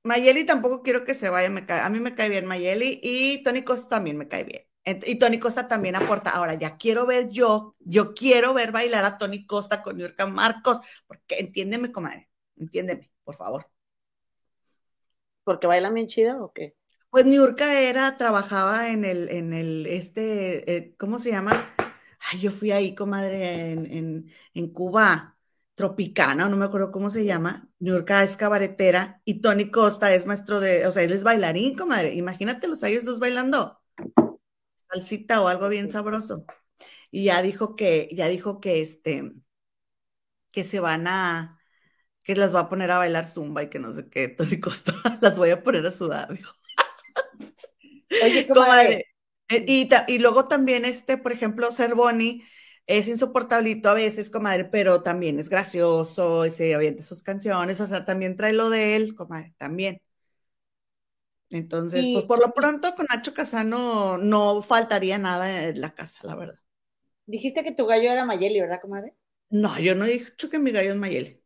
Mayeli 0.03 0.45
tampoco 0.45 0.83
quiero 0.83 1.05
que 1.05 1.15
se 1.15 1.31
vaya, 1.31 1.49
me 1.49 1.65
cae, 1.65 1.81
a 1.81 1.89
mí 1.89 1.99
me 2.01 2.15
cae 2.15 2.29
bien 2.29 2.45
Mayeli 2.45 3.01
y 3.03 3.43
Tony 3.43 3.63
Costa 3.63 3.89
también 3.89 4.19
me 4.19 4.29
cae 4.29 4.45
bien. 4.45 4.63
Y 5.07 5.15
Tony 5.15 5.39
Costa 5.39 5.69
también 5.69 5.95
aporta. 5.95 6.31
Ahora, 6.31 6.55
ya 6.55 6.77
quiero 6.77 7.07
ver 7.07 7.29
yo, 7.31 7.77
yo 7.79 8.15
quiero 8.15 8.53
ver 8.53 8.73
bailar 8.73 9.05
a 9.05 9.17
Tony 9.17 9.47
Costa 9.47 9.81
con 9.83 9.97
Yurka 9.97 10.27
Marcos, 10.27 10.81
porque 11.07 11.39
entiéndeme, 11.39 11.93
comadre, 11.93 12.29
entiéndeme, 12.57 13.12
por 13.24 13.36
favor. 13.36 13.66
¿Porque 15.44 15.66
baila 15.66 15.90
bien 15.90 16.07
chido 16.07 16.44
o 16.44 16.53
qué? 16.53 16.77
Pues 17.11 17.27
Niurka 17.27 17.81
era, 17.81 18.16
trabajaba 18.16 18.89
en 18.89 19.05
el, 19.05 19.28
en 19.28 19.53
el, 19.53 19.86
este, 19.86 20.77
eh, 20.77 20.94
¿cómo 20.99 21.19
se 21.19 21.31
llama? 21.31 21.74
Ay, 22.20 22.40
yo 22.40 22.51
fui 22.51 22.73
ahí, 22.73 22.94
comadre, 22.94 23.73
en, 23.73 24.31
en, 24.55 24.73
Cuba, 24.73 25.36
Tropicana, 25.74 26.49
no 26.49 26.57
me 26.57 26.65
acuerdo 26.65 26.93
cómo 26.93 27.11
se 27.11 27.24
llama. 27.24 27.69
Niurka 27.81 28.23
es 28.24 28.36
cabaretera 28.36 29.20
y 29.24 29.40
Tony 29.40 29.70
Costa 29.70 30.15
es 30.15 30.27
maestro 30.27 30.61
de, 30.61 30.86
o 30.86 30.93
sea, 30.93 31.03
él 31.03 31.12
es 31.12 31.24
bailarín, 31.24 31.77
comadre. 31.77 32.15
Imagínate 32.15 32.69
los 32.69 32.82
ellos 32.82 33.05
dos 33.05 33.19
bailando 33.19 33.82
salsita 34.90 35.43
o 35.43 35.49
algo 35.49 35.69
bien 35.69 35.90
sabroso. 35.90 36.44
Y 37.11 37.24
ya 37.27 37.43
dijo 37.43 37.77
que, 37.77 38.09
ya 38.12 38.28
dijo 38.28 38.61
que 38.61 38.82
este, 38.82 39.32
que 40.51 40.65
se 40.65 40.81
van 40.81 41.07
a, 41.07 41.61
que 42.23 42.36
las 42.36 42.55
va 42.55 42.61
a 42.61 42.69
poner 42.69 42.90
a 42.90 42.99
bailar 42.99 43.27
zumba 43.27 43.62
y 43.62 43.70
que 43.70 43.78
no 43.78 43.93
sé 43.93 44.09
qué, 44.09 44.28
Tony 44.28 44.61
Costa, 44.61 44.93
las 45.20 45.39
voy 45.39 45.51
a 45.51 45.62
poner 45.62 45.86
a 45.86 45.93
sudar, 45.93 46.32
dijo. 46.32 46.55
Oye, 48.23 48.47
comadre. 48.47 49.07
Eh, 49.49 49.65
y, 49.66 49.89
y, 50.07 50.19
luego 50.19 50.44
también, 50.44 50.85
este, 50.85 51.19
por 51.19 51.32
ejemplo, 51.32 51.73
Cervoni 51.73 52.43
es 52.86 53.09
insoportablito 53.09 53.89
a 53.89 53.94
veces, 53.94 54.31
comadre, 54.31 54.65
pero 54.65 55.03
también 55.03 55.39
es 55.39 55.49
gracioso, 55.49 56.47
y 56.47 56.51
se 56.51 56.74
avienta 56.74 57.03
sus 57.03 57.23
canciones, 57.23 57.81
o 57.81 57.86
sea, 57.86 58.05
también 58.05 58.36
trae 58.36 58.53
lo 58.53 58.70
de 58.70 58.97
él, 58.97 59.15
comadre, 59.15 59.55
también. 59.59 60.01
Entonces, 61.51 62.05
pues 62.15 62.24
por 62.24 62.40
lo 62.40 62.55
pronto 62.55 62.94
con 62.94 63.07
Nacho 63.11 63.35
Casano 63.35 64.16
no 64.16 64.62
faltaría 64.62 65.19
nada 65.19 65.65
en 65.65 65.81
la 65.81 65.94
casa, 65.94 66.20
la 66.23 66.35
verdad. 66.35 66.59
Dijiste 67.27 67.62
que 67.62 67.73
tu 67.73 67.86
gallo 67.86 68.11
era 68.11 68.24
Mayeli, 68.24 68.61
¿verdad, 68.61 68.81
comadre? 68.81 69.15
No, 69.51 69.78
yo 69.78 69.94
no 69.94 70.07
he 70.07 70.12
dicho 70.12 70.49
que 70.49 70.59
mi 70.59 70.70
gallo 70.70 70.90
es 70.90 70.97
Mayeli. 70.97 71.41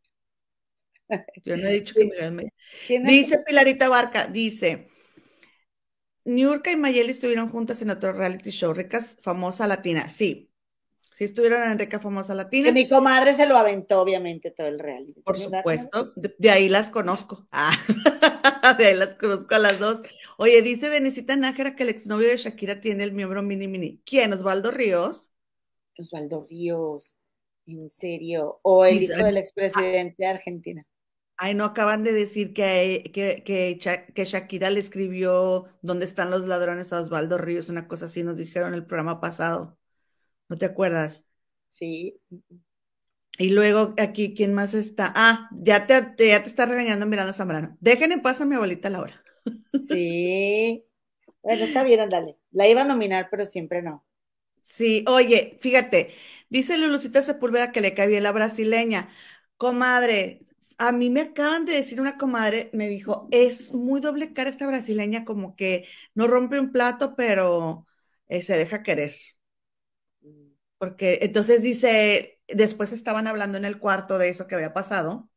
Yo 1.45 1.57
no 1.57 1.69
he 1.69 1.73
dicho 1.73 1.95
que 1.95 2.31
Mayeli. 2.31 2.53
Dice 3.05 3.39
Pilarita 3.47 3.89
Barca, 3.89 4.27
dice, 4.27 4.89
Niurka 6.27 6.73
y 6.73 6.77
Mayeli 6.77 7.13
estuvieron 7.13 7.49
juntas 7.49 7.81
en 7.83 7.91
otro 7.91 8.13
reality 8.13 8.51
show, 8.51 8.73
Ricas 8.73 9.17
Famosa 9.21 9.69
Latina. 9.69 10.09
Sí, 10.09 10.51
sí 11.13 11.23
estuvieron 11.23 11.63
en 11.71 11.79
Rica 11.79 12.01
Famosa 12.01 12.35
Latina. 12.35 12.67
Que 12.67 12.73
mi 12.73 12.89
comadre 12.89 13.35
se 13.37 13.47
lo 13.47 13.57
aventó, 13.57 14.01
obviamente, 14.01 14.51
todo 14.51 14.67
el 14.67 14.81
reality. 14.81 15.23
Por 15.23 15.39
supuesto, 15.39 16.13
de, 16.17 16.51
ahí 16.51 16.69
las 16.69 16.91
conozco. 16.91 17.47
Ah, 17.53 17.73
de 18.79 18.87
ahí 18.87 18.97
las 18.97 19.15
conozco 19.15 19.55
a 19.55 19.61
las 19.61 19.79
dos. 19.79 20.03
Oye, 20.37 20.61
dice 20.63 20.89
Denisita 20.89 21.37
Nájera 21.37 21.77
que 21.77 21.85
el 21.85 21.91
exnovio 21.91 22.29
de 22.29 22.37
Shakira 22.37 22.81
tiene 22.81 23.05
el 23.05 23.13
miembro 23.13 23.45
mini 23.45 23.69
mini. 23.69 24.03
¿Quién? 24.05 24.33
¿Osvaldo 24.33 24.73
Ríos? 24.73 25.31
Osvaldo 25.97 26.45
Ríos, 26.51 27.17
en 27.67 27.89
serio. 27.89 28.59
O 28.63 28.85
el 28.85 29.01
hijo 29.01 29.25
del 29.25 29.37
expresidente 29.37 30.17
de 30.19 30.27
Argentina. 30.27 30.85
Ay, 31.39 31.55
no 31.55 31.65
acaban 31.65 32.03
de 32.03 32.13
decir 32.13 32.55
que, 32.55 33.11
que, 33.13 33.43
que, 33.45 34.25
Shakira 34.25 34.71
le 34.71 34.81
escribió 34.81 35.67
¿Dónde 35.83 36.07
están 36.07 36.31
los 36.31 36.49
ladrones 36.49 36.93
a 36.93 37.03
Osvaldo 37.03 37.37
Ríos? 37.37 37.69
Una 37.69 37.87
cosa 37.89 38.07
así 38.07 38.23
nos 38.23 38.39
dijeron 38.39 38.73
el 38.75 38.87
programa 38.87 39.21
pasado. 39.21 39.79
¿No 40.49 40.57
te 40.57 40.67
acuerdas? 40.67 41.27
Sí. 41.69 42.19
Y 43.39 43.51
luego 43.51 43.95
aquí, 43.99 44.35
¿quién 44.35 44.55
más 44.55 44.73
está? 44.73 45.13
Ah, 45.15 45.51
ya 45.53 45.87
te, 45.87 45.95
ya 46.27 46.43
te 46.43 46.49
está 46.49 46.65
regañando 46.65 47.07
Miranda 47.07 47.35
Zambrano. 47.35 47.77
Dejen 47.81 48.13
en 48.13 48.23
paz 48.23 48.41
a 48.41 48.47
mi 48.47 48.55
abuelita 48.55 48.89
Laura. 48.89 49.23
Sí. 49.79 50.85
Bueno, 51.43 51.65
está 51.65 51.85
bien, 51.85 52.01
ándale. 52.01 52.39
La 52.51 52.69
iba 52.69 52.83
a 52.83 52.85
nominar, 52.85 53.29
pero 53.31 53.45
siempre 53.45 53.83
no. 53.83 54.05
Sí, 54.63 55.05
oye, 55.09 55.59
fíjate, 55.61 56.15
dice 56.49 56.77
Lulucita 56.77 57.23
Sepúlveda 57.23 57.73
que 57.73 57.81
le 57.81 57.95
cae 57.95 58.09
bien 58.09 58.23
la 58.25 58.33
brasileña. 58.33 59.11
Comadre, 59.57 60.43
a 60.79 60.93
mí 60.93 61.11
me 61.11 61.21
acaban 61.23 61.65
de 61.67 61.75
decir 61.75 62.01
una 62.01 62.19
comadre, 62.19 62.71
me 62.73 62.89
dijo, 62.89 63.29
es 63.31 63.73
muy 63.75 64.01
doble 64.01 64.33
cara 64.35 64.51
esta 64.51 64.67
brasileña, 64.67 65.25
como 65.25 65.57
que 65.57 65.87
no 66.15 66.27
rompe 66.29 66.61
un 66.61 66.73
plato, 66.73 67.15
pero 67.17 67.87
eh, 68.29 68.43
se 68.43 68.57
deja 68.59 68.83
querer. 68.83 69.13
Mm. 70.23 70.49
Porque 70.79 71.19
entonces 71.23 71.63
dice, 71.63 72.41
después 72.49 72.93
estaban 72.93 73.27
hablando 73.27 73.59
en 73.59 73.65
el 73.65 73.79
cuarto 73.79 74.19
de 74.19 74.29
eso 74.29 74.47
que 74.47 74.55
había 74.57 74.75
pasado. 74.75 75.31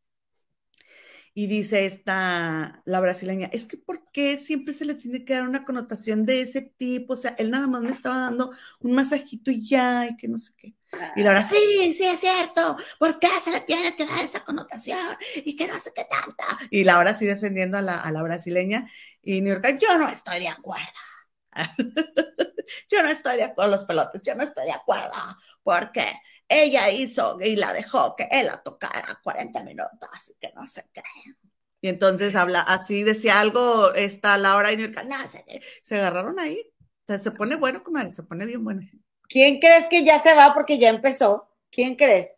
Y 1.34 1.48
dice 1.48 1.86
esta, 1.86 2.82
la 2.86 2.99
brasileña, 2.99 3.49
es 3.53 3.66
que 3.68 3.78
¿por 3.78 4.11
qué 4.11 4.38
siempre 4.38 4.74
se 4.74 4.86
le 4.86 4.95
tiene 4.95 5.24
que 5.26 5.34
dar 5.36 5.48
una 5.48 5.64
connotación 5.66 6.26
de 6.26 6.41
ese 6.41 6.61
tipo? 6.61 7.14
O 7.14 7.18
sea, 7.18 7.32
él 7.38 7.52
nada 7.52 7.68
más 7.68 7.82
me 7.84 7.91
estaba 7.91 8.18
dando 8.20 8.52
un 8.80 8.94
masajito 8.94 9.52
y 9.52 9.66
ya, 9.68 10.07
y 10.07 10.18
que 10.18 10.28
no 10.28 10.38
sé 10.38 10.53
qué. 10.57 10.76
Y 11.16 11.24
Laura, 11.24 11.44
sí, 11.44 11.94
sí 11.94 12.06
es 12.06 12.20
cierto, 12.20 12.76
¿por 12.98 13.20
qué 13.20 13.28
se 13.44 13.52
le 13.52 13.61
tiene 13.61 13.95
que 13.95 14.06
dar 14.06 14.24
esa 14.24 14.44
connotación? 14.44 14.99
Y 15.36 15.56
que 15.56 15.68
no 15.68 15.80
sé 15.80 15.91
qué 15.94 16.06
tanta. 16.06 16.45
Y 16.70 16.84
Laura 16.84 17.14
sí 17.14 17.26
defendiendo 17.26 17.78
a 17.78 17.82
la, 17.82 18.24
brasileña. 18.24 18.90
Y 19.22 19.41
New 19.41 19.53
York, 19.53 19.78
yo 19.80 19.98
no 19.98 20.10
estoy 20.10 20.40
de 20.40 20.49
acuerdo. 20.49 20.88
yo 22.90 23.03
no 23.03 23.10
estoy 23.10 23.38
de 23.38 23.44
acuerdo 23.44 23.72
los 23.72 23.86
pelotes, 23.86 24.22
yo 24.24 24.36
no 24.36 24.44
estoy 24.44 24.66
de 24.66 24.72
acuerdo, 24.72 25.11
porque 25.64 26.06
ella 26.48 26.90
hizo 26.90 27.38
y 27.41 27.56
la 27.56 27.74
dejó 27.74 28.16
que 28.16 28.28
él 28.32 28.48
la 28.48 28.61
tocara 28.61 29.20
40 29.24 29.64
minutos, 29.64 30.10
así 30.11 30.36
que 30.40 30.52
no 30.56 30.68
sé 30.68 30.86
qué. 30.94 31.03
Y 31.82 31.88
entonces 31.88 32.36
habla, 32.36 32.61
así 32.61 33.03
decía 33.03 33.40
algo, 33.40 33.94
está 33.94 34.38
Laura 34.38 34.72
y 34.72 34.78
New 34.78 34.91
York, 34.91 35.06
no 35.07 35.16
Se 35.84 35.98
agarraron 35.98 36.40
ahí. 36.40 36.61
se 37.07 37.32
pone 37.32 37.56
bueno, 37.56 37.84
comadre, 37.84 38.14
se 38.14 38.24
pone 38.24 38.45
bien 38.45 38.64
bueno. 38.64 38.82
¿Quién 39.30 39.60
crees 39.60 39.88
que 39.88 40.04
ya 40.04 40.20
se 40.20 40.34
va 40.34 40.54
porque 40.54 40.80
ya 40.80 40.90
empezó? 40.90 41.48
¿Quién 41.72 41.96
crees? 41.96 42.36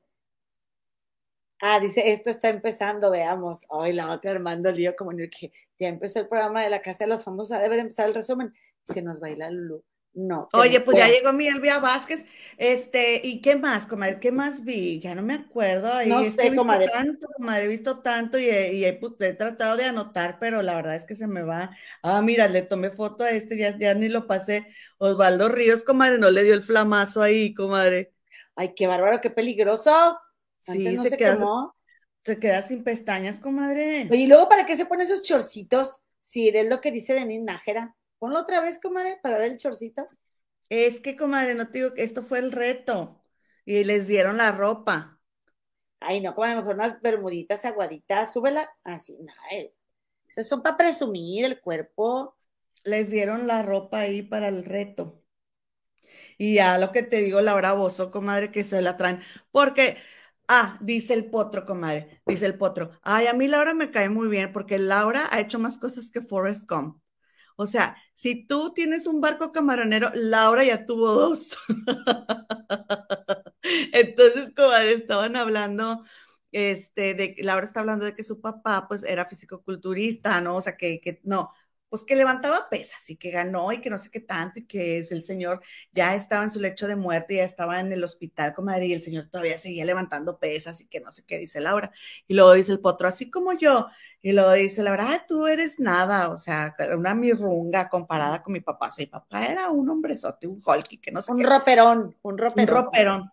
Ah, 1.61 1.79
dice, 1.79 2.11
esto 2.11 2.29
está 2.29 2.49
empezando, 2.49 3.11
veamos. 3.11 3.65
Ay, 3.69 3.93
la 3.93 4.11
otra 4.11 4.31
armando 4.31 4.71
lío 4.71 4.95
como 4.95 5.11
que 5.15 5.51
ya 5.79 5.87
empezó 5.87 6.19
el 6.19 6.27
programa 6.27 6.63
de 6.63 6.69
la 6.69 6.81
Casa 6.81 7.05
de 7.05 7.11
los 7.11 7.23
Famosos, 7.23 7.59
debe 7.59 7.79
empezar 7.79 8.07
el 8.07 8.15
resumen. 8.15 8.53
Se 8.83 9.01
nos 9.01 9.19
baila 9.19 9.49
Lulu. 9.51 9.83
No. 10.13 10.49
Oye, 10.53 10.81
pues 10.81 10.97
ya 10.97 11.07
llegó 11.07 11.31
mi 11.31 11.47
Elvia 11.47 11.79
Vázquez. 11.79 12.25
Este, 12.57 13.21
¿y 13.23 13.41
qué 13.41 13.55
más, 13.55 13.85
comadre? 13.85 14.19
¿Qué 14.19 14.31
más 14.31 14.63
vi? 14.63 14.99
Ya 14.99 15.15
no 15.15 15.21
me 15.21 15.33
acuerdo. 15.33 15.89
no 16.05 16.23
sé, 16.25 16.47
he 16.47 16.55
comadre. 16.55 16.87
Tanto, 16.89 17.27
comadre, 17.37 17.63
he 17.63 17.67
visto 17.67 18.01
tanto 18.01 18.37
y, 18.37 18.49
he, 18.49 18.99
tratado 19.37 19.77
de 19.77 19.85
anotar, 19.85 20.37
pero 20.39 20.61
la 20.61 20.75
verdad 20.75 20.95
es 20.95 21.05
que 21.05 21.15
se 21.15 21.27
me 21.27 21.43
va. 21.43 21.75
Ah, 22.03 22.21
mira, 22.21 22.47
le 22.49 22.61
tomé 22.61 22.91
foto 22.91 23.23
a 23.23 23.31
este, 23.31 23.57
ya, 23.57 23.77
ya 23.77 23.93
ni 23.93 24.09
lo 24.09 24.27
pasé. 24.27 24.67
Osvaldo 24.97 25.47
Ríos, 25.47 25.83
comadre, 25.83 26.17
no 26.17 26.29
le 26.29 26.43
dio 26.43 26.53
el 26.53 26.63
flamazo 26.63 27.21
ahí, 27.21 27.53
comadre. 27.53 28.13
Ay, 28.55 28.73
qué 28.75 28.87
bárbaro, 28.87 29.21
qué 29.21 29.29
peligroso. 29.29 30.19
sí, 30.61 30.97
se, 30.97 31.17
quedó. 31.17 31.75
Se 32.25 32.37
queda 32.37 32.61
sin 32.61 32.83
pestañas, 32.83 33.39
comadre. 33.39 34.07
Oye, 34.11 34.23
y 34.23 34.27
luego, 34.27 34.49
¿para 34.49 34.65
qué 34.65 34.75
se 34.75 34.85
pone 34.85 35.03
esos 35.03 35.23
chorcitos? 35.23 36.01
Si 36.19 36.49
es 36.49 36.69
lo 36.69 36.81
que 36.81 36.91
dice 36.91 37.13
Denis 37.13 37.41
Nájera. 37.41 37.95
Ponlo 38.21 38.41
otra 38.41 38.61
vez, 38.61 38.77
comadre, 38.77 39.17
para 39.23 39.39
ver 39.39 39.49
el 39.49 39.57
chorcito. 39.57 40.07
Es 40.69 41.01
que, 41.01 41.17
comadre, 41.17 41.55
no 41.55 41.71
te 41.71 41.79
digo 41.79 41.95
que 41.95 42.03
esto 42.03 42.21
fue 42.21 42.37
el 42.37 42.51
reto. 42.51 43.19
Y 43.65 43.83
les 43.83 44.05
dieron 44.05 44.37
la 44.37 44.51
ropa. 44.51 45.19
Ay, 45.99 46.21
no, 46.21 46.35
comadre, 46.35 46.57
mejor 46.57 46.75
unas 46.75 47.01
bermuditas 47.01 47.65
aguaditas, 47.65 48.31
súbela. 48.31 48.69
Así, 48.83 49.17
no, 49.23 49.33
eh. 49.51 49.73
Esas 50.27 50.47
son 50.47 50.61
para 50.61 50.77
presumir 50.77 51.45
el 51.45 51.59
cuerpo. 51.59 52.35
Les 52.83 53.09
dieron 53.09 53.47
la 53.47 53.63
ropa 53.63 54.01
ahí 54.01 54.21
para 54.21 54.49
el 54.49 54.63
reto. 54.63 55.23
Y 56.37 56.53
ya 56.55 56.77
lo 56.77 56.91
que 56.91 57.01
te 57.01 57.17
digo, 57.21 57.41
Laura 57.41 57.73
Bozo, 57.73 58.11
comadre, 58.11 58.51
que 58.51 58.63
se 58.63 58.83
la 58.83 58.97
traen. 58.97 59.19
Porque, 59.51 59.97
ah, 60.47 60.77
dice 60.79 61.15
el 61.15 61.25
potro, 61.31 61.65
comadre, 61.65 62.21
dice 62.27 62.45
el 62.45 62.55
potro. 62.59 62.91
Ay, 63.01 63.25
a 63.25 63.33
mí 63.33 63.47
Laura 63.47 63.73
me 63.73 63.89
cae 63.89 64.09
muy 64.09 64.27
bien 64.27 64.53
porque 64.53 64.77
Laura 64.77 65.27
ha 65.31 65.39
hecho 65.39 65.57
más 65.57 65.79
cosas 65.79 66.11
que 66.11 66.21
Forrest 66.21 66.69
Gump. 66.69 67.00
O 67.61 67.67
sea, 67.67 67.95
si 68.13 68.45
tú 68.47 68.73
tienes 68.73 69.07
un 69.07 69.21
barco 69.21 69.51
camaronero, 69.51 70.09
Laura 70.15 70.63
ya 70.63 70.85
tuvo 70.85 71.11
dos. 71.13 71.57
Entonces, 73.93 74.51
comadre, 74.55 74.93
estaban 74.93 75.35
hablando, 75.35 76.03
este, 76.51 77.13
de 77.13 77.35
Laura 77.39 77.65
está 77.65 77.81
hablando 77.81 78.05
de 78.05 78.15
que 78.15 78.23
su 78.23 78.41
papá, 78.41 78.87
pues, 78.87 79.03
era 79.03 79.25
fisicoculturista, 79.25 80.41
¿no? 80.41 80.55
O 80.55 80.61
sea, 80.61 80.75
que, 80.77 80.99
que 81.01 81.19
no, 81.23 81.51
pues 81.91 82.05
que 82.05 82.15
levantaba 82.15 82.69
pesas 82.69 83.09
y 83.09 83.17
que 83.17 83.31
ganó 83.31 83.69
y 83.73 83.81
que 83.81 83.89
no 83.89 83.99
sé 83.99 84.09
qué 84.09 84.21
tanto 84.21 84.59
y 84.59 84.65
que 84.65 84.99
es 84.99 85.11
el 85.11 85.25
señor 85.25 85.61
ya 85.91 86.15
estaba 86.15 86.41
en 86.41 86.49
su 86.49 86.61
lecho 86.61 86.87
de 86.87 86.95
muerte, 86.95 87.35
ya 87.35 87.43
estaba 87.43 87.81
en 87.81 87.91
el 87.91 88.01
hospital, 88.01 88.53
comadre, 88.53 88.87
y 88.87 88.93
el 88.93 89.03
señor 89.03 89.27
todavía 89.29 89.57
seguía 89.57 89.83
levantando 89.83 90.39
pesas 90.39 90.79
y 90.79 90.87
que 90.87 91.01
no 91.01 91.11
sé 91.11 91.25
qué 91.25 91.37
dice 91.37 91.59
Laura. 91.59 91.91
Y 92.29 92.33
luego 92.33 92.53
dice 92.53 92.71
el 92.71 92.79
potro, 92.79 93.09
así 93.09 93.29
como 93.29 93.51
yo. 93.57 93.87
Y 94.21 94.31
luego 94.31 94.53
dice 94.53 94.83
Laura, 94.83 95.07
ah, 95.11 95.25
tú 95.27 95.47
eres 95.47 95.81
nada, 95.81 96.29
o 96.29 96.37
sea, 96.37 96.75
una 96.97 97.13
mirrunga 97.13 97.89
comparada 97.89 98.41
con 98.41 98.53
mi 98.53 98.61
papá. 98.61 98.87
O 98.87 98.91
sea, 98.91 99.03
mi 99.03 99.11
papá 99.11 99.45
era 99.45 99.69
un 99.69 99.89
hombrezote, 99.89 100.47
un 100.47 100.61
holky, 100.63 100.97
que 100.97 101.11
no 101.11 101.21
sé 101.21 101.33
un 101.33 101.39
qué. 101.39 101.45
Roperón, 101.45 102.15
un 102.21 102.37
roperón, 102.37 102.77
un 102.77 102.83
roperón. 102.85 103.31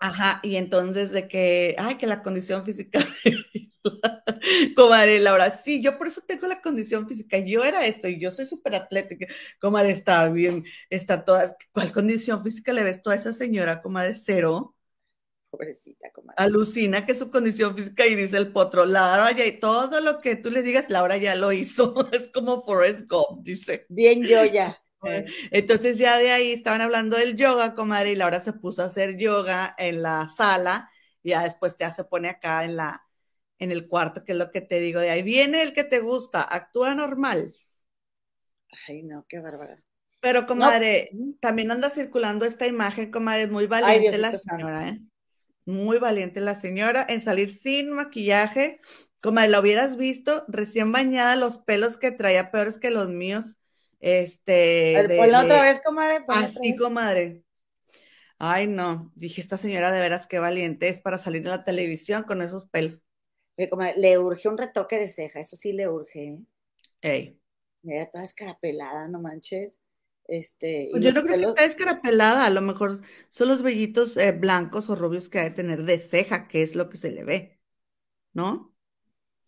Ajá, 0.00 0.40
y 0.44 0.56
entonces 0.56 1.10
de 1.10 1.26
que, 1.28 1.74
ay, 1.78 1.96
que 1.96 2.06
la 2.06 2.22
condición 2.22 2.64
física 2.64 3.00
comadre 4.76 5.18
Laura, 5.18 5.50
sí, 5.50 5.82
yo 5.82 5.98
por 5.98 6.06
eso 6.06 6.20
tengo 6.26 6.46
la 6.46 6.60
condición 6.60 7.08
física, 7.08 7.38
yo 7.38 7.64
era 7.64 7.86
esto 7.86 8.08
y 8.08 8.18
yo 8.20 8.30
soy 8.30 8.46
súper 8.46 8.74
atlética, 8.74 9.26
comadre, 9.60 9.90
está 9.90 10.28
bien, 10.28 10.64
está 10.90 11.24
toda, 11.24 11.56
¿cuál 11.72 11.92
condición 11.92 12.42
física 12.42 12.72
le 12.72 12.84
ves 12.84 13.02
toda 13.02 13.16
esa 13.16 13.32
señora, 13.32 13.82
comadre, 13.82 14.14
cero? 14.14 14.74
Pobrecita, 15.50 16.10
comadre. 16.12 16.34
Alucina 16.44 17.06
que 17.06 17.14
su 17.14 17.30
condición 17.30 17.74
física 17.74 18.06
y 18.06 18.14
dice 18.14 18.36
el 18.36 18.52
potro, 18.52 18.84
Laura, 18.84 19.32
ya, 19.32 19.46
y 19.46 19.58
todo 19.58 20.00
lo 20.00 20.20
que 20.20 20.36
tú 20.36 20.50
le 20.50 20.62
digas, 20.62 20.90
Laura 20.90 21.16
ya 21.16 21.34
lo 21.34 21.52
hizo, 21.52 22.08
es 22.12 22.28
como 22.28 22.62
Forrest 22.62 23.08
Gump, 23.08 23.42
dice. 23.42 23.86
Bien 23.88 24.22
yo 24.22 24.44
ya. 24.44 24.76
Entonces 25.50 25.98
ya 25.98 26.18
de 26.18 26.30
ahí 26.30 26.52
estaban 26.52 26.80
hablando 26.80 27.16
del 27.16 27.36
yoga, 27.36 27.74
comadre, 27.74 28.12
y 28.12 28.16
Laura 28.16 28.40
se 28.40 28.52
puso 28.52 28.82
a 28.82 28.86
hacer 28.86 29.16
yoga 29.16 29.74
en 29.78 30.02
la 30.02 30.28
sala, 30.28 30.90
y 31.22 31.30
ya 31.30 31.42
después 31.44 31.76
ya 31.78 31.92
se 31.92 32.04
pone 32.04 32.28
acá 32.28 32.64
en 32.64 32.76
la, 32.76 33.06
en 33.58 33.72
el 33.72 33.88
cuarto, 33.88 34.24
que 34.24 34.32
es 34.32 34.38
lo 34.38 34.50
que 34.50 34.60
te 34.60 34.80
digo, 34.80 35.00
de 35.00 35.10
ahí 35.10 35.22
viene 35.22 35.62
el 35.62 35.72
que 35.72 35.84
te 35.84 36.00
gusta, 36.00 36.42
actúa 36.42 36.94
normal. 36.94 37.54
Ay, 38.88 39.02
no, 39.02 39.24
qué 39.28 39.38
bárbara. 39.40 39.82
Pero, 40.20 40.46
comadre, 40.46 41.10
también 41.40 41.70
anda 41.70 41.90
circulando 41.90 42.44
esta 42.44 42.66
imagen, 42.66 43.10
comadre, 43.10 43.46
muy 43.46 43.66
valiente 43.66 44.18
la 44.18 44.32
señora, 44.32 44.88
¿eh? 44.88 45.00
Muy 45.64 45.98
valiente 45.98 46.40
la 46.40 46.54
señora 46.54 47.06
en 47.08 47.20
salir 47.20 47.50
sin 47.50 47.92
maquillaje. 47.92 48.80
Comadre, 49.20 49.50
la 49.50 49.60
hubieras 49.60 49.96
visto 49.96 50.44
recién 50.48 50.92
bañada, 50.92 51.36
los 51.36 51.58
pelos 51.58 51.98
que 51.98 52.10
traía 52.10 52.50
peores 52.50 52.78
que 52.78 52.90
los 52.90 53.10
míos. 53.10 53.56
Este. 54.00 55.06
la 55.08 55.42
otra 55.42 55.62
vez, 55.62 55.80
comadre. 55.84 56.24
Así, 56.28 56.76
comadre. 56.76 57.42
Ay, 58.38 58.66
no. 58.68 59.10
Dije, 59.16 59.40
esta 59.40 59.56
señora 59.56 59.90
de 59.90 60.00
veras 60.00 60.26
qué 60.26 60.38
valiente 60.38 60.88
es 60.88 61.00
para 61.00 61.18
salir 61.18 61.42
en 61.42 61.50
la 61.50 61.64
televisión 61.64 62.22
con 62.22 62.40
esos 62.40 62.66
pelos 62.66 63.04
le 63.96 64.18
urge 64.18 64.48
un 64.48 64.58
retoque 64.58 64.98
de 64.98 65.08
ceja, 65.08 65.40
eso 65.40 65.56
sí 65.56 65.72
le 65.72 65.88
urge. 65.88 66.28
¿eh? 66.28 66.38
Ey. 67.00 67.40
Mira, 67.82 68.10
toda 68.10 68.24
escarapelada, 68.24 69.08
no 69.08 69.20
manches. 69.20 69.78
Este, 70.24 70.88
pues 70.90 71.02
yo 71.02 71.12
no 71.12 71.22
creo 71.22 71.38
que 71.38 71.44
está 71.46 71.64
escarapelada, 71.64 72.44
a 72.44 72.50
lo 72.50 72.60
mejor 72.60 73.00
son 73.30 73.48
los 73.48 73.62
vellitos 73.62 74.18
eh, 74.18 74.32
blancos 74.32 74.90
o 74.90 74.94
rubios 74.94 75.30
que 75.30 75.38
hay 75.38 75.48
de 75.48 75.54
tener 75.54 75.84
de 75.84 75.98
ceja, 75.98 76.48
que 76.48 76.62
es 76.62 76.74
lo 76.74 76.90
que 76.90 76.98
se 76.98 77.10
le 77.10 77.24
ve, 77.24 77.58
¿no? 78.34 78.74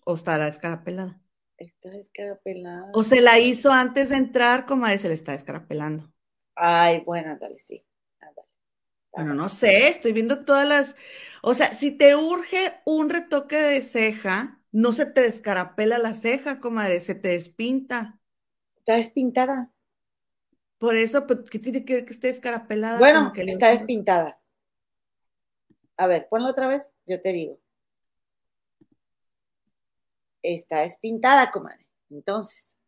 ¿O 0.04 0.14
estará 0.14 0.48
escarapelada? 0.48 1.20
Está 1.60 1.90
escarapelada. 1.96 2.90
¿O 2.94 3.04
se 3.04 3.20
la 3.20 3.38
hizo 3.38 3.70
antes 3.70 4.08
de 4.08 4.16
entrar, 4.16 4.66
como 4.66 4.86
a 4.86 4.98
se 4.98 5.08
le 5.08 5.14
está 5.14 5.34
escarapelando? 5.34 6.10
Ay, 6.54 7.00
bueno, 7.04 7.36
dale, 7.40 7.58
sí. 7.58 7.84
Bueno, 9.12 9.34
no 9.34 9.48
sé, 9.48 9.88
estoy 9.88 10.12
viendo 10.12 10.44
todas 10.44 10.66
las, 10.66 10.96
o 11.42 11.54
sea, 11.54 11.72
si 11.74 11.90
te 11.90 12.14
urge 12.16 12.56
un 12.86 13.10
retoque 13.10 13.56
de 13.56 13.82
ceja, 13.82 14.62
no 14.72 14.92
se 14.92 15.04
te 15.04 15.22
descarapela 15.22 15.98
la 15.98 16.14
ceja, 16.14 16.60
comadre, 16.60 17.00
se 17.00 17.14
te 17.14 17.28
despinta. 17.30 18.18
Está 18.78 18.96
despintada. 18.96 19.70
Por 20.78 20.96
eso, 20.96 21.26
pues, 21.26 21.40
¿qué 21.50 21.58
tiene 21.58 21.84
que 21.84 21.94
ver 21.94 22.04
que 22.06 22.12
esté 22.12 22.28
descarapelada? 22.28 23.00
Bueno, 23.00 23.32
que 23.32 23.42
está 23.42 23.70
despintada. 23.70 24.38
A 25.96 26.06
ver, 26.08 26.26
ponlo 26.28 26.48
otra 26.48 26.66
vez, 26.66 26.92
yo 27.06 27.20
te 27.22 27.30
digo. 27.32 27.60
Está 30.42 30.80
despintada, 30.80 31.50
comadre. 31.50 31.86
Entonces, 32.08 32.80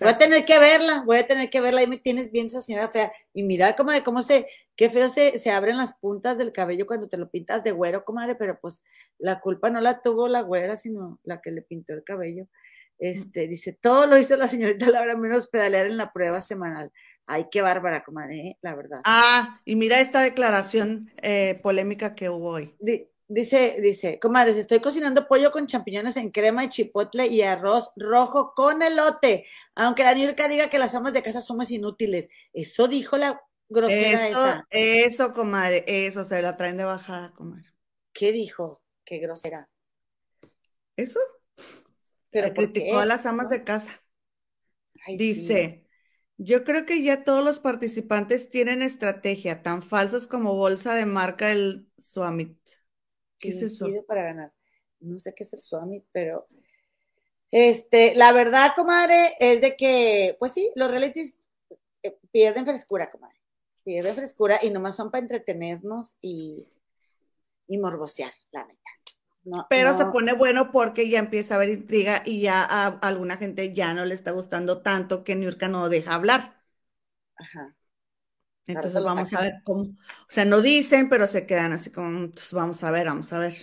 Voy 0.00 0.08
a 0.08 0.16
tener 0.16 0.44
que 0.44 0.58
verla, 0.58 1.02
voy 1.04 1.18
a 1.18 1.26
tener 1.26 1.50
que 1.50 1.60
verla. 1.60 1.80
Ahí 1.80 1.86
me 1.86 1.98
tienes 1.98 2.30
bien 2.30 2.46
esa 2.46 2.62
señora 2.62 2.90
fea. 2.90 3.12
Y 3.34 3.42
mira 3.42 3.76
cómo, 3.76 3.92
cómo 4.04 4.22
se, 4.22 4.46
qué 4.74 4.88
feo 4.88 5.08
se, 5.08 5.38
se 5.38 5.50
abren 5.50 5.76
las 5.76 5.94
puntas 5.94 6.38
del 6.38 6.52
cabello 6.52 6.86
cuando 6.86 7.08
te 7.08 7.18
lo 7.18 7.30
pintas 7.30 7.62
de 7.62 7.72
güero, 7.72 8.04
comadre, 8.04 8.34
pero 8.34 8.58
pues 8.60 8.82
la 9.18 9.40
culpa 9.40 9.68
no 9.70 9.80
la 9.80 10.00
tuvo 10.00 10.28
la 10.28 10.40
güera, 10.40 10.76
sino 10.76 11.20
la 11.24 11.40
que 11.40 11.50
le 11.50 11.62
pintó 11.62 11.92
el 11.92 12.04
cabello. 12.04 12.46
Este, 12.98 13.48
dice, 13.48 13.72
todo 13.72 14.06
lo 14.06 14.16
hizo 14.16 14.36
la 14.36 14.46
señorita 14.46 14.88
Laura 14.88 15.16
menos 15.16 15.48
pedalear 15.48 15.86
en 15.86 15.96
la 15.96 16.12
prueba 16.12 16.40
semanal. 16.40 16.90
Ay, 17.26 17.46
qué 17.50 17.60
bárbara, 17.62 18.02
comadre, 18.02 18.40
¿eh? 18.40 18.58
la 18.62 18.74
verdad. 18.74 19.00
Ah, 19.04 19.60
y 19.64 19.76
mira 19.76 20.00
esta 20.00 20.22
declaración 20.22 21.10
eh, 21.22 21.60
polémica 21.62 22.14
que 22.14 22.30
hubo 22.30 22.50
hoy. 22.50 22.74
Dice, 23.34 23.80
dice, 23.80 24.18
comadres, 24.18 24.58
estoy 24.58 24.80
cocinando 24.80 25.26
pollo 25.26 25.50
con 25.52 25.66
champiñones 25.66 26.18
en 26.18 26.30
crema 26.30 26.64
y 26.64 26.68
chipotle 26.68 27.28
y 27.28 27.40
arroz 27.40 27.90
rojo 27.96 28.52
con 28.54 28.82
elote. 28.82 29.46
Aunque 29.74 30.02
la 30.02 30.12
Nirka 30.12 30.48
diga 30.48 30.68
que 30.68 30.78
las 30.78 30.94
amas 30.94 31.14
de 31.14 31.22
casa 31.22 31.40
somos 31.40 31.70
inútiles. 31.70 32.28
Eso 32.52 32.88
dijo 32.88 33.16
la 33.16 33.42
grosera 33.70 34.28
eso, 34.28 34.46
esa. 34.46 34.66
Eso, 34.68 35.32
comadre, 35.32 35.82
eso, 35.86 36.24
se 36.24 36.42
la 36.42 36.58
traen 36.58 36.76
de 36.76 36.84
bajada, 36.84 37.32
comadre. 37.32 37.70
¿Qué 38.12 38.32
dijo? 38.32 38.82
Qué 39.02 39.16
grosera. 39.16 39.66
¿Eso? 40.94 41.18
Pero 42.28 42.52
criticó 42.52 42.98
a 42.98 43.06
las 43.06 43.24
amas 43.24 43.48
de 43.48 43.64
casa. 43.64 43.92
Dice, 45.16 45.86
yo 46.36 46.64
creo 46.64 46.84
que 46.84 47.02
ya 47.02 47.24
todos 47.24 47.42
los 47.42 47.60
participantes 47.60 48.50
tienen 48.50 48.82
estrategia, 48.82 49.62
tan 49.62 49.82
falsos 49.82 50.26
como 50.26 50.54
bolsa 50.54 50.92
de 50.92 51.06
marca 51.06 51.46
del 51.46 51.88
Suamit. 51.96 52.61
¿Qué 53.42 53.48
es 53.50 53.60
eso? 53.60 53.86
Para 54.06 54.22
ganar. 54.22 54.52
No 55.00 55.18
sé 55.18 55.34
qué 55.34 55.42
es 55.42 55.52
el 55.52 55.60
Swami, 55.60 56.02
pero 56.12 56.46
este, 57.50 58.14
la 58.14 58.32
verdad, 58.32 58.72
comadre, 58.74 59.34
es 59.38 59.60
de 59.60 59.76
que, 59.76 60.36
pues 60.38 60.52
sí, 60.52 60.72
los 60.74 60.90
realities 60.90 61.38
eh, 62.02 62.16
pierden 62.30 62.64
frescura, 62.64 63.10
comadre. 63.10 63.36
Pierden 63.84 64.14
frescura 64.14 64.58
y 64.62 64.70
nomás 64.70 64.96
son 64.96 65.10
para 65.10 65.22
entretenernos 65.22 66.16
y, 66.22 66.66
y 67.66 67.78
morbosear, 67.78 68.32
la 68.52 68.64
neta. 68.64 68.90
Pero 69.68 69.92
se 69.92 70.06
pone 70.06 70.34
bueno 70.34 70.70
porque 70.70 71.08
ya 71.08 71.18
empieza 71.18 71.54
a 71.54 71.56
haber 71.56 71.70
intriga 71.70 72.22
y 72.24 72.42
ya 72.42 72.62
a, 72.62 72.86
alguna 73.00 73.36
gente 73.36 73.74
ya 73.74 73.92
no 73.92 74.04
le 74.04 74.14
está 74.14 74.30
gustando 74.30 74.82
tanto 74.82 75.24
que 75.24 75.34
Niurka 75.34 75.68
no 75.68 75.88
deja 75.88 76.14
hablar. 76.14 76.62
Ajá. 77.34 77.76
Entonces 78.66 79.02
vamos 79.02 79.32
a 79.34 79.40
ver 79.40 79.54
cómo, 79.64 79.82
o 79.82 79.96
sea, 80.28 80.44
no 80.44 80.60
dicen, 80.60 81.08
pero 81.08 81.26
se 81.26 81.46
quedan 81.46 81.72
así 81.72 81.90
como, 81.90 82.08
entonces 82.18 82.52
vamos 82.52 82.82
a 82.84 82.90
ver, 82.90 83.06
vamos 83.06 83.32
a 83.32 83.38
ver. 83.38 83.54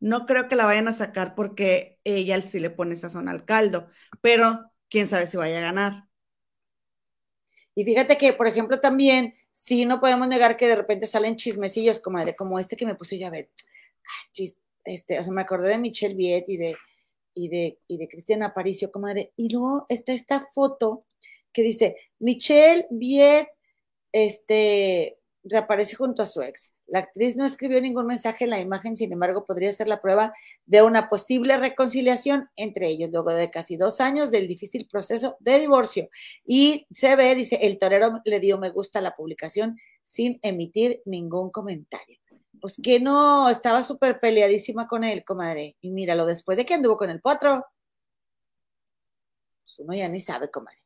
No 0.00 0.26
creo 0.26 0.48
que 0.48 0.56
la 0.56 0.66
vayan 0.66 0.88
a 0.88 0.92
sacar 0.92 1.34
porque 1.34 1.98
ella 2.04 2.40
sí 2.42 2.60
le 2.60 2.70
pone 2.70 2.96
sazón 2.96 3.28
al 3.28 3.44
caldo, 3.44 3.88
pero 4.20 4.70
quién 4.88 5.06
sabe 5.06 5.26
si 5.26 5.36
vaya 5.36 5.58
a 5.58 5.62
ganar. 5.62 6.08
Y 7.74 7.84
fíjate 7.84 8.16
que, 8.16 8.32
por 8.32 8.46
ejemplo, 8.46 8.80
también, 8.80 9.34
sí 9.52 9.86
no 9.86 10.00
podemos 10.00 10.28
negar 10.28 10.56
que 10.56 10.68
de 10.68 10.76
repente 10.76 11.06
salen 11.06 11.36
chismecillos, 11.36 12.00
comadre, 12.00 12.36
como 12.36 12.58
este 12.58 12.76
que 12.76 12.86
me 12.86 12.94
puse 12.94 13.18
yo 13.18 13.26
a 13.26 13.30
ver. 13.30 13.50
este, 14.84 15.18
o 15.18 15.24
sea, 15.24 15.32
me 15.32 15.42
acordé 15.42 15.68
de 15.70 15.78
Michelle 15.78 16.14
Viet 16.14 16.44
y 16.48 16.56
de, 16.56 16.76
y 17.34 17.48
de, 17.48 17.78
y 17.88 17.98
de 17.98 18.08
Cristiana 18.08 18.46
Aparicio, 18.46 18.90
comadre. 18.92 19.32
Y 19.36 19.48
luego 19.52 19.86
está 19.88 20.12
esta 20.12 20.48
foto 20.52 21.00
que 21.52 21.62
dice, 21.62 21.96
Michelle 22.18 22.86
Viet 22.90 23.48
este, 24.14 25.18
reaparece 25.42 25.96
junto 25.96 26.22
a 26.22 26.26
su 26.26 26.40
ex. 26.40 26.72
La 26.86 27.00
actriz 27.00 27.34
no 27.36 27.44
escribió 27.44 27.80
ningún 27.80 28.06
mensaje 28.06 28.44
en 28.44 28.50
la 28.50 28.60
imagen, 28.60 28.94
sin 28.94 29.12
embargo, 29.12 29.44
podría 29.44 29.72
ser 29.72 29.88
la 29.88 30.00
prueba 30.00 30.32
de 30.66 30.82
una 30.82 31.08
posible 31.08 31.56
reconciliación 31.56 32.48
entre 32.54 32.86
ellos, 32.86 33.10
luego 33.10 33.34
de 33.34 33.50
casi 33.50 33.76
dos 33.76 34.00
años 34.00 34.30
del 34.30 34.46
difícil 34.46 34.86
proceso 34.86 35.36
de 35.40 35.58
divorcio. 35.58 36.08
Y 36.46 36.86
se 36.92 37.16
ve, 37.16 37.34
dice, 37.34 37.56
el 37.60 37.76
torero 37.76 38.20
le 38.24 38.38
dio 38.38 38.56
me 38.56 38.70
gusta 38.70 39.00
a 39.00 39.02
la 39.02 39.16
publicación 39.16 39.76
sin 40.04 40.38
emitir 40.42 41.02
ningún 41.06 41.50
comentario. 41.50 42.20
Pues 42.60 42.80
que 42.80 43.00
no, 43.00 43.48
estaba 43.48 43.82
súper 43.82 44.20
peleadísima 44.20 44.86
con 44.86 45.02
él, 45.02 45.24
comadre. 45.24 45.76
Y 45.80 45.90
míralo, 45.90 46.24
después 46.24 46.56
de 46.56 46.64
que 46.64 46.74
anduvo 46.74 46.96
con 46.96 47.10
el 47.10 47.20
potro, 47.20 47.66
pues 49.64 49.80
uno 49.80 49.92
ya 49.92 50.08
ni 50.08 50.20
sabe, 50.20 50.50
comadre. 50.50 50.78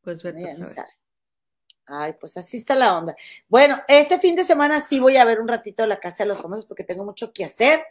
Pues 0.00 0.22
vete 0.22 0.40
ya 0.40 0.54
ni 0.54 0.66
sabe. 0.66 1.03
Ay, 1.86 2.14
pues 2.18 2.36
así 2.36 2.56
está 2.56 2.74
la 2.74 2.96
onda. 2.96 3.14
Bueno, 3.48 3.80
este 3.88 4.18
fin 4.18 4.34
de 4.34 4.44
semana 4.44 4.80
sí 4.80 5.00
voy 5.00 5.16
a 5.16 5.24
ver 5.24 5.40
un 5.40 5.48
ratito 5.48 5.86
la 5.86 6.00
casa 6.00 6.24
de 6.24 6.28
los 6.28 6.40
famosos 6.40 6.64
porque 6.64 6.84
tengo 6.84 7.04
mucho 7.04 7.32
que 7.32 7.44
hacer. 7.44 7.84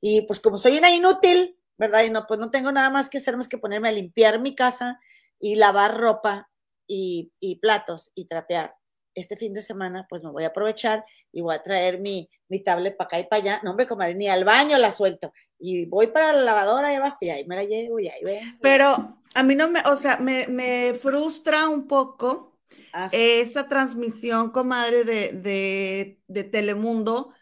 Y 0.00 0.22
pues 0.22 0.40
como 0.40 0.56
soy 0.56 0.78
una 0.78 0.90
inútil, 0.90 1.56
¿verdad? 1.76 2.04
Y 2.04 2.10
no, 2.10 2.26
pues 2.26 2.38
no 2.38 2.50
tengo 2.50 2.70
nada 2.70 2.90
más 2.90 3.10
que 3.10 3.18
hacer 3.18 3.36
más 3.36 3.48
que 3.48 3.58
ponerme 3.58 3.88
a 3.88 3.92
limpiar 3.92 4.38
mi 4.38 4.54
casa 4.54 5.00
y 5.40 5.56
lavar 5.56 5.98
ropa 5.98 6.48
y, 6.86 7.30
platos 7.60 8.12
y 8.14 8.26
trapear. 8.26 8.74
este 9.14 9.36
fin 9.36 9.52
de 9.52 9.62
semana, 9.62 10.06
pues 10.08 10.22
me 10.22 10.30
voy 10.30 10.44
a 10.44 10.48
aprovechar 10.48 11.04
y 11.32 11.40
voy 11.40 11.54
a 11.54 11.62
traer 11.62 11.98
mi, 11.98 12.30
mi 12.48 12.62
tablet 12.62 12.96
para 12.96 13.06
acá 13.06 13.18
y 13.18 13.24
para 13.24 13.42
allá. 13.42 13.60
No, 13.64 13.70
hombre, 13.70 13.86
comadre, 13.86 14.14
ni 14.14 14.28
al 14.28 14.44
baño 14.44 14.78
la 14.78 14.92
suelto. 14.92 15.32
Y 15.58 15.86
voy 15.86 16.06
para 16.08 16.32
la 16.32 16.42
lavadora 16.42 16.88
ahí 16.88 16.96
abajo 16.96 17.18
y 17.20 17.30
ahí 17.30 17.44
me 17.46 17.56
la 17.56 17.64
llevo 17.64 17.98
y 17.98 18.08
ahí 18.08 18.22
ven. 18.22 18.58
Pero 18.60 19.18
a 19.34 19.42
mí 19.42 19.56
no 19.56 19.68
me, 19.68 19.80
o 19.80 19.96
sea, 19.96 20.18
me, 20.18 20.46
me 20.46 20.94
frustra 20.94 21.68
un 21.68 21.86
poco 21.88 22.49
ah, 22.92 23.08
esa 23.12 23.68
transmisión, 23.68 24.50
comadre, 24.50 25.04
de, 25.04 25.32
de, 25.32 26.20
de 26.28 26.44
Telemundo, 26.44 27.32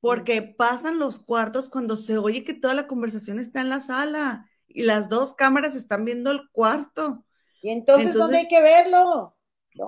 porque 0.00 0.42
pasan 0.42 0.98
los 0.98 1.20
cuartos 1.20 1.68
cuando 1.68 1.96
se 1.96 2.18
oye 2.18 2.44
que 2.44 2.54
toda 2.54 2.74
la 2.74 2.86
conversación 2.86 3.38
está 3.38 3.60
en 3.60 3.70
la 3.70 3.80
sala 3.80 4.50
y 4.66 4.82
las 4.82 5.08
dos 5.08 5.34
cámaras 5.34 5.74
están 5.74 6.04
viendo 6.04 6.30
el 6.30 6.50
cuarto. 6.50 7.24
Y 7.62 7.70
entonces, 7.70 8.14
¿dónde 8.14 8.38
hay 8.38 8.48
que 8.48 8.60
verlo? 8.60 9.36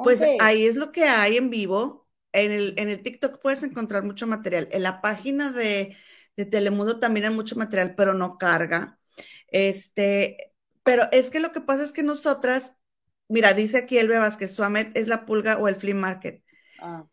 Pues 0.02 0.23
ahí 0.40 0.66
es 0.66 0.77
lo 0.77 0.93
que 0.93 1.05
hay 1.05 1.36
en 1.36 1.51
vivo. 1.51 2.09
En 2.32 2.52
el, 2.52 2.74
en 2.77 2.89
el 2.89 3.02
TikTok 3.02 3.40
puedes 3.40 3.62
encontrar 3.62 4.02
mucho 4.05 4.27
material. 4.27 4.68
En 4.70 4.82
la 4.82 5.01
página 5.01 5.51
de, 5.52 5.97
de 6.36 6.47
Telemundo 6.47 6.98
también 6.98 7.27
hay 7.27 7.35
mucho 7.35 7.56
material, 7.56 7.94
pero 7.97 8.14
no 8.14 8.39
carga. 8.39 8.98
Este, 9.48 10.55
pero 10.82 11.09
es 11.12 11.31
que 11.31 11.40
lo 11.40 11.52
que 11.52 11.60
pasa 11.60 11.82
es 11.82 11.93
que 11.93 12.02
nosotras, 12.02 12.77
mira, 13.28 13.53
dice 13.53 13.78
aquí 13.78 13.98
Elbe 13.98 14.19
Vázquez, 14.19 14.55
Suamet 14.55 14.97
es 14.97 15.09
la 15.09 15.27
pulga 15.27 15.59
o 15.59 15.69
el 15.69 15.77
flea 15.77 15.94
market. 15.94 16.43
Ah. 16.81 17.05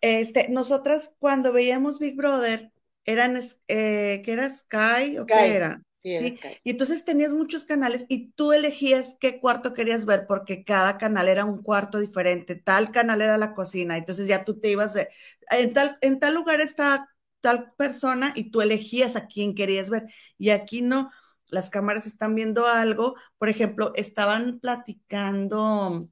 Este, 0.00 0.48
nosotras 0.48 1.14
cuando 1.18 1.52
veíamos 1.52 1.98
Big 1.98 2.16
Brother, 2.16 2.70
eran, 3.04 3.38
eh, 3.68 4.22
¿qué 4.24 4.32
era 4.32 4.50
Sky 4.50 5.18
o 5.18 5.26
qué 5.26 5.54
era? 5.54 5.82
Sí, 5.92 6.38
Y 6.62 6.70
entonces 6.70 7.04
tenías 7.04 7.32
muchos 7.32 7.64
canales 7.64 8.06
y 8.08 8.28
tú 8.32 8.52
elegías 8.52 9.16
qué 9.18 9.40
cuarto 9.40 9.74
querías 9.74 10.04
ver 10.04 10.26
porque 10.28 10.62
cada 10.62 10.98
canal 10.98 11.26
era 11.26 11.44
un 11.44 11.62
cuarto 11.62 11.98
diferente, 11.98 12.54
tal 12.54 12.92
canal 12.92 13.22
era 13.22 13.36
la 13.38 13.54
cocina, 13.54 13.96
entonces 13.96 14.28
ya 14.28 14.44
tú 14.44 14.60
te 14.60 14.70
ibas, 14.70 14.94
de, 14.94 15.08
en, 15.50 15.72
tal, 15.72 15.98
en 16.02 16.20
tal 16.20 16.34
lugar 16.34 16.60
está 16.60 17.08
tal 17.40 17.72
persona 17.76 18.32
y 18.36 18.50
tú 18.50 18.60
elegías 18.60 19.16
a 19.16 19.26
quién 19.26 19.54
querías 19.54 19.90
ver. 19.90 20.04
Y 20.38 20.50
aquí 20.50 20.82
no, 20.82 21.10
las 21.50 21.70
cámaras 21.70 22.06
están 22.06 22.34
viendo 22.34 22.66
algo, 22.66 23.14
por 23.38 23.48
ejemplo, 23.48 23.92
estaban 23.96 24.60
platicando 24.60 26.08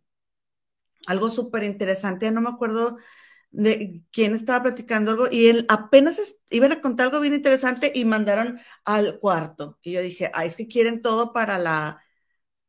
algo 1.06 1.30
súper 1.30 1.64
interesante, 1.64 2.30
no 2.30 2.40
me 2.40 2.48
acuerdo 2.50 2.96
de 3.50 4.02
quién 4.12 4.34
estaba 4.34 4.64
platicando 4.64 5.12
algo 5.12 5.26
y 5.30 5.46
él 5.48 5.66
apenas 5.68 6.20
iban 6.50 6.72
a 6.72 6.80
contar 6.80 7.06
algo 7.06 7.20
bien 7.20 7.34
interesante 7.34 7.92
y 7.94 8.04
mandaron 8.04 8.58
al 8.84 9.18
cuarto. 9.20 9.78
Y 9.82 9.92
yo 9.92 10.02
dije, 10.02 10.30
ay, 10.34 10.48
es 10.48 10.56
que 10.56 10.66
quieren 10.68 11.02
todo 11.02 11.32
para 11.32 11.58
la, 11.58 12.02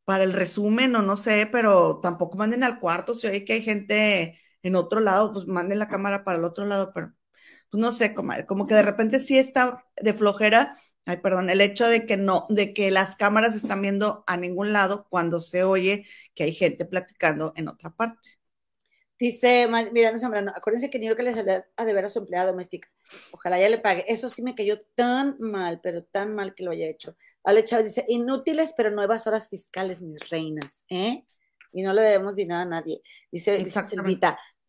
para 0.04 0.24
el 0.24 0.32
resumen 0.34 0.96
o 0.96 1.02
no 1.02 1.16
sé, 1.18 1.48
pero 1.52 2.00
tampoco 2.02 2.38
manden 2.38 2.64
al 2.64 2.80
cuarto. 2.80 3.14
Si 3.14 3.26
oye 3.28 3.44
que 3.44 3.54
hay 3.54 3.62
gente 3.62 4.40
en 4.62 4.76
otro 4.76 5.00
lado, 5.00 5.32
pues 5.32 5.46
manden 5.46 5.78
la 5.80 5.88
cámara 5.88 6.24
para 6.24 6.38
el 6.38 6.44
otro 6.44 6.64
lado, 6.66 6.92
pero 6.94 7.14
pues 7.70 7.80
no 7.80 7.92
sé, 7.92 8.14
como, 8.14 8.32
como 8.46 8.66
que 8.66 8.74
de 8.74 8.82
repente 8.82 9.20
sí 9.20 9.38
está 9.38 9.86
de 10.02 10.14
flojera. 10.14 10.76
Ay, 11.06 11.18
perdón, 11.18 11.48
el 11.50 11.60
hecho 11.60 11.88
de 11.88 12.04
que 12.04 12.16
no, 12.16 12.46
de 12.50 12.74
que 12.74 12.90
las 12.90 13.14
cámaras 13.14 13.54
están 13.54 13.80
viendo 13.80 14.24
a 14.26 14.36
ningún 14.36 14.72
lado 14.72 15.06
cuando 15.08 15.38
se 15.38 15.62
oye 15.62 16.04
que 16.34 16.42
hay 16.42 16.52
gente 16.52 16.84
platicando 16.84 17.52
en 17.56 17.68
otra 17.68 17.90
parte. 17.90 18.30
Dice 19.18 19.66
Miranda 19.92 20.18
Zambrano, 20.18 20.52
acuérdense 20.54 20.90
que 20.90 20.98
ni 20.98 21.08
lo 21.08 21.16
que 21.16 21.22
le 21.22 21.32
salió 21.32 21.64
a 21.76 21.84
deber 21.84 22.04
a 22.04 22.08
su 22.08 22.18
empleada 22.18 22.50
doméstica. 22.50 22.90
Ojalá 23.30 23.58
ya 23.58 23.68
le 23.68 23.78
pague. 23.78 24.04
Eso 24.08 24.28
sí 24.28 24.42
me 24.42 24.54
cayó 24.54 24.78
tan 24.94 25.36
mal, 25.38 25.80
pero 25.80 26.02
tan 26.02 26.34
mal 26.34 26.54
que 26.54 26.64
lo 26.64 26.72
haya 26.72 26.86
hecho. 26.86 27.16
Ale 27.44 27.64
Chávez 27.64 27.86
dice, 27.86 28.04
inútiles 28.08 28.74
pero 28.76 28.90
nuevas 28.90 29.26
horas 29.26 29.48
fiscales, 29.48 30.02
mis 30.02 30.28
reinas, 30.28 30.84
¿eh? 30.90 31.24
Y 31.72 31.82
no 31.82 31.94
le 31.94 32.02
debemos 32.02 32.34
dinero 32.34 32.60
a 32.60 32.64
nadie. 32.64 33.00
Dice, 33.30 33.56
dice 33.58 33.80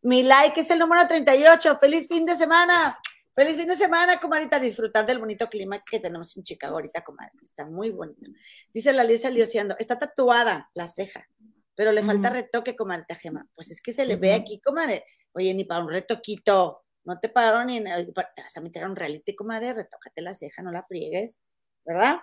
mi 0.03 0.23
like 0.23 0.61
es 0.61 0.69
el 0.69 0.80
número 0.80 1.07
38. 1.07 1.80
¡Feliz 1.81 2.07
fin 2.07 2.26
de 2.26 2.35
semana! 2.35 2.97
¡Feliz 3.38 3.55
fin 3.55 3.68
de 3.68 3.76
semana, 3.76 4.19
comadita! 4.19 4.59
Disfrutando 4.59 5.11
del 5.11 5.19
bonito 5.19 5.47
clima 5.47 5.84
que 5.89 5.99
tenemos 5.99 6.35
en 6.35 6.41
Chicago 6.41 6.76
ahorita, 6.76 7.03
comadre. 7.03 7.34
Está 7.43 7.68
muy 7.68 7.91
bonito. 7.91 8.31
Dice 8.73 8.91
la 8.91 9.03
Lisa 9.03 9.30
Liociando, 9.30 9.76
está 9.77 9.99
tatuada 9.99 10.72
la 10.73 10.88
ceja 10.88 11.30
pero 11.77 11.91
le 11.91 12.01
falta 12.01 12.31
retoque, 12.31 12.76
comadre 12.76 13.05
Gema. 13.14 13.47
Pues 13.53 13.69
es 13.69 13.84
que 13.84 13.91
se 13.93 14.03
le 14.03 14.15
ve 14.15 14.34
aquí, 14.34 14.59
comadre. 14.59 15.05
Oye, 15.34 15.53
ni 15.53 15.64
para 15.64 15.84
un 15.84 15.91
retoquito, 15.91 16.80
no 17.05 17.19
te 17.19 17.30
pagaron 17.30 17.68
ni 17.68 17.84
te 17.84 18.41
vas 18.41 18.57
a 18.57 18.61
meter 18.61 18.84
a 18.84 18.88
un 18.88 18.95
reality, 18.95 19.35
comadre, 19.35 19.76
retócate 19.76 20.23
la 20.23 20.34
ceja, 20.34 20.64
no 20.64 20.72
la 20.72 20.81
friegues, 20.81 21.39
¿verdad? 21.85 22.18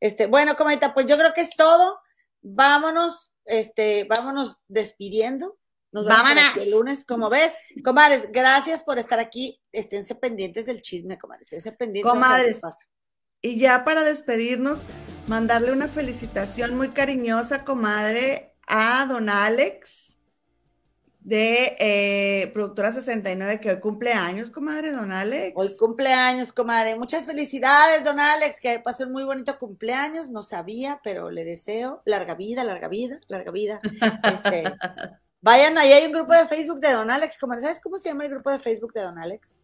Este, 0.00 0.26
bueno, 0.26 0.56
comadita, 0.56 0.94
pues 0.94 1.04
yo 1.04 1.18
creo 1.18 1.34
que 1.34 1.42
es 1.42 1.50
todo. 1.50 2.00
Vámonos, 2.40 3.34
este, 3.44 4.04
vámonos 4.04 4.56
despidiendo. 4.66 5.58
Nos 5.96 6.04
vemos 6.04 6.56
el 6.58 6.70
lunes, 6.72 7.04
como 7.06 7.30
ves. 7.30 7.54
Comadres, 7.82 8.30
gracias 8.30 8.84
por 8.84 8.98
estar 8.98 9.18
aquí. 9.18 9.58
Esténse 9.72 10.14
pendientes 10.14 10.66
del 10.66 10.82
chisme, 10.82 11.16
comadres. 11.16 11.46
Esténse 11.46 11.72
pendientes. 11.72 12.12
Comadres. 12.12 12.60
Y 13.40 13.58
ya 13.58 13.82
para 13.82 14.04
despedirnos, 14.04 14.84
mandarle 15.26 15.72
una 15.72 15.88
felicitación 15.88 16.76
muy 16.76 16.90
cariñosa, 16.90 17.64
comadre, 17.64 18.52
a 18.66 19.06
don 19.06 19.30
Alex 19.30 20.18
de 21.20 21.76
eh, 21.80 22.50
Productora 22.52 22.92
69, 22.92 23.58
que 23.58 23.70
hoy 23.70 23.80
cumple 23.80 24.12
años, 24.12 24.50
comadre, 24.50 24.92
don 24.92 25.10
Alex. 25.10 25.54
Hoy 25.56 25.74
cumpleaños, 25.78 26.52
comadre. 26.52 26.94
Muchas 26.96 27.24
felicidades, 27.24 28.04
don 28.04 28.20
Alex, 28.20 28.60
que 28.60 28.78
pasó 28.80 29.04
un 29.04 29.12
muy 29.12 29.24
bonito 29.24 29.56
cumpleaños. 29.58 30.28
No 30.28 30.42
sabía, 30.42 31.00
pero 31.02 31.30
le 31.30 31.44
deseo 31.44 32.02
larga 32.04 32.34
vida, 32.34 32.64
larga 32.64 32.88
vida, 32.88 33.18
larga 33.28 33.50
vida. 33.50 33.80
Este, 34.36 34.64
vayan, 35.46 35.78
ahí 35.78 35.92
hay 35.92 36.06
un 36.06 36.12
grupo 36.12 36.32
de 36.32 36.46
Facebook 36.48 36.80
de 36.80 36.90
don 36.90 37.08
Alex. 37.08 37.38
¿Sabes 37.38 37.78
cómo 37.78 37.98
se 37.98 38.08
llama 38.08 38.24
el 38.24 38.30
grupo 38.30 38.50
de 38.50 38.58
Facebook 38.58 38.92
de 38.92 39.02
don 39.02 39.16
Alex? 39.16 39.58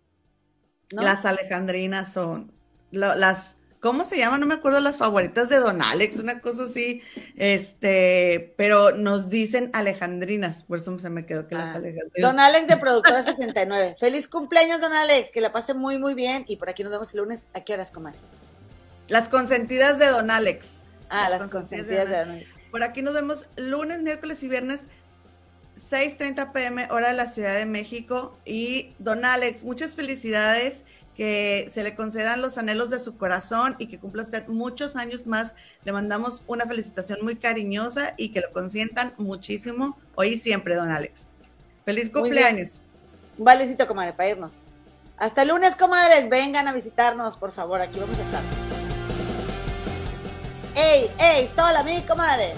Las 0.91 1.25
alejandrinas 1.25 2.13
son 2.13 2.53
las 2.93 3.57
¿cómo 3.81 4.05
se 4.05 4.17
llama? 4.17 4.39
No 4.39 4.47
me 4.47 4.55
acuerdo 4.55 4.79
las 4.79 4.97
favoritas 4.97 5.49
de 5.49 5.57
Don 5.57 5.83
Alex, 5.83 6.17
una 6.17 6.41
cosa 6.41 6.65
así, 6.65 7.03
este, 7.37 8.55
pero 8.57 8.93
nos 8.93 9.29
dicen 9.29 9.71
alejandrinas, 9.73 10.63
por 10.63 10.79
eso 10.79 10.97
se 11.01 11.11
me 11.11 11.27
quedó 11.27 11.49
que 11.49 11.57
las 11.57 11.65
ah, 11.65 11.75
alejandrinas. 11.75 12.31
Don 12.31 12.39
Alex 12.39 12.69
de 12.69 12.77
Productora 12.77 13.25
69. 13.25 13.97
Feliz 14.01 14.29
cumpleaños, 14.29 14.81
Don 14.81 14.93
Alex, 14.93 15.33
que 15.33 15.41
la 15.41 15.51
pase 15.51 15.75
muy, 15.75 15.99
muy 15.99 16.15
bien 16.15 16.45
y 16.47 16.57
por 16.57 16.71
aquí 16.71 16.85
nos 16.85 16.93
vemos 16.93 17.13
el 17.13 17.21
lunes. 17.21 17.49
¿A 17.55 17.65
qué 17.65 17.75
horas, 17.75 17.91
comadre? 17.91 18.19
Las 19.09 19.29
consentidas 19.29 19.99
de 19.99 20.07
Don 20.07 20.31
Alex. 20.31 20.81
Ah, 21.11 21.29
las, 21.29 21.49
consentidas, 21.49 22.09
de 22.09 22.19
Don 22.19 22.31
Alex. 22.31 22.47
Por 22.71 22.85
aquí 22.85 23.03
nos 23.03 23.15
vemos 23.15 23.49
lunes, 23.57 24.01
miércoles 24.01 24.43
y 24.45 24.49
viernes. 24.49 24.83
6:30 25.77 26.53
pm, 26.53 26.89
hora 26.91 27.09
de 27.09 27.15
la 27.15 27.29
Ciudad 27.29 27.57
de 27.57 27.67
México. 27.67 28.37
Y 28.45 28.95
don 28.99 29.25
Alex, 29.25 29.65
muchas 29.65 29.97
felicidades 29.97 30.85
que 31.17 31.69
se 31.71 31.83
le 31.83 31.95
concedan 31.95 32.41
los 32.41 32.57
anhelos 32.57 32.89
de 32.91 32.99
su 32.99 33.17
corazón 33.17 33.77
y 33.79 33.89
que 33.89 33.99
cumpla 33.99 34.23
usted 34.23 34.47
muchos 34.49 34.97
años 34.97 35.27
más. 35.27 35.55
Le 35.85 35.93
mandamos 35.93 36.43
una 36.47 36.65
felicitación 36.67 37.19
muy 37.23 37.37
cariñosa 37.37 38.15
y 38.17 38.31
que 38.31 38.41
lo 38.41 38.51
consientan 38.53 39.15
muchísimo 39.19 39.99
hoy 40.15 40.29
y 40.29 40.39
siempre, 40.39 40.75
don 40.75 40.91
Alex. 40.91 41.27
Feliz 41.85 42.11
cumpleaños. 42.11 42.83
Un 43.37 43.45
valecito, 43.45 43.87
comadre, 43.87 44.13
para 44.13 44.31
irnos. 44.31 44.63
Hasta 45.19 45.43
el 45.43 45.49
lunes, 45.49 45.75
comadres. 45.75 46.29
Vengan 46.29 46.69
a 46.69 46.73
visitarnos, 46.73 47.37
por 47.37 47.53
favor. 47.53 47.81
Aquí 47.81 47.99
vamos 47.99 48.19
a 48.19 48.23
estar. 48.23 48.43
¡Ey, 50.75 51.11
ey! 51.19 51.49
¡Sola, 51.55 51.83
mi 51.83 52.03
comadre! 52.03 52.55